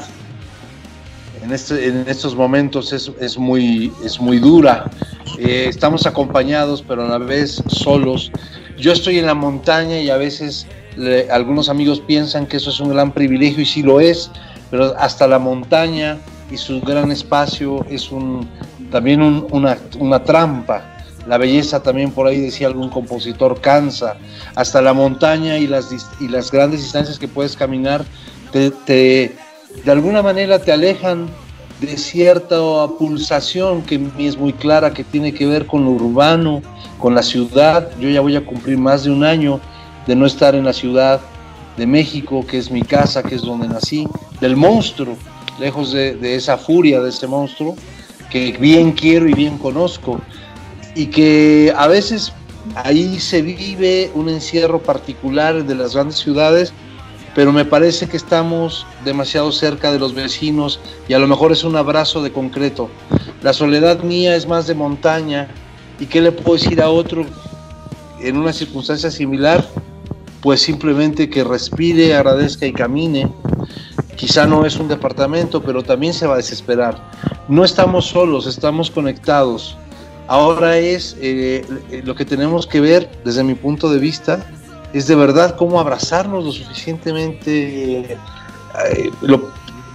en, 1.42 1.52
este, 1.52 1.88
en, 1.88 2.06
estos 2.08 2.36
momentos 2.36 2.94
es, 2.94 3.12
es, 3.20 3.38
muy, 3.38 3.92
es 4.04 4.20
muy 4.20 4.40
dura. 4.40 4.90
Eh, 5.38 5.66
estamos 5.68 6.06
acompañados, 6.06 6.84
pero 6.88 7.06
a 7.06 7.08
la 7.08 7.18
vez 7.18 7.64
solos. 7.68 8.32
Yo 8.78 8.92
estoy 8.92 9.20
en 9.20 9.26
la 9.26 9.34
montaña 9.34 10.00
y 10.00 10.10
a 10.10 10.18
veces 10.18 10.68
le, 10.98 11.30
algunos 11.32 11.70
amigos 11.70 12.00
piensan 12.02 12.46
que 12.46 12.58
eso 12.58 12.70
es 12.70 12.80
un 12.80 12.90
gran 12.90 13.12
privilegio 13.12 13.64
y 13.64 13.66
sí 13.66 13.82
lo 13.82 14.00
es, 14.00 14.30
pero 14.70 14.96
hasta 14.98 15.28
la 15.28 15.40
montaña 15.40 16.20
y 16.52 16.58
su 16.58 16.82
gran 16.82 17.12
espacio 17.12 17.86
es 17.90 18.12
un, 18.12 18.48
también 18.92 19.22
un, 19.22 19.48
una, 19.52 19.78
una 20.00 20.24
trampa. 20.24 20.88
La 21.28 21.38
belleza 21.38 21.84
también 21.84 22.12
por 22.12 22.28
ahí 22.28 22.40
decía 22.40 22.68
algún 22.68 22.90
compositor 22.90 23.62
cansa. 23.62 24.18
Hasta 24.56 24.82
la 24.82 24.94
montaña 24.94 25.58
y 25.58 25.68
las, 25.68 25.90
y 26.20 26.28
las 26.28 26.52
grandes 26.52 26.82
distancias 26.82 27.20
que 27.20 27.28
puedes 27.28 27.56
caminar 27.56 28.06
te, 28.52 29.36
de 29.84 29.92
alguna 29.92 30.22
manera 30.22 30.60
te 30.60 30.72
alejan 30.72 31.28
de 31.80 31.98
cierta 31.98 32.56
pulsación 33.00 33.82
que 33.82 34.00
es 34.20 34.38
muy 34.38 34.54
clara, 34.54 34.94
que 34.94 35.04
tiene 35.04 35.34
que 35.34 35.48
ver 35.48 35.66
con 35.66 35.84
lo 35.84 35.92
urbano, 35.92 36.62
con 37.00 37.16
la 37.16 37.24
ciudad. 37.24 37.90
Yo 38.00 38.10
ya 38.10 38.22
voy 38.22 38.36
a 38.36 38.46
cumplir 38.46 38.78
más 38.78 39.04
de 39.04 39.12
un 39.12 39.24
año 39.24 39.60
de 40.06 40.16
no 40.16 40.26
estar 40.26 40.54
en 40.54 40.66
la 40.66 40.74
ciudad 40.74 41.20
de 41.78 41.88
México, 41.88 42.46
que 42.46 42.58
es 42.58 42.70
mi 42.70 42.84
casa, 42.84 43.24
que 43.24 43.36
es 43.36 43.42
donde 43.42 43.68
nací, 43.68 44.08
del 44.40 44.56
monstruo, 44.56 45.18
lejos 45.60 45.92
de, 45.92 46.16
de 46.16 46.36
esa 46.36 46.58
furia 46.58 47.02
de 47.02 47.10
ese 47.10 47.26
monstruo, 47.28 47.76
que 48.30 48.52
bien 48.60 48.92
quiero 48.92 49.28
y 49.28 49.34
bien 49.34 49.58
conozco, 49.58 50.22
y 50.96 51.08
que 51.08 51.74
a 51.76 51.88
veces 51.88 52.34
ahí 52.76 53.20
se 53.20 53.42
vive 53.42 54.12
un 54.14 54.30
encierro 54.30 54.82
particular 54.84 55.64
de 55.64 55.76
las 55.76 55.96
grandes 55.96 56.18
ciudades 56.18 56.74
pero 57.34 57.52
me 57.52 57.66
parece 57.66 58.08
que 58.08 58.18
estamos 58.18 58.86
demasiado 59.06 59.52
cerca 59.52 59.92
de 59.92 60.00
los 60.00 60.14
vecinos 60.14 60.80
y 61.08 61.14
a 61.14 61.20
lo 61.20 61.28
mejor 61.28 61.52
es 61.52 61.64
un 61.64 61.76
abrazo 61.76 62.22
de 62.22 62.32
concreto. 62.32 62.90
La 63.42 63.54
soledad 63.54 64.04
mía 64.04 64.36
es 64.36 64.48
más 64.48 64.68
de 64.68 64.76
montaña 64.76 65.48
y 66.00 66.06
¿qué 66.06 66.22
le 66.22 66.32
puedo 66.32 66.58
decir 66.58 66.82
a 66.82 66.90
otro 66.90 67.26
en 68.20 68.38
una 68.38 68.54
circunstancia 68.54 69.10
similar? 69.10 69.66
Pues 70.42 70.62
simplemente 70.62 71.30
que 71.30 71.44
respire, 71.44 72.16
agradezca 72.16 72.66
y 72.66 72.74
camine. 72.74 73.32
Quizá 74.16 74.46
no 74.46 74.66
es 74.66 74.78
un 74.78 74.88
departamento, 74.88 75.64
pero 75.64 75.84
también 75.84 76.14
se 76.14 76.28
va 76.28 76.34
a 76.34 76.38
desesperar. 76.38 77.12
No 77.48 77.64
estamos 77.64 78.08
solos, 78.08 78.46
estamos 78.46 78.92
conectados. 78.92 79.78
Ahora 80.28 80.78
es 80.78 81.18
eh, 81.20 81.66
lo 82.04 82.16
que 82.16 82.26
tenemos 82.26 82.68
que 82.68 82.82
ver 82.82 83.10
desde 83.26 83.44
mi 83.44 83.56
punto 83.56 83.92
de 83.92 84.00
vista, 84.00 84.46
es 84.94 85.08
de 85.08 85.16
verdad 85.16 85.56
cómo 85.56 85.80
abrazarnos 85.80 86.44
lo 86.44 86.52
suficientemente, 86.52 88.00
eh, 88.00 89.12
lo, 89.22 89.52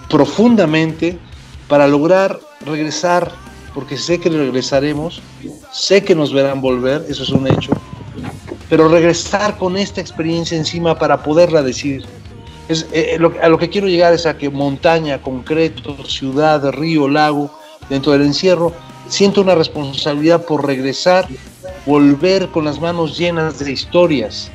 profundamente, 0.09 1.19
para 1.69 1.87
lograr 1.87 2.39
regresar, 2.65 3.33
porque 3.75 3.97
sé 3.97 4.19
que 4.21 4.31
regresaremos, 4.31 5.21
sé 5.73 6.03
que 6.03 6.15
nos 6.15 6.33
verán 6.33 6.61
volver, 6.61 7.05
eso 7.09 7.23
es 7.23 7.31
un 7.31 7.47
hecho, 7.47 7.73
pero 8.69 8.89
regresar 8.89 9.59
con 9.59 9.77
esta 9.77 10.01
experiencia 10.01 10.57
encima 10.57 10.99
para 10.99 11.23
poderla 11.23 11.63
decir. 11.63 12.05
Es, 12.69 12.87
eh, 12.93 13.17
lo, 13.21 13.33
a 13.41 13.49
lo 13.49 13.59
que 13.59 13.69
quiero 13.69 13.87
llegar 13.87 14.13
es 14.13 14.27
a 14.27 14.37
que 14.37 14.51
montaña, 14.51 15.23
concreto, 15.23 15.97
ciudad, 16.05 16.69
río, 16.73 17.09
lago, 17.09 17.51
dentro 17.89 18.13
del 18.13 18.23
encierro, 18.23 18.73
siento 19.09 19.41
una 19.41 19.55
responsabilidad 19.55 20.45
por 20.45 20.67
regresar, 20.67 21.29
volver 21.85 22.49
con 22.49 22.65
las 22.65 22.81
manos 22.81 23.17
llenas 23.17 23.61
de 23.61 23.71
historias, 23.71 24.51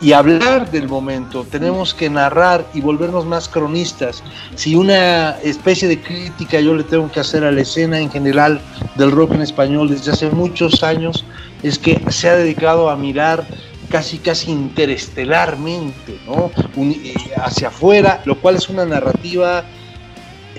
y 0.00 0.12
hablar 0.12 0.70
del 0.70 0.88
momento, 0.88 1.46
tenemos 1.50 1.94
que 1.94 2.10
narrar 2.10 2.66
y 2.74 2.80
volvernos 2.80 3.24
más 3.24 3.48
cronistas. 3.48 4.22
Si 4.54 4.74
una 4.74 5.30
especie 5.42 5.88
de 5.88 6.00
crítica 6.00 6.60
yo 6.60 6.74
le 6.74 6.84
tengo 6.84 7.10
que 7.10 7.20
hacer 7.20 7.44
a 7.44 7.50
la 7.50 7.62
escena 7.62 7.98
en 7.98 8.10
general 8.10 8.60
del 8.96 9.10
rock 9.10 9.32
en 9.32 9.42
español 9.42 9.88
desde 9.88 10.12
hace 10.12 10.30
muchos 10.30 10.82
años, 10.82 11.24
es 11.62 11.78
que 11.78 12.00
se 12.10 12.28
ha 12.28 12.36
dedicado 12.36 12.90
a 12.90 12.96
mirar 12.96 13.46
casi 13.88 14.18
casi 14.18 14.50
interestelarmente, 14.50 16.18
¿no? 16.26 16.50
Eh, 16.76 17.14
hacia 17.36 17.68
afuera, 17.68 18.20
lo 18.26 18.38
cual 18.40 18.56
es 18.56 18.68
una 18.68 18.84
narrativa 18.84 19.64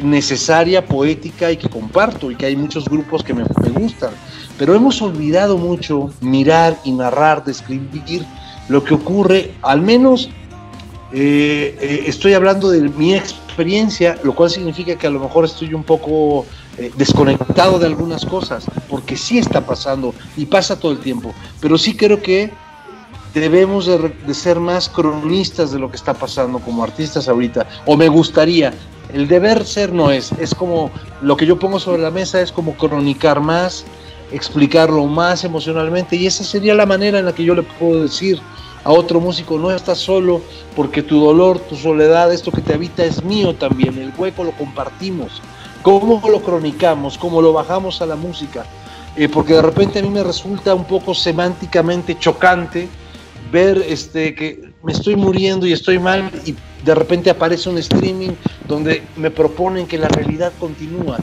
necesaria, 0.01 0.85
poética 0.85 1.51
y 1.51 1.57
que 1.57 1.69
comparto 1.69 2.31
y 2.31 2.35
que 2.35 2.45
hay 2.47 2.55
muchos 2.55 2.85
grupos 2.85 3.23
que 3.23 3.33
me, 3.33 3.43
me 3.43 3.69
gustan. 3.69 4.11
Pero 4.57 4.73
hemos 4.73 4.99
olvidado 5.01 5.57
mucho 5.57 6.09
mirar 6.21 6.77
y 6.83 6.91
narrar, 6.91 7.43
describir 7.43 8.25
lo 8.69 8.83
que 8.83 8.93
ocurre, 8.93 9.53
al 9.61 9.81
menos 9.81 10.29
eh, 11.13 11.77
eh, 11.79 12.03
estoy 12.07 12.33
hablando 12.33 12.69
de 12.69 12.81
mi 12.81 13.15
experiencia, 13.15 14.17
lo 14.23 14.35
cual 14.35 14.49
significa 14.49 14.95
que 14.95 15.07
a 15.07 15.09
lo 15.09 15.19
mejor 15.19 15.45
estoy 15.45 15.73
un 15.73 15.83
poco 15.83 16.45
eh, 16.77 16.91
desconectado 16.97 17.79
de 17.79 17.85
algunas 17.85 18.25
cosas, 18.25 18.65
porque 18.89 19.15
sí 19.15 19.37
está 19.37 19.65
pasando 19.65 20.13
y 20.35 20.45
pasa 20.45 20.79
todo 20.79 20.91
el 20.91 20.99
tiempo, 20.99 21.33
pero 21.61 21.77
sí 21.77 21.95
creo 21.95 22.21
que 22.21 22.51
debemos 23.33 23.85
de, 23.85 24.33
ser 24.33 24.59
más 24.59 24.89
cronistas 24.89 25.71
de 25.71 25.79
lo 25.79 25.89
que 25.89 25.95
está 25.95 26.13
pasando 26.13 26.59
como 26.59 26.83
artistas 26.83 27.29
ahorita, 27.29 27.67
o 27.85 27.95
me 27.95 28.09
gustaría, 28.09 28.73
el 29.13 29.27
deber 29.27 29.65
ser 29.65 29.93
no 29.93 30.11
es, 30.11 30.33
es 30.33 30.53
como 30.53 30.91
lo 31.21 31.37
que 31.37 31.45
yo 31.45 31.57
pongo 31.57 31.79
sobre 31.79 32.01
la 32.01 32.11
mesa 32.11 32.41
es 32.41 32.51
como 32.51 32.75
cronicar 32.75 33.39
más, 33.39 33.85
explicarlo 34.31 35.05
más 35.05 35.43
emocionalmente 35.43 36.15
y 36.15 36.27
esa 36.27 36.43
sería 36.43 36.75
la 36.75 36.85
manera 36.85 37.19
en 37.19 37.25
la 37.25 37.33
que 37.33 37.43
yo 37.43 37.55
le 37.55 37.63
puedo 37.63 38.03
decir 38.03 38.39
a 38.83 38.91
otro 38.91 39.19
músico, 39.19 39.57
no 39.57 39.71
estás 39.71 39.97
solo 39.97 40.41
porque 40.75 41.03
tu 41.03 41.19
dolor, 41.19 41.59
tu 41.59 41.75
soledad, 41.75 42.33
esto 42.33 42.51
que 42.51 42.61
te 42.61 42.73
habita 42.73 43.03
es 43.03 43.23
mío 43.23 43.53
también, 43.55 43.97
el 43.97 44.13
hueco 44.17 44.43
lo 44.43 44.51
compartimos. 44.51 45.41
¿Cómo 45.81 46.21
lo 46.29 46.41
cronicamos? 46.41 47.17
¿Cómo 47.17 47.41
lo 47.41 47.53
bajamos 47.53 48.01
a 48.01 48.05
la 48.05 48.15
música? 48.15 48.65
Eh, 49.15 49.27
porque 49.29 49.53
de 49.53 49.61
repente 49.61 49.99
a 49.99 50.01
mí 50.01 50.09
me 50.09 50.23
resulta 50.23 50.73
un 50.73 50.85
poco 50.85 51.13
semánticamente 51.13 52.17
chocante 52.17 52.87
ver 53.51 53.83
este, 53.87 54.35
que 54.35 54.71
me 54.83 54.91
estoy 54.91 55.15
muriendo 55.15 55.65
y 55.65 55.73
estoy 55.73 55.99
mal 55.99 56.29
y 56.45 56.55
de 56.85 56.95
repente 56.95 57.29
aparece 57.29 57.69
un 57.69 57.77
streaming 57.77 58.31
donde 58.67 59.03
me 59.15 59.31
proponen 59.31 59.87
que 59.87 59.97
la 59.97 60.07
realidad 60.07 60.51
continúa 60.59 61.17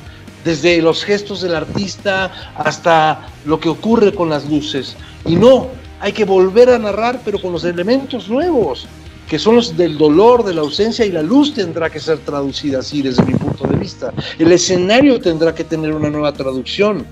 desde 0.44 0.80
los 0.82 1.02
gestos 1.04 1.40
del 1.40 1.54
artista 1.54 2.52
hasta 2.56 3.26
lo 3.44 3.58
que 3.58 3.68
ocurre 3.68 4.14
con 4.14 4.28
las 4.28 4.48
luces. 4.48 4.96
Y 5.24 5.36
no, 5.36 5.68
hay 6.00 6.12
que 6.12 6.24
volver 6.24 6.70
a 6.70 6.78
narrar, 6.78 7.20
pero 7.24 7.40
con 7.40 7.52
los 7.52 7.64
elementos 7.64 8.28
nuevos, 8.28 8.86
que 9.28 9.38
son 9.38 9.56
los 9.56 9.76
del 9.76 9.96
dolor, 9.96 10.44
de 10.44 10.54
la 10.54 10.60
ausencia, 10.60 11.04
y 11.06 11.10
la 11.10 11.22
luz 11.22 11.54
tendrá 11.54 11.88
que 11.88 11.98
ser 11.98 12.18
traducida 12.18 12.80
así 12.80 13.00
desde 13.00 13.24
mi 13.24 13.32
punto 13.32 13.66
de 13.66 13.76
vista. 13.76 14.12
El 14.38 14.52
escenario 14.52 15.18
tendrá 15.18 15.54
que 15.54 15.64
tener 15.64 15.92
una 15.94 16.10
nueva 16.10 16.32
traducción. 16.32 17.06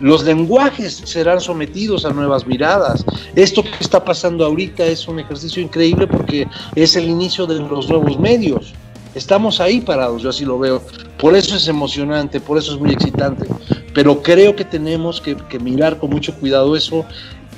Los 0.00 0.24
lenguajes 0.24 0.94
serán 1.06 1.40
sometidos 1.40 2.04
a 2.04 2.10
nuevas 2.10 2.46
miradas. 2.46 3.02
Esto 3.34 3.62
que 3.62 3.70
está 3.80 4.04
pasando 4.04 4.44
ahorita 4.44 4.84
es 4.84 5.08
un 5.08 5.18
ejercicio 5.18 5.62
increíble 5.62 6.06
porque 6.06 6.46
es 6.74 6.96
el 6.96 7.08
inicio 7.08 7.46
de 7.46 7.60
los 7.60 7.88
nuevos 7.88 8.18
medios. 8.20 8.74
Estamos 9.16 9.62
ahí 9.62 9.80
parados, 9.80 10.20
yo 10.20 10.28
así 10.28 10.44
lo 10.44 10.58
veo. 10.58 10.82
Por 11.18 11.34
eso 11.34 11.56
es 11.56 11.66
emocionante, 11.68 12.38
por 12.38 12.58
eso 12.58 12.74
es 12.74 12.78
muy 12.78 12.90
excitante. 12.90 13.46
Pero 13.94 14.20
creo 14.20 14.54
que 14.54 14.62
tenemos 14.62 15.22
que, 15.22 15.34
que 15.34 15.58
mirar 15.58 15.96
con 15.96 16.10
mucho 16.10 16.34
cuidado 16.34 16.76
eso 16.76 17.06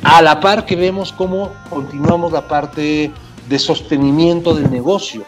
a 0.04 0.22
la 0.22 0.38
par 0.38 0.64
que 0.64 0.76
vemos 0.76 1.12
cómo 1.12 1.50
continuamos 1.68 2.30
la 2.30 2.46
parte 2.46 3.10
de 3.48 3.58
sostenimiento 3.58 4.54
del 4.54 4.70
negocio, 4.70 5.24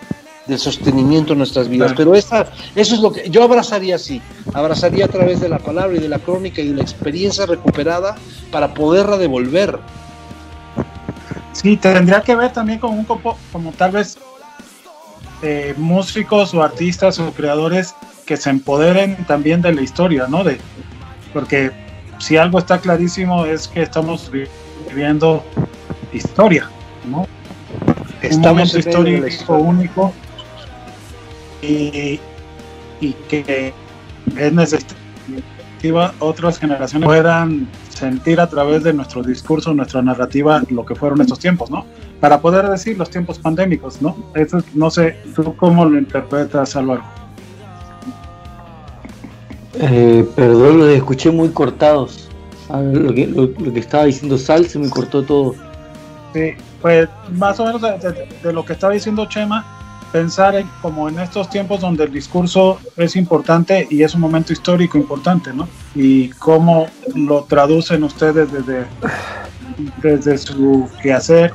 del 0.46 0.60
sostenimiento 0.60 1.32
en 1.32 1.38
nuestras 1.38 1.68
vidas. 1.68 1.94
Pero 1.96 2.14
esa, 2.14 2.46
eso 2.76 2.94
es 2.94 3.00
lo 3.00 3.12
que 3.12 3.28
yo 3.28 3.42
abrazaría 3.42 3.96
así, 3.96 4.22
abrazaría 4.54 5.06
a 5.06 5.08
través 5.08 5.40
de 5.40 5.48
la 5.48 5.58
palabra 5.58 5.96
y 5.96 5.98
de 5.98 6.08
la 6.08 6.20
crónica 6.20 6.60
y 6.60 6.68
de 6.68 6.76
la 6.76 6.82
experiencia 6.82 7.44
recuperada 7.44 8.14
para 8.52 8.72
poderla 8.72 9.18
devolver. 9.18 9.80
Sí, 11.54 11.76
tendría 11.76 12.22
que 12.22 12.36
ver 12.36 12.52
también 12.52 12.78
con 12.78 12.96
un 12.96 13.04
como 13.04 13.36
tal 13.76 13.90
vez 13.90 14.16
eh, 15.42 15.74
músicos 15.76 16.54
o 16.54 16.62
artistas 16.62 17.18
o 17.18 17.32
creadores 17.32 17.94
que 18.26 18.36
se 18.36 18.50
empoderen 18.50 19.16
también 19.26 19.62
de 19.62 19.72
la 19.72 19.82
historia, 19.82 20.26
¿no? 20.28 20.44
De, 20.44 20.58
porque 21.32 21.70
si 22.18 22.36
algo 22.36 22.58
está 22.58 22.78
clarísimo 22.78 23.44
es 23.46 23.68
que 23.68 23.82
estamos 23.82 24.30
viviendo 24.88 25.44
historia, 26.12 26.68
¿no? 27.10 27.26
Estamos 28.22 28.36
un 28.36 28.42
momento 28.42 28.78
histórico 28.78 29.54
único 29.56 30.12
y, 31.62 32.20
y 33.00 33.12
que 33.28 33.72
es 34.36 34.52
necesario 34.52 35.00
otras 36.18 36.58
generaciones 36.58 37.06
puedan 37.06 37.66
sentir 37.88 38.40
a 38.40 38.48
través 38.48 38.84
de 38.84 38.92
nuestro 38.92 39.22
discurso, 39.22 39.72
nuestra 39.72 40.02
narrativa, 40.02 40.62
lo 40.68 40.84
que 40.84 40.94
fueron 40.94 41.20
estos 41.20 41.38
tiempos, 41.38 41.70
¿no? 41.70 41.86
Para 42.20 42.40
poder 42.40 42.68
decir 42.68 42.98
los 42.98 43.08
tiempos 43.08 43.38
pandémicos, 43.38 44.02
¿no? 44.02 44.14
Eso, 44.34 44.58
no 44.74 44.90
sé, 44.90 45.16
¿tú 45.34 45.54
cómo 45.56 45.86
lo 45.86 45.98
interpretas, 45.98 46.76
Álvaro? 46.76 47.02
Eh, 49.74 50.28
perdón, 50.36 50.78
los 50.78 50.88
escuché 50.90 51.30
muy 51.30 51.48
cortados. 51.48 52.28
lo, 52.68 53.14
que, 53.14 53.26
lo, 53.26 53.72
que 53.72 53.80
estaba 53.80 54.04
diciendo 54.04 54.36
Sal 54.36 54.66
se 54.66 54.78
me 54.78 54.90
cortó 54.90 55.22
todo. 55.22 55.54
Sí, 56.34 56.52
pues 56.82 57.08
más 57.32 57.58
o 57.60 57.64
menos 57.64 57.80
de, 57.80 58.52
lo 58.52 58.64
que 58.64 58.74
estaba 58.74 58.92
diciendo 58.92 59.26
Chema, 59.26 59.64
pensar 60.12 60.54
en, 60.56 60.68
como 60.82 61.08
en 61.08 61.18
estos 61.18 61.48
tiempos 61.48 61.80
donde 61.80 62.04
el 62.04 62.12
discurso 62.12 62.78
es 62.96 63.16
importante 63.16 63.86
y 63.90 64.02
es 64.02 64.14
un 64.14 64.20
momento 64.20 64.52
histórico 64.52 64.98
importante, 64.98 65.52
¿no? 65.52 65.68
Y 65.94 66.28
cómo 66.30 66.86
lo 67.14 67.44
traducen 67.44 68.04
ustedes 68.04 68.52
desde, 68.52 68.84
desde 70.02 70.38
su 70.38 70.88
quehacer, 71.02 71.52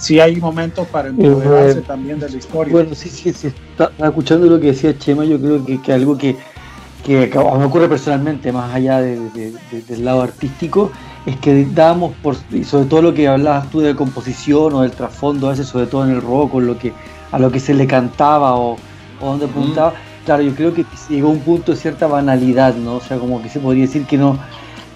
si 0.00 0.18
hay 0.18 0.36
momentos 0.36 0.88
para 0.88 1.08
empoderarse 1.08 1.82
también 1.82 2.18
de 2.18 2.30
la 2.30 2.36
historia. 2.36 2.72
Bueno, 2.72 2.94
sí, 2.94 3.10
sí, 3.10 3.32
sí, 3.32 3.48
estaba 3.48 4.08
escuchando 4.08 4.46
lo 4.46 4.58
que 4.58 4.68
decía 4.68 4.98
Chema, 4.98 5.24
yo 5.24 5.38
creo 5.38 5.64
que, 5.64 5.80
que 5.82 5.92
algo 5.92 6.16
que, 6.16 6.36
que, 7.04 7.30
me 7.34 7.64
ocurre 7.64 7.88
personalmente, 7.88 8.50
más 8.50 8.74
allá 8.74 9.00
del 9.00 9.58
lado 9.98 10.22
artístico, 10.22 10.90
es 11.26 11.36
que 11.36 11.66
dábamos 11.66 12.14
por, 12.22 12.36
y 12.50 12.64
sobre 12.64 12.86
todo 12.86 13.02
lo 13.02 13.14
que 13.14 13.28
hablabas 13.28 13.70
tú 13.70 13.80
de 13.80 13.94
composición 13.94 14.72
o 14.72 14.80
del 14.80 14.92
trasfondo, 14.92 15.48
a 15.48 15.50
veces 15.50 15.66
sobre 15.66 15.86
todo 15.86 16.04
en 16.04 16.12
el 16.12 16.22
rock, 16.22 16.54
o 16.54 16.60
lo 16.60 16.78
que, 16.78 16.92
a 17.30 17.38
lo 17.38 17.50
que 17.50 17.60
se 17.60 17.74
le 17.74 17.86
cantaba 17.86 18.56
o, 18.56 18.78
o 19.20 19.26
donde 19.26 19.44
apuntaba, 19.44 19.92
claro, 20.24 20.42
yo 20.42 20.54
creo 20.54 20.72
que 20.72 20.86
llegó 21.10 21.28
a 21.28 21.32
un 21.32 21.40
punto 21.40 21.72
de 21.72 21.78
cierta 21.78 22.06
banalidad, 22.06 22.74
¿no? 22.74 22.96
O 22.96 23.00
sea, 23.00 23.18
como 23.18 23.42
que 23.42 23.50
se 23.50 23.60
podría 23.60 23.84
decir 23.84 24.06
que 24.06 24.16
no, 24.16 24.38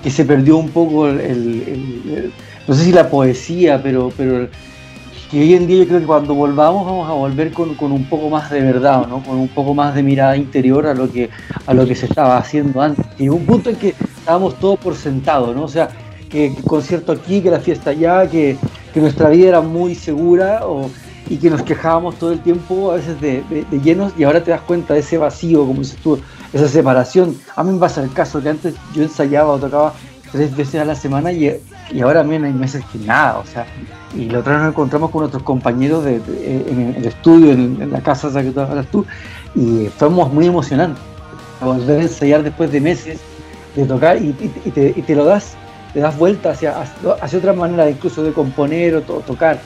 que 0.02 0.10
se 0.10 0.24
perdió 0.24 0.56
un 0.56 0.70
poco 0.70 1.08
el, 1.08 2.32
no 2.66 2.74
sé 2.74 2.84
si 2.84 2.92
la 2.92 3.10
poesía, 3.10 3.82
pero, 3.82 4.10
pero 4.16 4.48
que 5.34 5.40
hoy 5.40 5.54
en 5.54 5.66
día 5.66 5.78
yo 5.78 5.88
creo 5.88 5.98
que 5.98 6.06
cuando 6.06 6.32
volvamos 6.32 6.86
vamos 6.86 7.10
a 7.10 7.12
volver 7.12 7.50
con, 7.50 7.70
un 7.80 8.04
poco 8.08 8.30
más 8.30 8.52
de 8.52 8.60
verdad, 8.60 9.08
¿no? 9.08 9.20
con 9.20 9.36
un 9.36 9.48
poco 9.48 9.74
más 9.74 9.92
de 9.92 10.00
mirada 10.00 10.36
interior 10.36 10.86
a 10.86 10.94
lo 10.94 11.10
que, 11.10 11.28
a 11.66 11.74
lo 11.74 11.84
que 11.84 11.96
se 11.96 12.06
estaba 12.06 12.36
haciendo 12.36 12.80
antes. 12.80 13.04
Y 13.18 13.28
un 13.28 13.44
punto 13.44 13.68
en 13.68 13.74
que 13.74 13.88
estábamos 13.88 14.56
todos 14.60 14.78
por 14.78 14.94
sentado, 14.94 15.52
¿no? 15.52 15.64
O 15.64 15.68
sea, 15.68 15.88
que, 16.30 16.54
concierto 16.64 17.10
aquí, 17.10 17.40
que 17.40 17.50
la 17.50 17.58
fiesta 17.58 17.90
allá, 17.90 18.30
que, 18.30 18.56
nuestra 18.94 19.28
vida 19.28 19.48
era 19.48 19.60
muy 19.60 19.96
segura 19.96 20.60
y 21.28 21.36
que 21.38 21.50
nos 21.50 21.62
quejábamos 21.62 22.14
todo 22.14 22.30
el 22.30 22.38
tiempo 22.38 22.92
a 22.92 22.94
veces 22.94 23.20
de, 23.20 23.42
llenos 23.82 24.12
y 24.16 24.22
ahora 24.22 24.44
te 24.44 24.52
das 24.52 24.60
cuenta 24.60 24.94
de 24.94 25.00
ese 25.00 25.18
vacío, 25.18 25.66
como 25.66 25.80
dices 25.80 25.98
tú, 26.00 26.16
esa 26.52 26.68
separación. 26.68 27.36
A 27.56 27.64
mí 27.64 27.72
me 27.72 27.80
pasa 27.80 28.04
el 28.04 28.12
caso 28.12 28.40
que 28.40 28.50
antes 28.50 28.76
yo 28.94 29.02
ensayaba 29.02 29.54
o 29.54 29.58
tocaba 29.58 29.94
tres 30.30 30.54
veces 30.56 30.80
a 30.80 30.84
la 30.84 30.94
semana 30.94 31.32
y, 31.32 31.60
y 31.92 32.00
ahora 32.00 32.20
también 32.20 32.44
hay 32.44 32.52
meses 32.52 32.84
que 32.92 32.98
nada, 32.98 33.38
o 33.38 33.46
sea, 33.46 33.66
y 34.16 34.28
la 34.28 34.38
otra 34.38 34.54
vez 34.54 34.62
nos 34.62 34.72
encontramos 34.72 35.10
con 35.10 35.24
otros 35.24 35.42
compañeros 35.42 36.04
de, 36.04 36.16
en 36.16 36.94
el 36.96 37.04
estudio, 37.04 37.52
en, 37.52 37.90
la 37.90 38.00
casa 38.00 38.28
esa 38.28 38.42
que 38.42 38.50
tú 38.50 38.60
hablas 38.60 38.86
tú, 38.86 39.04
y 39.54 39.88
fuimos 39.96 40.32
muy 40.32 40.46
emocionantes. 40.46 41.02
Volver 41.60 42.00
a 42.00 42.02
ensayar 42.02 42.42
después 42.42 42.70
de 42.70 42.80
meses 42.80 43.20
de 43.74 43.84
tocar 43.86 44.18
y, 44.22 44.32
te, 44.32 45.14
lo 45.14 45.24
das, 45.24 45.54
te 45.92 46.00
das 46.00 46.16
vuelta 46.16 46.50
hacia, 46.50 46.74
hacia 47.20 47.38
otra 47.38 47.52
manera 47.52 47.88
incluso 47.88 48.22
de 48.22 48.32
componer 48.32 48.96
o 48.96 49.00
tocar. 49.02 49.58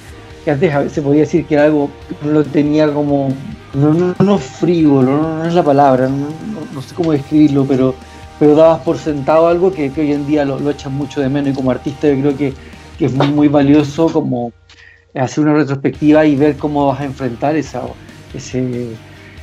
Que 0.44 0.52
antes 0.52 0.72
a 0.72 0.78
veces 0.78 0.92
se 0.92 1.02
podía 1.02 1.22
decir 1.22 1.44
que 1.46 1.54
era 1.54 1.64
algo, 1.64 1.90
no 2.22 2.30
lo 2.30 2.44
tenía 2.44 2.90
como, 2.92 3.34
no, 3.74 3.92
no, 3.92 4.14
no 4.18 4.38
frívolo, 4.38 5.20
no, 5.20 5.44
es 5.44 5.54
la 5.54 5.62
palabra, 5.62 6.08
no, 6.08 6.82
sé 6.82 6.94
cómo 6.94 7.12
describirlo, 7.12 7.66
pero, 7.66 7.94
pero 8.38 8.54
dabas 8.54 8.80
por 8.80 8.98
sentado 8.98 9.48
algo 9.48 9.72
que, 9.72 9.92
hoy 9.96 10.12
en 10.12 10.26
día 10.26 10.44
lo, 10.44 10.58
lo 10.58 10.70
echan 10.70 10.94
mucho 10.94 11.20
de 11.20 11.28
menos 11.28 11.52
y 11.52 11.54
como 11.54 11.70
artista 11.70 12.08
yo 12.08 12.20
creo 12.20 12.36
que 12.36 12.54
que 12.98 13.06
es 13.06 13.14
muy, 13.14 13.28
muy 13.28 13.48
valioso 13.48 14.08
como 14.12 14.52
hacer 15.14 15.44
una 15.44 15.54
retrospectiva 15.54 16.26
y 16.26 16.36
ver 16.36 16.56
cómo 16.56 16.88
vas 16.88 17.00
a 17.00 17.04
enfrentar 17.04 17.56
esa, 17.56 17.82
ese, 18.34 18.88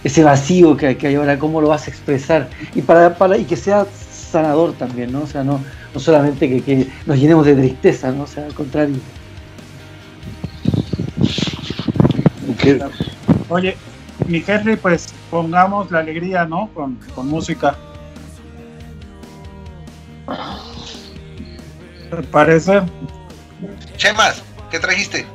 ese 0.03 0.23
vacío 0.23 0.75
que, 0.77 0.97
que 0.97 1.07
hay 1.07 1.15
ahora, 1.15 1.39
cómo 1.39 1.61
lo 1.61 1.69
vas 1.69 1.87
a 1.87 1.89
expresar 1.89 2.49
y, 2.75 2.81
para, 2.81 3.15
para, 3.17 3.37
y 3.37 3.45
que 3.45 3.55
sea 3.55 3.85
sanador 4.11 4.73
también, 4.73 5.11
¿no? 5.11 5.21
O 5.21 5.27
sea, 5.27 5.43
no, 5.43 5.61
no 5.93 5.99
solamente 5.99 6.49
que, 6.49 6.61
que 6.61 6.87
nos 7.05 7.17
llenemos 7.17 7.45
de 7.45 7.55
tristeza, 7.55 8.11
¿no? 8.11 8.23
O 8.23 8.27
sea, 8.27 8.45
al 8.45 8.53
contrario. 8.53 8.97
Oye, 13.49 13.77
mi 14.27 14.43
Henry, 14.45 14.75
pues 14.75 15.07
pongamos 15.29 15.89
la 15.91 15.99
alegría, 15.99 16.45
¿no? 16.45 16.69
Con, 16.73 16.97
con 17.15 17.27
música. 17.27 17.77
¿Te 22.09 22.23
parece? 22.31 22.81
Chemas, 23.97 24.43
¿qué 24.71 24.79
trajiste? 24.79 25.25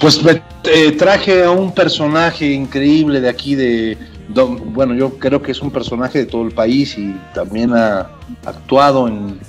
Pues 0.00 0.22
me 0.22 0.42
eh, 0.64 0.92
traje 0.92 1.44
a 1.44 1.50
un 1.50 1.74
personaje 1.74 2.52
increíble 2.52 3.20
de 3.20 3.28
aquí 3.28 3.54
de, 3.54 3.98
bueno, 4.28 4.94
yo 4.94 5.18
creo 5.18 5.42
que 5.42 5.52
es 5.52 5.60
un 5.60 5.70
personaje 5.70 6.20
de 6.20 6.26
todo 6.26 6.42
el 6.42 6.52
país 6.52 6.96
y 6.96 7.16
también 7.34 7.74
ha 7.74 8.10
actuado 8.44 9.08
en, 9.08 9.40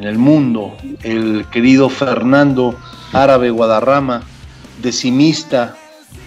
el 0.00 0.16
mundo, 0.16 0.76
el 1.02 1.44
querido 1.50 1.88
Fernando 1.88 2.76
Árabe 3.12 3.50
Guadarrama, 3.50 4.22
decimista, 4.80 5.74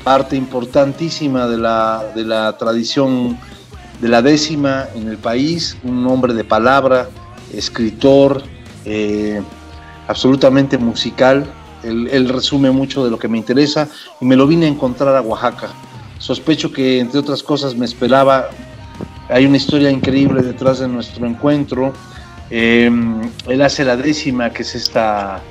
parte 0.03 0.35
importantísima 0.35 1.47
de 1.47 1.57
la, 1.57 2.03
de 2.13 2.25
la 2.25 2.57
tradición 2.57 3.39
de 4.01 4.07
la 4.09 4.21
décima 4.21 4.87
en 4.95 5.07
el 5.07 5.17
país, 5.17 5.77
un 5.83 6.05
hombre 6.07 6.33
de 6.33 6.43
palabra, 6.43 7.07
escritor, 7.53 8.43
eh, 8.85 9.41
absolutamente 10.07 10.77
musical. 10.77 11.45
Él, 11.83 12.29
resume 12.29 12.69
mucho 12.71 13.03
de 13.03 13.11
lo 13.11 13.17
que 13.17 13.27
me 13.27 13.37
interesa 13.37 13.87
y 14.19 14.25
me 14.25 14.35
lo 14.35 14.45
vine 14.47 14.65
a 14.65 14.69
encontrar 14.69 15.15
a 15.15 15.21
Oaxaca. 15.21 15.69
Sospecho 16.17 16.71
que, 16.71 16.99
entre 16.99 17.19
otras 17.19 17.41
cosas, 17.41 17.75
me 17.75 17.85
esperaba. 17.85 18.49
Hay 19.29 19.45
una 19.45 19.57
historia 19.57 19.89
increíble 19.89 20.41
detrás 20.41 20.79
de 20.79 20.87
nuestro 20.87 21.25
encuentro. 21.25 21.93
Em, 22.49 23.21
él 23.47 23.61
hace 23.61 23.85
la 23.85 23.95
décima, 23.95 24.51
que 24.51 24.63
es 24.63 24.75
esta 24.75 25.41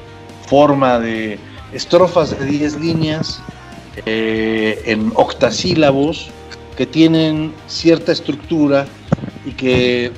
forma 0.46 0.98
de 0.98 1.38
estrofas 1.72 2.38
de 2.38 2.44
10 2.44 2.80
líneas 2.80 3.40
eh, 4.06 4.82
en 4.86 5.12
octasílabos 5.14 6.30
que 6.80 6.86
tienen 6.86 7.52
cierta 7.66 8.10
estructura 8.10 8.86
y 9.44 9.50
que 9.50 10.12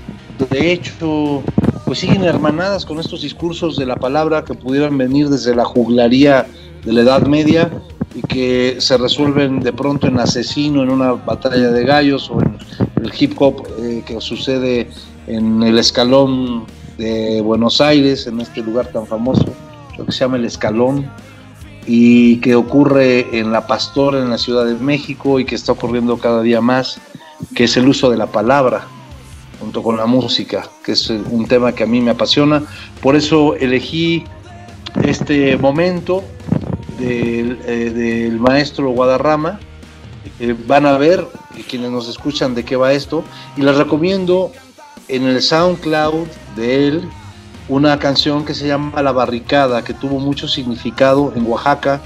de 0.48 0.72
hecho 0.72 1.43
pues 1.84 1.98
siguen 1.98 2.22
hermanadas 2.22 2.86
con 2.86 3.01
estos 3.01 3.22
discursos 3.22 3.76
de 3.76 3.84
la 3.84 3.97
palabra 3.97 4.44
que 4.44 4.55
pudieran 4.55 4.97
venir 4.97 5.28
desde 5.28 5.56
la 5.56 5.64
juglaría 5.64 6.47
de 6.84 6.93
la 6.93 7.01
Edad 7.01 7.26
Media 7.26 7.68
y 8.14 8.22
que 8.22 8.76
se 8.78 8.97
resuelven 8.97 9.59
de 9.59 9.72
pronto 9.72 10.06
en 10.06 10.20
asesino, 10.20 10.84
en 10.84 10.90
una 10.90 11.14
batalla 11.14 11.72
de 11.72 11.84
gallos 11.84 12.30
o 12.30 12.40
en 12.40 12.56
el 13.02 13.12
hip 13.18 13.34
hop 13.43 13.66
eh, 13.80 14.05
que 14.06 14.20
sucede 14.20 14.89
en 15.26 15.64
el 15.64 15.80
escalón 15.80 16.66
de 16.97 17.40
Buenos 17.40 17.80
Aires, 17.80 18.28
en 18.28 18.40
este 18.40 18.62
lugar 18.62 18.86
tan 18.86 19.05
famoso, 19.05 19.47
lo 19.98 20.06
que 20.06 20.12
se 20.12 20.20
llama 20.20 20.36
el 20.36 20.44
escalón, 20.44 21.10
y 21.86 22.36
que 22.38 22.54
ocurre 22.54 23.38
en 23.38 23.52
La 23.52 23.66
Pastora, 23.66 24.20
en 24.20 24.30
la 24.30 24.38
Ciudad 24.38 24.64
de 24.64 24.74
México, 24.74 25.40
y 25.40 25.44
que 25.44 25.54
está 25.54 25.72
ocurriendo 25.72 26.16
cada 26.18 26.42
día 26.42 26.60
más, 26.60 27.00
que 27.54 27.64
es 27.64 27.76
el 27.76 27.88
uso 27.88 28.10
de 28.10 28.16
la 28.16 28.26
palabra 28.26 28.86
junto 29.59 29.82
con 29.82 29.96
la 29.96 30.06
música, 30.06 30.68
que 30.84 30.92
es 30.92 31.09
un 31.09 31.46
tema 31.46 31.72
que 31.72 31.84
a 31.84 31.86
mí 31.86 32.00
me 32.00 32.10
apasiona. 32.10 32.62
Por 33.00 33.14
eso 33.14 33.54
elegí 33.54 34.24
este 35.04 35.56
momento 35.56 36.24
del, 36.98 37.59
eh, 37.64 38.36
maestro 38.38 38.90
Guadarrama. 38.90 39.60
Eh, 40.40 40.56
van 40.66 40.86
a 40.86 40.98
ver, 40.98 41.26
quienes 41.68 41.90
nos 41.90 42.09
escuchan, 42.09 42.54
de 42.54 42.64
qué 42.64 42.74
va 42.74 42.92
esto. 42.92 43.22
Y 43.56 43.62
les 43.62 43.76
recomiendo 43.76 44.50
en 45.09 45.24
el 45.24 45.40
SoundCloud 45.40 46.26
de 46.56 46.88
él 46.88 47.09
una 47.68 47.98
canción 47.98 48.44
que 48.44 48.55
se 48.55 48.66
llama 48.66 49.02
La 49.02 49.12
Barricada, 49.12 49.82
que 49.84 49.94
tuvo 49.94 50.18
mucho 50.18 50.48
significado 50.48 51.32
en 51.36 51.47
Oaxaca 51.47 52.01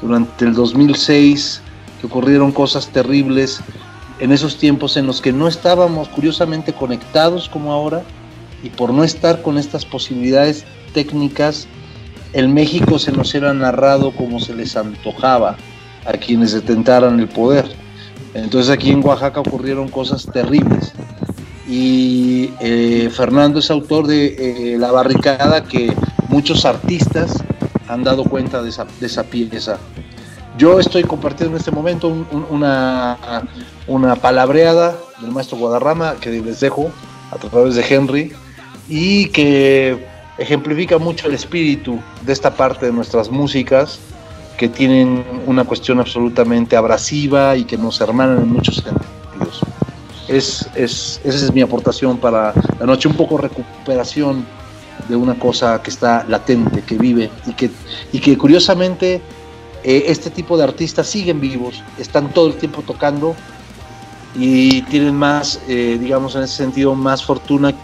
durante 0.00 0.44
el 0.44 0.54
2006 0.54 1.62
que 2.00 2.06
ocurrieron 2.06 2.52
cosas 2.52 2.88
terribles 2.88 3.60
en 4.20 4.32
esos 4.32 4.56
tiempos 4.56 4.96
en 4.96 5.06
los 5.06 5.20
que 5.20 5.32
no 5.32 5.48
estábamos 5.48 6.08
curiosamente 6.08 6.72
conectados 6.72 7.48
como 7.48 7.72
ahora 7.72 8.02
y 8.62 8.70
por 8.70 8.92
no 8.92 9.04
estar 9.04 9.42
con 9.42 9.58
estas 9.58 9.84
posibilidades 9.84 10.64
técnicas, 10.92 11.66
el 12.32 12.48
México 12.48 12.98
se 12.98 13.12
nos 13.12 13.34
era 13.34 13.52
narrado 13.54 14.12
como 14.12 14.38
se 14.40 14.54
les 14.54 14.76
antojaba 14.76 15.56
a 16.06 16.12
quienes 16.12 16.52
detentaran 16.52 17.18
el 17.18 17.28
poder. 17.28 17.66
Entonces 18.34 18.70
aquí 18.70 18.90
en 18.90 19.04
Oaxaca 19.04 19.40
ocurrieron 19.40 19.88
cosas 19.88 20.26
terribles. 20.26 20.92
Y 21.70 22.52
eh, 22.58 23.08
Fernando 23.12 23.60
es 23.60 23.70
autor 23.70 24.08
de 24.08 24.74
eh, 24.74 24.76
La 24.76 24.90
Barricada 24.90 25.62
que 25.62 25.94
muchos 26.28 26.64
artistas 26.64 27.44
han 27.86 28.02
dado 28.02 28.24
cuenta 28.24 28.60
de 28.60 28.70
esa, 28.70 29.22
pieza. 29.22 29.78
Yo 30.58 30.80
estoy 30.80 31.04
compartiendo 31.04 31.54
en 31.54 31.60
este 31.60 31.70
momento 31.70 32.08
una, 32.50 33.46
una 33.86 34.16
palabreada 34.16 34.96
del 35.20 35.30
maestro 35.30 35.58
Guadarrama 35.58 36.16
que 36.16 36.30
les 36.30 36.58
dejo 36.58 36.90
a 37.30 37.36
través 37.36 37.76
de 37.76 37.84
Henry 37.88 38.32
y 38.88 39.26
que 39.26 40.04
ejemplifica 40.38 40.98
mucho 40.98 41.28
el 41.28 41.34
espíritu 41.34 42.00
de 42.26 42.32
esta 42.32 42.52
parte 42.52 42.86
de 42.86 42.92
nuestras 42.92 43.30
músicas 43.30 44.00
que 44.58 44.68
tienen 44.68 45.24
una 45.46 45.62
cuestión 45.62 46.00
absolutamente 46.00 46.76
abrasiva 46.76 47.56
y 47.56 47.62
que 47.62 47.78
nos 47.78 48.00
hermanan 48.00 48.38
en 48.38 48.48
muchos 48.48 48.76
sentidos. 48.76 49.19
Es, 50.30 50.70
es, 50.76 51.20
esa 51.24 51.44
es 51.44 51.52
mi 51.52 51.60
aportación 51.60 52.16
para 52.16 52.54
la 52.78 52.86
noche, 52.86 53.08
un 53.08 53.16
poco 53.16 53.36
recuperación 53.36 54.46
de 55.08 55.16
una 55.16 55.34
cosa 55.36 55.82
que 55.82 55.90
está 55.90 56.24
latente, 56.28 56.82
que 56.82 56.96
vive 56.96 57.30
y 57.46 57.52
que, 57.52 57.68
y 58.12 58.20
que 58.20 58.38
curiosamente 58.38 59.20
eh, 59.82 60.04
este 60.06 60.30
tipo 60.30 60.56
de 60.56 60.62
artistas 60.62 61.08
siguen 61.08 61.40
vivos, 61.40 61.82
están 61.98 62.32
todo 62.32 62.46
el 62.46 62.54
tiempo 62.54 62.82
tocando 62.82 63.34
y 64.36 64.82
tienen 64.82 65.16
más, 65.16 65.60
eh, 65.68 65.98
digamos 66.00 66.36
en 66.36 66.42
ese 66.42 66.58
sentido, 66.58 66.94
más 66.94 67.24
fortuna 67.24 67.74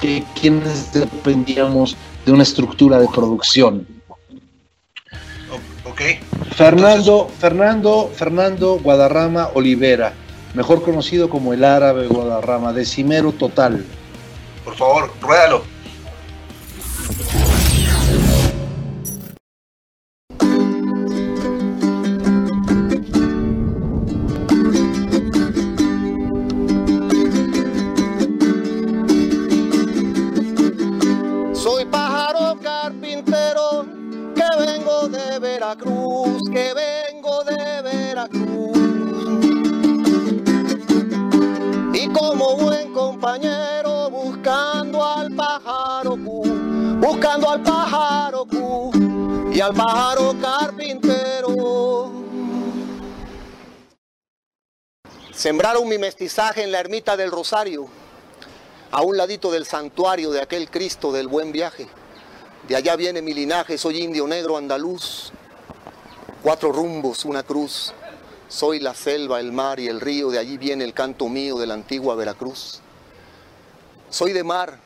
que 0.00 0.24
quienes 0.40 0.92
dependíamos 0.92 1.96
de 2.26 2.32
una 2.32 2.42
estructura 2.42 2.98
de 2.98 3.06
producción. 3.08 3.86
Ok. 5.88 6.00
Fernando, 6.56 7.28
Fernando, 7.38 8.10
Fernando 8.12 8.78
Guadarrama 8.82 9.50
Olivera, 9.54 10.12
mejor 10.54 10.82
conocido 10.82 11.28
como 11.28 11.52
el 11.52 11.64
árabe 11.64 12.06
Guadarrama, 12.06 12.72
decimero 12.72 13.32
total. 13.32 13.84
Por 14.64 14.76
favor, 14.76 15.10
ruédalo. 15.20 15.62
Sembraron 55.68 55.90
mi 55.90 55.98
mestizaje 55.98 56.62
en 56.62 56.72
la 56.72 56.80
ermita 56.80 57.14
del 57.14 57.30
Rosario, 57.30 57.88
a 58.90 59.02
un 59.02 59.18
ladito 59.18 59.50
del 59.50 59.66
santuario 59.66 60.30
de 60.30 60.40
aquel 60.40 60.70
Cristo 60.70 61.12
del 61.12 61.28
buen 61.28 61.52
viaje. 61.52 61.86
De 62.66 62.74
allá 62.74 62.96
viene 62.96 63.20
mi 63.20 63.34
linaje, 63.34 63.76
soy 63.76 64.00
indio 64.00 64.26
negro 64.26 64.56
andaluz. 64.56 65.30
Cuatro 66.42 66.72
rumbos, 66.72 67.26
una 67.26 67.42
cruz. 67.42 67.92
Soy 68.48 68.80
la 68.80 68.94
selva, 68.94 69.40
el 69.40 69.52
mar 69.52 69.78
y 69.78 69.88
el 69.88 70.00
río, 70.00 70.30
de 70.30 70.38
allí 70.38 70.56
viene 70.56 70.84
el 70.84 70.94
canto 70.94 71.28
mío 71.28 71.58
de 71.58 71.66
la 71.66 71.74
antigua 71.74 72.14
Veracruz. 72.14 72.80
Soy 74.08 74.32
de 74.32 74.44
mar, 74.44 74.80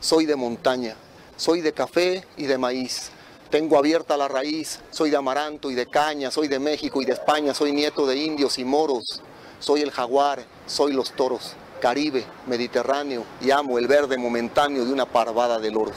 soy 0.00 0.24
de 0.24 0.36
montaña, 0.36 0.96
soy 1.36 1.60
de 1.60 1.74
café 1.74 2.24
y 2.38 2.46
de 2.46 2.56
maíz. 2.56 3.10
Tengo 3.50 3.76
abierta 3.76 4.16
la 4.16 4.28
raíz, 4.28 4.80
soy 4.90 5.10
de 5.10 5.18
amaranto 5.18 5.70
y 5.70 5.74
de 5.74 5.84
caña, 5.84 6.30
soy 6.30 6.48
de 6.48 6.58
México 6.58 7.02
y 7.02 7.04
de 7.04 7.12
España, 7.12 7.52
soy 7.52 7.72
nieto 7.72 8.06
de 8.06 8.16
indios 8.16 8.58
y 8.58 8.64
moros, 8.64 9.20
soy 9.60 9.82
el 9.82 9.90
jaguar, 9.90 10.44
soy 10.66 10.92
los 10.92 11.12
toros, 11.12 11.54
Caribe, 11.80 12.24
Mediterráneo 12.46 13.24
y 13.40 13.50
amo 13.50 13.78
el 13.78 13.86
verde 13.86 14.16
momentáneo 14.16 14.84
de 14.84 14.92
una 14.92 15.06
parvada 15.06 15.58
de 15.58 15.70
loros. 15.70 15.96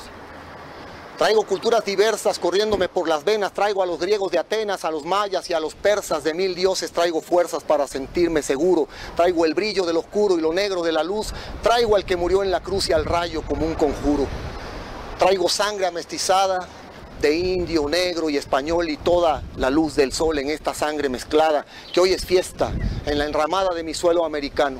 Traigo 1.19 1.43
culturas 1.43 1.83
diversas 1.83 2.39
corriéndome 2.39 2.87
por 2.87 3.09
las 3.09 3.25
venas, 3.25 3.51
traigo 3.51 3.83
a 3.83 3.85
los 3.85 3.99
griegos 3.99 4.31
de 4.31 4.39
Atenas, 4.39 4.85
a 4.85 4.91
los 4.91 5.03
mayas 5.03 5.49
y 5.49 5.53
a 5.53 5.59
los 5.59 5.75
persas 5.75 6.23
de 6.23 6.33
mil 6.33 6.55
dioses, 6.55 6.93
traigo 6.93 7.19
fuerzas 7.19 7.61
para 7.61 7.87
sentirme 7.87 8.41
seguro, 8.41 8.87
traigo 9.17 9.43
el 9.43 9.53
brillo 9.53 9.85
del 9.85 9.97
oscuro 9.97 10.37
y 10.37 10.41
lo 10.41 10.53
negro 10.53 10.81
de 10.81 10.93
la 10.93 11.03
luz, 11.03 11.33
traigo 11.61 11.97
al 11.97 12.05
que 12.05 12.15
murió 12.15 12.41
en 12.41 12.51
la 12.51 12.61
cruz 12.61 12.87
y 12.87 12.93
al 12.93 13.03
rayo 13.03 13.41
como 13.41 13.65
un 13.65 13.75
conjuro. 13.75 14.27
Traigo 15.17 15.49
sangre 15.49 15.87
amestizada, 15.87 16.59
de 17.21 17.37
indio, 17.37 17.87
negro 17.89 18.29
y 18.29 18.37
español 18.37 18.89
y 18.89 18.97
toda 18.97 19.43
la 19.57 19.69
luz 19.69 19.95
del 19.95 20.13
sol 20.13 20.39
en 20.39 20.49
esta 20.49 20.73
sangre 20.73 21.09
mezclada, 21.09 21.65
que 21.93 21.99
hoy 21.99 22.13
es 22.13 22.25
fiesta 22.25 22.71
en 23.05 23.17
la 23.17 23.25
enramada 23.25 23.73
de 23.75 23.83
mi 23.83 23.93
suelo 23.93 24.25
americano. 24.25 24.79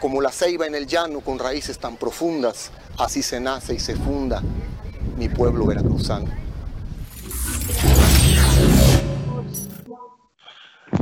Como 0.00 0.20
la 0.20 0.30
ceiba 0.30 0.66
en 0.66 0.74
el 0.74 0.86
llano 0.86 1.20
con 1.20 1.38
raíces 1.38 1.78
tan 1.78 1.96
profundas, 1.96 2.70
así 2.98 3.22
se 3.22 3.40
nace 3.40 3.74
y 3.74 3.78
se 3.78 3.96
funda 3.96 4.42
mi 5.16 5.28
pueblo 5.28 5.66
veracruzano. 5.66 6.30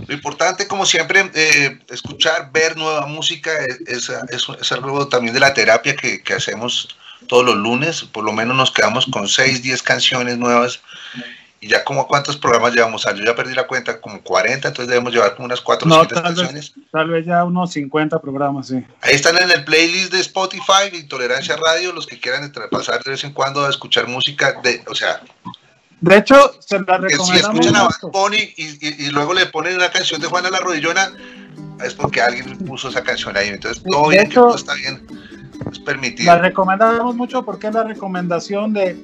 Lo 0.06 0.14
importante, 0.14 0.68
como 0.68 0.86
siempre, 0.86 1.30
eh, 1.34 1.78
escuchar, 1.90 2.50
ver 2.52 2.76
nueva 2.76 3.06
música, 3.06 3.50
es, 3.86 4.72
algo 4.72 5.08
también 5.08 5.34
de 5.34 5.40
la 5.40 5.54
terapia 5.54 5.96
que 5.96 6.34
hacemos 6.34 6.96
todos 7.32 7.46
los 7.46 7.56
lunes, 7.56 8.02
por 8.02 8.24
lo 8.24 8.32
menos 8.34 8.54
nos 8.54 8.70
quedamos 8.70 9.06
con 9.06 9.26
6, 9.26 9.62
10 9.62 9.82
canciones 9.82 10.36
nuevas 10.36 10.82
y 11.62 11.68
ya 11.68 11.82
como 11.82 12.06
cuántos 12.06 12.36
programas 12.36 12.74
llevamos, 12.74 13.04
yo 13.04 13.24
ya 13.24 13.34
perdí 13.34 13.54
la 13.54 13.66
cuenta, 13.66 14.02
como 14.02 14.20
40, 14.20 14.68
entonces 14.68 14.86
debemos 14.86 15.14
llevar 15.14 15.34
como 15.34 15.46
unas 15.46 15.62
400 15.62 16.12
no, 16.12 16.22
canciones. 16.22 16.74
tal 16.90 17.08
vez 17.08 17.24
ya 17.24 17.42
unos 17.44 17.72
50 17.72 18.20
programas, 18.20 18.66
sí. 18.66 18.84
Ahí 19.00 19.14
están 19.14 19.38
en 19.38 19.50
el 19.50 19.64
playlist 19.64 20.12
de 20.12 20.20
Spotify, 20.20 20.92
Intolerancia 20.92 21.56
Radio, 21.56 21.94
los 21.94 22.06
que 22.06 22.20
quieran 22.20 22.52
pasar 22.70 23.02
de 23.02 23.12
vez 23.12 23.24
en 23.24 23.32
cuando 23.32 23.64
a 23.64 23.70
escuchar 23.70 24.08
música, 24.08 24.60
de, 24.62 24.82
o 24.86 24.94
sea... 24.94 25.22
De 26.02 26.18
hecho, 26.18 26.36
se 26.60 26.80
la 26.80 26.98
recomendamos. 26.98 27.28
Si 27.28 27.38
escuchan 27.38 27.76
a 27.76 27.84
Bad 27.84 28.10
Bunny 28.12 28.52
y, 28.58 29.06
y, 29.06 29.10
luego 29.10 29.32
le 29.32 29.46
ponen 29.46 29.76
una 29.76 29.88
canción 29.88 30.20
de 30.20 30.26
Juana 30.26 30.50
la 30.50 30.58
Rodillona, 30.58 31.10
es 31.82 31.94
porque 31.94 32.20
alguien 32.20 32.58
puso 32.58 32.90
esa 32.90 33.02
canción 33.02 33.34
ahí, 33.38 33.48
entonces 33.48 33.82
todo 33.90 34.08
bien, 34.08 34.28
todo 34.28 34.54
está 34.54 34.74
bien 34.74 35.31
es 35.70 35.78
permitido. 35.78 36.32
La 36.32 36.40
recomendamos 36.40 37.14
mucho 37.14 37.44
porque 37.44 37.68
es 37.68 37.74
la 37.74 37.84
recomendación 37.84 38.72
de 38.72 38.96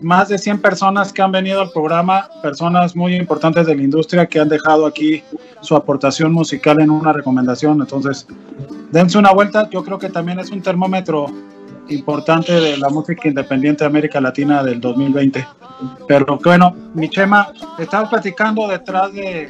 más 0.00 0.28
de 0.28 0.38
100 0.38 0.60
personas 0.60 1.12
que 1.12 1.22
han 1.22 1.32
venido 1.32 1.60
al 1.60 1.70
programa, 1.70 2.28
personas 2.42 2.96
muy 2.96 3.14
importantes 3.14 3.66
de 3.66 3.76
la 3.76 3.82
industria 3.82 4.26
que 4.26 4.40
han 4.40 4.48
dejado 4.48 4.86
aquí 4.86 5.22
su 5.60 5.76
aportación 5.76 6.32
musical 6.32 6.80
en 6.80 6.90
una 6.90 7.12
recomendación. 7.12 7.80
Entonces, 7.80 8.26
dense 8.90 9.18
una 9.18 9.32
vuelta. 9.32 9.68
Yo 9.70 9.84
creo 9.84 9.98
que 9.98 10.08
también 10.08 10.40
es 10.40 10.50
un 10.50 10.60
termómetro 10.60 11.26
importante 11.88 12.52
de 12.52 12.76
la 12.76 12.88
música 12.88 13.28
independiente 13.28 13.84
de 13.84 13.88
América 13.88 14.20
Latina 14.20 14.62
del 14.62 14.80
2020. 14.80 15.46
Pero 16.06 16.38
bueno, 16.42 16.74
mi 16.94 17.08
Chema, 17.08 17.52
estaba 17.78 18.08
platicando 18.08 18.68
detrás 18.68 19.12
de, 19.12 19.48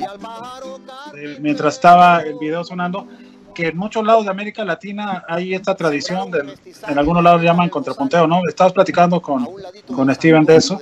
de 1.13 1.39
mientras 1.41 1.75
estaba 1.75 2.21
el 2.21 2.39
video 2.39 2.65
sonando 2.65 3.07
que 3.55 3.69
en 3.69 3.77
muchos 3.77 4.05
lados 4.05 4.25
de 4.25 4.31
América 4.31 4.65
Latina 4.65 5.25
hay 5.29 5.55
esta 5.55 5.75
tradición, 5.75 6.31
de, 6.31 6.55
en 6.89 6.99
algunos 6.99 7.23
lados 7.23 7.43
llaman 7.43 7.69
contrapunteo, 7.69 8.27
¿no? 8.27 8.41
Estabas 8.49 8.73
platicando 8.73 9.21
con, 9.21 9.47
con 9.95 10.15
Steven 10.15 10.45
de 10.45 10.57
eso. 10.57 10.81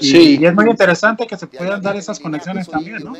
Y, 0.00 0.06
sí. 0.06 0.38
y 0.40 0.46
es 0.46 0.54
muy 0.54 0.68
interesante 0.68 1.26
que 1.26 1.36
se 1.36 1.46
puedan 1.46 1.82
dar 1.82 1.96
esas 1.96 2.18
conexiones 2.18 2.68
también, 2.68 3.02
¿no? 3.04 3.14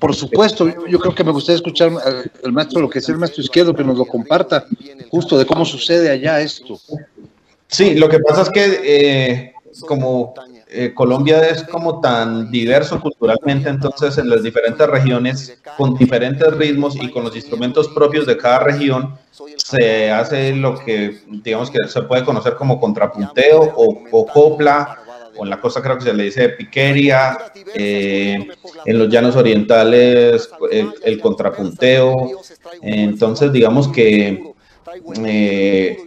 Por 0.00 0.14
supuesto, 0.14 0.66
yo 0.86 0.98
creo 0.98 1.14
que 1.14 1.24
me 1.24 1.32
gustaría 1.32 1.56
escuchar 1.56 1.92
el 2.42 2.52
maestro, 2.52 2.80
lo 2.80 2.88
que 2.88 3.00
es 3.00 3.08
el 3.08 3.18
maestro 3.18 3.42
izquierdo, 3.42 3.74
que 3.74 3.84
nos 3.84 3.98
lo 3.98 4.06
comparta, 4.06 4.64
justo 5.10 5.36
de 5.36 5.44
cómo 5.44 5.64
sucede 5.64 6.10
allá 6.10 6.40
esto. 6.40 6.80
Sí, 7.68 7.94
lo 7.94 8.08
que 8.08 8.20
pasa 8.20 8.42
es 8.42 8.50
que 8.50 8.80
eh, 8.84 9.54
como 9.86 10.32
eh, 10.68 10.92
Colombia 10.94 11.48
es 11.48 11.62
como 11.62 12.00
tan 12.00 12.50
diverso 12.50 13.00
culturalmente, 13.00 13.68
entonces 13.68 14.18
en 14.18 14.28
las 14.28 14.42
diferentes 14.42 14.86
regiones, 14.86 15.58
con 15.76 15.94
diferentes 15.94 16.52
ritmos 16.56 16.96
y 16.96 17.10
con 17.10 17.22
los 17.24 17.36
instrumentos 17.36 17.88
propios 17.88 18.26
de 18.26 18.36
cada 18.36 18.60
región, 18.60 19.16
se 19.56 20.10
hace 20.10 20.54
lo 20.54 20.78
que 20.78 21.20
digamos 21.28 21.70
que 21.70 21.86
se 21.86 22.02
puede 22.02 22.24
conocer 22.24 22.56
como 22.56 22.80
contrapunteo 22.80 23.60
o, 23.76 24.26
copla 24.26 24.98
o 25.36 25.44
en 25.44 25.50
la 25.50 25.60
costa 25.60 25.82
creo 25.82 25.98
que 25.98 26.04
se 26.04 26.14
le 26.14 26.24
dice 26.24 26.48
piqueria, 26.48 27.38
eh, 27.74 28.48
en 28.84 28.98
los 28.98 29.08
llanos 29.08 29.36
orientales 29.36 30.50
el, 30.70 30.94
el 31.04 31.20
contrapunteo. 31.20 32.40
Entonces, 32.82 33.52
digamos 33.52 33.88
que 33.88 34.54
eh, 35.24 35.98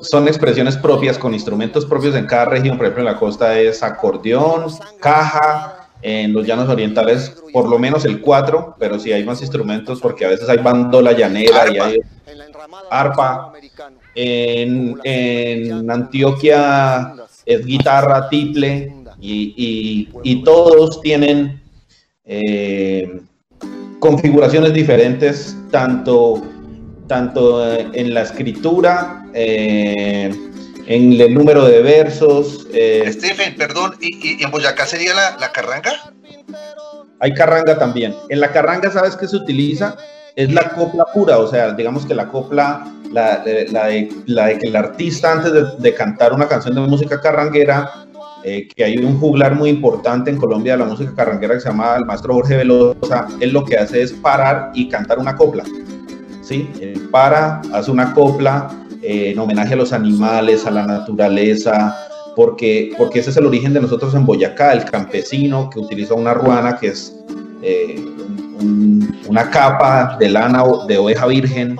son 0.00 0.28
expresiones 0.28 0.76
propias 0.76 1.18
con 1.18 1.34
instrumentos 1.34 1.86
propios 1.86 2.14
en 2.14 2.26
cada 2.26 2.46
región. 2.46 2.76
Por 2.76 2.86
ejemplo, 2.86 3.02
en 3.02 3.12
la 3.12 3.18
costa 3.18 3.58
es 3.58 3.82
acordeón, 3.82 4.66
caja, 5.00 5.88
en 6.02 6.32
los 6.32 6.46
llanos 6.46 6.68
orientales 6.68 7.34
por 7.52 7.68
lo 7.68 7.78
menos 7.78 8.04
el 8.04 8.20
cuatro, 8.20 8.76
pero 8.78 8.98
sí 8.98 9.12
hay 9.12 9.24
más 9.24 9.40
instrumentos 9.40 10.00
porque 10.00 10.24
a 10.24 10.28
veces 10.28 10.48
hay 10.48 10.58
bandola 10.58 11.12
llanera 11.12 11.70
y 11.72 11.78
hay 11.78 12.00
arpa. 12.90 13.52
En, 14.14 14.98
en 15.04 15.90
Antioquia 15.90 17.14
es 17.46 17.64
guitarra, 17.64 18.28
tiple 18.28 18.92
y, 19.20 20.08
y, 20.22 20.42
todos 20.44 21.00
tienen 21.00 21.60
eh, 22.24 23.20
configuraciones 23.98 24.72
diferentes, 24.72 25.56
tanto 25.70 26.42
tanto 27.08 27.66
eh, 27.66 27.88
en 27.94 28.14
la 28.14 28.22
escritura, 28.22 29.24
eh, 29.40 30.34
en 30.86 31.12
el 31.12 31.32
número 31.32 31.64
de 31.64 31.80
versos. 31.80 32.66
Eh, 32.72 33.08
Stephen, 33.12 33.54
perdón, 33.56 33.94
¿y, 34.00 34.42
en 34.42 34.50
Boyacá 34.50 34.84
sería 34.84 35.12
la, 35.14 35.52
carranga? 35.52 35.92
Hay 37.20 37.34
carranga 37.34 37.78
también. 37.78 38.16
En 38.30 38.40
la 38.40 38.50
carranga, 38.50 38.90
¿sabes 38.90 39.14
qué 39.14 39.28
se 39.28 39.36
utiliza? 39.36 39.96
Es 40.34 40.52
la 40.52 40.70
copla 40.70 41.04
pura, 41.14 41.38
o 41.38 41.46
sea, 41.46 41.72
digamos 41.72 42.04
que 42.04 42.14
la 42.14 42.28
copla, 42.28 42.92
la, 43.12 43.44
la, 43.70 43.86
de, 43.86 44.08
que 44.58 44.68
el 44.68 44.76
artista 44.76 45.32
antes 45.32 45.52
de, 45.78 45.94
cantar 45.94 46.32
una 46.32 46.48
canción 46.48 46.74
de 46.74 46.80
música 46.80 47.20
carranguera, 47.20 48.06
que 48.42 48.84
hay 48.84 48.98
un 48.98 49.20
juglar 49.20 49.54
muy 49.54 49.68
importante 49.68 50.30
en 50.30 50.36
Colombia 50.36 50.72
de 50.72 50.78
la 50.78 50.84
música 50.84 51.14
carranguera 51.14 51.54
que 51.54 51.60
se 51.60 51.68
llama 51.68 51.96
el 51.96 52.06
maestro 52.06 52.34
Jorge 52.34 52.56
Velosa, 52.56 53.28
él 53.40 53.52
lo 53.52 53.64
que 53.64 53.76
hace 53.76 54.02
es 54.02 54.12
parar 54.12 54.70
y 54.74 54.88
cantar 54.88 55.18
una 55.18 55.36
copla. 55.36 55.64
¿sí? 56.40 56.68
para, 57.10 57.60
hace 57.72 57.90
una 57.90 58.14
copla 58.14 58.70
eh, 59.02 59.30
en 59.30 59.38
homenaje 59.38 59.74
a 59.74 59.76
los 59.76 59.92
animales, 59.92 60.66
a 60.66 60.70
la 60.70 60.86
naturaleza, 60.86 61.96
porque, 62.34 62.92
porque 62.96 63.20
ese 63.20 63.30
es 63.30 63.36
el 63.36 63.46
origen 63.46 63.72
de 63.72 63.80
nosotros 63.80 64.14
en 64.14 64.24
Boyacá, 64.24 64.72
el 64.72 64.84
campesino 64.84 65.70
que 65.70 65.80
utiliza 65.80 66.14
una 66.14 66.34
ruana, 66.34 66.76
que 66.78 66.88
es 66.88 67.14
eh, 67.62 68.04
una 69.28 69.50
capa 69.50 70.16
de 70.18 70.28
lana 70.28 70.62
de 70.86 70.98
oveja 70.98 71.26
virgen, 71.26 71.76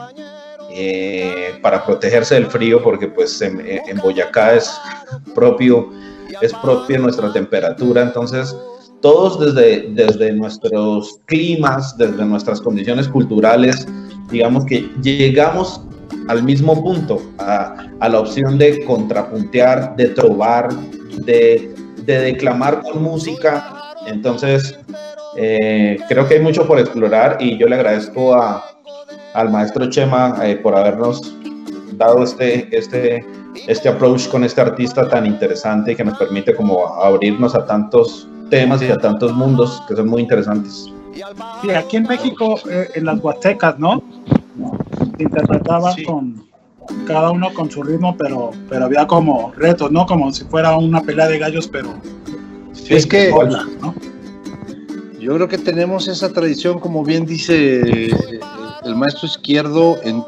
eh, 0.70 1.58
para 1.60 1.84
protegerse 1.84 2.36
del 2.36 2.46
frío, 2.46 2.80
porque 2.82 3.08
pues 3.08 3.42
en, 3.42 3.58
Boyacá 4.00 4.54
es 4.54 4.80
propio, 5.34 5.90
es 6.40 6.54
propia 6.54 6.98
nuestra 6.98 7.32
temperatura, 7.32 8.02
entonces 8.02 8.56
todos 9.00 9.40
desde, 9.40 9.88
desde 9.94 10.32
nuestros 10.32 11.18
climas, 11.24 11.96
desde 11.98 12.24
nuestras 12.24 12.60
condiciones 12.60 13.08
culturales, 13.08 13.88
digamos 14.30 14.66
que 14.66 14.88
llegamos 15.02 15.80
al 16.28 16.42
mismo 16.42 16.82
punto, 16.82 17.20
a, 17.38 17.88
la 18.08 18.20
opción 18.20 18.58
de 18.58 18.84
contrapuntear, 18.84 19.96
de 19.96 20.08
trobar, 20.08 20.68
de, 21.24 21.74
declamar 22.04 22.82
con 22.82 23.02
música. 23.02 23.94
Entonces, 24.06 24.78
eh, 25.36 25.98
creo 26.08 26.28
que 26.28 26.34
hay 26.34 26.40
mucho 26.40 26.66
por 26.66 26.78
explorar 26.78 27.38
y 27.40 27.58
yo 27.58 27.66
le 27.66 27.76
agradezco 27.76 28.34
a, 28.34 28.64
al 29.34 29.50
maestro 29.50 29.88
Chema 29.90 30.38
eh, 30.42 30.56
por 30.56 30.74
habernos 30.76 31.34
dado 31.92 32.22
este, 32.22 32.68
este, 32.76 33.24
este 33.66 33.88
approach 33.88 34.28
con 34.28 34.44
este 34.44 34.60
artista 34.60 35.08
tan 35.08 35.26
interesante 35.26 35.96
que 35.96 36.04
nos 36.04 36.16
permite 36.18 36.54
como 36.54 36.86
abrirnos 37.02 37.54
a 37.54 37.66
tantos 37.66 38.28
temas 38.50 38.80
y 38.82 38.90
a 38.90 38.96
tantos 38.96 39.32
mundos 39.32 39.82
que 39.88 39.96
son 39.96 40.08
muy 40.08 40.22
interesantes. 40.22 40.90
Sí, 41.62 41.70
aquí 41.70 41.96
en 41.96 42.04
México, 42.04 42.58
eh, 42.70 42.88
en 42.94 43.04
las 43.04 43.18
huastecas, 43.20 43.78
¿no? 43.78 44.02
Se 45.16 45.22
interpretaban 45.22 46.04
con 46.04 46.48
cada 47.06 47.30
uno 47.30 47.52
con 47.54 47.70
su 47.70 47.82
ritmo, 47.82 48.16
pero, 48.16 48.50
pero 48.68 48.86
había 48.86 49.06
como 49.06 49.52
retos, 49.56 49.90
¿no? 49.90 50.06
Como 50.06 50.32
si 50.32 50.44
fuera 50.44 50.76
una 50.76 51.02
pelea 51.02 51.28
de 51.28 51.38
gallos, 51.38 51.68
pero... 51.68 51.94
es 52.88 53.06
que... 53.06 53.32
Yo 55.20 55.34
creo 55.34 55.48
que 55.48 55.58
tenemos 55.58 56.08
esa 56.08 56.32
tradición, 56.32 56.78
como 56.78 57.04
bien 57.04 57.26
dice 57.26 58.06
el 58.84 58.94
maestro 58.94 59.26
izquierdo, 59.26 59.98
en, 60.04 60.22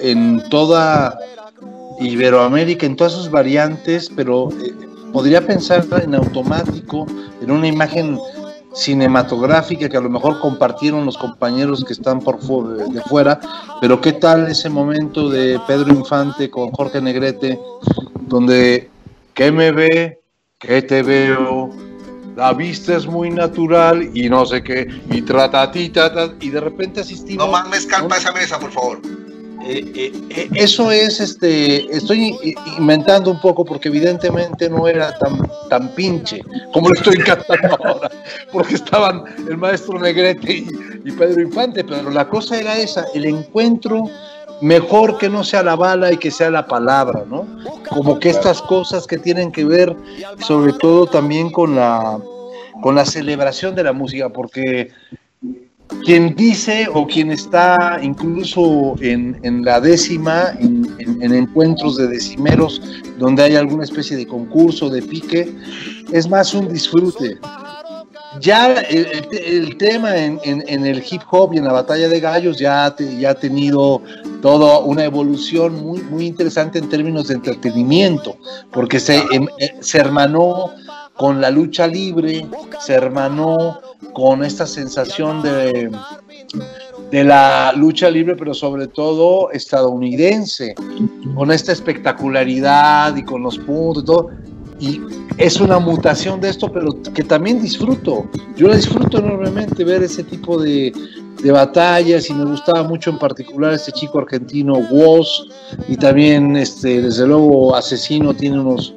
en 0.00 0.42
toda 0.48 1.18
Iberoamérica, 2.00 2.86
en 2.86 2.96
todas 2.96 3.12
sus 3.12 3.30
variantes, 3.30 4.10
pero 4.14 4.48
eh, 4.52 4.72
podría 5.12 5.44
pensar 5.44 5.84
en 6.02 6.14
automático, 6.14 7.06
en 7.42 7.50
una 7.50 7.66
imagen 7.66 8.18
cinematográfica 8.76 9.88
que 9.88 9.96
a 9.96 10.00
lo 10.00 10.10
mejor 10.10 10.38
compartieron 10.38 11.06
los 11.06 11.16
compañeros 11.16 11.82
que 11.84 11.94
están 11.94 12.20
por 12.20 12.38
de 12.38 13.00
fuera, 13.02 13.40
pero 13.80 14.00
qué 14.00 14.12
tal 14.12 14.48
ese 14.48 14.68
momento 14.68 15.30
de 15.30 15.58
Pedro 15.66 15.94
Infante 15.94 16.50
con 16.50 16.70
Jorge 16.72 17.00
Negrete, 17.00 17.58
donde 18.20 18.90
¿qué 19.32 19.50
me 19.50 19.72
ve? 19.72 20.20
¿Qué 20.58 20.82
te 20.82 21.02
veo? 21.02 21.70
La 22.36 22.52
vista 22.52 22.94
es 22.94 23.06
muy 23.06 23.30
natural 23.30 24.10
y 24.14 24.28
no 24.28 24.44
sé 24.44 24.62
qué, 24.62 24.86
y 25.10 25.22
trata 25.22 25.70
ti, 25.70 25.90
y 26.40 26.50
de 26.50 26.60
repente 26.60 27.00
asistimos. 27.00 27.46
No 27.46 27.52
más 27.52 27.68
mezcal 27.70 28.06
para 28.06 28.20
esa 28.20 28.32
mesa, 28.32 28.58
por 28.58 28.70
favor. 28.72 29.00
Eh, 29.68 29.84
eh, 29.96 30.12
eh, 30.30 30.48
eso 30.54 30.92
es, 30.92 31.18
este, 31.18 31.90
estoy 31.92 32.54
inventando 32.78 33.32
un 33.32 33.40
poco 33.40 33.64
porque 33.64 33.88
evidentemente 33.88 34.70
no 34.70 34.86
era 34.86 35.18
tan, 35.18 35.38
tan 35.68 35.88
pinche 35.96 36.40
como 36.72 36.88
lo 36.88 36.94
estoy 36.94 37.18
cantando 37.18 37.76
ahora, 37.84 38.08
porque 38.52 38.76
estaban 38.76 39.24
el 39.48 39.56
maestro 39.56 39.98
Negrete 39.98 40.64
y, 41.04 41.10
Pedro 41.10 41.42
Infante, 41.42 41.82
pero 41.82 42.10
la 42.10 42.28
cosa 42.28 42.60
era 42.60 42.78
esa, 42.78 43.06
el 43.12 43.24
encuentro 43.24 44.04
mejor 44.60 45.18
que 45.18 45.28
no 45.28 45.42
sea 45.42 45.64
la 45.64 45.74
bala 45.74 46.12
y 46.12 46.16
que 46.16 46.30
sea 46.30 46.50
la 46.50 46.68
palabra, 46.68 47.24
¿no? 47.26 47.44
Como 47.88 48.20
que 48.20 48.28
estas 48.30 48.62
cosas 48.62 49.04
que 49.06 49.18
tienen 49.18 49.50
que 49.50 49.64
ver 49.64 49.96
sobre 50.38 50.74
todo 50.74 51.06
también 51.06 51.50
con 51.50 51.74
la, 51.74 52.20
con 52.82 52.94
la 52.94 53.04
celebración 53.04 53.74
de 53.74 53.82
la 53.82 53.92
música, 53.92 54.28
porque 54.28 54.92
quien 56.04 56.34
dice 56.34 56.88
o 56.92 57.06
quien 57.06 57.30
está 57.30 57.98
incluso 58.02 58.94
en, 59.00 59.64
la 59.64 59.80
décima, 59.80 60.52
en, 60.58 61.32
encuentros 61.34 61.96
de 61.96 62.08
decimeros, 62.08 62.80
donde 63.18 63.44
hay 63.44 63.56
alguna 63.56 63.84
especie 63.84 64.16
de 64.16 64.26
concurso, 64.26 64.88
de 64.88 65.02
pique, 65.02 65.52
es 66.12 66.28
más 66.28 66.54
un 66.54 66.72
disfrute. 66.72 67.38
Ya 68.40 68.74
el, 68.74 69.76
tema 69.78 70.16
en, 70.16 70.40
el 70.68 71.02
hip 71.10 71.22
hop 71.30 71.54
y 71.54 71.58
en 71.58 71.64
la 71.64 71.72
batalla 71.72 72.08
de 72.08 72.20
gallos 72.20 72.58
ya, 72.58 72.94
ya 73.18 73.30
ha 73.30 73.34
tenido 73.34 74.02
toda 74.42 74.78
una 74.80 75.04
evolución 75.04 75.82
muy, 75.82 76.02
muy 76.02 76.26
interesante 76.26 76.78
en 76.78 76.88
términos 76.88 77.28
de 77.28 77.34
entretenimiento, 77.34 78.36
porque 78.72 79.00
se, 79.00 79.16
em, 79.32 79.48
eh, 79.58 79.74
se 79.80 79.98
hermanó 79.98 80.70
con 81.16 81.40
la 81.40 81.50
lucha 81.50 81.86
libre, 81.86 82.46
se 82.80 82.94
hermanó 82.94 83.80
con 84.12 84.44
esta 84.44 84.66
sensación 84.66 85.42
de, 85.42 85.90
de 87.10 87.24
la 87.24 87.72
lucha 87.76 88.10
libre, 88.10 88.36
pero 88.36 88.54
sobre 88.54 88.86
todo 88.88 89.50
estadounidense, 89.50 90.74
con 91.34 91.50
esta 91.50 91.72
espectacularidad 91.72 93.16
y 93.16 93.22
con 93.22 93.42
los 93.42 93.58
puntos 93.58 94.02
y 94.02 94.06
todo. 94.06 94.30
Y 94.78 95.00
es 95.38 95.58
una 95.58 95.78
mutación 95.78 96.38
de 96.40 96.50
esto, 96.50 96.70
pero 96.70 97.02
que 97.14 97.22
también 97.22 97.62
disfruto. 97.62 98.28
Yo 98.56 98.74
disfruto 98.74 99.18
enormemente 99.18 99.84
ver 99.84 100.02
ese 100.02 100.22
tipo 100.22 100.60
de, 100.60 100.92
de 101.42 101.52
batallas 101.52 102.28
y 102.30 102.34
me 102.34 102.44
gustaba 102.44 102.82
mucho 102.82 103.10
en 103.10 103.18
particular 103.18 103.72
este 103.72 103.92
chico 103.92 104.18
argentino 104.18 104.74
Woz 104.90 105.48
y 105.88 105.96
también 105.96 106.56
este 106.56 107.02
desde 107.02 107.26
luego 107.26 107.74
Asesino 107.76 108.34
tiene 108.34 108.60
unos 108.60 108.94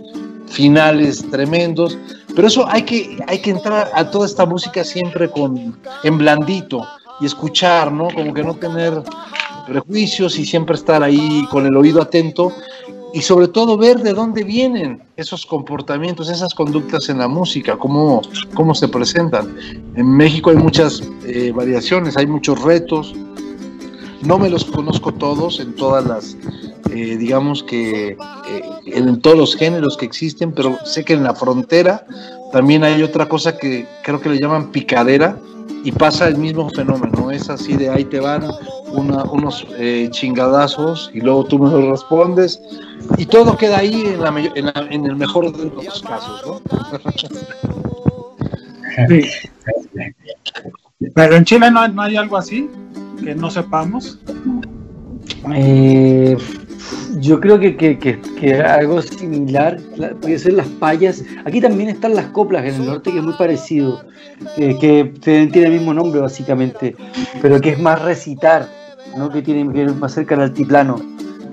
finales 0.49 1.25
tremendos, 1.29 1.97
pero 2.35 2.47
eso 2.47 2.67
hay 2.67 2.83
que, 2.83 3.17
hay 3.27 3.39
que 3.39 3.51
entrar 3.51 3.89
a 3.93 4.09
toda 4.09 4.25
esta 4.25 4.45
música 4.45 4.83
siempre 4.83 5.29
con, 5.29 5.77
en 6.03 6.17
blandito 6.17 6.85
y 7.21 7.25
escuchar, 7.25 7.91
¿no? 7.91 8.07
Como 8.09 8.33
que 8.33 8.43
no 8.43 8.55
tener 8.55 9.01
prejuicios 9.67 10.39
y 10.39 10.45
siempre 10.45 10.75
estar 10.75 11.03
ahí 11.03 11.45
con 11.51 11.65
el 11.65 11.75
oído 11.77 12.01
atento 12.01 12.51
y 13.13 13.21
sobre 13.21 13.47
todo 13.47 13.77
ver 13.77 13.99
de 13.99 14.13
dónde 14.13 14.43
vienen 14.43 15.01
esos 15.17 15.45
comportamientos, 15.45 16.29
esas 16.29 16.53
conductas 16.53 17.09
en 17.09 17.17
la 17.17 17.27
música, 17.27 17.77
cómo, 17.77 18.21
cómo 18.53 18.75
se 18.75 18.87
presentan. 18.87 19.55
En 19.95 20.15
México 20.15 20.51
hay 20.51 20.57
muchas 20.57 21.01
eh, 21.25 21.51
variaciones, 21.53 22.17
hay 22.17 22.27
muchos 22.27 22.61
retos. 22.61 23.13
No 24.23 24.37
me 24.37 24.49
los 24.49 24.65
conozco 24.65 25.13
todos 25.13 25.59
en 25.59 25.75
todas 25.75 26.05
las 26.05 26.37
eh, 26.91 27.17
digamos 27.17 27.63
que 27.63 28.09
eh, 28.09 28.63
en 28.87 29.21
todos 29.21 29.37
los 29.37 29.55
géneros 29.55 29.95
que 29.95 30.05
existen, 30.05 30.51
pero 30.51 30.77
sé 30.85 31.05
que 31.05 31.13
en 31.13 31.23
la 31.23 31.35
frontera 31.35 32.05
también 32.51 32.83
hay 32.83 33.03
otra 33.03 33.27
cosa 33.29 33.57
que 33.57 33.85
creo 34.03 34.19
que 34.19 34.29
le 34.29 34.39
llaman 34.39 34.71
picadera 34.71 35.37
y 35.83 35.91
pasa 35.91 36.27
el 36.27 36.37
mismo 36.37 36.67
fenómeno, 36.71 37.31
es 37.31 37.49
así 37.49 37.73
de 37.77 37.89
ahí 37.89 38.03
te 38.05 38.19
van 38.19 38.43
una- 38.91 39.23
unos 39.23 39.67
eh, 39.77 40.07
chingadazos 40.11 41.11
y 41.13 41.21
luego 41.21 41.45
tú 41.45 41.59
me 41.59 41.69
los 41.69 41.85
respondes 41.85 42.59
y 43.17 43.25
todo 43.27 43.55
queda 43.55 43.77
ahí 43.77 44.03
en, 44.55 44.65
la 44.65 44.73
el 44.89 45.15
mejor 45.15 45.55
de 45.55 45.69
los 45.83 46.01
casos, 46.01 46.43
¿no? 46.45 46.61
Sí. 49.07 49.21
Pero 51.15 51.35
en 51.35 51.45
Chile 51.45 51.71
no, 51.71 51.87
no 51.87 52.01
hay 52.01 52.17
algo 52.17 52.35
así 52.35 52.69
que 53.23 53.35
no 53.35 53.49
sepamos. 53.49 54.19
Eh, 55.55 56.37
yo 57.19 57.39
creo 57.39 57.59
que, 57.59 57.75
que- 57.75 57.97
que- 57.99 58.19
que 58.39 58.55
algo 58.61 59.01
similar 59.01 59.77
la- 59.95 60.09
puede 60.11 60.39
ser 60.39 60.53
las 60.53 60.67
payas. 60.67 61.23
Aquí 61.45 61.61
también 61.61 61.89
están 61.89 62.15
las 62.15 62.25
coplas 62.27 62.65
en 62.65 62.75
el 62.75 62.85
norte, 62.85 63.11
que 63.11 63.17
es 63.19 63.23
muy 63.23 63.33
parecido, 63.33 64.01
que, 64.55 64.77
que 64.77 65.13
tiene 65.21 65.67
el 65.67 65.73
mismo 65.73 65.93
nombre 65.93 66.21
básicamente, 66.21 66.95
pero 67.41 67.59
que 67.59 67.69
es 67.71 67.79
más 67.79 68.01
recitar, 68.01 68.67
¿no? 69.17 69.29
que 69.29 69.41
tiene 69.41 69.71
que 69.73 69.81
ir 69.81 69.93
más 69.95 70.13
cerca 70.13 70.35
al 70.35 70.41
altiplano. 70.41 70.95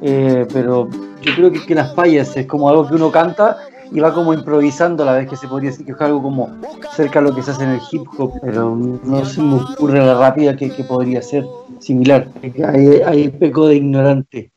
Eh, 0.03 0.47
pero 0.53 0.89
yo 1.23 1.35
creo 1.35 1.51
que, 1.51 1.65
que 1.65 1.75
las 1.75 1.93
payas 1.95 2.37
es 2.37 2.47
como 2.47 2.69
algo 2.69 2.87
que 2.87 2.95
uno 2.95 3.11
canta 3.11 3.57
y 3.93 4.01
va 4.01 4.13
como 4.13 4.33
improvisando 4.35 5.03
a 5.03 5.07
la 5.07 5.13
vez 5.13 5.29
que 5.29 5.37
se 5.37 5.47
podría 5.49 5.71
decir 5.71 5.87
que 5.87 5.93
es 5.93 6.01
algo 6.01 6.23
como 6.23 6.51
cerca 6.95 7.19
a 7.21 7.23
lo 7.23 7.35
que 7.35 7.43
se 7.43 7.51
hace 7.53 7.65
en 7.65 7.71
el 7.71 7.81
hip 7.93 8.03
hop, 8.19 8.33
pero 8.43 8.75
no 8.75 9.25
se 9.25 9.41
me 9.43 9.55
ocurre 9.55 9.99
la 10.05 10.19
rápida 10.19 10.57
que, 10.57 10.71
que 10.71 10.85
podría 10.85 11.23
ser 11.23 11.47
similar. 11.79 12.29
Ahí, 12.43 13.01
ahí 13.07 13.29
peco 13.29 13.69
de 13.69 13.77
ignorante. 13.77 14.51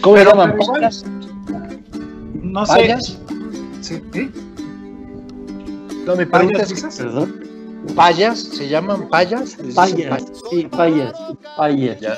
¿Cómo 0.00 0.16
se 0.16 0.24
Pero- 0.24 0.30
llaman? 0.36 0.56
No 2.42 2.66
sé. 2.66 2.72
¿Payas? 2.72 3.18
Sí. 3.80 4.02
No, 6.06 6.16
mi 6.16 6.24
¿Payas 6.24 6.28
pregunta 6.30 6.62
es, 6.62 6.68
dices? 6.70 6.96
¿Perdón? 6.96 7.37
¿Payas? 7.94 8.38
¿Se 8.40 8.68
llaman 8.68 9.08
payas? 9.08 9.58
¿Les 9.58 9.68
dicen 9.68 9.74
Payas, 9.74 10.24
sí, 10.50 10.68
payas, 10.70 11.14
payas. 11.56 12.00
Ya. 12.00 12.16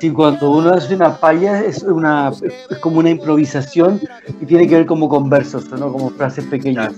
Sí, 0.00 0.10
cuando 0.10 0.50
uno 0.50 0.70
hace 0.70 0.94
una 0.94 1.16
paya 1.16 1.60
es 1.60 1.82
una 1.84 2.32
es 2.70 2.78
como 2.78 2.98
una 2.98 3.10
improvisación 3.10 4.00
y 4.40 4.46
tiene 4.46 4.66
que 4.66 4.74
ver 4.76 4.86
como 4.86 5.08
con 5.08 5.30
versos, 5.30 5.70
¿no? 5.70 5.92
Como 5.92 6.10
frases 6.10 6.44
pequeñas. 6.46 6.94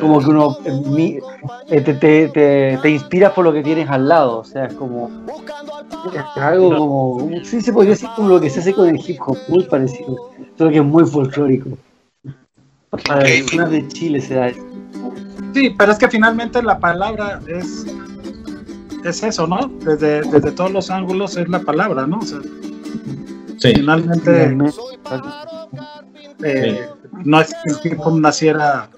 Como 0.00 0.18
que 0.18 0.26
uno 0.26 0.56
eh, 0.64 1.80
te, 1.80 1.94
te, 1.94 2.28
te, 2.28 2.78
te 2.82 2.90
inspiras 2.90 3.32
por 3.32 3.44
lo 3.44 3.52
que 3.52 3.62
tienes 3.62 3.88
al 3.88 4.08
lado, 4.08 4.40
o 4.40 4.44
sea, 4.44 4.64
es 4.64 4.74
como 4.74 5.08
es 6.12 6.42
algo 6.42 6.76
como 6.76 7.30
sí 7.44 7.60
se 7.60 7.72
podría 7.72 7.92
decir 7.92 8.08
como 8.16 8.28
lo 8.28 8.40
que 8.40 8.50
se 8.50 8.58
hace 8.58 8.74
con 8.74 8.88
el 8.88 8.98
hip 8.98 9.20
hop, 9.24 9.38
muy 9.48 9.62
parecido, 9.64 10.30
solo 10.58 10.70
que 10.70 10.78
es 10.78 10.84
muy 10.84 11.04
folclórico. 11.04 11.70
Para 12.90 13.20
las 13.20 13.70
de 13.70 13.88
Chile 13.88 14.20
se 14.20 14.34
da 14.34 14.48
eso. 14.48 14.73
Sí, 15.54 15.74
pero 15.78 15.92
es 15.92 15.98
que 15.98 16.08
finalmente 16.08 16.62
la 16.62 16.78
palabra 16.78 17.40
es, 17.46 17.86
es 19.04 19.22
eso, 19.22 19.46
¿no? 19.46 19.68
Desde, 19.84 20.22
desde 20.22 20.50
todos 20.50 20.72
los 20.72 20.90
ángulos 20.90 21.36
es 21.36 21.48
la 21.48 21.60
palabra, 21.60 22.06
¿no? 22.06 22.18
O 22.18 22.22
sea, 22.22 22.40
Sí, 23.64 23.72
finalmente 23.76 24.58
eh, 26.42 26.88
no 27.24 27.40
es 27.40 27.54
que 27.82 27.88
el 27.88 27.96
hop 27.98 28.20
naciera 28.20 28.90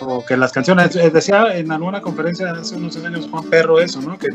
o 0.00 0.24
que 0.24 0.36
las 0.36 0.52
canciones, 0.52 0.96
eh, 0.96 1.10
decía 1.10 1.54
en 1.54 1.70
alguna 1.70 2.00
conferencia 2.00 2.52
hace 2.52 2.76
unos 2.76 2.96
años 2.96 3.28
Juan 3.30 3.44
Perro 3.50 3.80
eso, 3.80 4.00
¿no? 4.00 4.16
Que, 4.18 4.28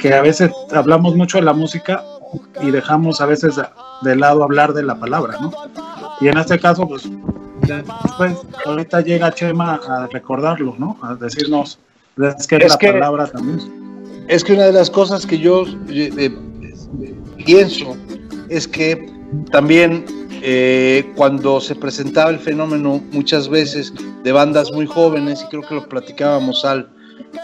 que 0.00 0.14
a 0.14 0.22
veces 0.22 0.52
hablamos 0.72 1.16
mucho 1.16 1.38
de 1.38 1.44
la 1.44 1.52
música 1.52 2.04
y 2.60 2.70
dejamos 2.70 3.20
a 3.20 3.26
veces 3.26 3.60
de 4.02 4.16
lado 4.16 4.44
hablar 4.44 4.74
de 4.74 4.84
la 4.84 4.94
palabra, 4.94 5.38
¿no? 5.40 5.50
Y 6.20 6.28
en 6.28 6.38
este 6.38 6.60
caso, 6.60 6.86
pues, 6.86 7.08
ya, 7.66 7.82
pues 8.16 8.34
ahorita 8.66 9.00
llega 9.00 9.32
Chema 9.32 9.80
a 9.88 10.06
recordarlo, 10.08 10.74
¿no? 10.78 10.98
A 11.02 11.14
decirnos 11.14 11.78
es 12.38 12.46
que 12.46 12.56
es, 12.56 12.70
la 12.72 12.78
que- 12.78 12.92
palabra 12.92 13.26
también. 13.26 13.60
Es 14.28 14.44
que 14.44 14.52
una 14.52 14.64
de 14.64 14.72
las 14.72 14.90
cosas 14.90 15.26
que 15.26 15.38
yo 15.38 15.64
eh, 15.88 16.10
eh, 16.16 16.30
pienso 17.44 17.96
es 18.48 18.68
que 18.68 19.10
también 19.50 20.04
eh, 20.42 21.10
cuando 21.16 21.60
se 21.60 21.74
presentaba 21.74 22.30
el 22.30 22.38
fenómeno 22.38 23.02
muchas 23.12 23.48
veces 23.48 23.92
de 24.22 24.32
bandas 24.32 24.70
muy 24.72 24.86
jóvenes, 24.86 25.42
y 25.42 25.48
creo 25.48 25.62
que 25.62 25.74
lo 25.74 25.88
platicábamos 25.88 26.64
al 26.64 26.88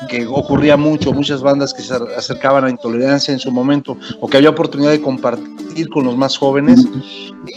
que 0.08 0.26
ocurría 0.26 0.76
mucho, 0.76 1.12
muchas 1.12 1.42
bandas 1.42 1.74
que 1.74 1.82
se 1.82 1.94
acercaban 2.16 2.64
a 2.64 2.70
intolerancia 2.70 3.32
en 3.32 3.38
su 3.38 3.50
momento, 3.50 3.96
o 4.20 4.28
que 4.28 4.36
había 4.36 4.50
oportunidad 4.50 4.90
de 4.90 5.00
compartir 5.00 5.88
con 5.88 6.04
los 6.04 6.16
más 6.16 6.36
jóvenes, 6.36 6.86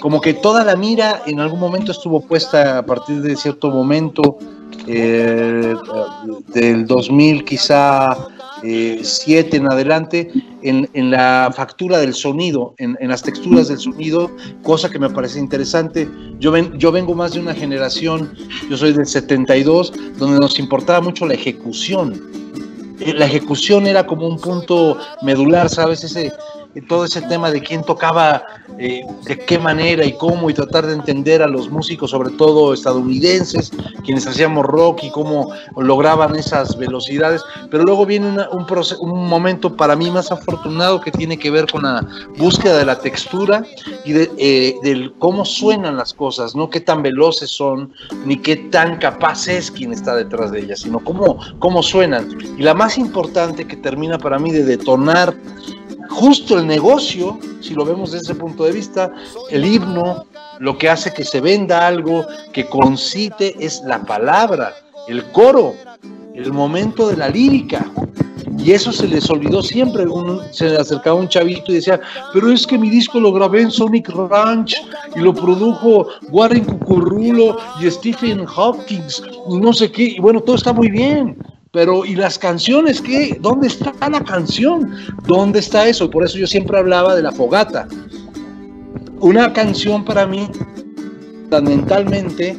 como 0.01 0.21
que 0.21 0.33
toda 0.33 0.63
la 0.63 0.75
mira 0.75 1.21
en 1.25 1.39
algún 1.39 1.59
momento 1.59 1.91
estuvo 1.91 2.21
puesta 2.21 2.79
a 2.79 2.85
partir 2.85 3.21
de 3.21 3.35
cierto 3.35 3.69
momento, 3.69 4.37
eh, 4.87 5.75
del 6.53 6.87
2000 6.87 7.45
quizá 7.45 8.17
eh, 8.63 8.99
7 9.03 9.57
en 9.57 9.71
adelante, 9.71 10.29
en, 10.61 10.89
en 10.93 11.11
la 11.11 11.51
factura 11.55 11.97
del 11.99 12.13
sonido, 12.13 12.73
en, 12.77 12.97
en 12.99 13.09
las 13.09 13.23
texturas 13.23 13.67
del 13.67 13.79
sonido, 13.79 14.29
cosa 14.63 14.89
que 14.89 14.99
me 14.99 15.09
parece 15.09 15.39
interesante. 15.39 16.07
Yo, 16.39 16.51
ven, 16.51 16.77
yo 16.77 16.91
vengo 16.91 17.15
más 17.15 17.33
de 17.33 17.39
una 17.39 17.53
generación, 17.53 18.33
yo 18.69 18.77
soy 18.77 18.93
del 18.93 19.05
72, 19.05 19.93
donde 20.17 20.39
nos 20.39 20.59
importaba 20.59 21.01
mucho 21.01 21.25
la 21.25 21.33
ejecución. 21.33 22.13
Eh, 22.99 23.13
La 23.15 23.25
ejecución 23.25 23.87
era 23.87 24.05
como 24.05 24.27
un 24.27 24.37
punto 24.39 24.97
medular, 25.23 25.69
¿sabes? 25.69 26.03
Ese, 26.03 26.31
todo 26.87 27.03
ese 27.05 27.21
tema 27.23 27.51
de 27.51 27.61
quién 27.61 27.83
tocaba, 27.83 28.43
eh, 28.79 29.01
de 29.25 29.37
qué 29.39 29.59
manera 29.59 30.05
y 30.05 30.13
cómo, 30.13 30.49
y 30.49 30.53
tratar 30.53 30.85
de 30.87 30.93
entender 30.93 31.41
a 31.41 31.47
los 31.47 31.69
músicos, 31.69 32.11
sobre 32.11 32.29
todo 32.31 32.73
estadounidenses, 32.73 33.71
quienes 34.05 34.25
hacíamos 34.25 34.65
rock 34.65 35.03
y 35.03 35.11
cómo 35.11 35.51
lograban 35.75 36.35
esas 36.37 36.77
velocidades. 36.77 37.41
Pero 37.69 37.83
luego 37.83 38.05
viene 38.05 38.29
una- 38.29 38.49
un, 38.51 38.65
un 39.01 39.27
momento 39.27 39.75
para 39.75 39.95
mí 39.95 40.09
más 40.09 40.31
afortunado 40.31 41.01
que 41.01 41.11
tiene 41.11 41.37
que 41.37 41.51
ver 41.51 41.65
con 41.69 41.83
la 41.83 42.07
búsqueda 42.37 42.77
de 42.77 42.85
la 42.85 42.99
textura 42.99 43.63
y 44.05 44.13
de 44.13 44.31
eh, 44.37 44.75
del 44.83 45.13
cómo 45.19 45.43
suenan 45.43 45.97
las 45.97 46.13
cosas, 46.13 46.55
no 46.55 46.69
qué 46.69 46.79
tan 46.79 47.01
veloces 47.01 47.49
son, 47.49 47.91
ni 48.25 48.37
qué 48.37 48.55
tan 48.55 48.97
capaz 48.97 49.47
es 49.47 49.69
quien 49.71 49.91
está 49.91 50.15
detrás 50.15 50.51
de 50.51 50.59
ellas, 50.61 50.79
sino 50.79 50.99
cómo, 50.99 51.37
cómo 51.59 51.83
suenan. 51.83 52.29
Y 52.57 52.61
la 52.63 52.73
más 52.73 52.97
importante 52.97 53.65
que 53.67 53.75
termina 53.75 54.17
para 54.17 54.39
mí 54.39 54.51
de 54.51 54.63
detonar 54.63 55.35
justo 56.11 56.59
el 56.59 56.67
negocio, 56.67 57.39
si 57.61 57.73
lo 57.73 57.85
vemos 57.85 58.11
desde 58.11 58.25
ese 58.25 58.35
punto 58.35 58.65
de 58.65 58.73
vista, 58.73 59.11
el 59.49 59.65
himno, 59.65 60.25
lo 60.59 60.77
que 60.77 60.89
hace 60.89 61.13
que 61.13 61.23
se 61.23 61.41
venda 61.41 61.87
algo, 61.87 62.25
que 62.53 62.67
concite, 62.67 63.55
es 63.59 63.81
la 63.85 64.03
palabra, 64.03 64.73
el 65.07 65.23
coro, 65.31 65.73
el 66.35 66.53
momento 66.53 67.07
de 67.07 67.17
la 67.17 67.29
lírica. 67.29 67.89
Y 68.57 68.73
eso 68.73 68.91
se 68.91 69.07
les 69.07 69.27
olvidó 69.29 69.63
siempre. 69.63 70.05
Se 70.51 70.69
le 70.69 70.77
acercaba 70.77 71.19
un 71.19 71.27
chavito 71.27 71.71
y 71.71 71.75
decía, 71.75 71.99
pero 72.33 72.51
es 72.51 72.67
que 72.67 72.77
mi 72.77 72.89
disco 72.89 73.19
lo 73.19 73.31
grabé 73.31 73.61
en 73.61 73.71
Sonic 73.71 74.09
Ranch 74.09 74.75
y 75.15 75.19
lo 75.19 75.33
produjo 75.33 76.07
Warren 76.29 76.65
Cucurrulo 76.65 77.57
y 77.79 77.89
Stephen 77.89 78.45
Hopkins 78.55 79.23
y 79.49 79.57
no 79.57 79.73
sé 79.73 79.91
qué. 79.91 80.03
Y 80.03 80.19
bueno, 80.19 80.41
todo 80.41 80.57
está 80.57 80.73
muy 80.73 80.91
bien. 80.91 81.37
Pero, 81.71 82.03
¿y 82.05 82.15
las 82.15 82.37
canciones 82.37 83.01
qué? 83.01 83.37
¿Dónde 83.39 83.67
está 83.67 83.93
la 84.09 84.21
canción? 84.23 84.93
¿Dónde 85.25 85.59
está 85.59 85.87
eso? 85.87 86.09
Por 86.09 86.25
eso 86.25 86.37
yo 86.37 86.45
siempre 86.45 86.77
hablaba 86.77 87.15
de 87.15 87.21
la 87.21 87.31
fogata. 87.31 87.87
Una 89.21 89.53
canción 89.53 90.03
para 90.03 90.27
mí, 90.27 90.49
fundamentalmente, 91.43 92.57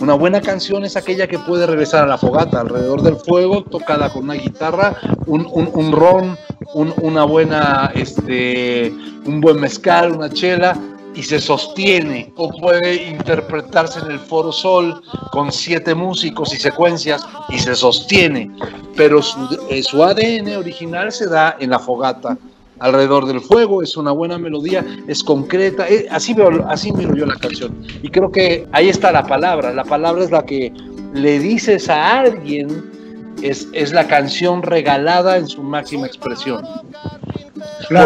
una 0.00 0.14
buena 0.14 0.40
canción 0.40 0.84
es 0.86 0.96
aquella 0.96 1.26
que 1.26 1.38
puede 1.38 1.66
regresar 1.66 2.04
a 2.04 2.06
la 2.06 2.16
fogata, 2.16 2.60
alrededor 2.60 3.02
del 3.02 3.16
fuego, 3.16 3.62
tocada 3.62 4.10
con 4.10 4.24
una 4.24 4.34
guitarra, 4.34 4.96
un, 5.26 5.46
un, 5.52 5.68
un 5.74 5.92
ron, 5.92 6.38
un- 6.74 6.94
una 7.02 7.24
buena, 7.24 7.90
este, 7.94 8.90
un 9.26 9.40
buen 9.42 9.60
mezcal, 9.60 10.12
una 10.12 10.30
chela, 10.30 10.78
y 11.16 11.22
se 11.22 11.40
sostiene. 11.40 12.32
O 12.36 12.50
puede 12.50 13.08
interpretarse 13.08 14.00
en 14.00 14.10
el 14.12 14.20
Foro 14.20 14.52
Sol 14.52 15.02
con 15.32 15.50
siete 15.50 15.94
músicos 15.94 16.54
y 16.54 16.58
secuencias 16.58 17.26
y 17.48 17.58
se 17.58 17.74
sostiene. 17.74 18.50
Pero 18.94 19.22
su, 19.22 19.58
eh, 19.70 19.82
ADN 20.02 20.56
original 20.56 21.10
se 21.10 21.26
da 21.26 21.56
en 21.58 21.70
la 21.70 21.78
fogata. 21.78 22.36
Alrededor 22.78 23.24
del 23.24 23.40
fuego, 23.40 23.82
es 23.82 23.96
una 23.96 24.12
buena 24.12 24.36
melodía, 24.36 24.84
es 25.08 25.24
concreta, 25.24 25.88
eh, 25.88 26.06
así, 26.10 26.34
veo, 26.34 26.62
así 26.68 26.92
la 26.92 27.34
canción. 27.36 27.74
Y 28.02 28.10
creo 28.10 28.30
que 28.30 28.66
ahí 28.72 28.90
está 28.90 29.10
la 29.12 29.26
palabra, 29.26 29.72
la 29.72 29.84
palabra 29.84 30.22
es 30.22 30.30
la 30.30 30.44
que 30.44 30.70
le 31.14 31.38
dices 31.38 31.88
a 31.88 32.18
alguien, 32.18 32.95
es, 33.42 33.68
es 33.72 33.92
la 33.92 34.06
canción 34.06 34.62
regalada 34.62 35.36
en 35.36 35.46
su 35.46 35.62
máxima 35.62 36.06
expresión. 36.06 36.66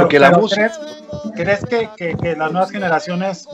Porque 0.01 0.19
la 0.19 0.31
música- 0.33 0.71
¿Crees, 1.35 1.61
crees 1.61 1.65
que, 1.65 1.89
que- 1.97 2.17
que 2.17 2.37
las 2.37 2.53
nuevas 2.53 2.71
generaciones 2.71 3.47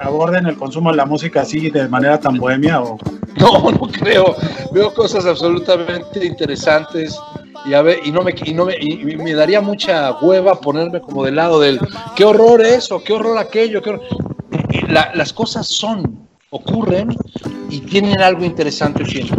aborden 0.00 0.46
el 0.46 0.56
consumo 0.56 0.90
de 0.90 0.96
la 0.96 1.06
música 1.06 1.42
así 1.42 1.70
de 1.70 1.88
manera 1.88 2.18
tan 2.20 2.36
bohemia? 2.38 2.80
O... 2.82 2.98
No, 3.36 3.68
no 3.72 3.88
creo. 3.88 4.36
Veo 4.72 4.94
cosas 4.94 5.26
absolutamente 5.26 6.24
interesantes 6.24 7.18
y, 7.66 7.74
a 7.74 7.82
ver, 7.82 7.98
y, 8.04 8.12
no 8.12 8.22
me, 8.22 8.32
y, 8.44 8.54
no 8.54 8.64
me, 8.66 8.76
y 8.78 8.96
me 9.16 9.34
daría 9.34 9.60
mucha 9.60 10.12
hueva 10.20 10.60
ponerme 10.60 11.00
como 11.00 11.24
del 11.24 11.34
lado 11.34 11.58
del 11.58 11.80
qué 12.14 12.24
horror 12.24 12.62
eso, 12.64 13.02
qué 13.02 13.12
horror 13.12 13.36
aquello. 13.38 13.82
Qué 13.82 13.90
horror". 13.90 14.04
Y 14.70 14.82
la- 14.86 15.10
las 15.16 15.32
cosas 15.32 15.66
son, 15.66 16.28
ocurren 16.50 17.08
y 17.70 17.80
tienen 17.80 18.20
algo 18.20 18.44
interesante 18.44 19.04
siempre. 19.04 19.36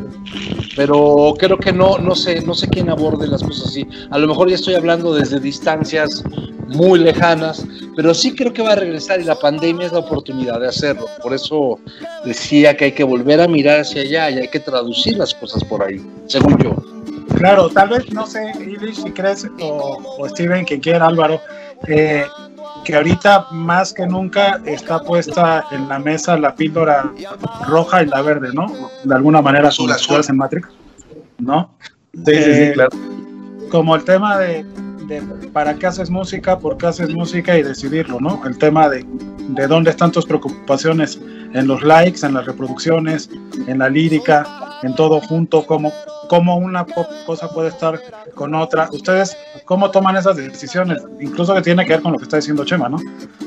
Pero 0.76 1.34
creo 1.38 1.58
que 1.58 1.72
no, 1.72 1.98
no 1.98 2.16
sé, 2.16 2.42
no 2.42 2.54
sé 2.54 2.68
quién 2.68 2.90
aborde 2.90 3.28
las 3.28 3.44
cosas 3.44 3.68
así. 3.68 3.88
A 4.10 4.18
lo 4.18 4.28
mejor 4.28 4.50
ya 4.50 4.56
estoy 4.56 4.76
hablando 4.76 5.14
desde 5.14 5.40
distancias 5.40 6.24
muy 6.68 7.00
lejanas, 7.00 7.66
pero 7.96 8.14
sí 8.14 8.36
creo 8.36 8.52
que 8.52 8.62
va 8.62 8.74
a 8.74 8.76
regresar 8.76 9.22
y 9.22 9.24
la 9.24 9.36
pandemia 9.36 9.88
es 9.88 9.94
la 9.94 10.00
oportunidad 10.00 10.60
de 10.60 10.68
hacerlo. 10.68 11.06
Por 11.22 11.34
eso 11.34 11.80
decía 12.26 12.76
que 12.76 12.86
hay 12.86 12.92
que 12.92 13.04
volver 13.04 13.42
a 13.42 13.48
mirar 13.48 13.82
hacia 13.82 14.02
allá 14.02 14.30
y 14.32 14.40
hay 14.40 14.48
que 14.48 14.60
traducir 14.60 15.18
las 15.18 15.34
cosas 15.34 15.64
por 15.64 15.84
ahí, 15.84 16.02
según 16.28 16.58
yo. 16.58 16.76
Claro, 17.38 17.70
tal 17.70 17.90
vez, 17.90 18.12
no 18.14 18.26
sé, 18.26 18.52
Ilish, 18.60 19.04
si 19.04 19.12
crees, 19.12 19.48
o, 19.60 20.28
Steven, 20.30 20.66
quien 20.66 20.80
quiera, 20.80 21.08
Álvaro, 21.08 21.42
eh, 21.88 22.26
que 22.86 22.96
ahorita 22.96 23.48
más 23.52 23.92
que 23.94 24.06
nunca 24.06 24.62
está 24.66 25.02
puesta 25.02 25.66
en 25.72 25.90
la 25.90 26.00
mesa 26.00 26.38
la 26.38 26.56
píldora 26.56 27.12
roja 27.68 28.04
y 28.04 28.06
la 28.06 28.22
verde, 28.22 28.50
¿no? 28.54 28.68
De 29.04 29.14
alguna 29.16 29.42
manera, 29.42 29.68
Azul, 29.70 29.92
azul. 29.92 30.22
en 30.30 30.38
Matrix, 30.38 30.70
¿no? 31.40 31.72
Sí, 32.14 32.22
sí, 32.26 32.44
sí, 32.44 32.50
Eh, 32.52 32.72
claro. 32.74 32.90
Como 33.70 33.96
el 33.96 34.04
tema 34.06 34.38
de, 34.38 34.64
de 35.08 35.22
para 35.52 35.74
qué 35.74 35.88
haces 35.88 36.10
música, 36.10 36.58
por 36.60 36.78
qué 36.78 36.88
haces 36.88 37.14
música 37.14 37.58
y 37.58 37.64
decidirlo, 37.64 38.20
¿no? 38.22 38.42
El 38.46 38.58
tema 38.58 38.88
de, 38.88 39.06
de 39.50 39.68
dónde 39.68 39.90
están 39.90 40.12
tus 40.12 40.26
preocupaciones 40.26 41.20
en 41.56 41.68
los 41.68 41.82
likes, 41.84 42.26
en 42.26 42.34
las 42.34 42.46
reproducciones, 42.46 43.30
en 43.68 43.80
la 43.80 43.90
lírica, 43.90 44.78
en 44.84 44.94
todo 44.94 45.22
junto, 45.22 45.66
cómo, 45.66 45.92
cómo 46.28 46.58
una 46.58 46.86
cosa 47.26 47.50
puede 47.50 47.70
estar 47.70 48.00
con 48.36 48.54
otra. 48.54 48.90
Ustedes, 48.92 49.38
¿cómo 49.64 49.90
toman 49.90 50.18
esas 50.18 50.36
decisiones? 50.36 51.02
Incluso 51.22 51.56
que 51.56 51.62
tiene 51.62 51.86
que 51.86 51.94
ver 51.94 52.02
con 52.02 52.12
lo 52.12 52.18
que 52.18 52.26
está 52.26 52.38
diciendo 52.38 52.66
Chema, 52.66 52.90
¿no? 52.90 52.98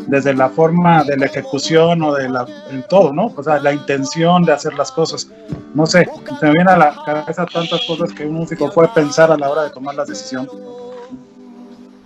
Desde 0.07 0.33
la 0.33 0.49
forma 0.49 1.05
de 1.05 1.19
la 1.19 1.27
ejecución 1.27 2.03
o 2.03 2.15
de 2.15 2.31
la, 2.31 2.47
en 2.71 2.83
todo, 2.89 3.13
¿no? 3.13 3.27
O 3.37 3.43
sea, 3.43 3.59
la 3.61 3.73
intención 3.75 4.43
de 4.45 4.53
hacer 4.53 4.73
las 4.75 4.91
cosas. 4.91 5.31
No 5.75 5.85
sé, 5.87 6.09
se 6.41 6.47
me 6.47 6.53
viene 6.53 6.71
a 6.73 6.79
la 6.79 6.95
cabeza 7.05 7.45
tantas 7.45 7.85
cosas 7.87 8.11
que 8.15 8.25
un 8.25 8.35
músico 8.35 8.71
puede 8.71 8.89
pensar 8.89 9.31
a 9.31 9.37
la 9.37 9.51
hora 9.51 9.65
de 9.65 9.71
tomar 9.71 9.95
la 9.95 10.07
decisión. 10.07 10.49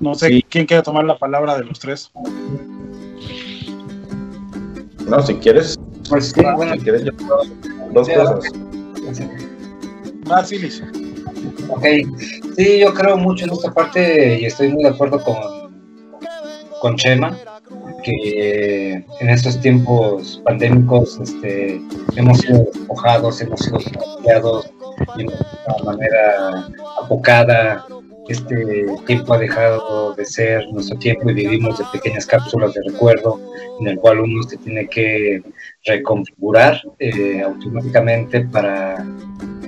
No 0.00 0.16
sé 0.16 0.26
Sí. 0.30 0.44
quién 0.48 0.66
quiere 0.66 0.82
tomar 0.82 1.04
la 1.04 1.16
palabra 1.16 1.56
de 1.56 1.64
los 1.64 1.78
tres. 1.78 2.10
No, 5.06 5.22
si 5.22 5.34
quieres, 5.36 5.78
Pues 6.08 6.30
sí, 6.30 6.42
bueno, 6.56 6.74
si 6.74 6.80
quieres 6.80 7.04
yo 7.04 7.12
dos 7.92 8.06
Sí, 8.06 8.14
cosas. 8.14 8.44
Ah, 10.30 10.44
sí, 10.44 10.58
Liz. 10.58 10.82
ok. 11.68 11.84
Sí, 12.56 12.78
yo 12.80 12.92
creo 12.94 13.16
mucho 13.16 13.44
en 13.44 13.52
esta 13.52 13.72
parte 13.72 14.38
y 14.40 14.44
estoy 14.46 14.68
muy 14.72 14.82
de 14.84 14.90
acuerdo 14.90 15.22
con, 15.22 15.72
con 16.80 16.96
Chema, 16.96 17.36
que 18.02 19.04
en 19.20 19.28
estos 19.28 19.60
tiempos 19.60 20.40
pandémicos 20.44 21.18
este, 21.20 21.80
hemos 22.16 22.38
sido 22.38 22.64
despojados, 22.72 23.40
hemos 23.40 23.60
sido 23.60 23.78
de 25.16 25.24
una 25.24 25.84
manera 25.84 26.68
apocada. 27.02 27.84
Este 28.32 28.86
tiempo 29.06 29.34
ha 29.34 29.38
dejado 29.38 30.14
de 30.14 30.24
ser 30.24 30.66
nuestro 30.72 30.98
tiempo 30.98 31.28
y 31.28 31.34
vivimos 31.34 31.78
de 31.78 31.84
pequeñas 31.92 32.24
cápsulas 32.24 32.72
de 32.72 32.80
recuerdo 32.90 33.38
en 33.78 33.88
el 33.88 33.98
cual 33.98 34.20
uno 34.20 34.42
se 34.44 34.56
tiene 34.56 34.88
que 34.88 35.42
reconfigurar 35.84 36.80
eh, 36.98 37.42
automáticamente 37.42 38.40
para 38.46 39.06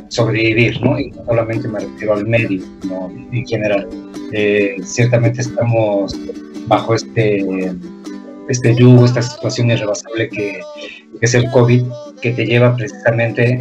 sobrevivir, 0.09 0.81
¿no? 0.81 0.99
Y 0.99 1.11
no 1.11 1.27
solamente 1.27 1.69
me 1.69 1.81
refiero 1.81 2.15
al 2.15 2.27
medio, 2.27 2.63
sino 2.81 3.13
en 3.33 3.47
general. 3.47 3.87
Eh, 4.33 4.77
ciertamente 4.83 5.43
estamos 5.43 6.17
bajo 6.67 6.95
este, 6.95 7.45
este 8.49 8.75
yugo, 8.75 9.05
esta 9.05 9.21
situación 9.21 9.73
irrebasable 9.73 10.31
que, 10.31 10.61
que 11.21 11.27
es 11.27 11.35
el 11.35 11.51
COVID, 11.51 11.83
que 12.23 12.31
te 12.33 12.47
lleva 12.47 12.75
precisamente 12.75 13.61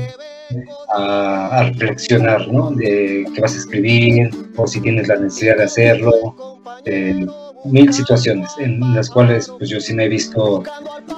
a, 0.95 1.59
a 1.59 1.63
reflexionar, 1.63 2.47
¿no? 2.47 2.71
De 2.71 3.25
qué 3.33 3.41
vas 3.41 3.55
a 3.55 3.59
escribir, 3.59 4.29
o 4.55 4.67
si 4.67 4.81
tienes 4.81 5.07
la 5.07 5.15
necesidad 5.15 5.57
de 5.57 5.63
hacerlo, 5.63 6.35
eh, 6.85 7.25
mil 7.65 7.93
situaciones 7.93 8.49
en 8.59 8.79
las 8.93 9.09
cuales 9.09 9.49
pues 9.57 9.69
yo 9.69 9.79
sí 9.79 9.93
me 9.93 10.05
he 10.05 10.09
visto 10.09 10.63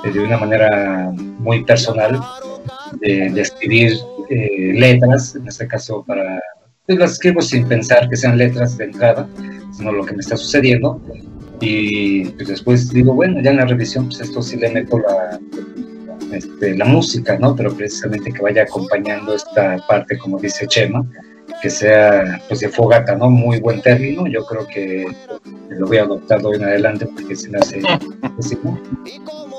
eh, 0.03 0.12
de 0.12 0.20
una 0.20 0.38
manera 0.38 1.12
muy 1.16 1.64
personal 1.64 2.20
de, 3.02 3.30
de 3.32 3.41
escribir 3.41 3.94
eh, 4.30 4.74
letras, 4.76 5.36
en 5.36 5.48
este 5.48 5.68
caso 5.68 6.03
para, 6.06 6.40
pues 6.86 6.99
las 6.99 7.14
escribo 7.14 7.41
sin 7.41 7.68
pensar 7.68 8.07
que 8.10 8.16
sean 8.16 8.38
letras 8.38 8.78
de 8.78 8.86
entrada, 8.86 9.28
sino 9.76 9.91
lo 9.91 10.06
que 10.06 10.14
me 10.14 10.22
está 10.22 10.38
sucediendo. 10.38 11.02
Y 11.62 12.26
pues 12.32 12.49
después 12.49 12.90
digo, 12.91 13.14
bueno, 13.14 13.41
ya 13.41 13.52
en 13.52 13.57
la 13.57 13.66
revisión, 13.66 14.06
pues 14.06 14.20
esto 14.20 14.41
sí 14.41 14.57
le 14.57 14.70
meto 14.70 14.99
la, 14.99 15.40
este, 16.36 16.76
la 16.76 16.86
música, 16.86 17.38
¿no? 17.38 17.56
Pero 17.56 17.74
precisamente 17.76 18.32
que 18.32 18.41
vaya 18.41 18.64
acompañando 18.64 19.36
esta 19.36 19.78
parte, 19.88 20.18
como 20.18 20.40
dice 20.40 20.68
Chema, 20.68 21.06
que 21.62 21.70
sea 21.70 22.41
pues 22.48 22.60
de 22.60 22.70
fogata, 22.70 23.16
¿no? 23.16 23.30
Muy 23.30 23.60
buen 23.60 23.82
término, 23.82 24.28
yo 24.28 24.45
creo 24.45 24.68
que 24.68 25.06
lo 25.70 25.88
voy 25.88 25.98
a 25.98 26.03
adoptar 26.03 26.45
hoy 26.45 26.57
en 26.57 26.64
adelante 26.64 27.07
porque 27.07 27.36
se 27.36 27.49
me 27.49 27.60
hace. 27.60 27.82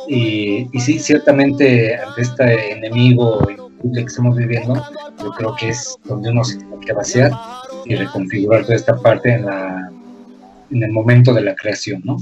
Y, 0.08 0.68
y 0.72 0.80
sí, 0.80 0.98
ciertamente 1.00 1.96
ante 1.96 2.22
este 2.22 2.72
enemigo 2.72 3.44
que 3.92 4.00
estamos 4.00 4.36
viviendo, 4.36 4.74
yo 5.18 5.30
creo 5.32 5.54
que 5.56 5.70
es 5.70 5.96
donde 6.04 6.30
uno 6.30 6.44
se 6.44 6.58
tiene 6.58 6.78
que 6.84 6.92
vaciar 6.92 7.32
y 7.84 7.94
reconfigurar 7.94 8.62
toda 8.62 8.76
esta 8.76 8.96
parte 8.96 9.32
en, 9.32 9.46
la, 9.46 9.90
en 10.70 10.82
el 10.82 10.92
momento 10.92 11.32
de 11.32 11.42
la 11.42 11.54
creación, 11.54 12.02
¿no? 12.04 12.18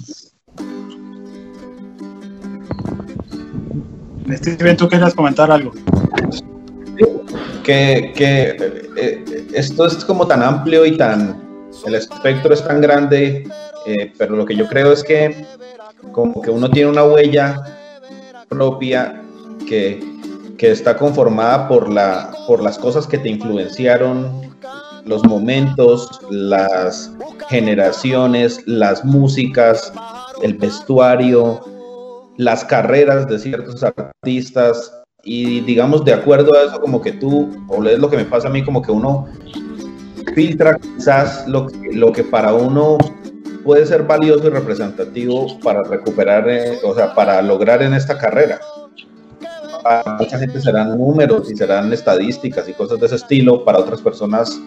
Steven, 4.32 4.76
tú 4.76 4.88
querías 4.88 5.14
comentar 5.14 5.50
algo. 5.50 5.72
que, 7.62 8.12
que 8.16 8.56
eh, 8.96 9.24
esto 9.54 9.86
es 9.86 10.04
como 10.04 10.26
tan 10.26 10.42
amplio 10.42 10.86
y 10.86 10.96
tan, 10.96 11.42
el 11.86 11.94
espectro 11.94 12.54
es 12.54 12.64
tan 12.66 12.80
grande, 12.80 13.48
eh, 13.86 14.12
pero 14.16 14.36
lo 14.36 14.46
que 14.46 14.56
yo 14.56 14.66
creo 14.68 14.92
es 14.92 15.02
que 15.02 15.46
como 16.12 16.40
que 16.40 16.50
uno 16.50 16.70
tiene 16.70 16.90
una 16.90 17.04
huella 17.04 17.62
propia 18.48 19.22
que, 19.66 20.02
que 20.58 20.70
está 20.70 20.96
conformada 20.96 21.68
por, 21.68 21.90
la, 21.90 22.30
por 22.46 22.62
las 22.62 22.78
cosas 22.78 23.06
que 23.06 23.18
te 23.18 23.28
influenciaron, 23.28 24.54
los 25.04 25.24
momentos, 25.24 26.20
las 26.30 27.12
generaciones, 27.48 28.62
las 28.66 29.04
músicas, 29.04 29.92
el 30.42 30.54
vestuario, 30.54 31.60
las 32.36 32.64
carreras 32.64 33.28
de 33.28 33.38
ciertos 33.38 33.82
artistas, 33.82 34.92
y 35.24 35.60
digamos 35.60 36.04
de 36.04 36.12
acuerdo 36.12 36.54
a 36.54 36.64
eso 36.64 36.80
como 36.80 37.00
que 37.00 37.12
tú, 37.12 37.50
o 37.68 37.82
es 37.84 37.98
lo 37.98 38.10
que 38.10 38.16
me 38.16 38.24
pasa 38.24 38.48
a 38.48 38.50
mí, 38.50 38.62
como 38.62 38.82
que 38.82 38.92
uno 38.92 39.26
filtra 40.34 40.78
quizás 40.78 41.46
lo 41.46 41.68
lo 41.92 42.12
que 42.12 42.24
para 42.24 42.52
uno 42.52 42.98
puede 43.64 43.86
ser 43.86 44.02
valioso 44.02 44.46
y 44.46 44.50
representativo 44.50 45.58
para 45.60 45.82
recuperar, 45.82 46.48
eh, 46.48 46.78
o 46.84 46.94
sea, 46.94 47.14
para 47.14 47.40
lograr 47.40 47.82
en 47.82 47.94
esta 47.94 48.18
carrera. 48.18 48.60
Para 49.82 50.16
mucha 50.18 50.38
gente 50.38 50.60
serán 50.60 50.98
números 50.98 51.50
y 51.50 51.56
serán 51.56 51.92
estadísticas 51.92 52.68
y 52.68 52.74
cosas 52.74 53.00
de 53.00 53.06
ese 53.06 53.16
estilo, 53.16 53.64
para 53.64 53.78
otras 53.78 54.02
personas, 54.02 54.60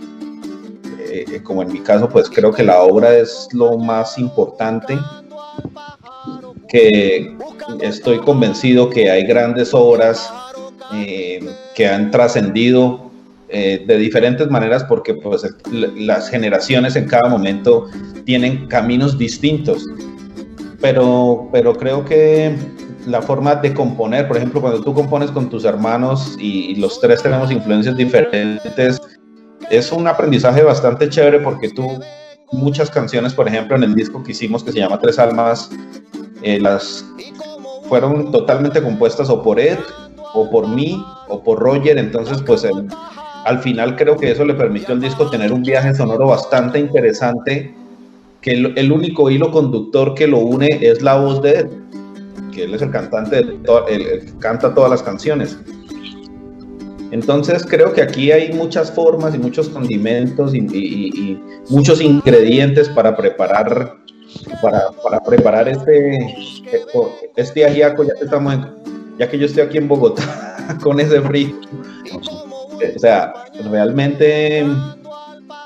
eh, 0.99 1.41
como 1.43 1.61
en 1.61 1.71
mi 1.71 1.79
caso, 1.79 2.09
pues 2.09 2.29
creo 2.29 2.51
que 2.51 2.63
la 2.63 2.79
obra 2.81 3.15
es 3.15 3.47
lo 3.53 3.77
más 3.77 4.17
importante 4.17 4.97
que 6.67 7.35
estoy 7.81 8.19
convencido 8.19 8.89
que 8.89 9.09
hay 9.09 9.23
grandes 9.25 9.73
obras 9.73 10.31
eh, 10.93 11.39
que 11.75 11.87
han 11.87 12.11
trascendido 12.11 13.11
eh, 13.49 13.83
de 13.87 13.97
diferentes 13.97 14.49
maneras 14.49 14.83
porque 14.83 15.13
pues, 15.13 15.45
las 15.71 16.29
generaciones 16.29 16.95
en 16.95 17.05
cada 17.05 17.29
momento 17.29 17.87
tienen 18.25 18.67
caminos 18.67 19.17
distintos. 19.17 19.85
Pero, 20.79 21.49
pero 21.51 21.73
creo 21.73 22.05
que 22.05 22.55
la 23.07 23.21
forma 23.21 23.55
de 23.55 23.73
componer, 23.73 24.27
por 24.27 24.37
ejemplo, 24.37 24.61
cuando 24.61 24.83
tú 24.83 24.93
compones 24.93 25.31
con 25.31 25.49
tus 25.49 25.65
hermanos 25.65 26.37
y, 26.39 26.71
y 26.71 26.75
los 26.75 26.99
tres 26.99 27.23
tenemos 27.23 27.51
influencias 27.51 27.97
diferentes, 27.97 29.01
es 29.71 29.91
un 29.91 30.07
aprendizaje 30.07 30.61
bastante 30.61 31.09
chévere 31.09 31.39
porque 31.39 31.69
tú 31.69 31.99
muchas 32.51 32.89
canciones, 32.89 33.33
por 33.33 33.47
ejemplo, 33.47 33.75
en 33.75 33.83
el 33.83 33.95
disco 33.95 34.23
que 34.23 34.31
hicimos 34.31 34.63
que 34.63 34.71
se 34.71 34.79
llama 34.79 34.99
Tres 34.99 35.19
Almas, 35.19 35.69
eh, 36.41 36.59
las 36.59 37.05
fueron 37.87 38.31
totalmente 38.31 38.81
compuestas 38.81 39.29
o 39.29 39.41
por 39.41 39.59
Ed, 39.59 39.79
o 40.33 40.49
por 40.49 40.67
mí, 40.67 41.03
o 41.29 41.41
por 41.41 41.59
Roger, 41.59 41.97
entonces 41.97 42.41
pues 42.45 42.63
el, 42.63 42.87
al 43.45 43.59
final 43.59 43.95
creo 43.95 44.17
que 44.17 44.31
eso 44.31 44.45
le 44.45 44.53
permitió 44.53 44.93
al 44.93 45.01
disco 45.01 45.29
tener 45.29 45.51
un 45.51 45.63
viaje 45.63 45.93
sonoro 45.95 46.27
bastante 46.27 46.79
interesante, 46.79 47.73
que 48.41 48.51
el, 48.51 48.91
único 48.91 49.29
hilo 49.29 49.51
conductor 49.51 50.13
que 50.13 50.27
lo 50.27 50.39
une 50.39 50.67
es 50.81 51.01
la 51.01 51.17
voz 51.17 51.41
de 51.41 51.51
Ed, 51.51 51.67
que 52.53 52.63
él 52.65 52.73
es 52.73 52.81
el 52.81 52.91
cantante, 52.91 53.37
de 53.37 53.57
el, 53.89 54.01
el 54.01 54.37
canta 54.39 54.73
todas 54.73 54.91
las 54.91 55.01
canciones. 55.01 55.57
Entonces 57.11 57.65
creo 57.65 57.93
que 57.93 58.01
aquí 58.01 58.31
hay 58.31 58.51
muchas 58.51 58.91
formas 58.91 59.33
y 59.33 59.37
muchos 59.37 59.69
condimentos 59.69 60.53
y 60.53 61.39
muchos 61.69 62.01
ingredientes 62.01 62.89
para 62.89 63.15
preparar 63.15 63.95
para, 64.61 64.89
para 65.03 65.19
preparar 65.21 65.67
este 65.67 66.17
este 67.35 67.65
ajiaco 67.65 68.03
ya 68.03 68.13
que 68.15 68.25
estamos 68.25 68.53
en, 68.53 68.67
ya 69.17 69.29
que 69.29 69.37
yo 69.37 69.45
estoy 69.45 69.63
aquí 69.63 69.77
en 69.77 69.87
Bogotá 69.87 70.23
con 70.83 70.99
ese 70.99 71.21
frío 71.21 71.55
o 72.95 72.99
sea 72.99 73.33
realmente 73.69 74.65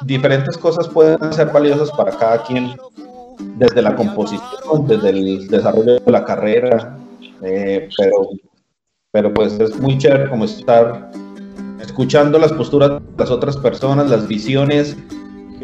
diferentes 0.06 0.58
cosas 0.58 0.88
pueden 0.88 1.34
ser 1.34 1.52
valiosas 1.52 1.92
para 1.92 2.12
cada 2.12 2.44
quien, 2.44 2.72
desde 3.58 3.82
la 3.82 3.96
composición, 3.96 4.88
desde 4.88 5.10
el 5.10 5.48
desarrollo 5.48 6.00
de 6.00 6.12
la 6.12 6.26
carrera, 6.26 6.98
eh, 7.44 7.90
pero, 7.98 8.30
pero 9.12 9.34
pues 9.34 9.60
es 9.60 9.80
muy 9.80 9.98
chévere 9.98 10.30
como 10.30 10.46
estar 10.46 11.12
escuchando 11.80 12.40
las 12.40 12.54
posturas 12.54 12.92
de 12.92 13.00
las 13.18 13.32
otras 13.32 13.58
personas, 13.58 14.10
las 14.10 14.28
visiones, 14.28 14.96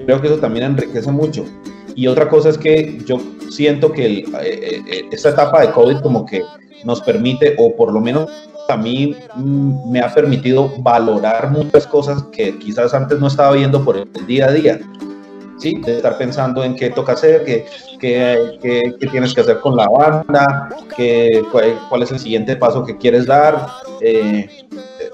creo 0.05 0.21
que 0.21 0.27
eso 0.27 0.37
también 0.37 0.65
enriquece 0.65 1.11
mucho. 1.11 1.45
Y 1.97 2.05
otra 2.05 2.29
cosa 2.29 2.49
es 2.49 2.59
que 2.59 2.99
yo 3.07 3.19
siento 3.49 3.91
que 3.91 4.05
el, 4.05 4.17
eh, 4.43 4.83
eh, 4.87 5.09
esta 5.11 5.29
etapa 5.29 5.61
de 5.61 5.71
COVID 5.71 5.97
como 6.01 6.27
que 6.27 6.43
nos 6.85 7.01
permite, 7.01 7.55
o 7.57 7.75
por 7.75 7.91
lo 7.91 7.99
menos 7.99 8.29
a 8.69 8.77
mí 8.77 9.15
mm, 9.35 9.89
me 9.89 9.99
ha 10.01 10.13
permitido 10.13 10.71
valorar 10.77 11.49
muchas 11.49 11.87
cosas 11.87 12.21
que 12.31 12.55
quizás 12.59 12.93
antes 12.93 13.19
no 13.19 13.25
estaba 13.25 13.53
viendo 13.53 13.83
por 13.83 13.97
el 13.97 14.27
día 14.27 14.45
a 14.45 14.51
día. 14.51 14.79
¿sí? 15.57 15.81
De 15.81 15.95
estar 15.97 16.19
pensando 16.19 16.63
en 16.63 16.75
qué 16.75 16.91
toca 16.91 17.13
hacer, 17.13 17.43
qué, 17.43 17.65
qué, 17.99 18.59
qué, 18.61 19.07
tienes 19.07 19.33
que 19.33 19.41
hacer 19.41 19.59
con 19.59 19.75
la 19.75 19.87
banda, 19.89 20.69
qué, 20.95 21.43
cuál, 21.51 22.03
es 22.03 22.11
el 22.11 22.19
siguiente 22.19 22.55
paso 22.57 22.85
que 22.85 22.95
quieres 22.97 23.25
dar. 23.25 23.65
Eh, 24.01 24.47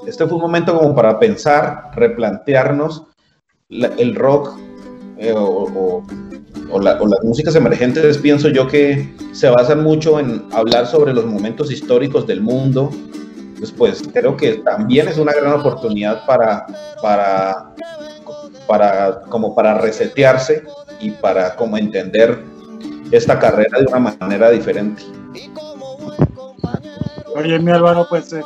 este 0.05 0.27
fue 0.27 0.35
un 0.35 0.41
momento 0.41 0.77
como 0.77 0.93
para 0.93 1.17
pensar, 1.17 1.91
replantearnos 1.95 3.03
el 3.69 4.15
rock 4.15 4.59
eh, 5.17 5.31
o, 5.31 5.43
o, 5.43 6.03
las 6.81 6.99
músicas 7.23 7.55
emergentes, 7.55 8.17
pienso 8.17 8.49
yo 8.49 8.67
que 8.67 9.13
se 9.31 9.49
basan 9.49 9.83
mucho 9.83 10.19
en 10.19 10.43
hablar 10.51 10.87
sobre 10.87 11.13
los 11.13 11.25
momentos 11.25 11.71
históricos 11.71 12.25
del 12.25 12.41
mundo, 12.41 12.89
pues 13.77 14.03
creo 14.13 14.35
que 14.35 14.55
también 14.55 15.07
es 15.07 15.17
una 15.17 15.31
gran 15.31 15.53
oportunidad 15.53 16.25
para, 16.25 16.65
para, 17.01 17.73
para, 18.67 19.21
como 19.29 19.55
para 19.55 19.77
resetearse 19.77 20.63
y 20.99 21.11
para 21.11 21.55
como 21.55 21.77
entender 21.77 22.43
esta 23.11 23.39
carrera 23.39 23.79
de 23.79 23.85
una 23.85 24.15
manera 24.19 24.49
diferente. 24.49 25.03
Oye, 27.35 27.59
mi 27.59 27.71
Álvaro, 27.71 28.05
pues 28.09 28.33
eh, 28.33 28.41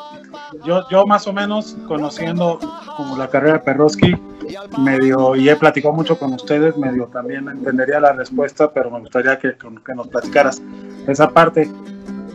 yo, 0.65 0.87
yo 0.89 1.05
más 1.05 1.27
o 1.27 1.33
menos 1.33 1.75
conociendo 1.87 2.59
como 2.95 3.17
la 3.17 3.29
carrera 3.29 3.53
de 3.53 3.59
Perroski, 3.59 4.15
medio, 4.79 5.35
y 5.35 5.49
he 5.49 5.55
platicado 5.55 5.93
mucho 5.93 6.17
con 6.17 6.33
ustedes, 6.33 6.73
también 7.11 7.47
entendería 7.49 7.99
la 7.99 8.13
respuesta, 8.13 8.71
pero 8.71 8.89
me 8.89 8.99
gustaría 8.99 9.37
que, 9.37 9.55
que 9.55 9.95
nos 9.95 10.07
platicaras 10.07 10.61
esa 11.07 11.29
parte 11.29 11.69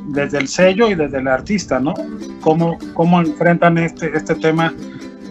desde 0.09 0.39
el 0.39 0.49
sello 0.49 0.89
y 0.89 0.95
desde 0.95 1.19
el 1.19 1.29
artista, 1.29 1.79
¿no? 1.79 1.95
¿Cómo, 2.41 2.79
cómo 2.95 3.21
enfrentan 3.21 3.79
este, 3.79 4.17
este 4.17 4.35
tema 4.35 4.73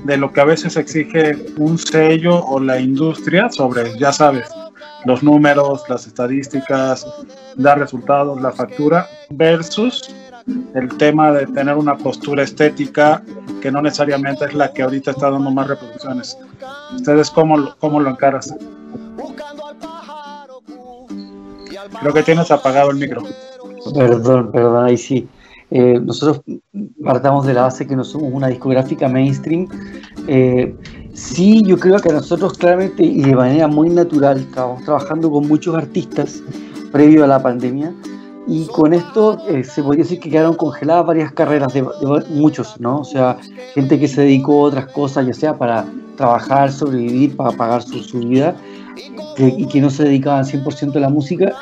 de 0.06 0.18
lo 0.18 0.32
que 0.32 0.42
a 0.42 0.46
veces 0.46 0.78
exige 0.78 1.38
un 1.58 1.78
sello 1.78 2.44
o 2.46 2.60
la 2.60 2.80
industria 2.80 3.50
sobre, 3.50 3.98
ya 4.00 4.12
sabes, 4.12 4.50
los 5.06 5.24
números, 5.24 5.84
las 5.90 6.08
estadísticas, 6.08 7.06
dar 7.56 7.80
resultados, 7.80 8.42
la 8.42 8.52
factura, 8.52 9.08
versus 9.30 10.14
el 10.74 10.98
tema 10.98 11.32
de 11.32 11.48
tener 11.48 11.76
una 11.76 11.98
postura 11.98 12.44
estética 12.44 13.24
que 13.62 13.72
no 13.72 13.82
necesariamente 13.82 14.46
es 14.46 14.54
la 14.54 14.72
que 14.74 14.84
ahorita 14.84 15.12
está 15.12 15.30
dando 15.30 15.52
más 15.52 15.68
reproducciones. 15.68 16.38
¿Ustedes 16.96 17.30
cómo, 17.30 17.76
cómo 17.80 18.00
lo 18.00 18.10
encaras? 18.10 18.54
Creo 22.00 22.14
que 22.14 22.24
tienes 22.24 22.52
apagado 22.52 22.92
el 22.92 22.98
micro. 22.98 23.24
Perdón, 23.94 24.52
perdón, 24.52 24.86
ahí 24.86 24.98
sí. 24.98 25.28
Eh, 25.70 26.00
nosotros 26.02 26.42
partamos 27.04 27.46
de 27.46 27.54
la 27.54 27.64
base 27.64 27.88
que 27.88 27.96
no 27.96 28.04
somos 28.04 28.34
una 28.34 28.48
discográfica 28.48 29.08
mainstream. 29.08 29.68
Eh, 30.28 30.76
sí, 31.14 31.64
yo 31.64 31.78
creo 31.78 32.00
que 32.00 32.10
nosotros 32.10 32.58
claramente 32.58 33.04
y 33.04 33.22
de 33.22 33.36
manera 33.36 33.68
muy 33.68 33.90
natural 33.90 34.40
estamos 34.40 34.84
trabajando 34.84 35.32
con 35.32 35.48
muchos 35.48 35.76
artistas 35.76 36.44
previo 36.92 37.24
a 37.24 37.28
la 37.28 37.42
pandemia 37.42 37.94
y 38.48 38.66
con 38.68 38.94
esto 38.94 39.38
eh, 39.48 39.64
se 39.64 39.84
podría 39.84 40.04
decir 40.04 40.20
que 40.20 40.30
quedaron 40.30 40.56
congeladas 40.56 41.06
varias 41.06 41.32
carreras 41.32 41.74
de, 41.74 41.84
muchos, 42.30 42.80
¿no? 42.80 43.00
O 43.00 43.06
sea, 43.06 43.38
gente 43.74 44.00
que 44.00 44.08
se 44.08 44.22
dedicó 44.22 44.66
a 44.66 44.70
otras 44.70 44.88
cosas, 44.88 45.28
ya 45.28 45.34
sea 45.34 45.58
para 45.58 45.86
trabajar, 46.18 46.72
sobrevivir, 46.72 47.36
para 47.36 47.52
pagar 47.52 47.82
su, 47.84 48.00
su 48.00 48.20
vida 48.20 48.56
y 49.38 49.66
que 49.68 49.80
no 49.80 49.90
se 49.90 50.04
dedicaban 50.04 50.44
100% 50.44 50.96
a 50.96 51.00
la 51.00 51.10
música 51.10 51.54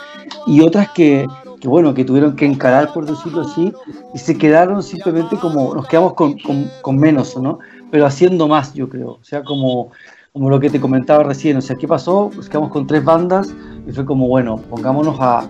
y 0.48 0.62
otras 0.62 0.90
que 0.90 1.26
bueno, 1.68 1.94
que 1.94 2.06
tuvieron 2.06 2.36
que 2.36 2.46
encarar, 2.46 2.94
por 2.94 3.06
decirlo 3.06 3.42
así, 3.42 3.74
y 4.14 4.18
se 4.18 4.38
quedaron 4.38 4.82
simplemente 4.82 5.36
como, 5.38 5.76
nos 5.76 5.88
quedamos 5.88 6.14
con, 6.14 6.38
con, 6.82 6.98
menos, 6.98 7.36
¿no? 7.38 7.60
Pero 7.92 8.06
haciendo 8.06 8.48
más, 8.48 8.74
yo 8.74 8.88
creo. 8.88 9.12
O 9.12 9.24
sea, 9.24 9.44
como, 9.44 9.92
como 10.32 10.50
lo 10.50 10.60
que 10.60 10.70
te 10.70 10.80
comentaba 10.80 11.24
recién, 11.24 11.58
o 11.58 11.62
sea, 11.62 11.76
¿qué 11.76 11.88
pasó? 11.88 12.32
Pues 12.34 12.48
quedamos 12.48 12.72
con 12.72 12.88
tres 12.88 13.04
bandas 13.04 13.54
y 13.88 13.92
fue 13.92 14.06
como, 14.06 14.28
bueno, 14.28 14.58
pongámonos 14.70 15.18
a, 15.20 15.50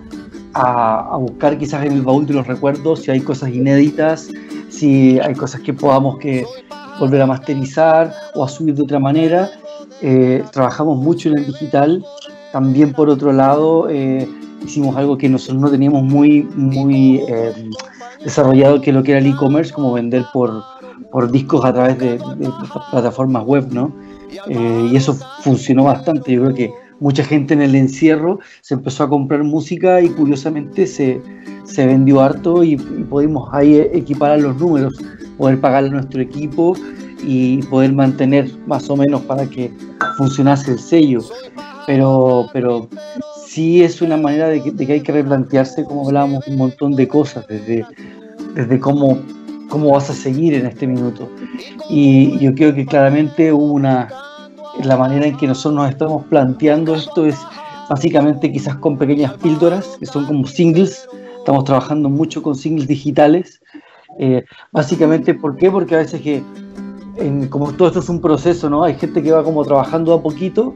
a, 0.53 1.13
a, 1.13 1.17
buscar 1.17 1.57
quizás 1.57 1.85
en 1.85 1.93
el 1.93 2.01
baúl 2.01 2.25
de 2.25 2.33
los 2.33 2.47
recuerdos 2.47 3.03
si 3.03 3.11
hay 3.11 3.21
cosas 3.21 3.49
inéditas, 3.49 4.29
si 4.69 5.19
hay 5.19 5.33
cosas 5.35 5.61
que 5.61 5.73
podamos 5.73 6.17
que 6.17 6.45
volver 6.99 7.21
a 7.21 7.25
masterizar 7.25 8.13
o 8.35 8.43
a 8.43 8.49
subir 8.49 8.75
de 8.75 8.83
otra 8.83 8.99
manera. 8.99 9.49
Eh, 10.01 10.43
trabajamos 10.51 10.97
mucho 10.97 11.29
en 11.29 11.39
el 11.39 11.45
digital. 11.45 12.03
También 12.51 12.93
por 12.93 13.09
otro 13.09 13.31
lado, 13.31 13.89
eh, 13.89 14.27
hicimos 14.65 14.95
algo 14.95 15.17
que 15.17 15.29
nosotros 15.29 15.61
no 15.61 15.69
teníamos 15.69 16.03
muy, 16.03 16.43
muy 16.55 17.21
eh, 17.27 17.53
desarrollado, 18.23 18.81
que 18.81 18.91
lo 18.91 19.03
que 19.03 19.11
era 19.11 19.19
el 19.19 19.27
e-commerce, 19.27 19.71
como 19.71 19.93
vender 19.93 20.25
por, 20.33 20.63
por 21.11 21.31
discos 21.31 21.63
a 21.65 21.73
través 21.73 21.97
de, 21.99 22.19
plataformas 22.91 23.43
web, 23.45 23.67
¿no? 23.71 23.93
Eh, 24.47 24.89
y 24.91 24.95
eso 24.95 25.15
funcionó 25.41 25.85
bastante. 25.85 26.33
Yo 26.33 26.41
creo 26.43 26.55
que 26.55 26.71
mucha 26.99 27.23
gente 27.23 27.53
en 27.53 27.61
el 27.61 27.75
encierro 27.75 28.39
se 28.61 28.73
empezó 28.75 29.03
a 29.03 29.09
comprar 29.09 29.43
música 29.43 30.01
y 30.01 30.09
curiosamente 30.09 30.85
se, 30.85 31.21
se 31.63 31.85
vendió 31.85 32.21
harto 32.21 32.63
y, 32.63 32.77
pudimos 32.77 33.49
ahí 33.53 33.77
equipar 33.93 34.39
los 34.39 34.57
números, 34.57 34.93
poder 35.37 35.59
pagar 35.59 35.85
a 35.85 35.89
nuestro 35.89 36.21
equipo 36.21 36.75
y 37.23 37.61
poder 37.63 37.93
mantener 37.93 38.49
más 38.65 38.89
o 38.89 38.95
menos 38.95 39.21
para 39.21 39.45
que 39.45 39.71
funcionase 40.17 40.71
el 40.71 40.79
sello. 40.79 41.21
Pero, 41.87 42.47
pero 42.53 42.87
sí 43.47 43.81
es 43.81 44.01
una 44.01 44.15
manera 44.15 44.47
de 44.47 44.61
que, 44.61 44.93
hay 44.93 45.01
que 45.01 45.11
replantearse, 45.11 45.83
como 45.83 46.05
hablábamos, 46.07 46.47
un 46.47 46.57
montón 46.57 46.95
de 46.95 47.07
cosas, 47.07 47.47
desde, 47.47 47.83
desde 48.53 48.79
cómo, 48.79 49.17
cómo 49.69 49.91
vas 49.91 50.09
a 50.09 50.13
seguir 50.13 50.53
en 50.53 50.67
este 50.67 50.85
minuto. 50.85 51.27
Y 51.89 52.37
yo 52.37 52.53
creo 52.53 52.75
que 52.75 52.85
claramente 52.85 53.51
una, 53.51 54.07
la 54.83 54.97
manera 54.97 55.25
en 55.25 55.37
que 55.37 55.47
nosotros 55.47 55.73
nos 55.73 55.89
estamos 55.89 56.25
planteando 56.25 56.95
esto 56.95 57.25
es 57.25 57.37
básicamente 57.89 58.51
quizás 58.51 58.75
con 58.75 58.97
pequeñas 58.97 59.33
píldoras, 59.35 59.97
que 59.99 60.05
son 60.05 60.25
como 60.25 60.45
singles, 60.45 61.07
estamos 61.37 61.63
trabajando 61.63 62.09
mucho 62.09 62.41
con 62.41 62.55
singles 62.55 62.87
digitales. 62.87 63.61
Eh, 64.19 64.43
básicamente, 64.71 65.33
¿por 65.33 65.55
qué? 65.55 65.71
Porque 65.71 65.95
a 65.95 65.99
veces 65.99 66.21
que, 66.21 66.43
como 67.49 67.71
todo 67.73 67.87
esto 67.87 67.99
es 67.99 68.09
un 68.09 68.21
proceso, 68.21 68.69
¿no? 68.69 68.83
Hay 68.83 68.95
gente 68.95 69.21
que 69.23 69.31
va 69.31 69.43
como 69.43 69.65
trabajando 69.65 70.13
a 70.13 70.21
poquito 70.21 70.75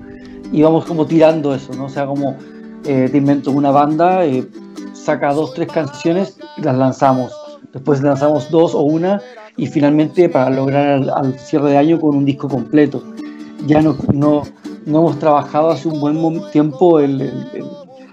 y 0.52 0.62
vamos 0.62 0.86
como 0.86 1.06
tirando 1.06 1.54
eso, 1.54 1.74
¿no? 1.74 1.86
O 1.86 1.90
sea, 1.90 2.06
como 2.06 2.36
eh, 2.86 3.08
te 3.12 3.18
invento 3.18 3.52
una 3.52 3.72
banda, 3.72 4.26
eh, 4.26 4.46
saca 4.94 5.34
dos, 5.34 5.54
tres 5.54 5.72
canciones 5.72 6.38
y 6.58 6.62
las 6.62 6.78
lanzamos. 6.78 7.32
Después 7.72 8.02
lanzamos 8.02 8.50
dos 8.52 8.76
o 8.76 8.82
una 8.82 9.22
y 9.58 9.68
finalmente 9.68 10.30
para 10.30 10.50
lograr 10.50 11.10
al, 11.10 11.40
cierre 11.40 11.72
de 11.72 11.78
año 11.78 12.00
con 12.00 12.16
un 12.16 12.26
disco 12.26 12.48
completo. 12.48 13.04
Ya 13.65 13.81
no, 13.81 13.95
no, 14.14 14.44
no 14.85 14.99
hemos 14.99 15.19
trabajado 15.19 15.72
hace 15.72 15.88
un 15.88 15.99
buen 15.99 16.41
tiempo 16.52 16.99
el, 16.99 17.31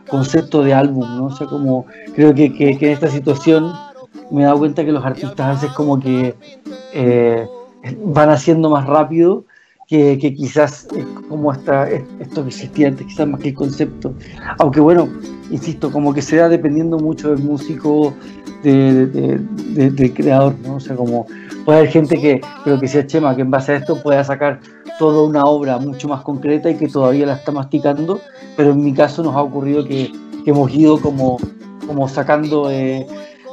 concepto 0.09 0.63
de 0.65 0.75
álbum, 0.75 1.07
¿no? 1.17 1.27
O 1.27 1.37
sea, 1.37 1.47
como 1.47 1.87
creo 2.15 2.35
que, 2.35 2.53
que, 2.53 2.71
en 2.71 2.93
esta 2.93 3.09
situación 3.09 3.73
me 4.31 4.43
he 4.43 4.45
dado 4.45 4.59
cuenta 4.59 4.85
que 4.85 4.91
los 4.91 5.05
artistas 5.05 5.63
a 5.63 5.75
como 5.75 6.01
que 6.01 6.35
eh, 6.93 7.47
van 8.05 8.31
haciendo 8.31 8.71
más 8.71 8.87
rápido 8.87 9.45
que, 9.91 10.35
quizás 10.37 10.87
como 11.29 11.51
hasta 11.51 11.89
esto 11.91 12.43
que 12.43 12.49
existía 12.49 12.89
antes, 12.89 13.07
quizás 13.09 13.27
más 13.27 13.41
que 13.41 13.49
el 13.49 13.55
concepto. 13.55 14.15
Aunque 14.59 14.79
bueno, 14.79 15.09
insisto, 15.51 15.91
como 15.91 16.15
que 16.15 16.23
se 16.23 16.37
da 16.37 16.49
dependiendo 16.49 16.99
mucho 16.99 17.31
del 17.31 17.43
músico, 17.43 18.15
del 18.63 20.13
creador, 20.15 20.55
¿no? 20.65 20.77
O 20.77 20.81
sea, 20.81 20.95
como 20.95 21.27
puede 21.71 21.83
haber 21.83 21.93
gente 21.93 22.21
que, 22.21 22.41
pero 22.65 22.81
que 22.81 22.89
sea 22.89 23.07
Chema, 23.07 23.37
que 23.37 23.43
en 23.43 23.51
base 23.53 23.71
a 23.71 23.77
esto 23.77 24.03
pueda 24.03 24.25
sacar 24.25 24.59
toda 24.99 25.23
una 25.23 25.45
obra 25.45 25.79
mucho 25.79 26.09
más 26.09 26.23
concreta 26.23 26.69
y 26.69 26.77
que 26.77 26.89
todavía 26.89 27.27
la 27.27 27.35
está 27.35 27.53
masticando, 27.53 28.21
pero 28.57 28.73
en 28.73 28.83
mi 28.83 28.93
caso 28.93 29.23
nos 29.23 29.37
ha 29.37 29.43
ocurrido 29.43 29.85
que, 29.85 30.11
hemos 30.47 30.75
ido 30.75 31.01
como, 31.01 31.37
como 31.87 32.09
sacando, 32.09 32.69
eh, 32.73 33.07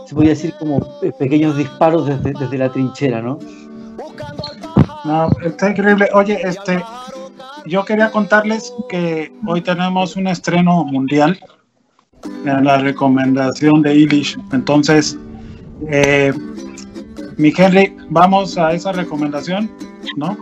se 0.07 0.15
podría 0.15 0.31
decir, 0.31 0.51
como 0.57 0.79
pequeños 1.19 1.57
disparos 1.57 2.07
desde, 2.07 2.33
desde 2.33 2.57
la 2.57 2.71
trinchera, 2.71 3.21
¿no? 3.21 3.37
No, 5.05 5.29
está 5.45 5.69
increíble. 5.69 6.09
Oye, 6.15 6.39
este, 6.43 6.83
yo 7.67 7.85
quería 7.85 8.09
contarles 8.09 8.73
que 8.89 9.31
hoy 9.45 9.61
tenemos 9.61 10.15
un 10.15 10.25
estreno 10.25 10.83
mundial 10.85 11.37
en 12.45 12.65
la 12.65 12.79
recomendación 12.79 13.83
de 13.83 13.93
Ilish. 13.93 14.39
Entonces, 14.53 15.15
eh, 15.91 16.33
mi 17.37 17.53
Henry, 17.55 17.95
vamos 18.09 18.57
a 18.57 18.73
esa 18.73 18.91
recomendación, 18.91 19.69
¿no? 20.15 20.37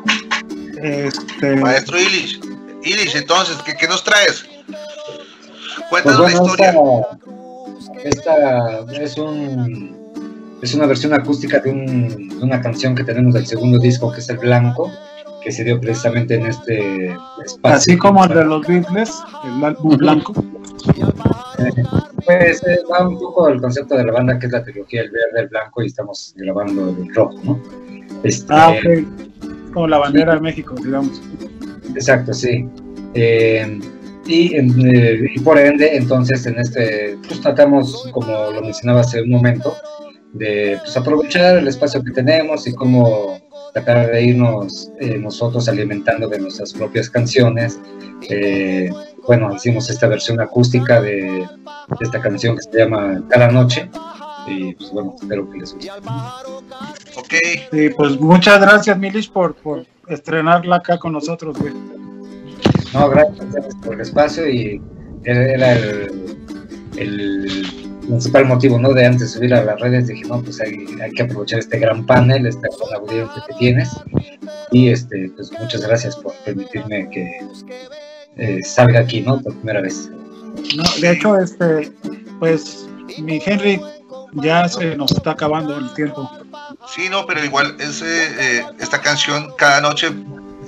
Este, 0.81 1.55
Maestro 1.57 1.99
Illich. 1.99 2.39
Illich, 2.83 3.15
entonces, 3.15 3.57
¿qué, 3.65 3.75
qué 3.75 3.87
nos 3.87 4.03
traes? 4.03 4.45
Pues 5.89 6.03
Cuéntanos 6.03 6.21
bueno, 6.21 6.37
la 6.37 6.45
historia. 6.45 6.73
esta, 8.03 8.79
esta 8.79 9.03
es 9.03 9.17
un 9.17 9.95
es 10.61 10.73
una 10.73 10.85
versión 10.87 11.13
acústica 11.13 11.59
de, 11.59 11.69
un- 11.69 12.29
de 12.29 12.43
una 12.43 12.59
canción 12.61 12.95
que 12.95 13.03
tenemos 13.03 13.33
del 13.33 13.45
segundo 13.45 13.77
disco 13.77 14.11
que 14.11 14.19
es 14.21 14.29
el 14.29 14.37
Blanco, 14.37 14.89
que 15.43 15.51
se 15.51 15.63
dio 15.63 15.79
precisamente 15.79 16.35
en 16.35 16.45
este 16.47 17.07
espacio. 17.45 17.77
así 17.77 17.97
como 17.97 18.23
el 18.23 18.29
de 18.33 18.45
los 18.45 18.65
Beatles, 18.65 19.11
el 19.57 19.63
álbum 19.63 19.97
blanco. 19.97 20.33
Pues 22.25 22.63
eh, 22.67 22.79
va 22.91 23.07
un 23.07 23.19
poco 23.19 23.47
el 23.49 23.61
concepto 23.61 23.95
de 23.95 24.03
la 24.05 24.11
banda 24.11 24.39
que 24.39 24.47
es 24.47 24.51
la 24.51 24.63
trilogía 24.63 25.01
el 25.01 25.11
verde, 25.11 25.41
el 25.41 25.47
blanco 25.47 25.83
y 25.83 25.87
estamos 25.87 26.33
grabando 26.37 26.89
el 26.89 27.13
rojo, 27.13 27.35
¿no? 27.43 27.61
Este, 28.23 28.47
Ah, 28.49 28.71
ok. 28.71 29.71
Como 29.73 29.87
la 29.87 29.97
bandera 29.99 30.35
de 30.35 30.39
México, 30.41 30.73
digamos. 30.83 31.21
Exacto, 31.93 32.33
sí. 32.33 32.67
Eh, 33.13 33.79
y, 34.25 34.55
en- 34.55 34.95
eh, 34.95 35.19
y 35.35 35.39
por 35.41 35.59
ende, 35.59 35.95
entonces, 35.95 36.45
en 36.47 36.57
este, 36.59 37.17
pues 37.27 37.41
tratamos, 37.41 38.09
como 38.11 38.51
lo 38.51 38.61
mencionaba 38.61 39.01
hace 39.01 39.21
un 39.21 39.29
momento, 39.29 39.75
de 40.33 40.77
pues, 40.83 40.97
aprovechar 40.97 41.57
el 41.57 41.67
espacio 41.67 42.03
que 42.03 42.11
tenemos 42.11 42.65
y 42.67 42.73
cómo 42.73 43.39
tratar 43.73 44.11
de 44.11 44.23
irnos 44.23 44.91
eh, 44.99 45.17
nosotros 45.17 45.67
alimentando 45.69 46.27
de 46.27 46.39
nuestras 46.39 46.73
propias 46.73 47.09
canciones. 47.09 47.79
Eh, 48.29 48.89
bueno, 49.27 49.53
hicimos 49.55 49.89
esta 49.89 50.07
versión 50.07 50.39
acústica 50.39 51.01
de, 51.01 51.21
de 51.21 51.47
esta 52.01 52.21
canción 52.21 52.55
que 52.55 52.63
se 52.63 52.77
llama 52.77 53.23
Cada 53.29 53.49
Noche. 53.49 53.89
Y 54.47 54.73
pues 54.75 54.91
bueno, 54.91 55.15
espero 55.19 55.49
que 55.49 55.57
les 55.57 55.73
guste. 55.73 55.91
Ok, 57.17 57.33
Sí, 57.71 57.89
pues 57.89 58.19
muchas 58.19 58.61
gracias, 58.61 58.97
Milish, 58.97 59.31
por, 59.31 59.55
por 59.55 59.85
estrenarla 60.07 60.77
acá 60.77 60.97
con 60.99 61.13
nosotros, 61.13 61.57
güey. 61.57 61.73
No, 62.93 63.09
gracias 63.09 63.75
por 63.83 63.95
el 63.95 64.01
espacio 64.01 64.47
y 64.47 64.81
era 65.23 65.73
el, 65.73 66.37
el 66.97 67.65
principal 68.07 68.45
motivo, 68.45 68.79
¿no? 68.79 68.93
De 68.93 69.05
antes 69.05 69.31
subir 69.31 69.53
a 69.53 69.63
las 69.63 69.79
redes 69.79 70.07
dije, 70.07 70.23
no, 70.27 70.41
pues 70.41 70.61
hay, 70.61 70.85
hay 71.01 71.11
que 71.11 71.23
aprovechar 71.23 71.59
este 71.59 71.79
gran 71.79 72.05
panel, 72.05 72.45
esta 72.45 72.67
gran 72.67 73.01
audiencia 73.01 73.43
que 73.47 73.53
tienes 73.55 73.89
y 74.71 74.89
este, 74.89 75.31
pues 75.35 75.51
muchas 75.59 75.85
gracias 75.85 76.15
por 76.15 76.33
permitirme 76.45 77.09
que 77.09 77.39
eh, 78.37 78.61
salga 78.63 79.01
aquí, 79.01 79.21
¿no? 79.21 79.41
Por 79.41 79.53
primera 79.55 79.81
vez. 79.81 80.09
No, 80.75 80.83
de 80.99 81.11
hecho, 81.11 81.37
este, 81.37 81.91
pues, 82.39 82.87
mi 83.19 83.41
Henry, 83.45 83.79
ya 84.33 84.67
se 84.67 84.95
nos 84.95 85.11
está 85.11 85.31
acabando 85.31 85.77
el 85.77 85.93
tiempo. 85.93 86.29
sí, 86.87 87.09
no, 87.09 87.25
pero 87.25 87.43
igual 87.43 87.75
es, 87.79 88.01
eh, 88.01 88.27
eh, 88.39 88.65
esta 88.79 89.01
canción 89.01 89.53
cada 89.57 89.81
noche, 89.81 90.09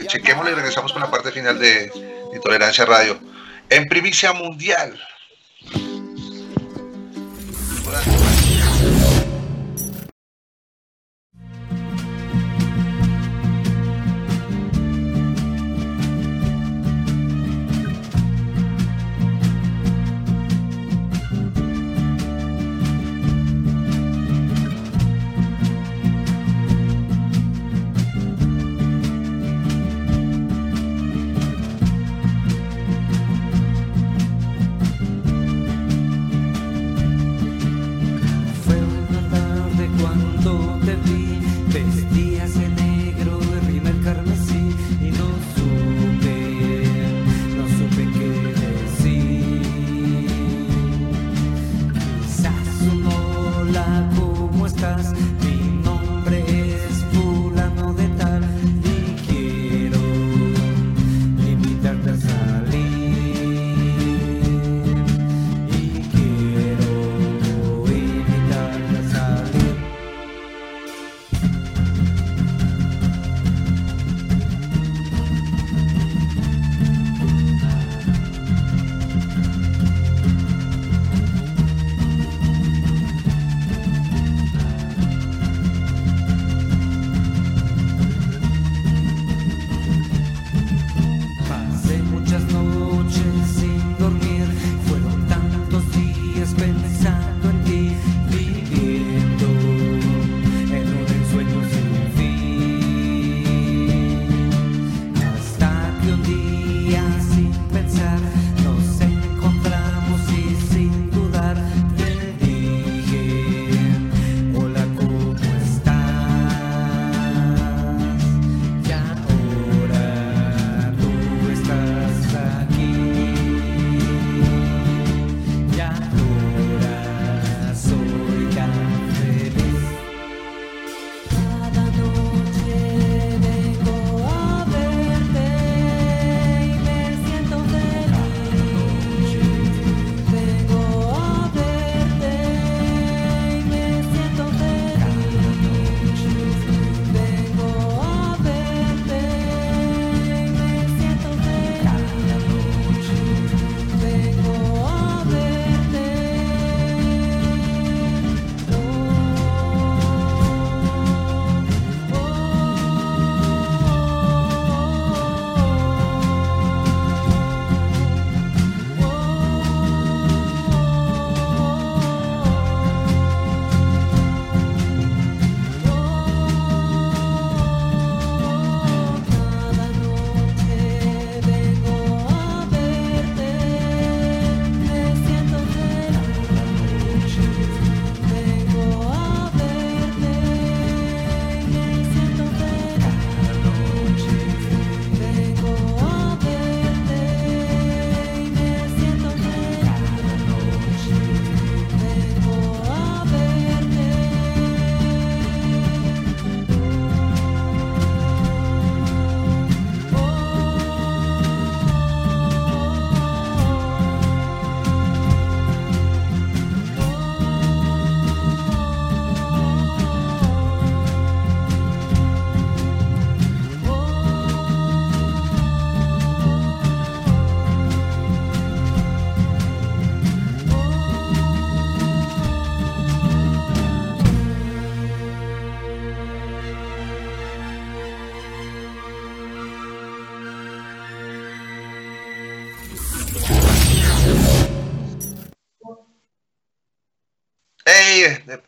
chequémosla 0.07 0.52
y 0.52 0.56
regresamos 0.56 0.94
con 0.94 1.02
la 1.02 1.11
parte 1.11 1.31
final 1.31 1.60
de 1.60 1.91
Intolerancia 2.34 2.85
Radio. 2.85 3.18
En 3.69 3.88
primicia 3.88 4.34
mundial. 4.34 4.98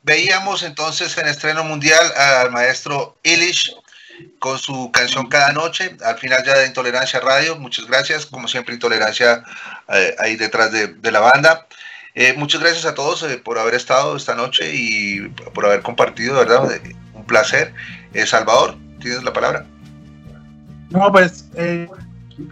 Veíamos 0.10 0.64
entonces 0.64 1.16
en 1.20 1.28
estreno 1.28 1.64
mundial 1.64 2.04
al 2.18 2.50
maestro 2.50 3.16
Illich 3.22 3.72
con 4.40 4.58
su 4.58 4.90
canción 4.92 5.28
Cada 5.28 5.54
Noche, 5.54 5.96
al 6.04 6.18
final 6.18 6.44
ya 6.44 6.58
de 6.58 6.66
Intolerancia 6.66 7.20
Radio. 7.20 7.58
Muchas 7.58 7.86
gracias, 7.86 8.26
como 8.26 8.48
siempre, 8.48 8.74
Intolerancia 8.74 9.44
eh, 9.88 10.16
ahí 10.18 10.36
detrás 10.36 10.72
de, 10.72 11.12
la 11.12 11.20
banda. 11.20 11.68
Eh, 12.16 12.34
muchas 12.36 12.60
gracias 12.60 12.86
a 12.86 12.96
todos 12.96 13.22
eh, 13.22 13.38
por 13.38 13.60
haber 13.60 13.76
estado 13.76 14.18
esta 14.18 14.34
noche 14.34 14.74
y 14.74 15.30
por 15.54 15.68
haber 15.68 15.84
compartido, 15.84 16.38
¿verdad? 16.38 16.68
Un 17.14 17.26
placer. 17.26 17.72
Salvador, 18.26 18.78
¿tienes 19.00 19.22
la 19.24 19.32
palabra? 19.32 19.68
No, 20.90 21.12
pues 21.12 21.46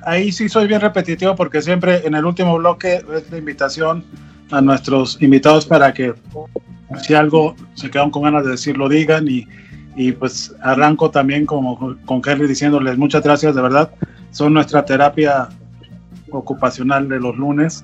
ahí 0.06 0.32
sí 0.32 0.48
soy 0.48 0.68
bien 0.68 0.82
repetitivo 0.82 1.36
porque 1.36 1.64
siempre 1.64 2.06
en 2.06 2.14
el 2.14 2.24
último 2.24 2.56
bloque 2.56 3.04
es 3.16 3.32
la 3.32 3.38
invitación 3.40 4.06
a 4.52 4.62
nuestros 4.62 5.20
invitados 5.22 5.66
para 5.66 5.92
que 5.92 6.14
si 7.02 7.14
algo 7.14 7.56
se 7.74 7.90
quedan 7.90 8.12
con 8.12 8.24
ganas 8.24 8.46
de 8.46 8.52
decir, 8.52 8.78
lo 8.78 8.90
digan 8.90 9.28
y, 9.28 9.48
y 9.96 10.12
pues 10.12 10.56
arranco 10.62 11.10
también 11.12 11.46
como 11.46 11.98
con 12.06 12.22
Henry 12.26 12.48
diciéndoles 12.48 12.98
muchas 12.98 13.24
gracias, 13.24 13.56
de 13.56 13.62
verdad, 13.62 13.92
son 14.32 14.54
nuestra 14.54 14.86
terapia 14.86 15.50
ocupacional 16.32 17.10
de 17.10 17.20
los 17.20 17.36
lunes 17.38 17.84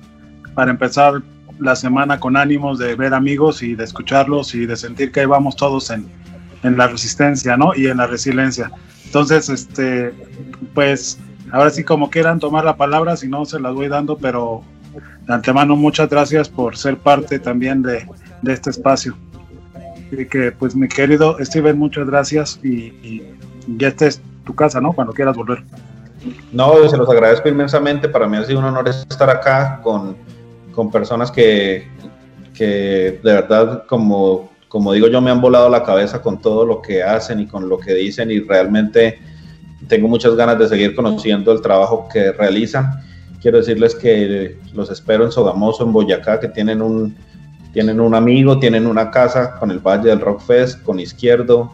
para 0.54 0.70
empezar 0.70 1.22
la 1.58 1.76
semana 1.76 2.18
con 2.18 2.36
ánimos 2.36 2.78
de 2.78 2.94
ver 2.94 3.14
amigos 3.14 3.62
y 3.62 3.74
de 3.74 3.84
escucharlos 3.84 4.54
y 4.54 4.66
de 4.66 4.76
sentir 4.76 5.12
que 5.12 5.20
ahí 5.20 5.26
vamos 5.26 5.56
todos 5.56 5.90
en, 5.90 6.06
en 6.62 6.76
la 6.76 6.88
resistencia, 6.88 7.56
¿no? 7.56 7.72
Y 7.76 7.86
en 7.86 7.98
la 7.98 8.06
resiliencia. 8.06 8.70
Entonces, 9.04 9.48
este, 9.48 10.12
pues 10.74 11.18
ahora 11.52 11.70
sí 11.70 11.84
como 11.84 12.10
quieran 12.10 12.40
tomar 12.40 12.64
la 12.64 12.76
palabra, 12.76 13.16
si 13.16 13.28
no 13.28 13.44
se 13.44 13.60
las 13.60 13.74
voy 13.74 13.88
dando, 13.88 14.16
pero 14.16 14.62
de 15.26 15.34
antemano 15.34 15.76
muchas 15.76 16.08
gracias 16.08 16.48
por 16.48 16.76
ser 16.76 16.98
parte 16.98 17.38
también 17.38 17.82
de, 17.82 18.06
de 18.42 18.52
este 18.52 18.70
espacio. 18.70 19.16
Y 20.10 20.26
que 20.26 20.52
pues 20.52 20.76
mi 20.76 20.88
querido 20.88 21.36
Steven, 21.40 21.78
muchas 21.78 22.06
gracias 22.06 22.60
y, 22.62 23.22
ya 23.78 23.88
esta 23.88 24.06
es 24.06 24.20
tu 24.44 24.54
casa, 24.54 24.80
¿no? 24.80 24.92
Cuando 24.92 25.12
quieras 25.12 25.36
volver. 25.36 25.64
No, 26.52 26.88
se 26.88 26.96
los 26.96 27.08
agradezco 27.08 27.48
inmensamente. 27.48 28.08
Para 28.08 28.28
mí 28.28 28.36
ha 28.36 28.44
sido 28.44 28.58
un 28.58 28.66
honor 28.66 28.88
estar 28.88 29.30
acá 29.30 29.80
con, 29.82 30.16
con 30.72 30.90
personas 30.90 31.30
que, 31.30 31.88
que 32.52 33.20
de 33.22 33.32
verdad, 33.32 33.84
como, 33.86 34.50
como 34.68 34.92
digo 34.92 35.08
yo, 35.08 35.20
me 35.20 35.30
han 35.30 35.40
volado 35.40 35.68
la 35.68 35.82
cabeza 35.82 36.20
con 36.20 36.40
todo 36.40 36.66
lo 36.66 36.82
que 36.82 37.02
hacen 37.02 37.40
y 37.40 37.46
con 37.46 37.68
lo 37.68 37.78
que 37.78 37.94
dicen 37.94 38.30
y 38.30 38.40
realmente 38.40 39.18
tengo 39.88 40.08
muchas 40.08 40.34
ganas 40.34 40.58
de 40.58 40.68
seguir 40.68 40.94
conociendo 40.94 41.52
el 41.52 41.60
trabajo 41.60 42.08
que 42.12 42.32
realizan. 42.32 43.02
Quiero 43.40 43.58
decirles 43.58 43.94
que 43.94 44.58
los 44.72 44.90
espero 44.90 45.24
en 45.24 45.32
Sogamoso, 45.32 45.84
en 45.84 45.92
Boyacá, 45.92 46.40
que 46.40 46.48
tienen 46.48 46.80
un, 46.80 47.14
tienen 47.74 48.00
un 48.00 48.14
amigo, 48.14 48.58
tienen 48.58 48.86
una 48.86 49.10
casa 49.10 49.56
con 49.56 49.70
el 49.70 49.80
Valle 49.80 50.08
del 50.08 50.20
Rock 50.20 50.40
Fest, 50.40 50.82
con 50.84 51.00
Izquierdo, 51.00 51.72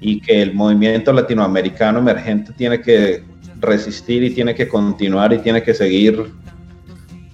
y 0.00 0.20
que 0.20 0.40
el 0.40 0.54
movimiento 0.54 1.12
latinoamericano 1.12 1.98
emergente 1.98 2.52
tiene 2.52 2.80
que 2.80 3.24
resistir 3.60 4.22
y 4.22 4.30
tiene 4.30 4.54
que 4.54 4.68
continuar 4.68 5.32
y 5.32 5.38
tiene 5.38 5.62
que 5.62 5.74
seguir 5.74 6.32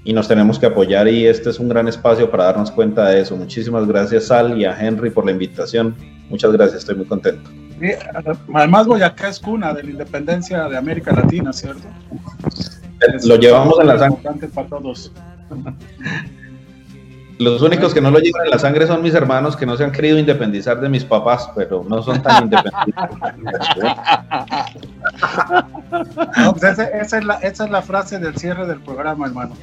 y 0.04 0.12
nos 0.14 0.26
tenemos 0.26 0.58
que 0.58 0.66
apoyar 0.66 1.06
y 1.06 1.26
este 1.26 1.50
es 1.50 1.58
un 1.58 1.68
gran 1.68 1.86
espacio 1.86 2.30
para 2.30 2.44
darnos 2.44 2.70
cuenta 2.70 3.08
de 3.08 3.20
eso. 3.20 3.36
Muchísimas 3.36 3.86
gracias 3.86 4.26
Sal 4.26 4.58
y 4.58 4.64
a 4.64 4.78
Henry 4.78 5.10
por 5.10 5.26
la 5.26 5.32
invitación. 5.32 5.94
Muchas 6.30 6.50
gracias, 6.52 6.80
estoy 6.80 6.96
muy 6.96 7.06
contento. 7.06 7.50
además 8.54 8.86
Boyacá 8.86 9.28
es 9.28 9.38
cuna 9.38 9.74
de 9.74 9.82
la 9.82 9.90
independencia 9.90 10.66
de 10.66 10.78
América 10.78 11.12
Latina, 11.12 11.52
¿cierto? 11.52 11.86
Lo 13.26 13.36
llevamos 13.36 13.78
en 13.80 13.86
la 13.86 13.98
sangre. 13.98 14.48
Para 14.48 14.68
todos. 14.68 15.12
Los 17.38 17.62
únicos 17.62 17.94
que 17.94 18.00
no 18.00 18.10
lo 18.10 18.18
llevan 18.18 18.46
en 18.46 18.50
la 18.50 18.58
sangre 18.58 18.86
son 18.86 19.02
mis 19.02 19.14
hermanos 19.14 19.56
que 19.56 19.64
no 19.64 19.76
se 19.76 19.84
han 19.84 19.92
querido 19.92 20.18
independizar 20.18 20.80
de 20.80 20.88
mis 20.88 21.04
papás, 21.04 21.50
pero 21.54 21.84
no 21.88 22.02
son 22.02 22.22
tan 22.22 22.44
independientes. 22.44 22.94
Pues 26.50 26.62
esa, 26.62 26.84
es 26.84 27.24
la, 27.24 27.34
esa, 27.36 27.64
es 27.64 27.70
la, 27.70 27.82
frase 27.82 28.18
del 28.18 28.36
cierre 28.36 28.66
del 28.66 28.80
programa, 28.80 29.26
hermano. 29.26 29.54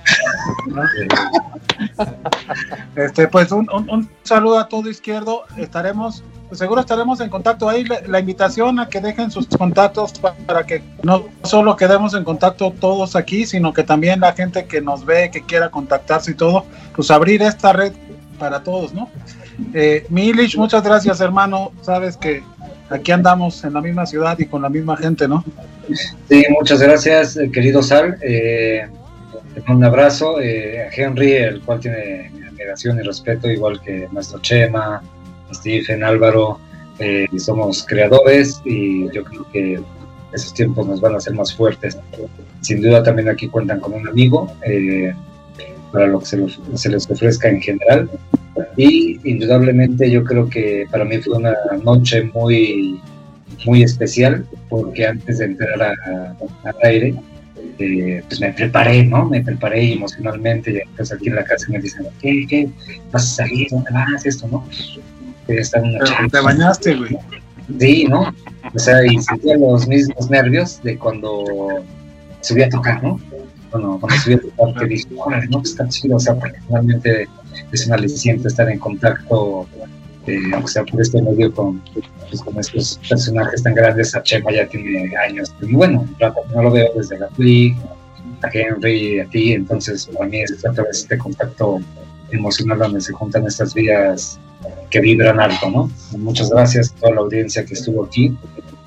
Este, 2.96 3.28
pues 3.28 3.52
un, 3.52 3.70
un, 3.72 4.10
saludo 4.24 4.58
a 4.60 4.68
todo 4.68 4.90
izquierdo. 4.90 5.44
Estaremos, 5.58 6.24
seguro 6.56 6.82
estaremos 6.82 7.20
en 7.22 7.30
contacto. 7.30 7.70
Ahí 7.70 7.84
la, 7.84 8.20
invitación 8.20 8.80
a 8.80 8.88
que 8.88 9.00
dejen 9.02 9.32
sus 9.32 9.48
contactos 9.48 10.14
para, 10.46 10.66
que 10.66 10.82
no 11.04 11.26
solo 11.44 11.76
quedemos 11.76 12.14
en 12.14 12.24
contacto 12.24 12.74
todos 12.80 13.16
aquí, 13.16 13.46
sino 13.46 13.74
que 13.74 13.84
también 13.84 14.20
la 14.20 14.34
gente 14.34 14.66
que 14.66 14.82
nos 14.82 15.06
ve, 15.06 15.30
que 15.32 15.42
quiera 15.42 15.70
contactarse 15.70 16.32
y 16.32 16.36
todo, 16.36 16.66
pues 16.96 17.12
abrir 17.12 17.42
esta 17.42 17.74
red 17.74 17.94
para 18.40 18.64
todos, 18.64 18.94
¿no? 18.94 19.10
Eh, 19.74 20.06
Milich, 20.10 20.58
muchas 20.58 20.84
gracias, 20.84 21.22
hermano. 21.22 21.72
Sabes 21.82 22.18
que 22.18 22.44
aquí 22.90 23.12
andamos 23.12 23.64
en 23.64 23.74
la 23.74 23.82
misma 23.82 24.06
ciudad 24.06 24.38
y 24.40 24.46
con 24.46 24.62
la 24.62 24.70
misma 24.70 24.98
gente, 24.98 25.28
¿no? 25.28 25.44
Sí, 26.30 26.46
muchas 26.50 26.82
gracias, 26.82 27.38
eh, 27.38 27.50
querido 27.52 27.82
Sal. 27.82 28.18
Eh, 28.22 28.88
un 29.68 29.84
abrazo 29.84 30.40
eh, 30.42 30.88
a 30.88 30.94
Henry, 30.94 31.34
el 31.34 31.62
cual 31.62 31.80
tiene 31.80 32.32
admiración 32.48 33.00
y 33.00 33.04
respeto, 33.04 33.50
igual 33.50 33.82
que 33.82 34.08
nuestro 34.12 34.40
Chema, 34.40 35.02
Stephen, 35.54 36.04
Álvaro. 36.04 36.60
Eh, 37.00 37.28
somos 37.38 37.86
creadores 37.86 38.62
y 38.64 39.12
yo 39.12 39.24
creo 39.26 39.46
que 39.52 39.80
esos 40.34 40.54
tiempos 40.54 40.88
nos 40.88 41.02
van 41.02 41.14
a 41.14 41.18
hacer 41.18 41.34
más 41.34 41.54
fuertes. 41.54 41.98
Sin 42.62 42.82
duda 42.82 43.04
también 43.04 43.30
aquí 43.30 43.48
cuentan 43.48 43.80
con 43.80 43.94
un 43.94 44.08
amigo 44.08 44.52
para 45.92 46.08
lo 46.08 46.20
que 46.20 46.26
se, 46.26 46.46
se 46.74 46.90
les 46.90 47.10
ofrezca 47.10 47.50
en 47.50 47.62
general. 47.62 48.10
Y 48.78 49.20
indudablemente 49.30 50.10
yo 50.10 50.24
creo 50.24 50.50
que 50.50 50.88
para 50.92 51.06
mí 51.06 51.18
fue 51.18 51.38
una 51.38 51.56
noche 51.84 52.24
muy, 52.34 53.00
muy 53.66 53.84
especial, 53.84 54.46
porque 54.70 55.06
antes 55.06 55.40
de 55.40 55.46
entrar 55.46 55.82
al 55.82 56.76
aire, 56.84 57.16
eh, 57.80 58.24
pues 58.28 58.40
me 58.40 58.54
preparé, 58.54 59.04
¿no? 59.06 59.26
Me 59.26 59.42
preparé 59.42 59.94
emocionalmente, 59.94 60.72
y 60.72 60.78
entonces 60.78 61.18
aquí 61.18 61.30
en 61.30 61.36
la 61.36 61.44
casa 61.44 61.66
me 61.70 61.80
dicen, 61.80 62.06
¿qué, 62.22 62.46
qué? 62.48 62.70
¿Vas 63.12 63.24
a 63.24 63.44
salir? 63.44 63.68
¿Dónde 63.70 63.92
vas? 63.92 64.26
Esto, 64.26 64.48
¿no? 64.48 64.66
Te 65.48 66.40
bañaste, 66.42 66.96
güey. 66.96 67.18
Sí, 67.80 68.06
¿no? 68.06 68.34
O 68.74 68.80
sea, 68.80 69.06
y 69.06 69.20
sentía 69.22 69.58
los 69.58 69.88
mismos 69.88 70.30
nervios 70.30 70.82
de 70.84 70.98
cuando 70.98 71.44
subí 72.42 72.62
a 72.64 72.70
tocar, 72.70 73.02
¿no? 73.04 73.20
Bueno, 73.72 73.98
cuando 74.00 74.20
subí 74.20 74.36
a 74.36 74.40
tocar, 74.40 74.82
que 74.82 74.88
dije, 74.88 75.08
órale, 75.18 75.48
no, 75.48 75.60
pues 75.60 75.72
está 75.72 75.88
chido, 75.90 76.18
o 76.18 76.20
sea, 76.20 76.36
porque 76.36 76.58
realmente 76.70 77.28
es 77.72 77.88
un 77.88 77.94
aliciente 77.94 78.48
estar 78.48 78.70
en 78.70 78.80
contacto, 78.80 79.68
eh, 80.28 80.40
aunque 80.54 80.72
sea 80.72 80.84
por 80.84 81.02
este 81.02 81.22
medio, 81.22 81.54
con, 81.54 81.82
pues, 82.30 82.42
con 82.42 82.60
estos 82.60 83.00
personajes 83.10 83.64
tan 83.64 83.74
grandes. 83.74 84.16
A 84.16 84.22
Chema 84.22 84.52
ya 84.52 84.68
tiene 84.68 85.12
años, 85.18 85.54
y 85.62 85.74
bueno, 85.74 86.08
no 86.54 86.62
lo 86.62 86.72
veo 86.72 86.92
desde 86.96 87.18
la 87.18 87.30
a 88.44 88.50
Henry, 88.54 89.20
a 89.20 89.26
ti, 89.26 89.54
entonces 89.54 90.06
para 90.08 90.30
mí 90.30 90.42
es 90.42 90.64
otra 90.66 90.84
vez 90.84 91.00
este 91.00 91.18
contacto 91.18 91.80
emocional 92.32 92.80
donde 92.80 93.02
se 93.02 93.14
juntan 93.14 93.46
estas 93.48 93.74
vías 93.74 94.40
que 94.90 95.00
vibran 95.00 95.40
alto, 95.40 95.70
¿no? 95.70 95.92
Muchas 96.18 96.50
gracias 96.50 96.92
a 96.92 97.00
toda 97.00 97.16
la 97.16 97.22
audiencia 97.22 97.66
que 97.66 97.74
estuvo 97.74 98.06
aquí, 98.06 98.38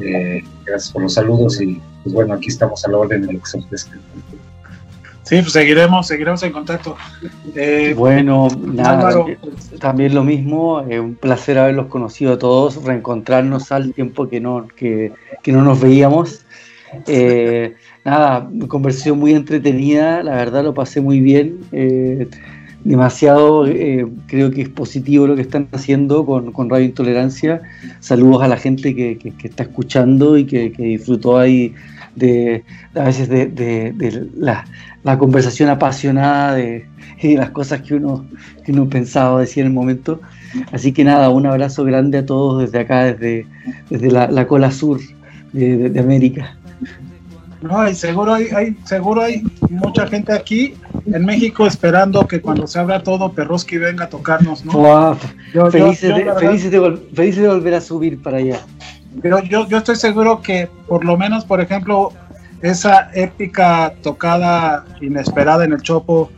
eh, 0.01 0.43
gracias 0.65 0.93
por 0.93 1.03
los 1.03 1.15
saludos 1.15 1.61
y 1.61 1.81
pues 2.03 2.15
bueno, 2.15 2.35
aquí 2.35 2.49
estamos 2.49 2.85
a 2.85 2.91
la 2.91 2.99
orden 2.99 3.27
de 3.27 3.33
lo 3.33 3.41
que 3.41 3.47
se 3.47 3.59
ofrezca. 3.59 3.99
Sí, 5.29 5.43
pues 5.43 5.53
seguiremos, 5.53 6.07
seguiremos 6.07 6.43
en 6.43 6.53
contacto. 6.53 6.97
Eh, 7.55 7.93
bueno, 7.95 8.49
nada, 8.65 9.11
eh, 9.29 9.37
también 9.79 10.15
lo 10.15 10.25
mismo, 10.25 10.81
eh, 10.89 10.99
un 10.99 11.17
placer 11.17 11.59
haberlos 11.59 11.89
conocido 11.89 12.33
a 12.33 12.39
todos, 12.39 12.83
reencontrarnos 12.83 13.71
al 13.71 13.93
tiempo 13.93 14.27
que 14.27 14.41
no, 14.41 14.67
que, 14.75 15.13
no 15.49 15.63
nos 15.63 15.83
veíamos. 15.83 16.47
nada, 18.07 18.49
conversación 18.69 19.19
muy 19.19 19.35
entretenida, 19.35 20.23
la 20.23 20.35
verdad 20.35 20.65
lo 20.65 20.73
pasé 20.73 21.03
muy 21.03 21.21
bien. 21.21 21.59
Demasiado, 22.89 23.67
creo 24.27 24.51
que 24.51 24.63
es 24.63 24.69
positivo 24.69 25.27
lo 25.27 25.37
que 25.37 25.43
están 25.43 25.69
haciendo 25.73 26.25
con, 26.25 26.71
Radio 26.71 26.87
Intolerancia. 26.87 27.61
Saludos 28.01 28.43
a 28.43 28.49
la 28.49 28.57
gente 28.57 28.95
que, 28.95 29.35
está 29.43 29.65
escuchando 29.65 30.39
y 30.39 30.47
que, 30.47 30.71
disfrutó 30.71 31.39
ahí 31.39 31.75
de 32.17 32.65
a 32.95 33.05
veces 33.05 33.29
de, 33.29 33.47
de, 33.47 33.93
de 33.93 34.29
la, 34.37 34.65
la 35.05 35.19
conversación 35.19 35.69
apasionada 35.69 36.55
de, 36.55 36.87
las 37.23 37.51
cosas 37.51 37.83
que 37.83 37.95
uno, 37.95 38.27
que 38.65 38.73
uno 38.73 38.89
pensaba 38.89 39.41
decir 39.41 39.63
en 39.63 39.69
el 39.69 39.73
momento. 39.73 40.21
Así 40.73 40.93
que 40.93 41.05
nada, 41.05 41.29
un 41.29 41.47
abrazo 41.47 41.85
grande 41.85 42.19
a 42.19 42.27
todos 42.27 42.63
desde 42.63 42.81
acá, 42.81 43.05
desde, 43.05 43.47
desde 43.91 44.11
la, 44.11 44.47
cola 44.47 44.71
sur 44.71 44.99
de, 45.53 45.99
América. 45.99 46.57
No, 47.61 47.89
y 47.89 47.95
seguro 47.95 48.35
hay, 48.35 48.47
hay, 48.55 48.77
seguro 48.85 49.23
hay 49.23 49.43
mucha 49.69 50.07
gente 50.07 50.33
aquí 50.33 50.75
en 51.13 51.25
México 51.25 51.67
esperando 51.67 52.27
que 52.27 52.41
cuando 52.41 52.67
se 52.67 52.79
abra 52.79 53.03
todo 53.03 53.33
Perroski 53.33 53.79
venga 53.79 54.05
a 54.05 54.09
tocarnos, 54.09 54.65
¿no? 54.65 55.17
felices, 55.71 56.71
de, 56.71 56.79
volver 57.49 57.75
a 57.75 57.81
subir 57.81 58.23
para 58.23 58.39
allá. 58.39 58.61
Pero 59.23 59.43
yo, 59.43 59.67
yo 59.69 59.79
estoy 59.79 59.97
seguro 59.97 60.43
que 60.43 60.69
por 60.87 61.05
lo 61.05 61.17
menos, 61.17 61.45
por 61.45 61.61
ejemplo, 61.61 62.13
esa 62.63 63.11
épica 63.15 63.95
tocada 64.03 64.85
inesperada 65.01 65.65
en 65.65 65.73
el 65.73 65.83
Chopo 65.83 66.31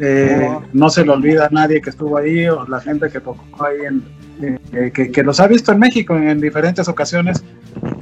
Eh, 0.00 0.48
no 0.72 0.90
se 0.90 1.04
le 1.04 1.12
olvida 1.12 1.46
a 1.46 1.50
nadie 1.50 1.80
que 1.80 1.90
estuvo 1.90 2.16
ahí 2.16 2.48
o 2.48 2.66
la 2.66 2.80
gente 2.80 3.08
que 3.10 3.20
tocó 3.20 3.64
ahí, 3.64 3.86
en, 3.86 4.58
eh, 4.72 4.90
que, 4.92 5.10
que, 5.10 5.22
los 5.22 5.40
ha 5.40 5.46
visto 5.46 5.72
en 5.72 5.78
México 5.78 6.16
en, 6.16 6.40
diferentes 6.40 6.88
ocasiones. 6.88 7.44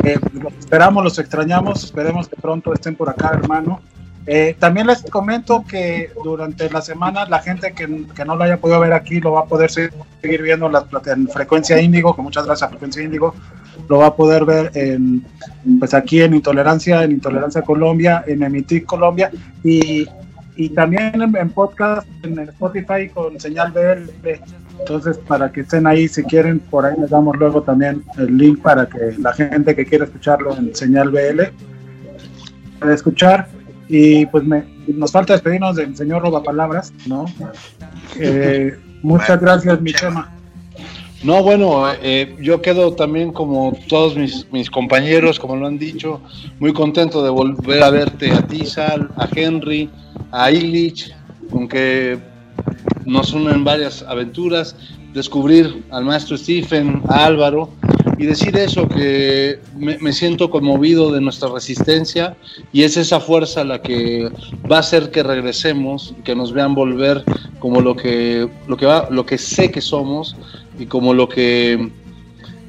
Eh, 0.05 0.18
los 0.32 0.52
esperamos, 0.59 1.05
los 1.05 1.18
extrañamos, 1.18 1.85
esperemos 1.85 2.28
que 2.28 2.36
pronto 2.36 2.73
estén 2.73 2.94
por 2.94 3.10
acá, 3.10 3.32
hermano. 3.35 3.81
Eh, 4.28 4.56
también 4.58 4.88
les 4.88 5.02
comento 5.02 5.64
que 5.68 6.10
durante 6.24 6.68
la 6.68 6.82
semana 6.82 7.26
la 7.26 7.38
gente 7.38 7.72
que, 7.72 8.06
que, 8.12 8.24
no 8.24 8.34
lo 8.34 8.42
haya 8.42 8.56
podido 8.56 8.80
ver 8.80 8.92
aquí 8.92 9.20
lo 9.20 9.32
va 9.32 9.42
a 9.42 9.44
poder 9.44 9.70
seguir 9.70 10.42
viendo 10.42 10.68
la, 10.68 10.84
en 11.06 11.28
Frecuencia 11.28 11.80
Índigo, 11.80 12.14
con 12.14 12.24
muchas 12.24 12.44
gracias 12.44 12.68
Frecuencia 12.70 13.04
Índigo, 13.04 13.34
lo 13.88 13.98
va 13.98 14.06
a 14.06 14.16
poder 14.16 14.44
ver 14.44 14.72
en, 14.74 15.24
pues 15.78 15.94
aquí 15.94 16.22
en 16.22 16.34
Intolerancia, 16.34 17.04
en 17.04 17.12
Intolerancia 17.12 17.62
Colombia, 17.62 18.24
en 18.26 18.42
Emitic 18.42 18.84
Colombia 18.84 19.30
y, 19.62 20.08
y 20.56 20.70
también 20.70 21.22
en, 21.22 21.50
podcast 21.50 22.08
en 22.24 22.38
Spotify 22.40 23.08
con 23.12 23.38
señal 23.38 23.70
BL. 23.70 24.30
Entonces, 24.80 25.18
para 25.18 25.52
que 25.52 25.60
estén 25.60 25.86
ahí, 25.86 26.08
si 26.08 26.22
quieren, 26.24 26.58
por 26.58 26.84
ahí 26.84 26.94
les 27.00 27.10
damos 27.10 27.36
luego 27.36 27.62
también 27.62 28.02
el 28.18 28.36
link 28.36 28.60
para 28.60 28.86
que 28.86 29.14
la 29.18 29.32
gente 29.32 29.74
que 29.74 29.86
quiera 29.86 30.04
escucharlo 30.04 30.56
en 30.56 30.74
señal 30.74 31.10
BL 31.10 31.42
pueda 32.80 32.94
escuchar. 32.94 33.48
Y 33.88 34.26
pues 34.26 34.44
me, 34.44 34.64
nos 34.88 35.12
falta 35.12 35.34
despedirnos 35.34 35.76
del 35.76 35.96
señor 35.96 36.22
Roba 36.22 36.42
Palabras, 36.42 36.92
¿no? 37.06 37.26
Eh, 38.18 38.76
muchas 39.02 39.40
gracias, 39.40 39.80
mi 39.80 39.92
chema. 39.92 40.32
No, 41.22 41.42
bueno, 41.42 41.84
eh, 42.02 42.36
yo 42.40 42.60
quedo 42.60 42.94
también 42.94 43.32
como 43.32 43.76
todos 43.88 44.16
mis, 44.16 44.46
mis, 44.52 44.70
compañeros, 44.70 45.40
como 45.40 45.56
lo 45.56 45.66
han 45.66 45.78
dicho, 45.78 46.20
muy 46.60 46.72
contento 46.72 47.22
de 47.24 47.30
volver 47.30 47.82
a 47.82 47.90
verte 47.90 48.30
a 48.30 48.46
ti, 48.46 48.66
Sal, 48.66 49.10
a 49.16 49.28
Henry, 49.34 49.90
a 50.30 50.50
Illich, 50.50 51.12
con 51.50 51.68
que 51.68 52.18
nos 53.04 53.32
unen 53.32 53.64
varias 53.64 54.02
aventuras, 54.02 54.76
descubrir 55.14 55.84
al 55.90 56.04
maestro 56.04 56.36
Stephen, 56.36 57.02
a 57.08 57.24
Álvaro, 57.24 57.70
y 58.18 58.26
decir 58.26 58.56
eso, 58.56 58.88
que 58.88 59.59
me, 59.76 60.12
siento 60.12 60.51
conmovido 60.51 61.12
de 61.12 61.20
nuestra 61.20 61.48
resistencia 61.48 62.36
y 62.72 62.82
es 62.82 62.97
esa 62.97 63.20
fuerza 63.20 63.64
la 63.64 63.82
que 63.82 64.30
va 64.70 64.76
a 64.76 64.80
hacer 64.80 65.10
que 65.10 65.22
regresemos, 65.22 66.14
que 66.24 66.34
nos 66.34 66.52
vean 66.52 66.74
volver 66.74 67.24
como 67.59 67.80
lo 67.80 67.94
que, 67.94 68.48
lo 68.66 68.76
que, 68.76 68.86
va, 68.86 69.09
lo 69.10 69.26
que 69.26 69.38
sé 69.38 69.70
que 69.70 69.80
somos 69.80 70.36
y 70.78 70.86
como 70.86 71.12
lo 71.12 71.28
que 71.28 71.90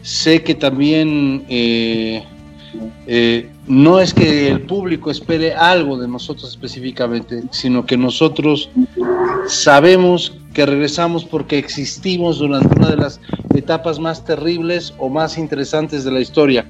sé 0.02 0.44
que 0.44 0.56
también 0.56 1.46
eh, 1.50 2.24
eh, 3.08 3.50
no 3.68 4.00
es 4.00 4.14
que 4.14 4.50
el 4.50 4.62
público 4.62 5.12
espere 5.12 5.54
algo 5.54 5.98
de 5.98 6.08
nosotros 6.08 6.50
específicamente, 6.50 7.44
sino 7.52 7.86
que 7.86 7.98
nosotros 7.98 8.70
sabemos 9.48 10.34
que 10.54 10.66
regresamos 10.66 11.26
porque 11.26 11.58
existimos 11.58 12.40
durante 12.40 12.76
una 12.80 12.90
de 12.90 12.98
las 12.98 13.20
etapas 13.56 14.00
más 14.00 14.24
terribles 14.24 14.94
o 14.98 15.10
más 15.10 15.38
interesantes 15.38 16.04
de 16.04 16.12
la 16.12 16.22
historia, 16.22 16.66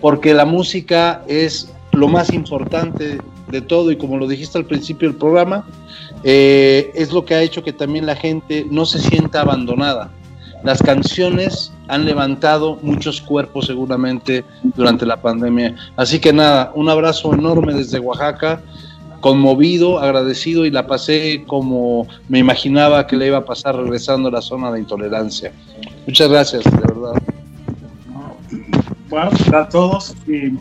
porque 0.00 0.32
la 0.34 0.44
música 0.44 1.22
es 1.26 1.72
lo 1.92 2.08
más 2.08 2.32
importante 2.32 3.18
de 3.48 3.60
todo 3.60 3.90
y 3.90 3.96
como 3.96 4.18
lo 4.18 4.28
dijiste 4.28 4.58
al 4.58 4.66
principio 4.66 5.08
del 5.08 5.18
programa, 5.18 5.66
eh, 6.22 6.90
es 6.94 7.12
lo 7.12 7.24
que 7.24 7.34
ha 7.34 7.42
hecho 7.42 7.62
que 7.62 7.72
también 7.72 8.06
la 8.06 8.16
gente 8.16 8.66
no 8.70 8.86
se 8.86 9.00
sienta 9.00 9.40
abandonada. 9.40 10.10
Las 10.66 10.82
canciones 10.82 11.72
han 11.86 12.04
levantado 12.04 12.80
muchos 12.82 13.20
cuerpos 13.20 13.66
seguramente 13.66 14.44
durante 14.74 15.06
la 15.06 15.16
pandemia. 15.22 15.76
Así 15.94 16.18
que 16.18 16.32
nada, 16.32 16.72
un 16.74 16.88
abrazo 16.88 17.32
enorme 17.32 17.72
desde 17.72 18.00
Oaxaca, 18.00 18.60
conmovido, 19.20 20.00
agradecido 20.00 20.66
y 20.66 20.72
la 20.72 20.88
pasé 20.88 21.44
como 21.46 22.08
me 22.28 22.40
imaginaba 22.40 23.06
que 23.06 23.14
le 23.14 23.28
iba 23.28 23.38
a 23.38 23.44
pasar 23.44 23.76
regresando 23.76 24.28
a 24.28 24.32
la 24.32 24.42
zona 24.42 24.72
de 24.72 24.80
intolerancia. 24.80 25.52
Muchas 26.04 26.28
gracias, 26.28 26.64
de 26.64 26.70
verdad. 26.80 27.22
Bueno, 29.08 29.30
a 29.54 29.68
todos 29.68 30.16
y, 30.26 30.58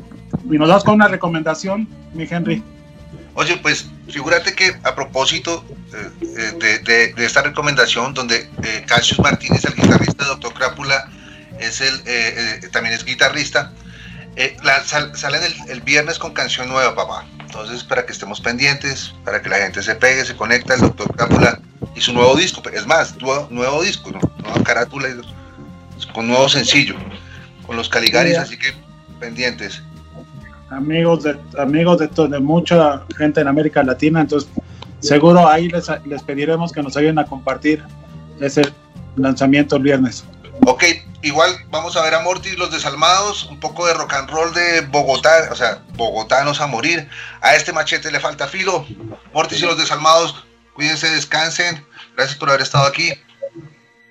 nos 0.56 0.70
das 0.70 0.84
con 0.84 0.94
una 0.94 1.08
recomendación, 1.08 1.88
mi 2.14 2.28
Henry. 2.30 2.62
Oye, 3.36 3.58
pues 3.58 3.86
figúrate 4.10 4.54
que 4.54 4.78
a 4.84 4.96
propósito 4.96 5.66
eh, 5.94 6.84
de, 6.86 7.26
esta 7.26 7.42
recomendación, 7.42 8.14
donde 8.14 8.50
eh, 8.64 8.86
Cassius 8.88 9.20
Martínez, 9.20 9.64
el 9.66 9.76
guitarrista 9.76 10.24
de 10.24 10.30
Doctor 10.30 10.54
Crápula, 10.54 11.10
es 11.60 11.82
el, 11.82 12.02
eh, 12.06 12.62
también 12.72 12.96
es 12.96 13.04
guitarrista, 13.04 13.72
la, 14.64 14.84
salen 14.84 15.42
el, 15.68 15.82
viernes 15.82 16.20
con 16.20 16.34
canción 16.34 16.68
nueva, 16.70 16.96
papá. 16.96 17.26
Entonces, 17.40 17.84
para 17.84 18.06
que 18.06 18.12
estemos 18.12 18.42
pendientes, 18.42 19.14
para 19.24 19.42
que 19.42 19.50
la 19.50 19.58
gente 19.58 19.82
se 19.82 19.96
pegue, 19.96 20.26
se 20.26 20.36
conecta, 20.36 20.74
el 20.74 20.82
Doctor 20.82 21.16
Crápula 21.16 21.60
y 21.96 22.02
su 22.02 22.14
nuevo 22.14 22.36
disco, 22.36 22.62
es 22.74 22.86
más, 22.86 23.16
nuevo, 23.18 23.48
nuevo 23.50 23.82
disco, 23.82 24.12
nueva 24.12 24.64
carátula, 24.64 25.08
con 26.14 26.28
nuevo 26.28 26.50
sencillo, 26.50 26.96
con 27.66 27.78
los 27.78 27.88
Caligaris, 27.90 28.38
así 28.38 28.58
que 28.58 28.74
pendientes 29.20 29.82
amigos 30.70 31.24
de 31.24 31.38
amigos 31.58 32.00
de, 32.00 32.08
de, 32.08 32.40
mucha 32.40 33.04
gente 33.18 33.42
en 33.42 33.48
América 33.48 33.84
Latina, 33.84 34.22
entonces 34.22 34.50
seguro 35.00 35.48
ahí 35.48 35.70
les, 35.70 35.90
les 36.06 36.24
pediremos 36.24 36.72
que 36.72 36.82
nos 36.82 36.98
ayuden 36.98 37.20
a 37.20 37.26
compartir 37.26 37.84
ese 38.40 38.64
lanzamiento 39.16 39.76
el 39.76 39.84
viernes. 39.84 40.26
Ok, 40.66 40.84
igual 41.22 41.52
vamos 41.70 41.96
a 41.98 42.04
ver 42.04 42.14
a 42.16 42.22
Mortis 42.22 42.58
Los 42.58 42.72
Desalmados, 42.72 43.46
un 43.46 43.60
poco 43.60 43.86
de 43.86 43.94
rock 43.94 44.14
and 44.14 44.30
roll 44.30 44.54
de 44.54 44.82
Bogotá, 44.82 45.50
o 45.52 45.56
sea, 45.56 45.84
bogotanos 45.96 46.62
a 46.62 46.68
morir. 46.68 47.08
A 47.42 47.56
este 47.56 47.74
machete 47.74 48.12
le 48.12 48.20
falta 48.20 48.48
filo. 48.48 48.86
Mortis 49.34 49.62
y 49.62 49.66
Los 49.66 49.78
Desalmados, 49.78 50.46
cuídense, 50.74 51.10
descansen. 51.10 51.86
Gracias 52.16 52.38
por 52.38 52.50
haber 52.50 52.62
estado 52.62 52.88
aquí. 52.88 53.12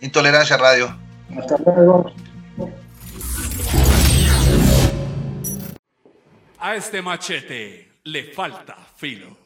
Intolerancia 0.01 0.57
Radio. 0.57 0.97
Hasta 1.39 1.57
luego. 1.65 2.13
A 6.67 6.77
este 6.77 7.03
machete 7.03 8.01
le 8.05 8.33
falta 8.33 8.75
filo. 8.97 9.37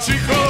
Cuando 0.00 0.41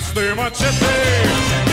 era 0.00 0.08
chico 0.08 0.08
este 0.08 0.34
machete 0.34 1.69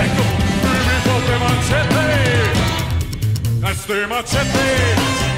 secco, 0.00 0.22
mi 0.62 0.78
mi 0.86 0.96
fate 1.04 1.36
mancette, 1.38 2.04
caste 3.60 4.06
mancette. 4.06 5.29